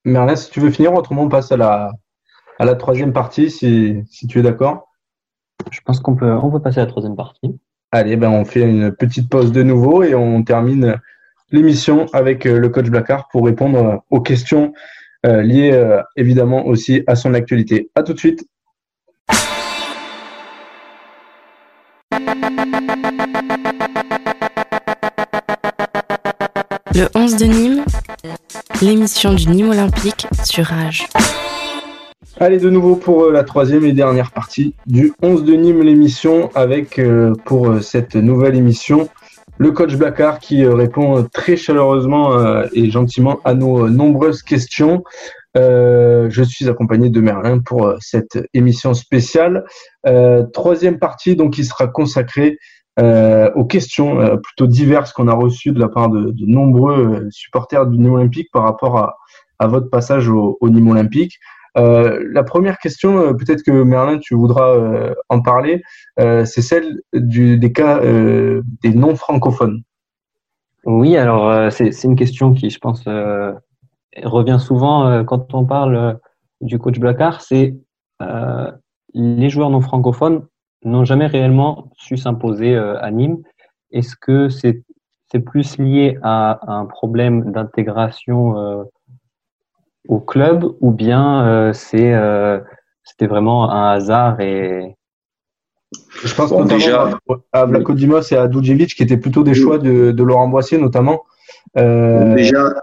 Merlin, 0.04 0.36
si 0.36 0.50
tu 0.50 0.60
veux 0.60 0.70
finir, 0.70 0.92
autrement 0.94 1.22
on 1.22 1.28
passe 1.28 1.52
à 1.52 1.56
la, 1.56 1.92
à 2.58 2.64
la 2.64 2.74
troisième 2.74 3.12
partie, 3.12 3.50
si, 3.50 4.02
si 4.10 4.26
tu 4.26 4.38
es 4.38 4.42
d'accord. 4.42 4.88
Je 5.70 5.80
pense 5.82 6.00
qu'on 6.00 6.16
peut, 6.16 6.32
on 6.32 6.50
peut 6.50 6.60
passer 6.60 6.78
à 6.78 6.84
la 6.84 6.90
troisième 6.90 7.16
partie. 7.16 7.60
Allez, 7.92 8.14
ben 8.14 8.30
on 8.30 8.44
fait 8.44 8.60
une 8.60 8.92
petite 8.92 9.28
pause 9.28 9.50
de 9.50 9.64
nouveau 9.64 10.04
et 10.04 10.14
on 10.14 10.44
termine 10.44 11.00
l'émission 11.50 12.06
avec 12.12 12.46
euh, 12.46 12.58
le 12.58 12.68
coach 12.68 12.86
Blacard 12.86 13.26
pour 13.32 13.44
répondre 13.46 13.78
euh, 13.84 13.96
aux 14.10 14.20
questions 14.20 14.72
euh, 15.26 15.42
liées 15.42 15.76
évidemment 16.16 16.66
aussi 16.66 17.02
à 17.08 17.16
son 17.16 17.34
actualité. 17.34 17.90
À 17.96 18.02
tout 18.04 18.14
de 18.14 18.18
suite. 18.18 18.44
Le 26.94 27.08
11 27.14 27.36
de 27.36 27.44
Nîmes, 27.44 27.84
l'émission 28.82 29.34
du 29.34 29.48
Nîmes 29.48 29.70
Olympique 29.70 30.26
sur 30.44 30.64
Rage. 30.66 31.06
Allez, 32.42 32.56
de 32.56 32.70
nouveau 32.70 32.96
pour 32.96 33.24
euh, 33.24 33.32
la 33.32 33.44
troisième 33.44 33.84
et 33.84 33.92
dernière 33.92 34.30
partie 34.30 34.74
du 34.86 35.12
11 35.20 35.44
de 35.44 35.52
Nîmes, 35.52 35.82
l'émission, 35.82 36.48
avec 36.54 36.98
euh, 36.98 37.34
pour 37.44 37.68
euh, 37.68 37.80
cette 37.80 38.14
nouvelle 38.14 38.56
émission 38.56 39.10
le 39.58 39.72
coach 39.72 39.94
Blacard 39.94 40.38
qui 40.38 40.64
répond 40.64 41.28
très 41.30 41.58
chaleureusement 41.58 42.62
et 42.72 42.90
gentiment 42.90 43.40
à 43.44 43.52
nos 43.52 43.90
nombreuses 43.90 44.42
questions. 44.42 45.04
je 45.54 46.42
suis 46.48 46.66
accompagné 46.66 47.10
de 47.10 47.20
Merlin 47.20 47.58
pour 47.58 47.92
cette 48.00 48.38
émission 48.54 48.94
spéciale. 48.94 49.66
troisième 50.54 50.98
partie, 50.98 51.36
donc, 51.36 51.52
qui 51.52 51.66
sera 51.66 51.88
consacrée 51.88 52.56
aux 52.96 53.64
questions 53.66 54.38
plutôt 54.42 54.66
diverses 54.66 55.12
qu'on 55.12 55.28
a 55.28 55.34
reçues 55.34 55.72
de 55.72 55.78
la 55.78 55.88
part 55.88 56.08
de, 56.08 56.32
nombreux 56.46 57.28
supporters 57.30 57.86
du 57.86 57.98
Nîmes 57.98 58.14
Olympique 58.14 58.48
par 58.54 58.62
rapport 58.62 58.96
à, 59.58 59.66
votre 59.66 59.90
passage 59.90 60.30
au, 60.30 60.56
au 60.62 60.70
Nîmes 60.70 60.88
Olympique. 60.88 61.38
Euh, 61.78 62.26
la 62.32 62.42
première 62.42 62.78
question, 62.78 63.18
euh, 63.18 63.32
peut-être 63.32 63.62
que 63.62 63.70
Merlin, 63.70 64.18
tu 64.18 64.34
voudras 64.34 64.74
euh, 64.74 65.14
en 65.28 65.40
parler, 65.40 65.82
c'est 66.18 66.62
celle 66.62 67.00
des 67.12 67.72
cas 67.72 68.00
des 68.02 68.94
non 68.94 69.16
francophones. 69.16 69.82
Oui, 70.84 71.16
alors 71.16 71.70
c'est 71.72 72.04
une 72.04 72.16
question 72.16 72.52
qui, 72.52 72.70
je 72.70 72.78
pense, 72.78 73.04
revient 74.22 74.58
souvent 74.60 75.24
quand 75.24 75.54
on 75.54 75.64
parle 75.64 76.18
du 76.60 76.78
coach 76.78 76.98
Blacard. 76.98 77.40
C'est 77.40 77.74
les 79.14 79.48
joueurs 79.48 79.70
non 79.70 79.80
francophones 79.80 80.46
n'ont 80.84 81.04
jamais 81.04 81.26
réellement 81.26 81.90
su 81.96 82.18
s'imposer 82.18 82.76
à 82.76 83.10
Nîmes. 83.10 83.38
Est-ce 83.92 84.14
que 84.14 84.50
c'est 84.50 84.84
plus 85.46 85.78
lié 85.78 86.18
à 86.22 86.60
un 86.70 86.84
problème 86.84 87.50
d'intégration 87.50 88.84
au 90.10 90.18
club 90.18 90.64
ou 90.80 90.90
bien 90.90 91.46
euh, 91.46 91.72
c'est 91.72 92.12
euh, 92.12 92.58
c'était 93.04 93.28
vraiment 93.28 93.70
un 93.70 93.92
hasard 93.92 94.40
et 94.40 94.96
je 96.24 96.34
pense 96.34 96.50
bon, 96.50 96.64
déjà 96.64 97.10
à 97.52 97.64
Vlaco 97.64 97.94
Dimos 97.94 98.32
et 98.32 98.36
à 98.36 98.48
Dudjevic 98.48 98.94
qui 98.94 99.04
étaient 99.04 99.16
plutôt 99.16 99.44
des 99.44 99.54
choix 99.54 99.78
de, 99.78 100.10
de 100.10 100.22
Laurent 100.22 100.48
Boissier 100.48 100.78
notamment. 100.78 101.22
Euh... 101.76 102.34
Déjà, 102.34 102.74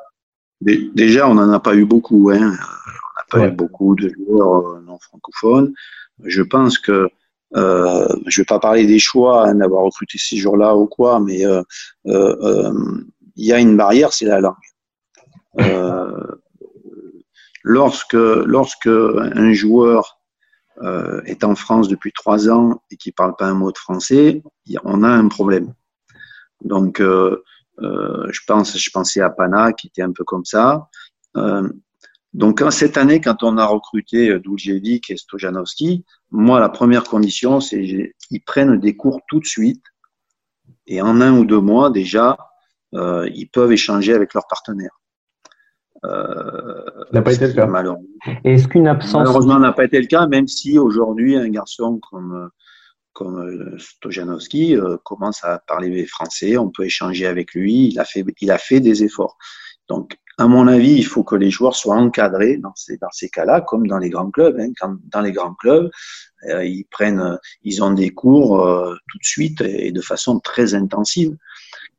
déjà 0.62 1.30
on 1.30 1.34
n'en 1.36 1.52
a 1.52 1.60
pas 1.60 1.76
eu 1.76 1.86
beaucoup. 1.86 2.32
Hein. 2.34 2.38
On 2.40 3.38
n'a 3.38 3.44
pas 3.44 3.48
eu 3.48 3.52
beaucoup 3.52 3.96
de 3.96 4.10
joueurs 4.10 4.82
non 4.82 4.98
francophones. 5.00 5.74
Je 6.24 6.42
pense 6.42 6.80
que 6.80 7.10
euh, 7.56 8.08
je 8.26 8.42
vais 8.42 8.46
pas 8.46 8.60
parler 8.60 8.86
des 8.86 9.00
choix, 9.00 9.48
hein, 9.48 9.56
d'avoir 9.56 9.84
recruté 9.84 10.18
ces 10.18 10.38
jours-là 10.38 10.76
ou 10.76 10.86
quoi, 10.86 11.20
mais 11.20 11.46
euh, 11.46 11.62
euh, 12.08 12.36
euh, 12.42 13.06
il 13.36 13.46
y 13.46 13.54
a 13.54 13.60
une 13.60 13.78
barrière, 13.78 14.14
c'est 14.14 14.26
la 14.26 14.40
langue. 14.42 14.56
Lorsque, 17.64 18.14
lorsque 18.14 18.88
un 18.88 19.54
joueur 19.54 20.20
euh, 20.84 21.22
est 21.26 21.44
en 21.44 21.56
France 21.56 21.88
depuis 21.88 22.12
trois 22.14 22.50
ans 22.50 22.82
et 22.92 22.98
qui 22.98 23.12
parle 23.12 23.36
pas 23.36 23.48
un 23.48 23.56
mot 23.56 23.72
de 23.72 23.78
français, 23.78 24.44
on 24.84 25.04
a 25.04 25.10
un 25.10 25.28
problème. 25.28 25.74
Donc, 26.64 27.00
euh, 27.00 27.44
euh, 27.82 28.28
je 28.32 28.42
pense, 28.48 28.78
je 28.78 28.90
pensais 28.92 29.22
à 29.22 29.30
Pana 29.30 29.74
qui 29.74 29.88
était 29.88 30.02
un 30.02 30.12
peu 30.12 30.24
comme 30.24 30.46
ça. 30.46 30.90
Donc, 32.34 32.60
quand- 32.60 32.72
cette 32.72 32.98
année, 32.98 33.22
quand 33.22 33.44
on 33.44 33.58
a 33.58 33.66
recruté 33.66 34.40
Duljevic 34.40 35.10
et 35.10 35.18
Stojanowski, 35.18 36.06
moi, 36.32 36.60
la 36.60 36.70
première 36.70 37.04
condition, 37.04 37.60
c'est 37.60 38.14
qu'ils 38.28 38.44
prennent 38.44 38.80
des 38.80 38.96
cours 38.96 39.22
tout 39.28 39.40
de 39.40 39.46
suite 39.46 39.84
et 40.88 41.02
en 41.02 41.22
un 41.22 41.38
ou 41.38 41.46
deux 41.46 41.60
mois 41.62 41.90
déjà, 41.90 42.38
ils 42.94 43.50
peuvent 43.52 43.72
échanger 43.72 44.14
avec 44.14 44.34
leurs 44.34 44.48
partenaires. 44.48 45.00
Euh, 46.06 46.82
n'a 47.12 47.22
pas 47.22 47.34
été 47.34 47.48
le 47.48 47.54
cas. 47.54 47.66
malheureux- 47.66 47.98
Et 48.44 48.54
Est-ce 48.54 48.68
qu'une 48.68 48.88
absence 48.88 49.14
Malheureusement, 49.16 49.54
ça 49.56 49.60
n'a 49.60 49.74
pas 49.74 49.86
été 49.86 50.00
le 50.00 50.08
cas, 50.08 50.28
même 50.28 50.48
si 50.48 50.78
aujourd'hui, 50.78 51.36
un 51.36 51.50
garçon 51.50 52.00
comme, 52.10 52.50
comme 53.14 53.40
euh, 53.40 53.78
Stojanowski 53.80 54.76
euh, 54.76 54.98
commence 55.04 55.44
à 55.44 55.60
parler 55.60 56.06
français, 56.06 56.58
on 56.58 56.70
peut 56.70 56.86
échanger 56.86 57.26
avec 57.26 57.54
lui, 57.54 57.88
il 57.88 58.00
a 58.00 58.06
fait, 58.06 58.24
il 58.42 58.52
a 58.52 58.58
fait 58.58 58.80
des 58.80 59.04
efforts. 59.04 59.38
Donc, 59.90 60.18
à 60.38 60.48
mon 60.48 60.68
avis, 60.68 60.94
il 60.94 61.06
faut 61.06 61.24
que 61.24 61.36
les 61.36 61.50
joueurs 61.50 61.76
soient 61.76 61.96
encadrés 61.96 62.58
dans 62.58 62.74
ces, 62.76 62.98
dans 62.98 63.10
ces 63.12 63.30
cas-là, 63.30 63.62
comme 63.62 63.88
dans 63.88 63.98
les 63.98 64.10
grands 64.12 64.30
clubs. 64.30 64.56
Hein. 64.60 64.70
Quand, 64.80 64.96
dans 65.12 65.22
les 65.22 65.32
grands 65.32 65.56
clubs, 65.56 65.90
euh, 66.50 66.64
ils 66.64 66.86
prennent, 66.92 67.40
ils 67.64 67.84
ont 67.84 67.90
des 67.92 68.12
cours 68.12 68.64
euh, 68.64 68.94
tout 69.10 69.18
de 69.18 69.26
suite 69.26 69.62
et 69.62 69.92
de 69.92 70.02
façon 70.02 70.40
très 70.40 70.76
intensive. 70.76 71.36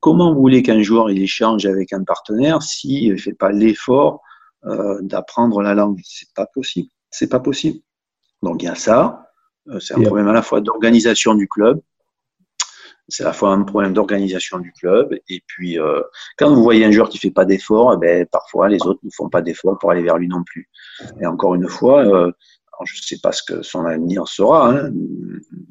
Comment 0.00 0.32
vous 0.32 0.40
voulez 0.40 0.62
qu'un 0.62 0.82
joueur 0.82 1.10
il 1.10 1.20
échange 1.20 1.66
avec 1.66 1.92
un 1.92 2.04
partenaire 2.04 2.62
s'il 2.62 3.12
ne 3.12 3.16
fait 3.16 3.32
pas 3.32 3.50
l'effort 3.50 4.22
euh, 4.64 4.98
d'apprendre 5.02 5.62
la 5.62 5.74
langue? 5.74 6.00
C'est 6.04 6.32
pas 6.34 6.46
possible. 6.46 6.88
C'est 7.10 7.28
pas 7.28 7.40
possible. 7.40 7.80
Donc 8.42 8.62
il 8.62 8.66
y 8.66 8.68
a 8.68 8.74
ça. 8.74 9.28
Euh, 9.68 9.80
c'est 9.80 9.94
un 9.94 10.02
problème 10.02 10.28
à 10.28 10.32
la 10.32 10.42
fois 10.42 10.60
d'organisation 10.60 11.34
du 11.34 11.48
club. 11.48 11.80
C'est 13.10 13.22
à 13.22 13.28
la 13.28 13.32
fois 13.32 13.52
un 13.52 13.62
problème 13.62 13.94
d'organisation 13.94 14.58
du 14.58 14.70
club. 14.72 15.18
Et 15.28 15.42
puis, 15.46 15.78
euh, 15.78 16.02
quand 16.36 16.54
vous 16.54 16.62
voyez 16.62 16.84
un 16.84 16.90
joueur 16.90 17.08
qui 17.08 17.18
fait 17.18 17.30
pas 17.30 17.46
d'effort, 17.46 17.94
eh 17.94 17.96
ben, 17.96 18.26
parfois 18.26 18.68
les 18.68 18.86
autres 18.86 19.00
ne 19.02 19.10
font 19.10 19.30
pas 19.30 19.40
d'effort 19.40 19.78
pour 19.78 19.90
aller 19.90 20.02
vers 20.02 20.18
lui 20.18 20.28
non 20.28 20.44
plus. 20.44 20.68
Et 21.20 21.26
encore 21.26 21.54
une 21.54 21.68
fois, 21.68 22.04
euh, 22.04 22.30
alors, 22.78 22.86
je 22.86 22.98
ne 22.98 23.02
sais 23.02 23.18
pas 23.22 23.32
ce 23.32 23.42
que 23.42 23.62
son 23.62 23.86
avenir 23.86 24.28
sera, 24.28 24.70
hein, 24.70 24.90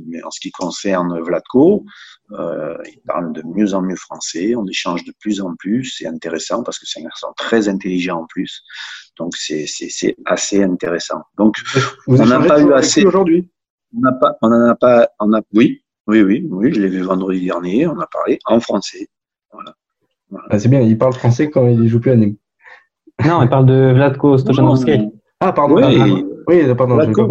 mais 0.07 0.23
en 0.23 0.31
ce 0.31 0.39
qui 0.39 0.51
concerne 0.51 1.19
Vladko, 1.21 1.83
euh, 2.31 2.75
il 2.85 2.99
parle 3.05 3.33
de 3.33 3.41
mieux 3.55 3.73
en 3.73 3.81
mieux 3.81 3.95
français, 3.95 4.55
on 4.55 4.65
échange 4.67 5.03
de 5.05 5.13
plus 5.19 5.41
en 5.41 5.55
plus, 5.55 5.93
c'est 5.97 6.07
intéressant 6.07 6.63
parce 6.63 6.79
que 6.79 6.85
c'est 6.87 6.99
un 6.99 7.03
garçon 7.03 7.27
très 7.37 7.69
intelligent 7.69 8.21
en 8.21 8.25
plus, 8.27 8.63
donc 9.17 9.35
c'est 9.35 9.65
c'est- 9.67 9.89
c'est 9.89 10.15
assez 10.25 10.63
intéressant. 10.63 11.21
Donc 11.37 11.57
Vous 12.07 12.21
on 12.21 12.25
n'a 12.25 12.39
pas 12.39 12.61
eu 12.61 12.73
assez. 12.73 13.05
aujourd'hui? 13.05 13.49
On 13.95 14.01
n'a 14.01 14.11
pas, 14.13 14.35
on 14.41 14.47
en 14.51 14.65
a 14.69 14.75
pas, 14.75 15.07
on 15.19 15.31
a, 15.33 15.41
oui, 15.53 15.81
oui, 16.07 16.21
oui, 16.21 16.45
oui, 16.49 16.73
je 16.73 16.81
l'ai 16.81 16.89
vu 16.89 17.01
vendredi 17.01 17.45
dernier, 17.45 17.87
on 17.87 17.97
a 17.99 18.07
parlé 18.07 18.39
en 18.45 18.59
français. 18.59 19.07
Ah, 20.49 20.59
C'est 20.59 20.67
bien, 20.69 20.81
il 20.81 20.97
parle 20.97 21.13
français 21.13 21.49
quand 21.49 21.67
il 21.67 21.87
joue 21.87 21.99
plus 22.01 22.11
à 22.11 22.15
Nîmes. 22.15 22.35
Non, 23.25 23.41
elle 23.41 23.49
parle 23.49 23.65
de 23.65 23.93
Vladko 23.93 24.37
Stojanowski. 24.37 25.09
Ah, 25.39 25.53
pardon. 25.53 25.75
Oui, 25.75 25.83
ah, 25.85 26.07
et- 26.07 26.25
oui, 26.47 26.75
pardon. 26.75 26.95
Vladko, 26.95 27.27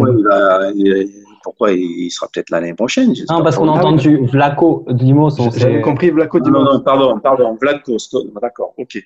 il 0.73 0.87
il- 0.87 1.23
pourquoi 1.47 1.71
il 1.71 2.09
sera 2.11 2.27
peut-être 2.27 2.49
l'année 2.49 2.73
prochaine 2.73 3.13
Non, 3.29 3.41
parce 3.41 3.55
qu'on 3.55 3.69
a 3.69 3.71
entendu 3.71 4.17
Vlaco 4.25 4.83
Dimos. 4.89 5.29
J'avais 5.55 5.79
compris 5.81 6.09
Vlaco 6.09 6.41
Dimos. 6.41 6.59
non, 6.61 6.73
non, 6.73 6.79
pardon, 6.81 7.17
pardon, 7.21 7.57
sto- 7.97 8.27
d'accord, 8.41 8.73
ok. 8.77 8.97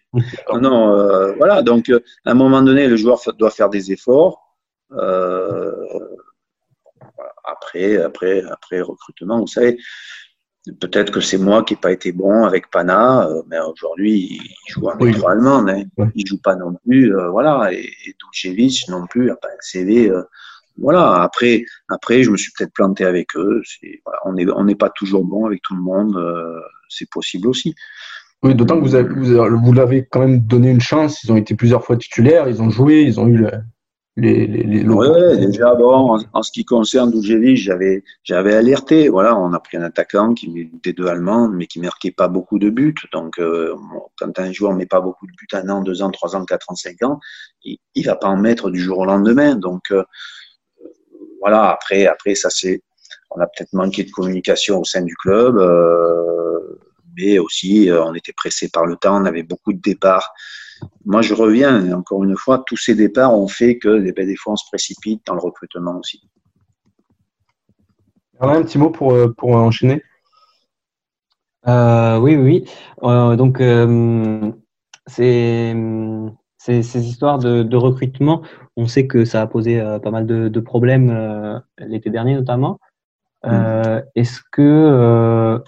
Non, 0.59 0.97
euh, 0.97 1.33
voilà, 1.37 1.61
donc 1.61 1.87
euh, 1.91 1.99
à 2.25 2.31
un 2.31 2.33
moment 2.33 2.63
donné, 2.63 2.87
le 2.87 2.95
joueur 2.95 3.19
doit 3.37 3.51
faire 3.51 3.69
des 3.69 3.91
efforts. 3.91 4.41
Euh, 4.93 5.71
après, 7.43 7.97
après, 7.97 8.43
après 8.49 8.81
recrutement, 8.81 9.39
vous 9.39 9.45
savez, 9.45 9.77
peut-être 10.79 11.11
que 11.11 11.21
c'est 11.21 11.37
moi 11.37 11.61
qui 11.63 11.75
n'ai 11.75 11.79
pas 11.79 11.91
été 11.91 12.11
bon 12.11 12.43
avec 12.43 12.71
Pana, 12.71 13.29
mais 13.49 13.59
aujourd'hui, 13.59 14.39
il 14.41 14.71
joue 14.73 14.87
en 14.87 14.95
Oui. 14.99 15.11
métro 15.11 15.27
allemande, 15.27 15.69
hein. 15.69 15.83
Ouais. 15.97 16.07
il 16.15 16.25
joue 16.25 16.39
pas 16.41 16.55
non 16.55 16.73
plus, 16.83 17.15
euh, 17.15 17.29
voilà, 17.29 17.71
et, 17.71 17.85
et 18.07 18.15
Dulcevic 18.19 18.87
non 18.89 19.05
plus, 19.05 19.25
il 19.25 19.27
n'a 19.27 19.35
pas 19.35 19.49
un 19.49 19.61
CV. 19.61 20.09
Voilà, 20.77 21.21
après, 21.21 21.63
après, 21.89 22.23
je 22.23 22.31
me 22.31 22.37
suis 22.37 22.51
peut-être 22.57 22.73
planté 22.73 23.05
avec 23.05 23.35
eux. 23.35 23.61
voilà, 24.05 24.19
on 24.25 24.33
n'est 24.33 24.49
on 24.51 24.63
n'est 24.63 24.75
pas 24.75 24.89
toujours 24.89 25.25
bon 25.25 25.45
avec 25.45 25.61
tout 25.61 25.75
le 25.75 25.81
monde, 25.81 26.15
euh, 26.17 26.59
c'est 26.89 27.09
possible 27.09 27.47
aussi. 27.47 27.75
Oui, 28.43 28.55
d'autant 28.55 28.79
que 28.79 28.83
vous, 28.83 28.95
avez- 28.95 29.13
vous, 29.13 29.31
avez- 29.39 29.55
vous 29.55 29.73
l'avez 29.73 30.07
quand 30.09 30.19
même 30.21 30.39
donné 30.39 30.71
une 30.71 30.81
chance. 30.81 31.23
Ils 31.23 31.31
ont 31.31 31.37
été 31.37 31.55
plusieurs 31.55 31.83
fois 31.85 31.95
titulaires, 31.97 32.47
ils 32.49 32.61
ont 32.61 32.71
joué, 32.71 33.01
ils 33.03 33.19
ont 33.19 33.27
eu 33.27 33.37
le- 33.37 33.51
les, 34.17 34.47
les, 34.47 34.63
les- 34.63 34.83
le- 34.83 34.93
Ouais, 34.93 35.37
déjà, 35.37 35.73
bon, 35.75 36.15
en, 36.15 36.19
en 36.33 36.41
ce 36.43 36.51
qui 36.51 36.65
concerne 36.65 37.11
Duljevic, 37.11 37.55
j'avais, 37.57 38.03
j'avais 38.23 38.55
alerté. 38.55 39.09
Voilà, 39.09 39.37
on 39.37 39.53
a 39.53 39.59
pris 39.59 39.77
un 39.77 39.83
attaquant 39.83 40.33
qui 40.33 40.49
mettait 40.49 40.91
deux 40.93 41.07
Allemands, 41.07 41.49
mais 41.49 41.67
qui 41.67 41.79
marquait 41.79 42.11
pas 42.11 42.27
beaucoup 42.27 42.57
de 42.59 42.69
buts. 42.71 42.95
Donc, 43.13 43.37
euh, 43.39 43.75
quand 44.17 44.37
un 44.39 44.51
joueur 44.51 44.73
met 44.73 44.87
pas 44.87 45.01
beaucoup 45.01 45.27
de 45.27 45.31
buts, 45.33 45.47
un 45.53 45.69
an, 45.69 45.81
deux 45.83 46.01
ans, 46.01 46.09
trois 46.09 46.35
ans, 46.35 46.43
quatre 46.43 46.71
ans, 46.71 46.75
cinq 46.75 47.01
ans, 47.03 47.19
il, 47.63 47.77
il 47.95 48.05
va 48.05 48.15
pas 48.15 48.27
en 48.27 48.37
mettre 48.37 48.69
du 48.71 48.79
jour 48.81 48.97
au 48.97 49.05
lendemain. 49.05 49.55
Donc, 49.55 49.83
euh, 49.91 50.03
voilà, 51.41 51.69
après, 51.71 52.05
après, 52.05 52.35
ça 52.35 52.49
c'est, 52.49 52.81
on 53.31 53.41
a 53.41 53.47
peut-être 53.47 53.73
manqué 53.73 54.03
de 54.03 54.11
communication 54.11 54.79
au 54.79 54.85
sein 54.85 55.01
du 55.01 55.15
club, 55.15 55.57
euh, 55.57 56.79
mais 57.17 57.39
aussi, 57.39 57.89
euh, 57.89 58.03
on 58.03 58.13
était 58.13 58.33
pressé 58.33 58.69
par 58.69 58.85
le 58.85 58.95
temps, 58.95 59.21
on 59.21 59.25
avait 59.25 59.43
beaucoup 59.43 59.73
de 59.73 59.81
départs. 59.81 60.31
Moi, 61.05 61.21
je 61.21 61.33
reviens, 61.33 61.91
encore 61.93 62.23
une 62.23 62.37
fois, 62.37 62.63
tous 62.65 62.77
ces 62.77 62.95
départs 62.95 63.33
ont 63.37 63.47
fait 63.47 63.77
que 63.77 64.03
eh 64.05 64.11
ben, 64.11 64.25
des 64.25 64.35
fois, 64.35 64.53
on 64.53 64.55
se 64.55 64.65
précipite 64.69 65.25
dans 65.25 65.35
le 65.35 65.41
recrutement 65.41 65.97
aussi. 65.97 66.21
Alors, 68.39 68.55
un 68.55 68.63
petit 68.63 68.77
mot 68.77 68.89
pour, 68.89 69.13
euh, 69.13 69.33
pour 69.37 69.51
enchaîner? 69.51 70.03
Euh, 71.67 72.17
oui, 72.17 72.35
oui. 72.35 72.65
oui. 72.65 73.09
Euh, 73.09 73.35
donc, 73.35 73.61
euh, 73.61 74.51
c'est 75.05 75.75
ces, 76.63 76.83
ces 76.83 77.07
histoires 77.07 77.39
de, 77.39 77.63
de 77.63 77.77
recrutement, 77.77 78.41
on 78.77 78.87
sait 78.87 79.07
que 79.07 79.25
ça 79.25 79.41
a 79.41 79.47
posé 79.47 79.79
euh, 79.79 79.99
pas 79.99 80.11
mal 80.11 80.25
de, 80.25 80.47
de 80.47 80.59
problèmes 80.59 81.09
euh, 81.09 81.59
l'été 81.79 82.09
dernier 82.09 82.35
notamment. 82.35 82.79
Euh, 83.45 84.01
Est-ce 84.15 84.39
que 84.51 85.59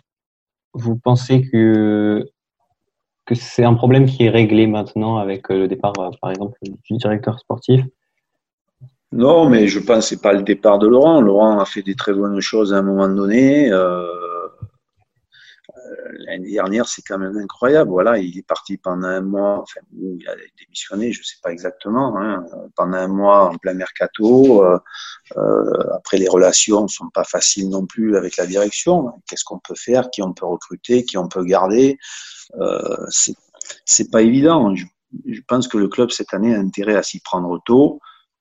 vous 0.74 0.95
pensez 0.98 1.41
que 1.49 2.26
que 3.26 3.36
c'est 3.36 3.64
un 3.64 3.74
problème 3.74 4.06
qui 4.06 4.26
est 4.26 4.30
réglé 4.30 4.68
maintenant 4.68 5.18
avec 5.18 5.48
le 5.49 5.68
départ, 5.68 5.94
par 6.22 6.30
exemple, 6.30 6.57
du 6.61 6.98
directeur 6.98 7.40
sportif? 7.40 7.82
Non, 9.14 9.48
mais 9.48 9.68
je 9.68 9.80
pense 9.80 9.99
que 9.99 10.02
c'est 10.10 10.22
pas 10.22 10.34
le 10.34 10.44
départ 10.44 10.78
de 10.78 10.88
Laurent. 10.88 11.22
Laurent 11.22 11.60
a 11.60 11.65
fait 11.65 11.84
des 11.84 11.95
très 11.95 12.14
bonnes 12.14 12.41
choses 12.41 12.74
à 12.74 12.80
un 12.80 12.82
moment 12.82 13.07
donné. 13.07 13.72
Euh, 13.72 14.43
L'année 16.20 16.52
dernière, 16.52 16.88
c'est 16.88 17.02
quand 17.02 17.18
même 17.18 17.38
incroyable. 17.38 17.90
Voilà, 17.90 18.18
il 18.18 18.38
est 18.38 18.48
parti 18.48 18.78
pendant 18.78 19.07
un 19.07 19.22
mois, 19.22 19.61
enfin, 19.61 19.82
il 19.94 20.28
a 20.28 20.36
démissionné, 20.60 21.11
je 21.11 21.24
sais 21.24 21.38
pas 21.41 21.52
exactement, 21.52 22.18
hein, 22.18 22.45
pendant 22.76 22.98
un 22.98 23.07
mois 23.07 23.49
en 23.49 23.57
plein 23.57 23.74
mercato. 23.74 24.64
Euh, 24.64 24.78
euh, 25.38 25.95
après, 25.95 26.18
les 26.18 26.28
relations 26.28 26.88
sont 26.88 27.10
pas 27.10 27.24
faciles 27.24 27.70
non 27.70 27.86
plus 27.86 28.18
avec 28.18 28.38
la 28.38 28.45
direction. 28.45 29.11
Qu'est-ce 29.28 29.44
qu'on 29.44 29.60
peut 29.60 29.76
faire, 29.76 30.10
qui 30.11 30.22
on 30.22 30.34
peut 30.34 30.45
recruter, 30.45 31.03
qui 31.06 31.18
on 31.18 31.28
peut 31.28 31.44
garder? 31.44 31.98
Euh, 32.60 33.06
C'est 33.86 34.11
pas 34.11 34.22
évident. 34.22 34.76
Je, 34.76 35.41
pense 35.48 35.68
que 35.68 35.78
le 35.78 35.88
club 35.88 36.11
cette 36.11 36.34
année 36.34 36.56
a 36.56 36.60
intérêt 36.60 36.95
à 36.95 37.03
s'y 37.03 37.20
prendre 37.20 37.61
tôt 37.65 37.99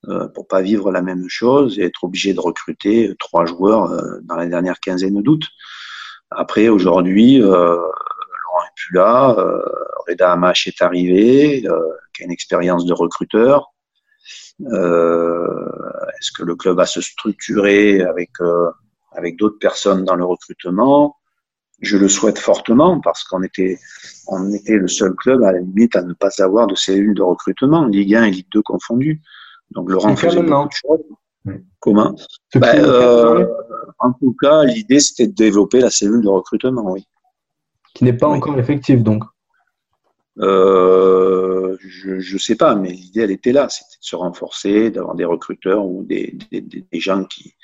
euh, 0.09 0.27
pour 0.29 0.49
pas 0.49 0.63
vivre 0.63 0.91
la 0.91 1.03
même 1.03 1.29
chose 1.29 1.79
et 1.79 1.85
être 1.85 2.05
obligé 2.05 2.35
de 2.35 2.41
recruter 2.41 3.15
trois 3.19 3.45
joueurs 3.47 3.89
dans 4.23 4.37
la 4.37 4.47
dernière 4.47 4.81
quinzaine 4.81 5.23
d'août. 5.23 5.45
Après, 6.37 6.69
aujourd'hui, 6.69 7.41
euh, 7.41 7.77
Laurent 7.77 8.65
est 8.67 8.75
plus 8.77 8.95
là, 8.95 9.35
euh, 9.39 9.63
Reda 10.09 10.33
Hamash 10.33 10.67
est 10.67 10.83
arrivé, 10.83 11.67
euh, 11.67 11.79
qui 12.15 12.23
a 12.23 12.27
une 12.27 12.33
expérience 12.33 12.85
de 12.85 12.93
recruteur. 12.93 13.73
Euh, 14.61 15.69
Est-ce 16.19 16.33
que 16.33 16.45
le 16.45 16.55
club 16.55 16.77
va 16.77 16.87
se 16.87 17.01
structurer 17.01 18.03
avec 18.03 18.31
euh, 18.41 18.71
avec 19.13 19.37
d'autres 19.37 19.59
personnes 19.59 20.05
dans 20.05 20.15
le 20.15 20.25
recrutement? 20.25 21.17
Je 21.81 21.97
le 21.97 22.09
souhaite 22.09 22.39
fortement 22.39 23.01
parce 23.01 23.25
qu'on 23.25 23.43
était 23.43 23.79
on 24.29 24.53
était 24.53 24.77
le 24.77 24.87
seul 24.87 25.15
club 25.15 25.43
à 25.43 25.53
la 25.53 25.59
limite 25.59 25.97
à 25.97 26.03
ne 26.03 26.13
pas 26.13 26.31
avoir 26.39 26.67
de 26.69 26.77
cellule 26.77 27.15
de 27.15 27.23
recrutement, 27.23 27.87
Ligue 27.87 28.15
1 28.15 28.25
et 28.25 28.31
Ligue 28.31 28.47
2 28.53 28.63
confondues. 28.63 29.21
Donc 29.73 29.91
Laurent 29.91 30.15
faisait 30.15 30.43
beaucoup 30.43 30.69
de 30.69 30.73
choses. 30.73 31.01
Comment? 31.81 32.15
Ce 32.53 32.59
Ben, 32.59 32.73
cas 32.73 32.85
euh, 32.87 33.47
En 33.99 34.13
tout 34.13 34.35
cas, 34.41 34.65
l'idée 34.65 35.01
c'était 35.01 35.27
de 35.27 35.35
développer 35.35 35.81
la 35.81 35.91
cellule 35.91 36.23
de 36.23 36.29
recrutement, 36.29 36.93
oui. 36.93 37.07
qui 37.95 38.05
n'est 38.05 38.13
pas 38.13 38.29
oui. 38.29 38.37
encore 38.37 38.59
effectif, 38.59 39.03
donc. 39.03 39.25
Euh, 40.39 41.77
je 41.81 42.21
je 42.21 42.39
sais 42.39 42.55
pas, 42.57 42.75
mais 42.75 42.91
l'idée 42.91 43.21
elle 43.21 43.31
était 43.31 43.53
là, 43.53 43.69
c'était 43.69 43.99
de 44.01 44.05
se 44.05 44.17
renforcer, 44.17 44.91
d'avoir 44.91 45.15
des 45.15 45.27
recruteurs 45.27 45.85
ou 45.85 46.05
des, 46.05 46.39
des, 46.51 46.61
des- 46.63 46.85
des 46.91 47.01
gens 47.01 47.25
qui, 47.25 47.55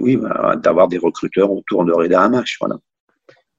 oui, 0.00 0.16
voilà, 0.16 0.56
d'avoir 0.56 0.88
des 0.88 0.98
recruteurs 0.98 1.50
autour 1.50 1.84
de 1.84 1.92
Reda 1.92 2.22
Hamash. 2.22 2.58
Voilà. 2.60 2.76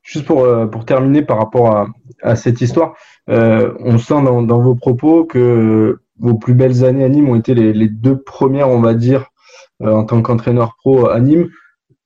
Juste 0.03 0.26
pour, 0.26 0.43
euh, 0.43 0.65
pour 0.68 0.85
terminer 0.85 1.23
par 1.23 1.38
rapport 1.38 1.76
à, 1.76 1.88
à 2.22 2.35
cette 2.35 2.61
histoire, 2.61 2.95
euh, 3.30 3.73
on 3.80 3.97
sent 3.97 4.22
dans, 4.23 4.41
dans, 4.43 4.61
vos 4.61 4.76
propos 4.76 5.26
que 5.26 5.99
vos 6.19 6.35
plus 6.35 6.53
belles 6.53 6.85
années 6.85 7.03
à 7.03 7.09
Nîmes 7.09 7.30
ont 7.30 7.35
été 7.35 7.53
les, 7.53 7.73
les 7.73 7.88
deux 7.89 8.18
premières, 8.22 8.69
on 8.69 8.81
va 8.81 8.93
dire, 8.93 9.31
en 9.84 10.03
tant 10.06 10.22
qu'entraîneur 10.22 10.76
pro 10.78 11.10
à 11.10 11.20
Nîmes. 11.20 11.49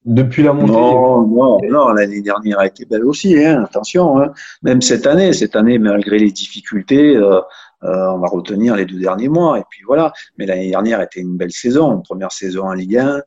Depuis 0.06 0.44
la 0.44 0.54
montée 0.54 0.72
Non, 0.72 1.26
non, 1.26 1.58
non 1.68 1.88
l'année 1.90 2.22
dernière 2.22 2.60
a 2.60 2.68
été 2.68 2.86
belle 2.86 3.06
aussi, 3.06 3.44
hein, 3.44 3.64
attention. 3.64 4.20
Hein. 4.22 4.34
Même 4.62 4.80
cette 4.82 5.08
année, 5.08 5.34
cette 5.34 5.56
année, 5.56 5.80
malgré 5.80 6.20
les 6.20 6.32
difficultés, 6.32 7.16
euh, 7.16 7.42
euh, 7.84 8.10
on 8.12 8.20
va 8.20 8.28
retenir 8.28 8.76
les 8.76 8.86
deux 8.86 9.00
derniers 9.00 9.30
mois. 9.30 9.58
Et 9.58 9.64
puis 9.68 9.82
voilà. 9.86 10.14
Mais 10.38 10.46
l'année 10.46 10.70
dernière 10.70 11.02
était 11.02 11.22
une 11.22 11.38
belle 11.38 11.52
saison, 11.52 11.92
une 11.96 12.04
première 12.04 12.32
saison 12.32 12.66
en 12.66 12.74
Ligue 12.74 12.98
1. 12.98 13.22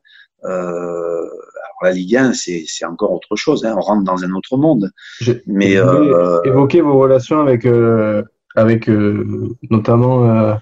Euh, 0.45 0.47
alors 0.47 1.79
la 1.83 1.91
Ligue 1.91 2.15
1, 2.15 2.33
c'est 2.33 2.85
encore 2.85 3.11
autre 3.11 3.35
chose. 3.35 3.65
Hein. 3.65 3.75
On 3.77 3.81
rentre 3.81 4.03
dans 4.03 4.23
un 4.23 4.31
autre 4.31 4.57
monde. 4.57 4.89
Mais 5.47 5.77
euh, 5.77 6.41
évoquer 6.43 6.81
vos 6.81 6.97
relations 6.97 7.41
avec 7.41 7.65
euh, 7.65 8.23
avec 8.55 8.89
euh, 8.89 9.55
notamment 9.69 10.57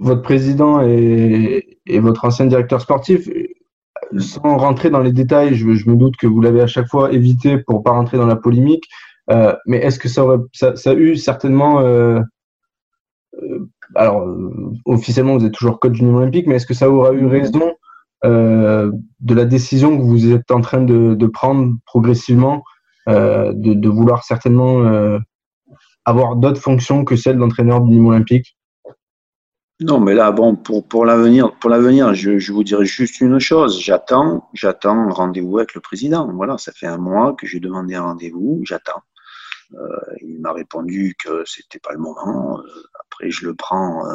votre 0.00 0.22
président 0.22 0.82
et, 0.82 1.73
et, 1.86 1.98
votre 2.00 2.24
ancien 2.24 2.46
directeur 2.46 2.80
sportif. 2.80 3.28
Sans 4.18 4.56
rentrer 4.58 4.90
dans 4.90 5.00
les 5.00 5.12
détails, 5.12 5.54
je, 5.54 5.74
je 5.74 5.88
me 5.88 5.96
doute 5.96 6.16
que 6.16 6.26
vous 6.26 6.40
l'avez 6.40 6.60
à 6.60 6.66
chaque 6.66 6.88
fois 6.88 7.12
évité 7.12 7.58
pour 7.58 7.82
pas 7.82 7.92
rentrer 7.92 8.18
dans 8.18 8.26
la 8.26 8.36
polémique. 8.36 8.84
mais 9.66 9.78
est-ce 9.78 9.98
que 9.98 10.08
ça, 10.08 10.24
aurait, 10.24 10.38
ça, 10.52 10.76
ça, 10.76 10.90
a 10.90 10.94
eu 10.94 11.16
certainement 11.16 11.80
alors 13.94 14.26
officiellement 14.84 15.36
vous 15.36 15.44
êtes 15.44 15.52
toujours 15.52 15.78
coach 15.80 15.92
du 15.92 16.04
Nîmes 16.04 16.16
Olympique, 16.16 16.46
mais 16.46 16.56
est-ce 16.56 16.66
que 16.66 16.74
ça 16.74 16.90
aura 16.90 17.12
eu 17.12 17.26
raison 17.26 17.74
euh, 18.24 18.90
de 19.20 19.34
la 19.34 19.44
décision 19.44 19.96
que 19.96 20.02
vous 20.02 20.32
êtes 20.32 20.50
en 20.50 20.60
train 20.60 20.80
de, 20.80 21.14
de 21.14 21.26
prendre 21.26 21.74
progressivement, 21.86 22.64
euh, 23.08 23.52
de, 23.54 23.74
de, 23.74 23.88
vouloir 23.88 24.24
certainement 24.24 24.84
euh, 24.84 25.18
avoir 26.04 26.36
d'autres 26.36 26.60
fonctions 26.60 27.04
que 27.04 27.16
celle 27.16 27.36
d'entraîneur 27.36 27.82
du 27.82 27.92
Nîmes 27.92 28.06
Olympique? 28.06 28.56
Non, 29.80 29.98
mais 29.98 30.14
là, 30.14 30.30
bon, 30.30 30.54
pour, 30.54 30.86
pour 30.86 31.04
l'avenir, 31.04 31.56
pour 31.58 31.68
l'avenir, 31.68 32.14
je, 32.14 32.38
je 32.38 32.52
vous 32.52 32.62
dirais 32.62 32.84
juste 32.84 33.20
une 33.20 33.38
chose. 33.40 33.80
J'attends, 33.80 34.48
j'attends 34.54 35.08
rendez-vous 35.10 35.58
avec 35.58 35.74
le 35.74 35.80
président. 35.80 36.30
Voilà, 36.32 36.58
ça 36.58 36.72
fait 36.72 36.86
un 36.86 36.98
mois 36.98 37.34
que 37.34 37.46
j'ai 37.46 37.60
demandé 37.60 37.94
un 37.96 38.02
rendez-vous. 38.02 38.60
J'attends. 38.64 39.02
Euh, 39.74 39.78
il 40.22 40.40
m'a 40.40 40.52
répondu 40.52 41.16
que 41.22 41.42
c'était 41.44 41.80
pas 41.80 41.92
le 41.92 41.98
moment. 41.98 42.60
après, 43.00 43.30
je 43.30 43.46
le 43.46 43.54
prends. 43.54 44.06
Euh, 44.06 44.14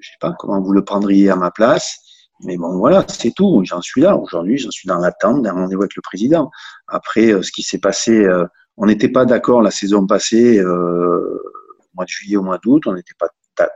je 0.00 0.08
sais 0.08 0.18
pas 0.20 0.32
comment 0.38 0.60
vous 0.60 0.72
le 0.72 0.84
prendriez 0.84 1.30
à 1.30 1.36
ma 1.36 1.50
place. 1.50 1.98
Mais 2.44 2.56
bon, 2.56 2.76
voilà, 2.78 3.04
c'est 3.08 3.32
tout. 3.34 3.62
J'en 3.64 3.80
suis 3.80 4.02
là. 4.02 4.16
Aujourd'hui, 4.16 4.58
j'en 4.58 4.70
suis 4.70 4.86
dans 4.86 4.98
l'attente 4.98 5.42
d'un 5.42 5.52
rendez-vous 5.52 5.82
avec 5.82 5.96
le 5.96 6.02
président. 6.02 6.50
Après, 6.88 7.32
euh, 7.32 7.42
ce 7.42 7.50
qui 7.50 7.62
s'est 7.62 7.78
passé, 7.78 8.24
euh, 8.24 8.44
on 8.76 8.86
n'était 8.86 9.08
pas 9.08 9.24
d'accord 9.24 9.62
la 9.62 9.70
saison 9.70 10.06
passée, 10.06 10.58
euh, 10.58 11.42
au 11.80 11.88
mois 11.94 12.04
de 12.04 12.10
juillet, 12.10 12.36
au 12.36 12.42
mois 12.42 12.58
d'août. 12.58 12.82
On 12.86 12.94
n'était 12.94 13.14
pas 13.18 13.28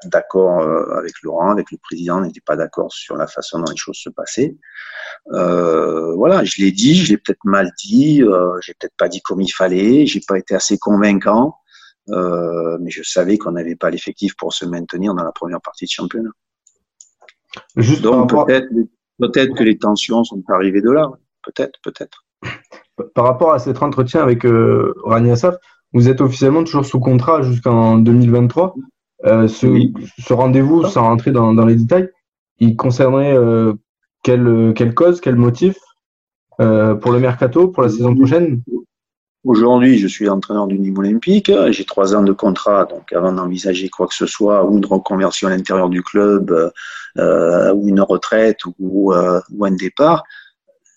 d'accord 0.04 0.60
euh, 0.60 0.98
avec 0.98 1.12
Laurent, 1.22 1.50
avec 1.50 1.70
le 1.70 1.78
président. 1.78 2.18
On 2.18 2.22
n'était 2.22 2.40
pas 2.40 2.56
d'accord 2.56 2.92
sur 2.92 3.16
la 3.16 3.26
façon 3.26 3.58
dont 3.58 3.70
les 3.70 3.76
choses 3.76 3.98
se 3.98 4.10
passaient. 4.10 4.56
Euh, 5.32 6.14
voilà, 6.14 6.44
je 6.44 6.62
l'ai 6.62 6.72
dit, 6.72 6.94
je 6.96 7.12
l'ai 7.12 7.18
peut-être 7.18 7.44
mal 7.44 7.70
dit, 7.82 8.22
euh, 8.22 8.58
j'ai 8.62 8.74
peut-être 8.74 8.96
pas 8.96 9.08
dit 9.08 9.20
comme 9.20 9.40
il 9.40 9.50
fallait, 9.50 10.06
j'ai 10.06 10.20
pas 10.26 10.38
été 10.38 10.54
assez 10.54 10.78
convaincant, 10.78 11.56
euh, 12.10 12.78
mais 12.80 12.90
je 12.90 13.02
savais 13.02 13.38
qu'on 13.38 13.52
n'avait 13.52 13.76
pas 13.76 13.90
l'effectif 13.90 14.36
pour 14.36 14.52
se 14.52 14.64
maintenir 14.64 15.14
dans 15.14 15.24
la 15.24 15.32
première 15.32 15.60
partie 15.60 15.84
de 15.84 15.90
championnat. 15.90 16.30
Juste 17.76 18.02
Donc 18.02 18.30
peut-être 18.30 18.68
peut-être 19.20 19.54
que 19.54 19.62
les 19.62 19.78
tensions 19.78 20.24
sont 20.24 20.42
arrivées 20.48 20.80
de 20.80 20.90
là. 20.90 21.10
Peut-être, 21.42 21.78
peut-être. 21.82 22.24
Par 23.14 23.24
rapport 23.24 23.52
à 23.52 23.58
cet 23.58 23.82
entretien 23.82 24.22
avec 24.22 24.44
euh, 24.44 24.94
Rani 25.04 25.30
Assaf, 25.30 25.56
vous 25.92 26.08
êtes 26.08 26.20
officiellement 26.20 26.64
toujours 26.64 26.84
sous 26.84 27.00
contrat 27.00 27.42
jusqu'en 27.42 27.98
2023. 27.98 28.74
Euh, 29.26 29.48
ce, 29.48 29.66
oui. 29.66 29.92
ce 30.18 30.32
rendez-vous, 30.32 30.86
sans 30.86 31.02
rentrer 31.02 31.30
dans, 31.30 31.52
dans, 31.52 31.66
les 31.66 31.76
détails, 31.76 32.08
il 32.58 32.76
concernerait 32.76 33.36
euh, 33.36 33.74
quelle, 34.22 34.72
quelle 34.74 34.94
cause, 34.94 35.20
quel 35.20 35.36
motif 35.36 35.76
euh, 36.60 36.94
pour 36.94 37.12
le 37.12 37.20
mercato, 37.20 37.68
pour 37.68 37.82
la 37.82 37.88
saison 37.88 38.14
prochaine? 38.14 38.62
Aujourd'hui, 39.44 39.98
je 39.98 40.06
suis 40.06 40.28
entraîneur 40.28 40.66
du 40.66 40.78
Nîmes 40.78 40.98
Olympique. 40.98 41.50
J'ai 41.70 41.84
trois 41.84 42.14
ans 42.14 42.22
de 42.22 42.32
contrat, 42.32 42.84
donc 42.84 43.10
avant 43.12 43.32
d'envisager 43.32 43.88
quoi 43.88 44.06
que 44.06 44.14
ce 44.14 44.26
soit, 44.26 44.64
ou 44.66 44.76
une 44.76 44.84
reconversion 44.84 45.48
à 45.48 45.50
l'intérieur 45.50 45.88
du 45.88 46.02
club, 46.02 46.72
euh, 47.16 47.72
ou 47.72 47.88
une 47.88 48.02
retraite, 48.02 48.58
ou, 48.78 49.14
euh, 49.14 49.40
ou 49.50 49.64
un 49.64 49.70
départ, 49.70 50.24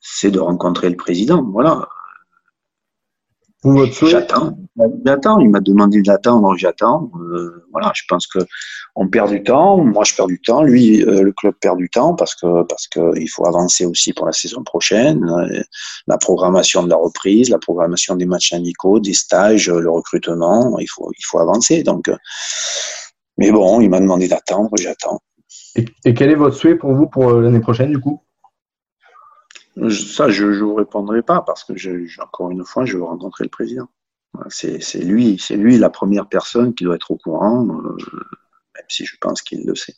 c'est 0.01 0.31
de 0.31 0.39
rencontrer 0.39 0.89
le 0.89 0.97
président. 0.97 1.41
Voilà. 1.41 1.87
J'attends. 4.09 4.57
J'attends. 5.05 5.39
Il 5.39 5.49
m'a 5.49 5.59
demandé 5.61 6.01
d'attendre. 6.01 6.55
J'attends. 6.57 7.09
Euh, 7.19 7.65
voilà. 7.71 7.91
Je 7.95 8.03
pense 8.09 8.27
que 8.27 8.39
on 8.95 9.07
perd 9.07 9.29
du 9.29 9.41
temps. 9.41 9.77
Moi, 9.77 10.03
je 10.03 10.13
perds 10.15 10.27
du 10.27 10.39
temps. 10.41 10.63
Lui, 10.63 11.01
euh, 11.03 11.23
le 11.23 11.31
club 11.31 11.55
perd 11.61 11.77
du 11.77 11.89
temps 11.89 12.13
parce 12.13 12.35
que 12.35 12.63
parce 12.63 12.87
que 12.87 13.17
il 13.17 13.27
faut 13.27 13.45
avancer 13.47 13.85
aussi 13.85 14.11
pour 14.13 14.25
la 14.25 14.33
saison 14.33 14.63
prochaine. 14.63 15.25
La 16.07 16.17
programmation 16.17 16.83
de 16.83 16.89
la 16.89 16.97
reprise, 16.97 17.49
la 17.49 17.59
programmation 17.59 18.15
des 18.15 18.25
matchs 18.25 18.53
amicaux, 18.53 18.99
des 18.99 19.13
stages, 19.13 19.69
le 19.69 19.89
recrutement. 19.89 20.77
Il 20.79 20.87
faut 20.87 21.11
il 21.17 21.23
faut 21.25 21.39
avancer. 21.39 21.83
Donc, 21.83 22.09
mais 23.37 23.51
bon, 23.51 23.79
il 23.81 23.89
m'a 23.89 23.99
demandé 23.99 24.27
d'attendre. 24.27 24.69
J'attends. 24.77 25.21
Et, 25.75 25.85
et, 26.05 26.13
quel 26.13 26.29
est 26.29 26.35
votre 26.35 26.55
souhait 26.55 26.75
pour 26.75 26.93
vous 26.93 27.07
pour 27.07 27.31
l'année 27.31 27.59
prochaine 27.59 27.91
du 27.91 27.99
coup? 27.99 28.21
Ça, 29.89 30.29
je 30.29 30.45
ne 30.45 30.59
vous 30.59 30.75
répondrai 30.75 31.21
pas 31.21 31.41
parce 31.41 31.63
que, 31.63 31.75
je, 31.75 31.91
encore 32.21 32.51
une 32.51 32.63
fois, 32.63 32.85
je 32.85 32.97
veux 32.97 33.03
rencontrer 33.03 33.43
le 33.43 33.49
président. 33.49 33.87
C'est 34.49 34.79
lui, 34.99 35.37
c'est 35.39 35.55
lui 35.55 35.77
la 35.77 35.89
première 35.89 36.27
personne 36.27 36.73
qui 36.73 36.83
doit 36.83 36.95
être 36.95 37.11
au 37.11 37.17
courant, 37.17 37.67
euh, 37.67 37.97
même 38.75 38.85
si 38.87 39.05
je 39.05 39.15
pense 39.21 39.43
qu'il 39.43 39.63
le 39.65 39.75
sait. 39.75 39.93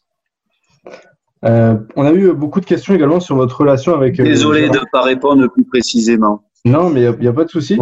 Euh, 1.46 1.78
on 1.96 2.06
a 2.06 2.12
eu 2.12 2.34
beaucoup 2.34 2.60
de 2.60 2.66
questions 2.66 2.94
également 2.94 3.20
sur 3.20 3.36
votre 3.36 3.58
relation 3.58 3.94
avec. 3.94 4.18
Désolé 4.18 4.68
euh, 4.68 4.70
de 4.70 4.80
ne 4.80 4.86
pas 4.92 5.04
répondre 5.04 5.48
plus 5.48 5.64
précisément. 5.64 6.44
Non, 6.66 6.90
mais 6.90 7.04
il 7.04 7.20
n'y 7.20 7.28
a, 7.28 7.30
a, 7.30 7.34
pas 7.34 7.46
de 7.46 7.50
souci. 7.50 7.78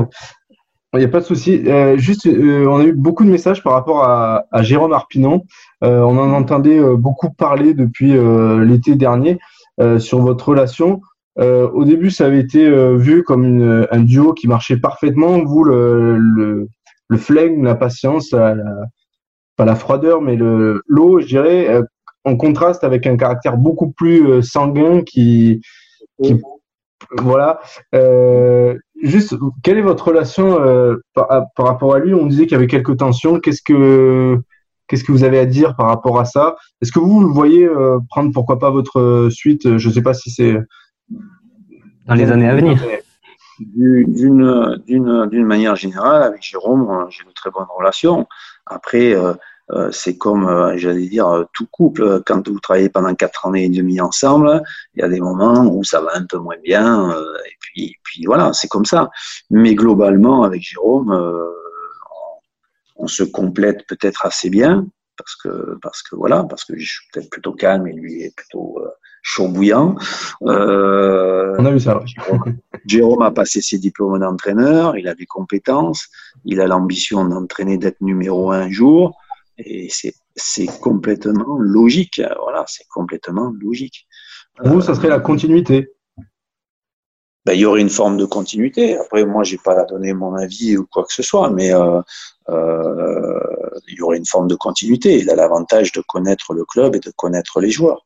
Il 0.93 0.99
n'y 0.99 1.05
a 1.05 1.09
pas 1.09 1.21
de 1.21 1.25
souci. 1.25 1.63
Euh, 1.67 1.97
juste, 1.97 2.27
euh, 2.27 2.67
on 2.67 2.79
a 2.79 2.83
eu 2.83 2.93
beaucoup 2.93 3.23
de 3.23 3.29
messages 3.29 3.63
par 3.63 3.73
rapport 3.73 4.03
à, 4.03 4.45
à 4.51 4.61
Jérôme 4.61 4.93
Arpinon. 4.93 5.43
Euh, 5.83 6.01
on 6.01 6.17
en 6.19 6.33
entendait 6.33 6.79
beaucoup 6.95 7.31
parler 7.31 7.73
depuis 7.73 8.13
l'été 8.65 8.95
dernier 8.95 9.39
sur 9.97 10.21
votre 10.21 10.49
relation. 10.49 11.01
Euh, 11.39 11.67
au 11.69 11.83
début, 11.83 12.11
ça 12.11 12.25
avait 12.25 12.39
été 12.39 12.65
euh, 12.65 12.95
vu 12.95 13.23
comme 13.23 13.87
un 13.89 13.99
duo 14.01 14.33
qui 14.33 14.47
marchait 14.47 14.77
parfaitement. 14.77 15.43
Vous, 15.43 15.63
le, 15.63 16.17
le, 16.17 16.67
le 17.07 17.17
flegme, 17.17 17.63
la 17.63 17.75
patience, 17.75 18.29
pas 18.29 19.65
la 19.65 19.75
froideur, 19.75 20.21
mais 20.21 20.35
le 20.35 20.83
l'eau, 20.87 21.19
je 21.19 21.27
dirais, 21.27 21.69
euh, 21.69 21.83
en 22.25 22.37
contraste 22.37 22.83
avec 22.83 23.05
un 23.07 23.17
caractère 23.17 23.57
beaucoup 23.57 23.91
plus 23.91 24.41
sanguin 24.41 25.01
qui, 25.01 25.61
qui 26.23 26.39
voilà. 27.17 27.59
juste, 29.03 29.35
quelle 29.61 29.77
est 29.77 29.81
votre 29.81 30.07
relation 30.07 30.57
par, 31.13 31.27
par, 31.55 31.65
rapport 31.65 31.93
à 31.93 31.99
lui? 31.99 32.13
On 32.13 32.27
disait 32.27 32.43
qu'il 32.43 32.53
y 32.53 32.55
avait 32.55 32.67
quelques 32.67 32.97
tensions. 32.97 33.39
Qu'est-ce 33.39 33.61
que 33.61 34.39
Qu'est-ce 34.87 35.05
que 35.05 35.13
vous 35.13 35.23
avez 35.23 35.39
à 35.39 35.45
dire 35.45 35.75
par 35.75 35.87
rapport 35.87 36.19
à 36.19 36.25
ça? 36.25 36.55
Est-ce 36.81 36.91
que 36.91 36.99
vous 36.99 37.21
le 37.21 37.27
voyez 37.27 37.67
prendre 38.09 38.31
pourquoi 38.33 38.59
pas 38.59 38.69
votre 38.69 39.27
suite? 39.29 39.77
Je 39.77 39.87
ne 39.89 39.93
sais 39.93 40.01
pas 40.01 40.13
si 40.13 40.29
c'est 40.29 40.55
dans 41.09 42.15
les 42.15 42.31
années 42.31 42.49
à 42.49 42.55
venir 42.55 42.79
D'une 43.59 45.45
manière 45.45 45.75
générale, 45.75 46.23
avec 46.23 46.41
Jérôme, 46.41 47.07
j'ai 47.09 47.23
de 47.23 47.31
très 47.33 47.51
bonnes 47.51 47.67
relations. 47.77 48.27
Après, 48.65 49.13
euh, 49.13 49.33
euh, 49.71 49.89
c'est 49.91 50.17
comme, 50.17 50.47
euh, 50.47 50.77
j'allais 50.77 51.07
dire, 51.07 51.45
tout 51.53 51.67
couple. 51.71 52.21
Quand 52.25 52.47
vous 52.47 52.59
travaillez 52.59 52.89
pendant 52.89 53.15
quatre 53.15 53.47
années 53.47 53.65
et 53.65 53.69
demie 53.69 54.01
ensemble, 54.01 54.61
il 54.93 55.01
y 55.01 55.03
a 55.03 55.09
des 55.09 55.21
moments 55.21 55.65
où 55.65 55.83
ça 55.83 56.01
va 56.01 56.11
un 56.15 56.25
peu 56.25 56.37
moins 56.37 56.57
bien. 56.63 57.11
Euh, 57.11 57.37
et 57.75 57.93
puis, 58.03 58.25
voilà, 58.25 58.51
c'est 58.53 58.67
comme 58.67 58.85
ça. 58.85 59.09
Mais 59.49 59.75
globalement, 59.75 60.43
avec 60.43 60.61
Jérôme, 60.61 61.11
euh, 61.11 61.47
on, 62.97 63.05
on, 63.05 63.07
se 63.07 63.23
complète 63.23 63.87
peut-être 63.87 64.25
assez 64.25 64.49
bien 64.49 64.85
parce 65.17 65.35
que 65.35 65.77
parce 65.81 66.01
que 66.01 66.15
voilà, 66.15 66.43
parce 66.43 66.65
que 66.65 66.77
je 66.77 66.85
suis 66.85 67.07
peut-être 67.11 67.29
plutôt 67.29 67.53
calme 67.53 67.87
et 67.87 67.93
lui 67.93 68.23
est 68.23 68.35
plutôt 68.35 68.79
chaud 69.23 69.47
bouillant. 69.47 69.95
Euh, 70.43 71.55
On 71.57 71.65
a 71.65 71.71
vu 71.71 71.79
ça. 71.79 71.99
Jérôme, 72.05 72.57
Jérôme 72.85 73.21
a 73.23 73.31
passé 73.31 73.61
ses 73.61 73.79
diplômes 73.79 74.19
d'entraîneur, 74.19 74.95
il 74.97 75.07
a 75.07 75.15
des 75.15 75.25
compétences, 75.25 76.09
il 76.45 76.61
a 76.61 76.67
l'ambition 76.67 77.25
d'entraîner, 77.25 77.79
d'être 77.79 78.01
numéro 78.01 78.51
un 78.51 78.69
jour, 78.69 79.17
et 79.57 79.87
c'est 79.89 80.13
c'est 80.35 80.67
complètement 80.79 81.57
logique. 81.57 82.21
Voilà, 82.41 82.65
c'est 82.67 82.87
complètement 82.87 83.53
logique. 83.59 84.07
Pour 84.57 84.67
vous, 84.67 84.81
ça 84.81 84.95
serait 84.95 85.09
la 85.09 85.19
continuité. 85.19 85.91
Ben, 87.45 87.53
il 87.53 87.59
y 87.59 87.65
aurait 87.65 87.81
une 87.81 87.89
forme 87.89 88.15
de 88.17 88.25
continuité. 88.25 88.97
Après, 88.97 89.25
moi, 89.25 89.43
j'ai 89.43 89.57
pas 89.57 89.77
à 89.77 89.83
donner 89.83 90.13
mon 90.13 90.33
avis 90.35 90.77
ou 90.77 90.87
quoi 90.89 91.03
que 91.03 91.13
ce 91.13 91.23
soit, 91.23 91.49
mais 91.49 91.73
euh, 91.73 92.01
euh, 92.49 93.39
il 93.89 93.97
y 93.97 94.01
aurait 94.01 94.17
une 94.17 94.25
forme 94.25 94.47
de 94.47 94.55
continuité. 94.55 95.19
Il 95.19 95.29
a 95.29 95.35
l'avantage 95.35 95.91
de 95.91 96.01
connaître 96.07 96.53
le 96.53 96.63
club 96.63 96.95
et 96.95 96.99
de 96.99 97.11
connaître 97.11 97.59
les 97.59 97.69
joueurs. 97.69 98.05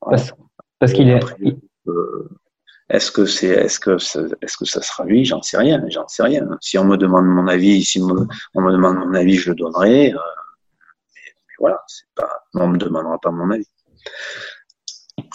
Parce, 0.00 0.32
parce 0.82 0.94
qu'il 0.94 1.08
est. 1.10 1.22
Euh, 1.86 2.28
Est-ce 2.90 3.12
que 3.12 3.24
c'est, 3.24 3.46
est-ce 3.46 3.78
que, 3.78 3.92
est-ce 4.42 4.56
que 4.56 4.64
ça 4.64 4.82
sera 4.82 5.04
lui? 5.04 5.24
J'en 5.24 5.40
sais 5.42 5.56
rien, 5.56 5.80
j'en 5.90 6.08
sais 6.08 6.24
rien. 6.24 6.44
Si 6.60 6.76
on 6.76 6.84
me 6.84 6.96
demande 6.96 7.26
mon 7.26 7.46
avis, 7.46 7.84
si 7.84 8.00
on 8.00 8.60
me 8.60 8.72
demande 8.72 8.96
mon 8.96 9.14
avis, 9.14 9.34
je 9.34 9.50
le 9.50 9.54
donnerai. 9.54 10.12
Euh, 10.12 10.16
mais, 11.14 11.30
voilà, 11.60 11.78
c'est 11.86 12.08
pas, 12.16 12.28
on 12.54 12.66
me 12.66 12.78
demandera 12.78 13.16
pas 13.20 13.30
mon 13.30 13.48
avis. 13.52 13.68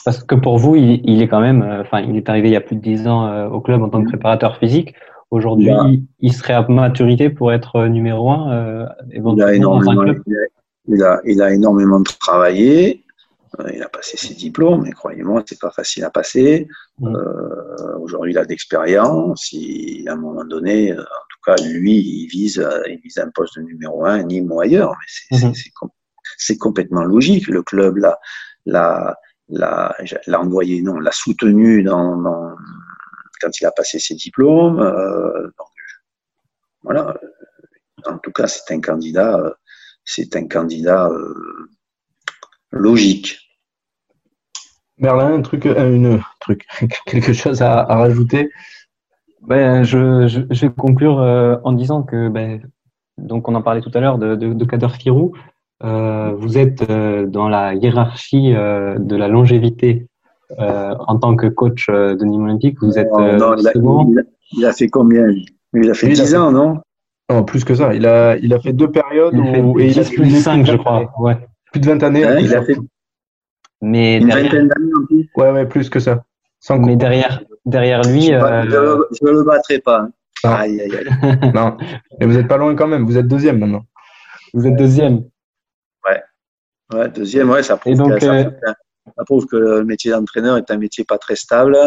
Parce 0.03 0.21
que 0.21 0.35
pour 0.35 0.57
vous, 0.57 0.75
il, 0.75 1.21
est 1.21 1.29
quand 1.29 1.39
même, 1.39 1.61
euh, 1.61 1.81
enfin, 1.81 2.01
il 2.01 2.17
est 2.17 2.27
arrivé 2.27 2.49
il 2.49 2.51
y 2.51 2.57
a 2.57 2.61
plus 2.61 2.75
de 2.75 2.81
dix 2.81 3.07
ans 3.07 3.47
au 3.47 3.61
club 3.61 3.81
en 3.81 3.89
tant 3.89 4.03
que 4.03 4.09
préparateur 4.09 4.57
physique. 4.57 4.95
Aujourd'hui, 5.31 5.71
il 6.19 6.33
serait 6.33 6.55
à 6.55 6.67
maturité 6.67 7.29
pour 7.29 7.53
être 7.53 7.85
numéro 7.87 8.31
un, 8.31 8.89
éventuellement 9.11 9.79
dans 9.79 9.91
un 9.91 9.95
club. 9.95 10.21
Il 10.89 11.01
a, 11.01 11.21
il 11.23 11.41
a 11.41 11.53
énormément 11.53 12.03
travaillé. 12.03 13.05
Euh, 13.59 13.71
il 13.73 13.81
a 13.81 13.89
passé 13.89 14.17
ses 14.17 14.33
diplômes, 14.33 14.83
mais 14.83 14.91
croyez-moi, 14.91 15.43
c'est 15.45 15.59
pas 15.59 15.71
facile 15.71 16.03
à 16.03 16.09
passer. 16.09 16.67
Euh, 17.01 17.97
aujourd'hui, 17.99 18.31
il 18.31 18.37
a 18.37 18.45
d'expérience. 18.45 19.53
à 20.07 20.11
un 20.11 20.15
moment 20.15 20.45
donné, 20.45 20.91
euh, 20.91 21.01
en 21.01 21.25
tout 21.29 21.39
cas, 21.45 21.55
lui, 21.63 21.97
il 21.97 22.27
vise, 22.27 22.65
il 22.87 22.99
vise 22.99 23.17
un 23.17 23.29
poste 23.29 23.57
de 23.57 23.63
numéro 23.63 24.05
un, 24.05 24.23
ni 24.23 24.41
ou 24.41 24.59
ailleurs. 24.59 24.95
Mais 25.31 25.37
c'est 26.37 26.53
mhm. 26.53 26.59
complètement 26.59 27.03
logique. 27.03 27.47
Le 27.47 27.63
club 27.63 27.97
l'a, 27.97 28.19
l'a, 28.65 29.17
l'a, 29.49 30.41
envoyé, 30.41 30.81
non, 30.81 30.99
l'a 30.99 31.11
soutenu 31.11 31.83
dans, 31.83 32.17
dans, 32.17 32.55
quand 33.41 33.61
il 33.61 33.65
a 33.65 33.71
passé 33.71 33.99
ses 33.99 34.15
diplômes. 34.15 34.77
donc, 34.77 35.67
voilà. 36.83 37.15
En 38.05 38.17
tout 38.19 38.31
cas, 38.31 38.47
c'est 38.47 38.73
un 38.73 38.79
candidat, 38.79 39.57
c'est 40.05 40.35
un 40.35 40.47
candidat 40.47 41.09
logique. 42.77 43.37
Merlin, 44.99 45.33
un 45.33 45.41
truc, 45.41 45.65
euh, 45.65 45.93
une 45.93 46.19
truc, 46.39 46.65
quelque 47.05 47.33
chose 47.33 47.61
à, 47.61 47.83
rajouter? 47.83 48.49
Ben, 49.41 49.83
je, 49.83 50.27
je, 50.27 50.61
vais 50.61 50.73
conclure 50.73 51.19
euh, 51.19 51.55
en 51.63 51.71
disant 51.71 52.03
que, 52.03 52.27
ben, 52.27 52.61
donc 53.17 53.47
on 53.47 53.55
en 53.55 53.61
parlait 53.61 53.81
tout 53.81 53.91
à 53.93 53.99
l'heure 53.99 54.17
de, 54.17 54.35
de, 54.35 54.65
Kader 54.65 54.89
Firou, 54.89 55.33
euh, 55.83 56.31
vous 56.37 56.57
êtes 56.57 56.83
dans 56.89 57.47
la 57.47 57.75
hiérarchie 57.75 58.51
de 58.51 59.15
la 59.15 59.27
longévité 59.27 60.07
en 60.57 61.17
tant 61.19 61.35
que 61.35 61.47
coach 61.47 61.87
de 61.89 62.23
Nîmes 62.23 62.43
Olympique. 62.43 62.77
Vous 62.81 62.97
êtes 62.97 63.11
non, 63.11 63.55
il, 63.55 63.67
a, 63.67 63.71
il, 64.53 64.65
a, 64.65 64.73
fait 64.73 64.89
combien? 64.89 65.27
Il 65.73 65.89
a 65.89 65.93
fait 65.93 66.07
10 66.07 66.35
ans, 66.35 66.51
non? 66.51 66.79
Non, 67.29 67.43
plus 67.43 67.63
que 67.63 67.75
ça. 67.75 67.93
Il 67.93 68.05
a, 68.05 68.37
il 68.37 68.53
a 68.53 68.59
fait 68.59 68.73
deux 68.73 68.89
périodes 68.89 69.33
il 69.33 69.61
où, 69.61 69.79
et 69.79 69.89
il 69.89 69.99
a 69.99 70.03
plus 70.03 70.31
de 70.31 70.35
5, 70.35 70.65
je 70.65 70.77
crois. 70.77 71.11
Ouais. 71.19 71.37
Plus 71.77 71.79
de 71.79 71.99
20 71.99 72.03
années. 72.03 72.25
Il 72.39 72.55
a 72.55 72.63
fait 72.63 72.77
mais 73.81 74.17
une 74.17 74.29
vingtaine 74.31 74.67
d'années 74.67 74.91
en 74.95 75.05
plus. 75.05 75.29
Ouais, 75.35 75.51
ouais, 75.51 75.65
plus 75.67 75.89
que 75.89 75.99
ça. 75.99 76.23
Sans 76.59 76.79
mais 76.79 76.95
derrière, 76.95 77.43
derrière 77.65 78.01
lui. 78.01 78.25
Je 78.25 78.31
ne 78.31 79.31
le, 79.31 79.43
battrai 79.43 79.79
pas. 79.79 80.01
Hein. 80.01 80.11
Aïe, 80.43 80.81
aïe, 80.81 80.91
aïe. 80.95 81.51
non, 81.53 81.77
mais 82.19 82.25
vous 82.25 82.33
n'êtes 82.33 82.47
pas 82.47 82.57
loin 82.57 82.75
quand 82.75 82.87
même. 82.87 83.05
Vous 83.05 83.17
êtes 83.17 83.27
deuxième 83.27 83.59
maintenant. 83.59 83.85
Vous 84.53 84.65
êtes 84.65 84.75
deuxième. 84.75 85.25
Ouais. 86.07 86.23
Ouais, 86.93 87.09
deuxième, 87.09 87.49
ouais, 87.51 87.61
ça 87.61 87.77
prouve, 87.77 87.97
que, 87.97 88.25
euh, 88.25 88.49
ça, 89.15 89.23
prouve 89.25 89.45
que 89.45 89.57
le 89.57 89.83
métier 89.83 90.11
d'entraîneur 90.11 90.57
est 90.57 90.71
un 90.71 90.77
métier 90.77 91.03
pas 91.03 91.17
très 91.19 91.35
stable, 91.35 91.77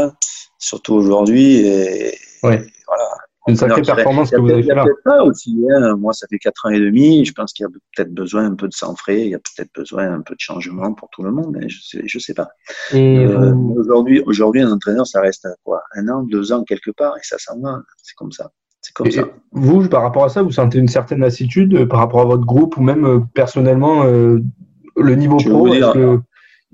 surtout 0.59 0.95
aujourd'hui. 0.95 1.67
Et, 1.67 2.15
ouais. 2.45 2.65
voilà 2.87 3.10
une 3.47 3.57
sacrée 3.57 3.83
performance 3.83 4.31
que 4.31 4.41
vous 4.41 4.51
avez 4.51 4.63
fait 4.63 4.75
là. 4.75 4.85
Ça 5.05 5.25
aussi, 5.25 5.57
hein. 5.71 5.97
Moi, 5.97 6.13
ça 6.13 6.27
fait 6.29 6.39
4 6.39 6.67
ans 6.67 6.71
et 6.71 6.81
demi. 6.81 7.25
Je 7.25 7.33
pense 7.33 7.53
qu'il 7.53 7.65
y 7.65 7.67
a 7.67 7.71
peut-être 7.97 8.13
besoin 8.13 8.45
un 8.45 8.55
peu 8.55 8.69
de 8.69 8.75
sang 8.75 8.95
frais. 8.95 9.23
Il 9.23 9.31
y 9.31 9.35
a 9.35 9.39
peut-être 9.39 9.71
besoin 9.75 10.13
un 10.13 10.21
peu 10.21 10.35
de 10.35 10.41
changement 10.41 10.93
pour 10.93 11.09
tout 11.11 11.23
le 11.23 11.31
monde. 11.31 11.57
Mais 11.59 11.69
je 11.69 11.83
sais, 11.83 12.03
je 12.05 12.19
sais 12.19 12.35
pas. 12.35 12.49
Euh, 12.95 13.55
aujourd'hui, 13.77 14.21
aujourd'hui, 14.27 14.61
un 14.61 14.71
entraîneur, 14.71 15.07
ça 15.07 15.21
reste 15.21 15.49
quoi? 15.65 15.83
Un 15.95 16.09
an, 16.09 16.23
deux 16.23 16.53
ans 16.53 16.65
quelque 16.65 16.91
part, 16.91 17.17
et 17.17 17.23
ça 17.23 17.37
s'en 17.39 17.59
va. 17.61 17.81
C'est 18.03 18.15
comme 18.15 18.33
ça. 18.33 18.51
C'est 18.83 18.93
comme 18.95 19.11
ça. 19.11 19.29
Vous, 19.53 19.89
par 19.89 20.03
rapport 20.03 20.25
à 20.25 20.29
ça, 20.29 20.43
vous 20.43 20.53
sentez 20.53 20.79
une 20.79 20.89
certaine 20.89 21.21
lassitude 21.21 21.75
euh, 21.75 21.87
par 21.87 22.01
rapport 22.01 22.21
à 22.21 22.27
votre 22.27 22.45
groupe 22.45 22.77
ou 22.77 22.83
même 22.83 23.05
euh, 23.07 23.21
personnellement 23.35 24.05
le 24.05 25.15
niveau 25.15 25.39
pro 25.39 25.67
qu'il 25.67 25.81
y 25.81 25.83
a 25.83 26.21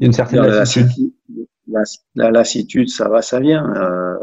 une 0.01 0.13
certaine 0.13 0.43
lassitude? 0.43 1.13
la, 2.15 2.31
lassitude, 2.31 2.89
ça 2.89 3.09
va, 3.09 3.23
ça 3.23 3.41
vient. 3.41 3.73
Euh, 3.75 4.17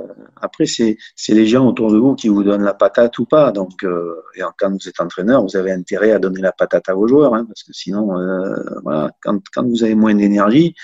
après, 0.44 0.66
c'est 0.66 0.98
les 1.30 1.48
gens 1.48 1.66
autour 1.66 1.90
de 1.90 1.98
vous 1.98 2.16
qui 2.16 2.28
vous 2.28 2.44
donnent 2.44 2.64
la 2.64 2.74
patate 2.74 3.18
ou 3.18 3.26
pas. 3.26 3.54
Donc, 3.54 3.86
euh, 3.86 4.22
et 4.36 4.42
quand 4.58 4.72
vous 4.72 4.90
êtes 4.90 5.00
entraîneur, 5.00 5.42
vous 5.42 5.56
avez 5.56 5.72
intérêt 5.72 6.12
à 6.12 6.20
donner 6.20 6.42
la 6.42 6.52
patate 6.52 6.90
à 6.90 6.94
vos 6.94 7.08
joueurs, 7.08 7.34
hein, 7.34 7.46
parce 7.48 7.64
que 7.64 7.72
sinon, 7.72 8.20
euh, 8.20 8.54
voilà, 8.84 9.10
quand, 9.22 9.40
quand, 9.54 9.66
vous 9.66 9.86
avez 9.86 9.96
moins 9.96 10.14
d'énergie, 10.14 10.76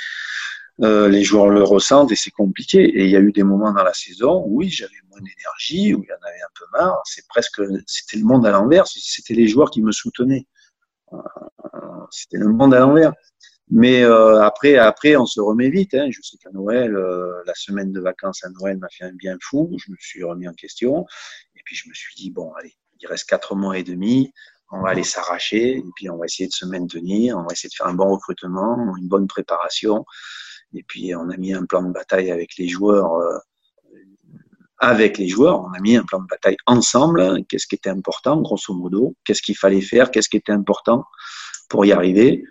euh, 0.82 1.10
les 1.10 1.26
joueurs 1.26 1.50
le 1.50 1.62
ressentent 1.62 2.10
et 2.14 2.16
c'est 2.16 2.32
compliqué. 2.32 2.80
Et 2.80 3.04
il 3.04 3.12
y 3.12 3.18
a 3.18 3.20
eu 3.20 3.34
des 3.34 3.44
moments 3.44 3.74
dans 3.74 3.84
la 3.84 3.94
saison 3.94 4.46
où 4.48 4.60
oui, 4.60 4.70
j'avais 4.70 5.02
moins 5.10 5.20
d'énergie, 5.20 5.94
où 5.94 6.04
il 6.04 6.08
y 6.08 6.14
en 6.14 6.26
avait 6.26 6.42
un 6.42 6.54
peu 6.58 6.66
marre. 6.72 7.02
C'est 7.04 7.28
presque, 7.28 7.62
c'était 7.86 8.18
le 8.18 8.24
monde 8.24 8.46
à 8.46 8.52
l'envers. 8.52 8.88
C'était 8.88 9.34
les 9.34 9.50
joueurs 9.50 9.72
qui 9.72 9.82
me 9.82 9.92
soutenaient. 9.92 10.48
C'était 12.12 12.38
le 12.38 12.48
monde 12.48 12.74
à 12.74 12.80
l'envers. 12.80 13.12
Mais 13.70 14.04
euh, 14.04 14.42
après, 14.42 14.78
après, 14.78 15.16
on 15.16 15.26
se 15.26 15.40
remet 15.40 15.70
vite. 15.70 15.94
Hein. 15.94 16.10
Je 16.10 16.22
sais 16.22 16.38
qu'à 16.38 16.50
Noël, 16.52 16.96
euh, 16.96 17.44
la 17.46 17.54
semaine 17.54 17.92
de 17.92 18.00
vacances 18.00 18.44
à 18.44 18.50
Noël 18.50 18.78
m'a 18.78 18.90
fait 18.90 19.06
un 19.06 19.14
bien 19.14 19.38
fou. 19.42 19.72
Je 19.78 19.92
me 19.92 19.98
suis 20.00 20.24
remis 20.24 20.48
en 20.48 20.54
question. 20.54 21.06
Et 21.56 21.62
puis 21.64 21.76
je 21.76 21.88
me 21.88 21.94
suis 21.94 22.16
dit, 22.16 22.32
bon, 22.32 22.52
allez, 22.54 22.74
il 23.00 23.08
reste 23.08 23.30
quatre 23.30 23.56
mois 23.56 23.78
et 23.78 23.84
demi. 23.84 24.32
On 24.72 24.82
va 24.82 24.90
aller 24.90 25.04
s'arracher. 25.04 25.78
Et 25.78 25.84
puis 25.96 26.10
on 26.10 26.18
va 26.18 26.26
essayer 26.26 26.48
de 26.48 26.54
se 26.54 26.66
maintenir. 26.66 27.38
On 27.38 27.42
va 27.42 27.52
essayer 27.52 27.70
de 27.70 27.76
faire 27.76 27.88
un 27.88 27.94
bon 27.94 28.10
recrutement, 28.12 28.78
une 28.98 29.08
bonne 29.08 29.28
préparation. 29.28 30.04
Et 30.74 30.84
puis 30.84 31.16
on 31.16 31.30
a 31.30 31.38
mis 31.38 31.54
un 31.54 31.66
plan 31.66 31.84
de 31.84 31.92
bataille 31.92 32.32
avec 32.32 32.58
les 32.58 32.68
joueurs. 32.68 33.14
Euh, 33.14 33.38
avec 34.82 35.18
les 35.18 35.28
joueurs, 35.28 35.62
on 35.62 35.74
a 35.74 35.80
mis 35.82 35.98
un 35.98 36.06
plan 36.06 36.22
de 36.22 36.28
bataille 36.28 36.56
ensemble. 36.66 37.44
Qu'est-ce 37.50 37.68
qui 37.68 37.76
était 37.76 37.90
important, 37.90 38.40
grosso 38.42 38.74
modo? 38.74 39.14
Qu'est-ce 39.26 39.42
qu'il 39.42 39.58
fallait 39.58 39.82
faire? 39.82 40.10
Qu'est-ce 40.10 40.30
qui 40.30 40.38
était 40.38 40.54
important 40.54 41.04
pour 41.68 41.86
y 41.86 41.92
arriver? 41.92 42.46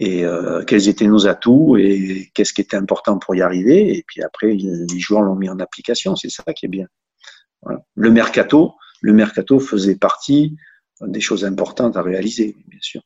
Et 0.00 0.24
euh, 0.24 0.64
quels 0.64 0.88
étaient 0.88 1.06
nos 1.06 1.28
atouts 1.28 1.76
et 1.76 2.30
qu'est-ce 2.34 2.54
qui 2.54 2.62
était 2.62 2.76
important 2.76 3.18
pour 3.18 3.34
y 3.34 3.42
arriver. 3.42 3.96
Et 3.96 4.02
puis 4.06 4.22
après, 4.22 4.54
les 4.54 4.98
joueurs 4.98 5.20
l'ont 5.20 5.36
mis 5.36 5.50
en 5.50 5.60
application. 5.60 6.16
C'est 6.16 6.30
ça 6.30 6.42
qui 6.54 6.66
est 6.66 6.70
bien. 6.70 6.86
Voilà. 7.62 7.82
Le 7.94 8.10
mercato, 8.10 8.72
le 9.02 9.12
mercato 9.12 9.60
faisait 9.60 9.96
partie 9.96 10.56
des 11.02 11.20
choses 11.20 11.44
importantes 11.44 11.98
à 11.98 12.02
réaliser, 12.02 12.56
bien 12.66 12.78
sûr. 12.80 13.02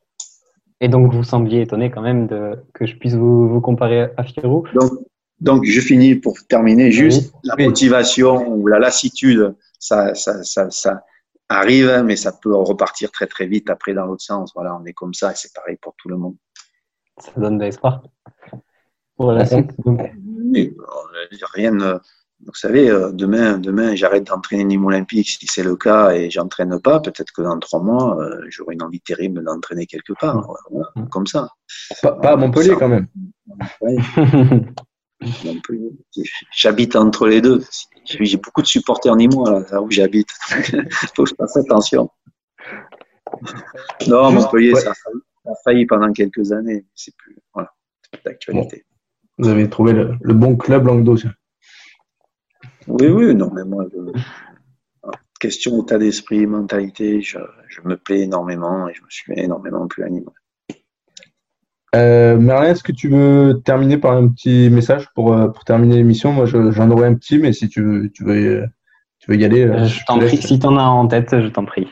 Et 0.80 0.88
donc, 0.88 1.12
vous 1.12 1.24
sembliez 1.24 1.62
étonné 1.62 1.90
quand 1.90 2.02
même 2.02 2.28
de, 2.28 2.56
que 2.72 2.86
je 2.86 2.94
puisse 2.94 3.14
vous, 3.14 3.48
vous 3.48 3.60
comparer 3.60 4.08
à 4.16 4.22
Fierro. 4.22 4.64
Donc, 4.74 4.92
donc, 5.40 5.64
je 5.64 5.80
finis 5.80 6.14
pour 6.14 6.36
terminer 6.48 6.92
juste 6.92 7.32
la 7.42 7.56
motivation 7.56 8.48
ou 8.54 8.68
la 8.68 8.78
lassitude, 8.78 9.54
ça, 9.80 10.14
ça, 10.14 10.44
ça, 10.44 10.70
ça 10.70 11.02
arrive, 11.48 12.02
mais 12.04 12.14
ça 12.14 12.32
peut 12.32 12.54
repartir 12.54 13.10
très 13.10 13.26
très 13.26 13.46
vite 13.46 13.68
après 13.68 13.94
dans 13.94 14.06
l'autre 14.06 14.22
sens. 14.22 14.52
Voilà, 14.54 14.78
on 14.80 14.84
est 14.84 14.92
comme 14.92 15.12
ça 15.12 15.32
et 15.32 15.34
c'est 15.34 15.52
pareil 15.52 15.76
pour 15.80 15.94
tout 15.96 16.08
le 16.08 16.16
monde 16.16 16.36
ça 17.18 17.32
donne 17.36 17.58
de 17.58 17.64
l'espoir 17.64 18.02
pour 19.16 19.32
la 19.32 19.46
suite. 19.46 19.70
rien 21.54 22.00
vous 22.46 22.54
savez, 22.54 22.90
euh, 22.90 23.10
demain, 23.12 23.58
demain 23.58 23.94
j'arrête 23.94 24.24
d'entraîner 24.24 24.64
Nîmes 24.64 24.84
Olympique 24.84 25.28
si 25.28 25.46
c'est 25.46 25.62
le 25.62 25.76
cas 25.76 26.10
et 26.12 26.30
j'entraîne 26.30 26.78
pas. 26.80 27.00
Peut-être 27.00 27.32
que 27.32 27.42
dans 27.42 27.58
trois 27.58 27.80
mois, 27.82 28.20
euh, 28.20 28.44
j'aurai 28.48 28.74
une 28.74 28.82
envie 28.82 29.00
terrible 29.00 29.42
d'entraîner 29.44 29.86
quelque 29.86 30.12
part. 30.18 30.46
Mm. 30.94 31.08
comme 31.08 31.26
ça. 31.26 31.48
Pas, 32.02 32.18
à 32.22 32.36
Montpellier 32.36 32.74
quand 32.78 32.88
même. 32.88 33.08
J'habite 36.54 36.96
entre 36.96 37.26
les 37.28 37.40
deux. 37.40 37.62
J'ai 38.04 38.36
beaucoup 38.36 38.60
de 38.60 38.66
supporters 38.66 39.16
nîmois 39.16 39.64
là, 39.70 39.80
où 39.80 39.90
j'habite. 39.90 40.28
Il 40.72 40.86
faut 41.14 41.24
que 41.24 41.30
je 41.30 41.34
fasse 41.34 41.56
attention. 41.56 42.10
Non, 44.06 44.30
Montpellier, 44.32 44.74
ça, 44.74 44.92
a 45.46 45.54
failli 45.64 45.86
pendant 45.86 46.12
quelques 46.12 46.52
années, 46.52 46.84
c'est 46.94 47.14
plus, 47.16 47.36
voilà, 47.52 47.70
d'actualité. 48.24 48.84
Vous 49.38 49.48
avez 49.48 49.68
trouvé 49.68 49.92
le, 49.92 50.34
bon 50.34 50.56
club 50.56 50.86
languedocien. 50.86 51.32
Oui, 52.86 53.08
oui, 53.08 53.34
non, 53.34 53.50
mais 53.52 53.64
moi, 53.64 53.86
question 55.40 55.82
état 55.82 55.98
d'esprit, 55.98 56.46
mentalité, 56.46 57.20
je, 57.20 57.38
me 57.84 57.96
plais 57.96 58.20
énormément 58.20 58.88
et 58.88 58.94
je 58.94 59.02
me 59.02 59.10
suis 59.10 59.32
énormément 59.36 59.86
plus 59.86 60.04
animé. 60.04 60.26
Euh, 61.94 62.36
Merlin, 62.38 62.70
est-ce 62.70 62.82
que 62.82 62.92
tu 62.92 63.08
veux 63.08 63.60
terminer 63.64 63.98
par 63.98 64.12
un 64.12 64.28
petit 64.28 64.68
message 64.70 65.08
pour, 65.14 65.32
euh, 65.32 65.48
pour 65.48 65.64
terminer 65.64 65.96
l'émission? 65.96 66.32
Moi, 66.32 66.46
j'en 66.46 66.90
aurais 66.90 67.06
un 67.06 67.14
petit, 67.14 67.38
mais 67.38 67.52
si 67.52 67.68
tu 67.68 67.82
veux, 67.82 68.10
tu 68.10 68.24
veux, 68.24 68.66
tu 69.20 69.30
veux 69.30 69.36
y 69.36 69.44
aller. 69.44 69.64
Euh, 69.64 69.84
je 69.84 70.04
t'en 70.04 70.18
prie. 70.18 70.36
Si 70.36 70.58
tu 70.58 70.66
en 70.66 70.76
as 70.76 70.82
en 70.82 71.06
tête, 71.06 71.40
je 71.40 71.48
t'en 71.48 71.64
prie. 71.64 71.86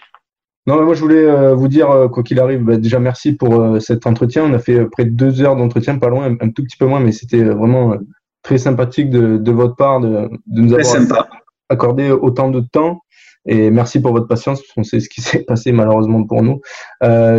Non, 0.66 0.76
mais 0.78 0.84
moi 0.84 0.94
je 0.94 1.00
voulais 1.00 1.24
euh, 1.24 1.54
vous 1.54 1.68
dire, 1.68 1.90
euh, 1.90 2.08
quoi 2.08 2.22
qu'il 2.22 2.38
arrive, 2.38 2.62
bah, 2.62 2.76
déjà 2.76 3.00
merci 3.00 3.32
pour 3.32 3.60
euh, 3.60 3.80
cet 3.80 4.06
entretien. 4.06 4.44
On 4.44 4.52
a 4.52 4.58
fait 4.58 4.86
près 4.86 5.04
de 5.04 5.10
deux 5.10 5.42
heures 5.42 5.56
d'entretien, 5.56 5.98
pas 5.98 6.08
loin, 6.08 6.36
un, 6.40 6.50
tout 6.50 6.62
petit 6.62 6.76
peu 6.76 6.86
moins, 6.86 7.00
mais 7.00 7.12
c'était 7.12 7.42
vraiment 7.42 7.96
très 8.42 8.58
sympathique 8.58 9.10
de, 9.10 9.38
de, 9.38 9.52
votre 9.52 9.74
part 9.74 10.00
de, 10.00 10.28
de 10.46 10.60
nous 10.60 10.74
avoir 10.74 11.28
accordé 11.68 12.10
autant 12.10 12.50
de 12.50 12.60
temps. 12.60 13.00
Et 13.44 13.70
merci 13.70 14.00
pour 14.00 14.12
votre 14.12 14.28
patience, 14.28 14.60
parce 14.60 14.72
qu'on 14.72 14.84
sait 14.84 15.00
ce 15.00 15.08
qui 15.08 15.20
s'est 15.20 15.42
passé 15.42 15.72
malheureusement 15.72 16.24
pour 16.24 16.42
nous. 16.42 16.60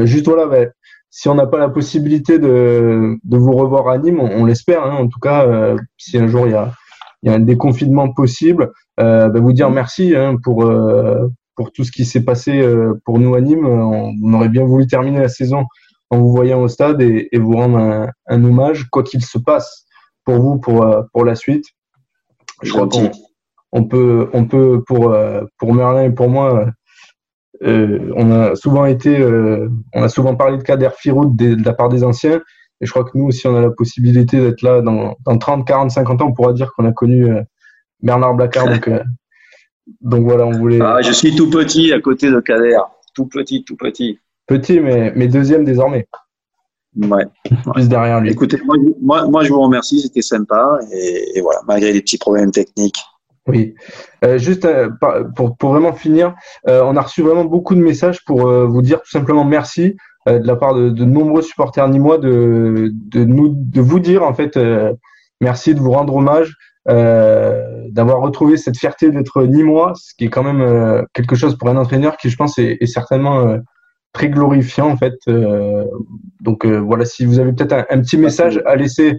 juste 0.06 0.28
voilà, 0.28 0.45
bah, 0.48 0.72
si 1.10 1.30
on 1.30 1.36
n'a 1.36 1.45
pas 1.45 1.60
la 1.60 1.70
possibilité 1.70 2.40
de, 2.40 3.18
de, 3.24 3.38
vous 3.38 3.52
revoir 3.54 3.88
à 3.88 3.98
Nîmes, 4.00 4.20
on, 4.20 4.45
l'espère. 4.45 4.84
Hein, 4.84 4.95
en 4.95 5.08
tout 5.08 5.20
cas, 5.20 5.76
si 5.95 6.18
un 6.18 6.28
jour 6.28 6.48
il 6.48 6.54
y 6.54 6.56
a 6.56 6.74
il 7.24 7.30
y 7.30 7.34
a 7.34 7.36
un 7.36 7.40
déconfinement 7.40 8.12
possible, 8.12 8.72
euh, 9.00 9.30
bah, 9.30 9.40
vous 9.40 9.54
dire 9.54 9.72
merci 9.72 10.14
hein, 10.16 10.36
pour 10.44 10.66
euh, 10.66 11.28
pour 11.55 11.71
tout 11.71 11.84
ce 11.84 11.91
qui 11.91 12.05
s'est 12.05 12.23
passé 12.23 12.59
euh, 12.59 12.93
pour 13.05 13.19
nous 13.19 13.35
à 13.35 13.41
Nîmes. 13.41 13.65
On, 13.65 14.13
on, 14.21 14.34
aurait 14.34 14.49
bien 14.49 14.65
voulu 14.65 14.88
terminer 14.88 15.19
la 15.19 15.30
saison 15.30 15.65
en 16.09 16.19
vous 16.19 16.31
voyant 16.31 16.61
au 16.61 16.67
stade 16.67 17.01
et, 17.01 17.30
et 17.31 17.39
vous 17.39 17.53
rendre 17.53 17.77
un, 17.77 18.09
un 18.27 18.43
hommage, 18.43 18.89
quoi 18.89 19.03
qu'il 19.03 19.23
se 19.23 19.38
passe 19.38 19.85
pour 20.25 20.35
vous 20.35 20.57
pour 20.59 20.85
pour 21.11 21.25
la 21.25 21.35
suite. 21.35 21.65
Je 22.61 22.71
crois 22.71 22.88
qu'on 22.88 23.11
on 23.71 23.84
peut 23.84 24.30
on 24.34 24.45
peut 24.45 24.84
pour 24.85 25.15
pour 25.57 25.73
Merlin 25.73 26.03
et 26.03 26.11
pour 26.11 26.30
moi. 26.30 26.67
Euh, 27.61 28.11
on 28.15 28.31
a 28.31 28.55
souvent 28.55 28.85
été, 28.85 29.17
euh, 29.19 29.69
on 29.93 30.03
a 30.03 30.09
souvent 30.09 30.35
parlé 30.35 30.57
de 30.57 30.63
Kader 30.63 30.89
Firoud 30.97 31.35
de, 31.35 31.55
de 31.55 31.63
la 31.63 31.73
part 31.73 31.89
des 31.89 32.03
anciens. 32.03 32.41
Et 32.81 32.85
je 32.85 32.91
crois 32.91 33.05
que 33.05 33.17
nous, 33.17 33.31
si 33.31 33.47
on 33.47 33.55
a 33.55 33.61
la 33.61 33.69
possibilité 33.69 34.41
d'être 34.41 34.61
là 34.61 34.81
dans, 34.81 35.15
dans 35.25 35.38
30, 35.38 35.65
40, 35.65 35.91
50 35.91 36.21
ans, 36.21 36.27
on 36.27 36.34
pourra 36.34 36.53
dire 36.53 36.71
qu'on 36.73 36.85
a 36.85 36.91
connu 36.91 37.31
euh, 37.31 37.41
Bernard 38.01 38.34
Blacard. 38.34 38.67
Donc, 38.67 38.88
euh, 38.88 39.01
donc 40.01 40.23
voilà, 40.23 40.45
on 40.45 40.51
voulait. 40.51 40.80
Ah, 40.81 41.01
je 41.01 41.11
suis 41.11 41.35
tout 41.35 41.49
petit 41.49 41.91
à 41.93 41.99
côté 41.99 42.31
de 42.31 42.39
Kader. 42.39 42.80
Tout 43.14 43.26
petit, 43.27 43.64
tout 43.64 43.76
petit. 43.76 44.19
Petit, 44.47 44.80
mais, 44.80 45.14
mais 45.15 45.27
deuxième 45.27 45.64
désormais. 45.64 46.07
Ouais. 46.95 47.26
Plus 47.73 47.89
derrière 47.89 48.22
lui. 48.22 48.31
Écoutez, 48.31 48.60
moi, 48.65 48.76
moi, 49.01 49.27
moi 49.27 49.43
je 49.43 49.49
vous 49.51 49.61
remercie, 49.61 50.01
c'était 50.01 50.22
sympa. 50.22 50.80
Et, 50.91 51.38
et, 51.38 51.41
voilà, 51.41 51.60
malgré 51.68 51.91
les 51.91 52.01
petits 52.01 52.18
problèmes 52.18 52.51
techniques. 52.51 52.99
Oui. 53.47 53.76
Euh, 54.23 54.38
juste 54.38 54.65
euh, 54.65 54.89
pour, 55.35 55.57
pour 55.57 55.73
vraiment 55.73 55.93
finir, 55.93 56.35
euh, 56.68 56.81
on 56.84 56.95
a 56.95 57.01
reçu 57.01 57.22
vraiment 57.22 57.45
beaucoup 57.45 57.76
de 57.76 57.81
messages 57.81 58.23
pour 58.23 58.47
vous 58.47 58.81
dire 58.81 59.01
tout 59.01 59.10
simplement 59.10 59.43
merci 59.43 59.97
de 60.26 60.47
la 60.47 60.55
part 60.55 60.73
de, 60.73 60.89
de 60.89 61.03
nombreux 61.03 61.41
supporters 61.41 61.89
nîmois 61.89 62.18
de, 62.18 62.91
de, 62.93 63.26
nous, 63.26 63.49
de 63.49 63.81
vous 63.81 63.99
dire 63.99 64.23
en 64.23 64.34
fait 64.34 64.57
merci, 65.41 65.76
de 65.76 65.81
vous 65.81 65.91
rendre 65.91 66.15
hommage, 66.15 66.55
d'avoir 66.85 68.22
retrouvé 68.22 68.57
cette 68.57 68.77
fierté 68.77 69.10
d'être 69.10 69.43
nîmois, 69.43 69.93
ce 69.95 70.14
qui 70.18 70.26
est 70.26 70.30
quand 70.30 70.43
même 70.43 71.05
quelque 71.14 71.35
chose 71.35 71.57
pour 71.57 71.69
un 71.69 71.77
entraîneur 71.77 72.18
qui 72.18 72.30
je 72.30 72.35
pense 72.35 72.57
est, 72.57 72.77
est 72.81 72.88
certainement 72.88 73.57
très 74.11 74.30
glorifiant 74.30 74.89
en 74.89 74.97
fait. 74.97 75.15
donc 76.41 76.65
voilà, 76.65 77.05
si 77.05 77.26
vous 77.26 77.39
avez 77.39 77.53
peut-être 77.53 77.73
un, 77.73 77.85
un, 77.89 78.01
petit 78.01 78.18
message 78.18 78.61
à 78.65 78.76
laisser 78.76 79.18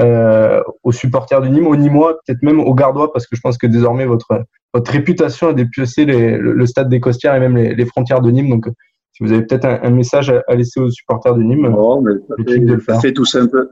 euh, 0.00 0.62
aux 0.84 0.92
supporters 0.92 1.42
du 1.42 1.50
Nîmes, 1.50 1.66
aux 1.66 1.76
Nîmois, 1.76 2.18
peut-être 2.24 2.42
même 2.42 2.60
aux 2.60 2.74
Gardois, 2.74 3.12
parce 3.12 3.26
que 3.26 3.36
je 3.36 3.42
pense 3.42 3.58
que 3.58 3.66
désormais 3.66 4.06
votre 4.06 4.42
votre 4.72 4.90
réputation 4.90 5.48
a 5.48 5.52
dépiocé 5.52 6.06
les, 6.06 6.38
le, 6.38 6.54
le, 6.54 6.66
stade 6.66 6.88
des 6.88 6.98
Costières 6.98 7.34
et 7.34 7.40
même 7.40 7.58
les, 7.58 7.74
les, 7.74 7.84
frontières 7.84 8.22
de 8.22 8.30
Nîmes. 8.30 8.48
Donc, 8.48 8.68
si 9.12 9.22
vous 9.22 9.30
avez 9.30 9.42
peut-être 9.42 9.66
un, 9.66 9.80
un, 9.82 9.90
message 9.90 10.30
à, 10.30 10.42
à, 10.48 10.54
laisser 10.54 10.80
aux 10.80 10.90
supporters 10.90 11.34
de 11.34 11.42
Nîmes, 11.42 11.74
oh, 11.76 12.00
mais 12.00 12.12
ça, 12.26 12.34
fait, 12.54 12.58
de 12.60 12.72
le 12.72 12.80
faire. 12.80 12.94
ça 12.94 13.00
fait 13.02 13.12
tout 13.12 13.26
simple. 13.26 13.68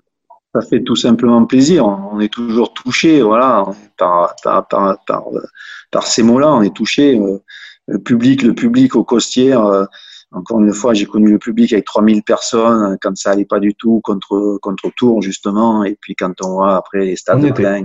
Ça 0.55 0.63
fait 0.63 0.83
tout 0.83 0.97
simplement 0.97 1.45
plaisir. 1.47 1.87
On 1.87 2.19
est 2.21 2.33
toujours 2.33 2.75
touché, 2.75 3.23
voilà, 3.23 3.67
par 3.97 4.35
par 4.43 4.67
par 4.67 4.99
par, 5.91 6.07
ces 6.07 6.23
mots-là. 6.23 6.53
On 6.53 6.63
est 6.63 6.75
touché. 6.75 7.21
Le 7.87 7.99
public, 7.99 8.43
le 8.43 8.55
public 8.55 8.97
aux 8.97 9.05
Costières 9.05 9.89
encore 10.33 10.61
une 10.61 10.73
fois, 10.73 10.95
j'ai 10.95 11.07
connu 11.07 11.31
le 11.33 11.39
public 11.39 11.73
avec 11.73 11.85
3000 11.87 12.23
personnes 12.23 12.97
quand 13.03 13.17
ça 13.17 13.33
allait 13.33 13.45
pas 13.45 13.59
du 13.59 13.75
tout 13.75 14.01
contre 14.03 14.59
contre 14.63 14.91
Tours 14.97 15.23
justement, 15.23 15.83
et 15.85 15.97
puis 16.01 16.15
quand 16.15 16.35
on 16.45 16.53
voit 16.53 16.77
après 16.77 17.05
les 17.05 17.17
stades 17.17 17.53
pleins, 17.55 17.85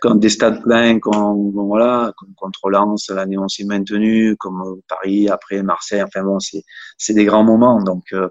quand 0.00 0.14
des 0.14 0.30
stades 0.30 0.62
pleins, 0.62 0.98
comme 1.00 1.50
voilà, 1.52 2.12
comme 2.16 2.34
contre 2.34 2.70
Lens 2.70 3.10
l'année 3.10 3.36
on 3.36 3.48
s'est 3.48 3.64
maintenu, 3.64 4.36
comme 4.36 4.80
Paris 4.88 5.28
après 5.28 5.62
Marseille, 5.62 6.02
enfin 6.02 6.22
bon, 6.22 6.40
c'est 6.40 6.62
c'est 6.96 7.14
des 7.14 7.26
grands 7.26 7.44
moments, 7.44 7.82
donc 7.82 8.04
euh, 8.14 8.30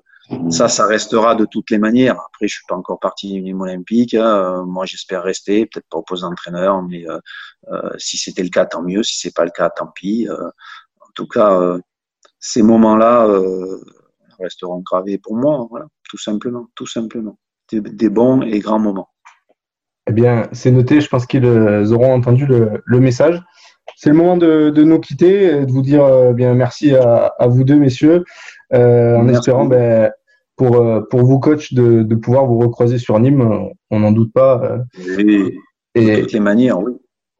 ça, 0.49 0.69
ça 0.69 0.85
restera 0.85 1.35
de 1.35 1.45
toutes 1.45 1.69
les 1.69 1.77
manières. 1.77 2.19
Après, 2.27 2.47
je 2.47 2.55
suis 2.55 2.65
pas 2.67 2.75
encore 2.75 2.99
parti 2.99 3.41
du 3.41 3.53
olympique. 3.53 4.13
Hein. 4.13 4.63
moi, 4.65 4.85
j'espère 4.85 5.23
rester, 5.23 5.65
peut-être 5.65 5.87
pas 5.89 5.97
au 5.97 6.03
poste 6.03 6.23
mais 6.89 7.07
euh, 7.09 7.19
euh, 7.71 7.89
si 7.97 8.17
c'était 8.17 8.43
le 8.43 8.49
cas, 8.49 8.65
tant 8.65 8.83
mieux. 8.83 9.03
Si 9.03 9.19
c'est 9.19 9.33
pas 9.33 9.43
le 9.43 9.51
cas, 9.51 9.69
tant 9.69 9.87
pis. 9.87 10.27
en 10.29 11.11
tout 11.13 11.27
cas 11.27 11.77
ces 12.43 12.61
moments-là 12.61 13.25
euh, 13.25 13.79
resteront 14.37 14.81
gravés 14.81 15.17
pour 15.17 15.35
moi, 15.35 15.67
tout 16.09 16.17
simplement, 16.17 16.67
tout 16.75 16.85
simplement. 16.85 17.39
Des, 17.71 18.09
bons 18.09 18.41
et 18.41 18.59
grands 18.59 18.79
moments. 18.79 19.07
Eh 20.07 20.11
bien, 20.11 20.49
c'est 20.51 20.69
noté, 20.69 20.99
je 20.99 21.07
pense 21.07 21.25
qu'ils 21.25 21.45
auront 21.45 22.13
entendu 22.13 22.45
le, 22.45 22.99
message. 22.99 23.41
C'est 23.95 24.09
le 24.09 24.15
moment 24.15 24.35
de, 24.35 24.71
nous 24.75 24.99
quitter, 24.99 25.65
de 25.65 25.71
vous 25.71 25.81
dire 25.81 26.03
euh, 26.03 26.33
bien 26.33 26.53
merci 26.53 26.93
à 26.93 27.47
vous 27.47 27.63
deux, 27.63 27.77
messieurs, 27.77 28.25
euh, 28.73 29.17
en 29.17 29.27
espérant 29.27 29.65
ben, 29.65 30.11
pour, 30.55 30.75
euh, 30.75 31.01
pour 31.09 31.21
vous, 31.21 31.39
coach, 31.39 31.73
de, 31.73 32.03
de 32.03 32.15
pouvoir 32.15 32.45
vous 32.45 32.59
recroiser 32.59 32.97
sur 32.97 33.19
Nîmes, 33.19 33.69
on 33.89 33.99
n'en 33.99 34.11
doute 34.11 34.33
pas. 34.33 34.79
Et, 35.17 35.57
et, 35.95 36.15
de 36.15 36.21
toutes 36.21 36.31
les 36.33 36.39
manières, 36.39 36.79
oui. 36.79 36.93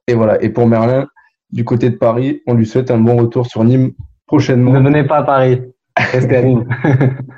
Et 0.08 0.16
voilà, 0.16 0.42
et 0.44 0.50
pour 0.50 0.68
Merlin, 0.68 1.08
du 1.52 1.64
côté 1.64 1.90
de 1.90 1.96
Paris, 1.96 2.42
on 2.48 2.56
lui 2.56 2.66
souhaite 2.66 2.92
un 2.92 2.98
bon 2.98 3.16
retour 3.16 3.46
sur 3.46 3.64
Nîmes 3.64 3.94
prochainement. 4.28 4.74
Ne 4.74 4.80
venez 4.80 5.04
pas 5.04 5.18
à 5.18 5.24
Paris. 5.24 5.62
il, 6.14 6.22
fait 6.22 6.58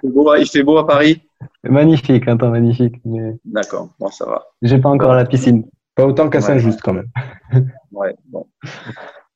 beau, 0.04 0.36
il 0.36 0.48
fait 0.48 0.64
beau 0.64 0.78
à 0.78 0.88
Paris 0.88 1.22
Magnifique, 1.64 2.28
un 2.28 2.38
temps 2.38 2.50
magnifique. 2.50 2.96
Mais... 3.04 3.36
D'accord, 3.44 3.90
bon, 4.00 4.10
ça 4.10 4.26
va. 4.26 4.46
J'ai 4.62 4.80
pas 4.80 4.90
encore 4.90 5.14
la 5.14 5.26
piscine. 5.26 5.66
Pas 5.96 6.06
autant 6.06 6.30
qu'à 6.30 6.42
Saint-Just 6.42 6.82
quand 6.82 6.94
même. 6.94 7.10
ouais, 7.92 8.16
bon. 8.28 8.48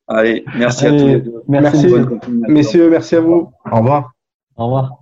Allez, 0.08 0.44
merci 0.58 0.88
Allez, 0.88 0.96
à 0.96 1.00
tous 1.00 1.08
les 1.08 1.22
deux. 1.22 1.44
Merci, 1.48 1.88
merci 1.88 2.32
messieurs, 2.48 2.90
merci 2.90 3.16
à 3.16 3.22
vous. 3.22 3.52
Au 3.72 3.78
revoir. 3.78 4.12
Au 4.60 4.66
revoir. 4.66 5.00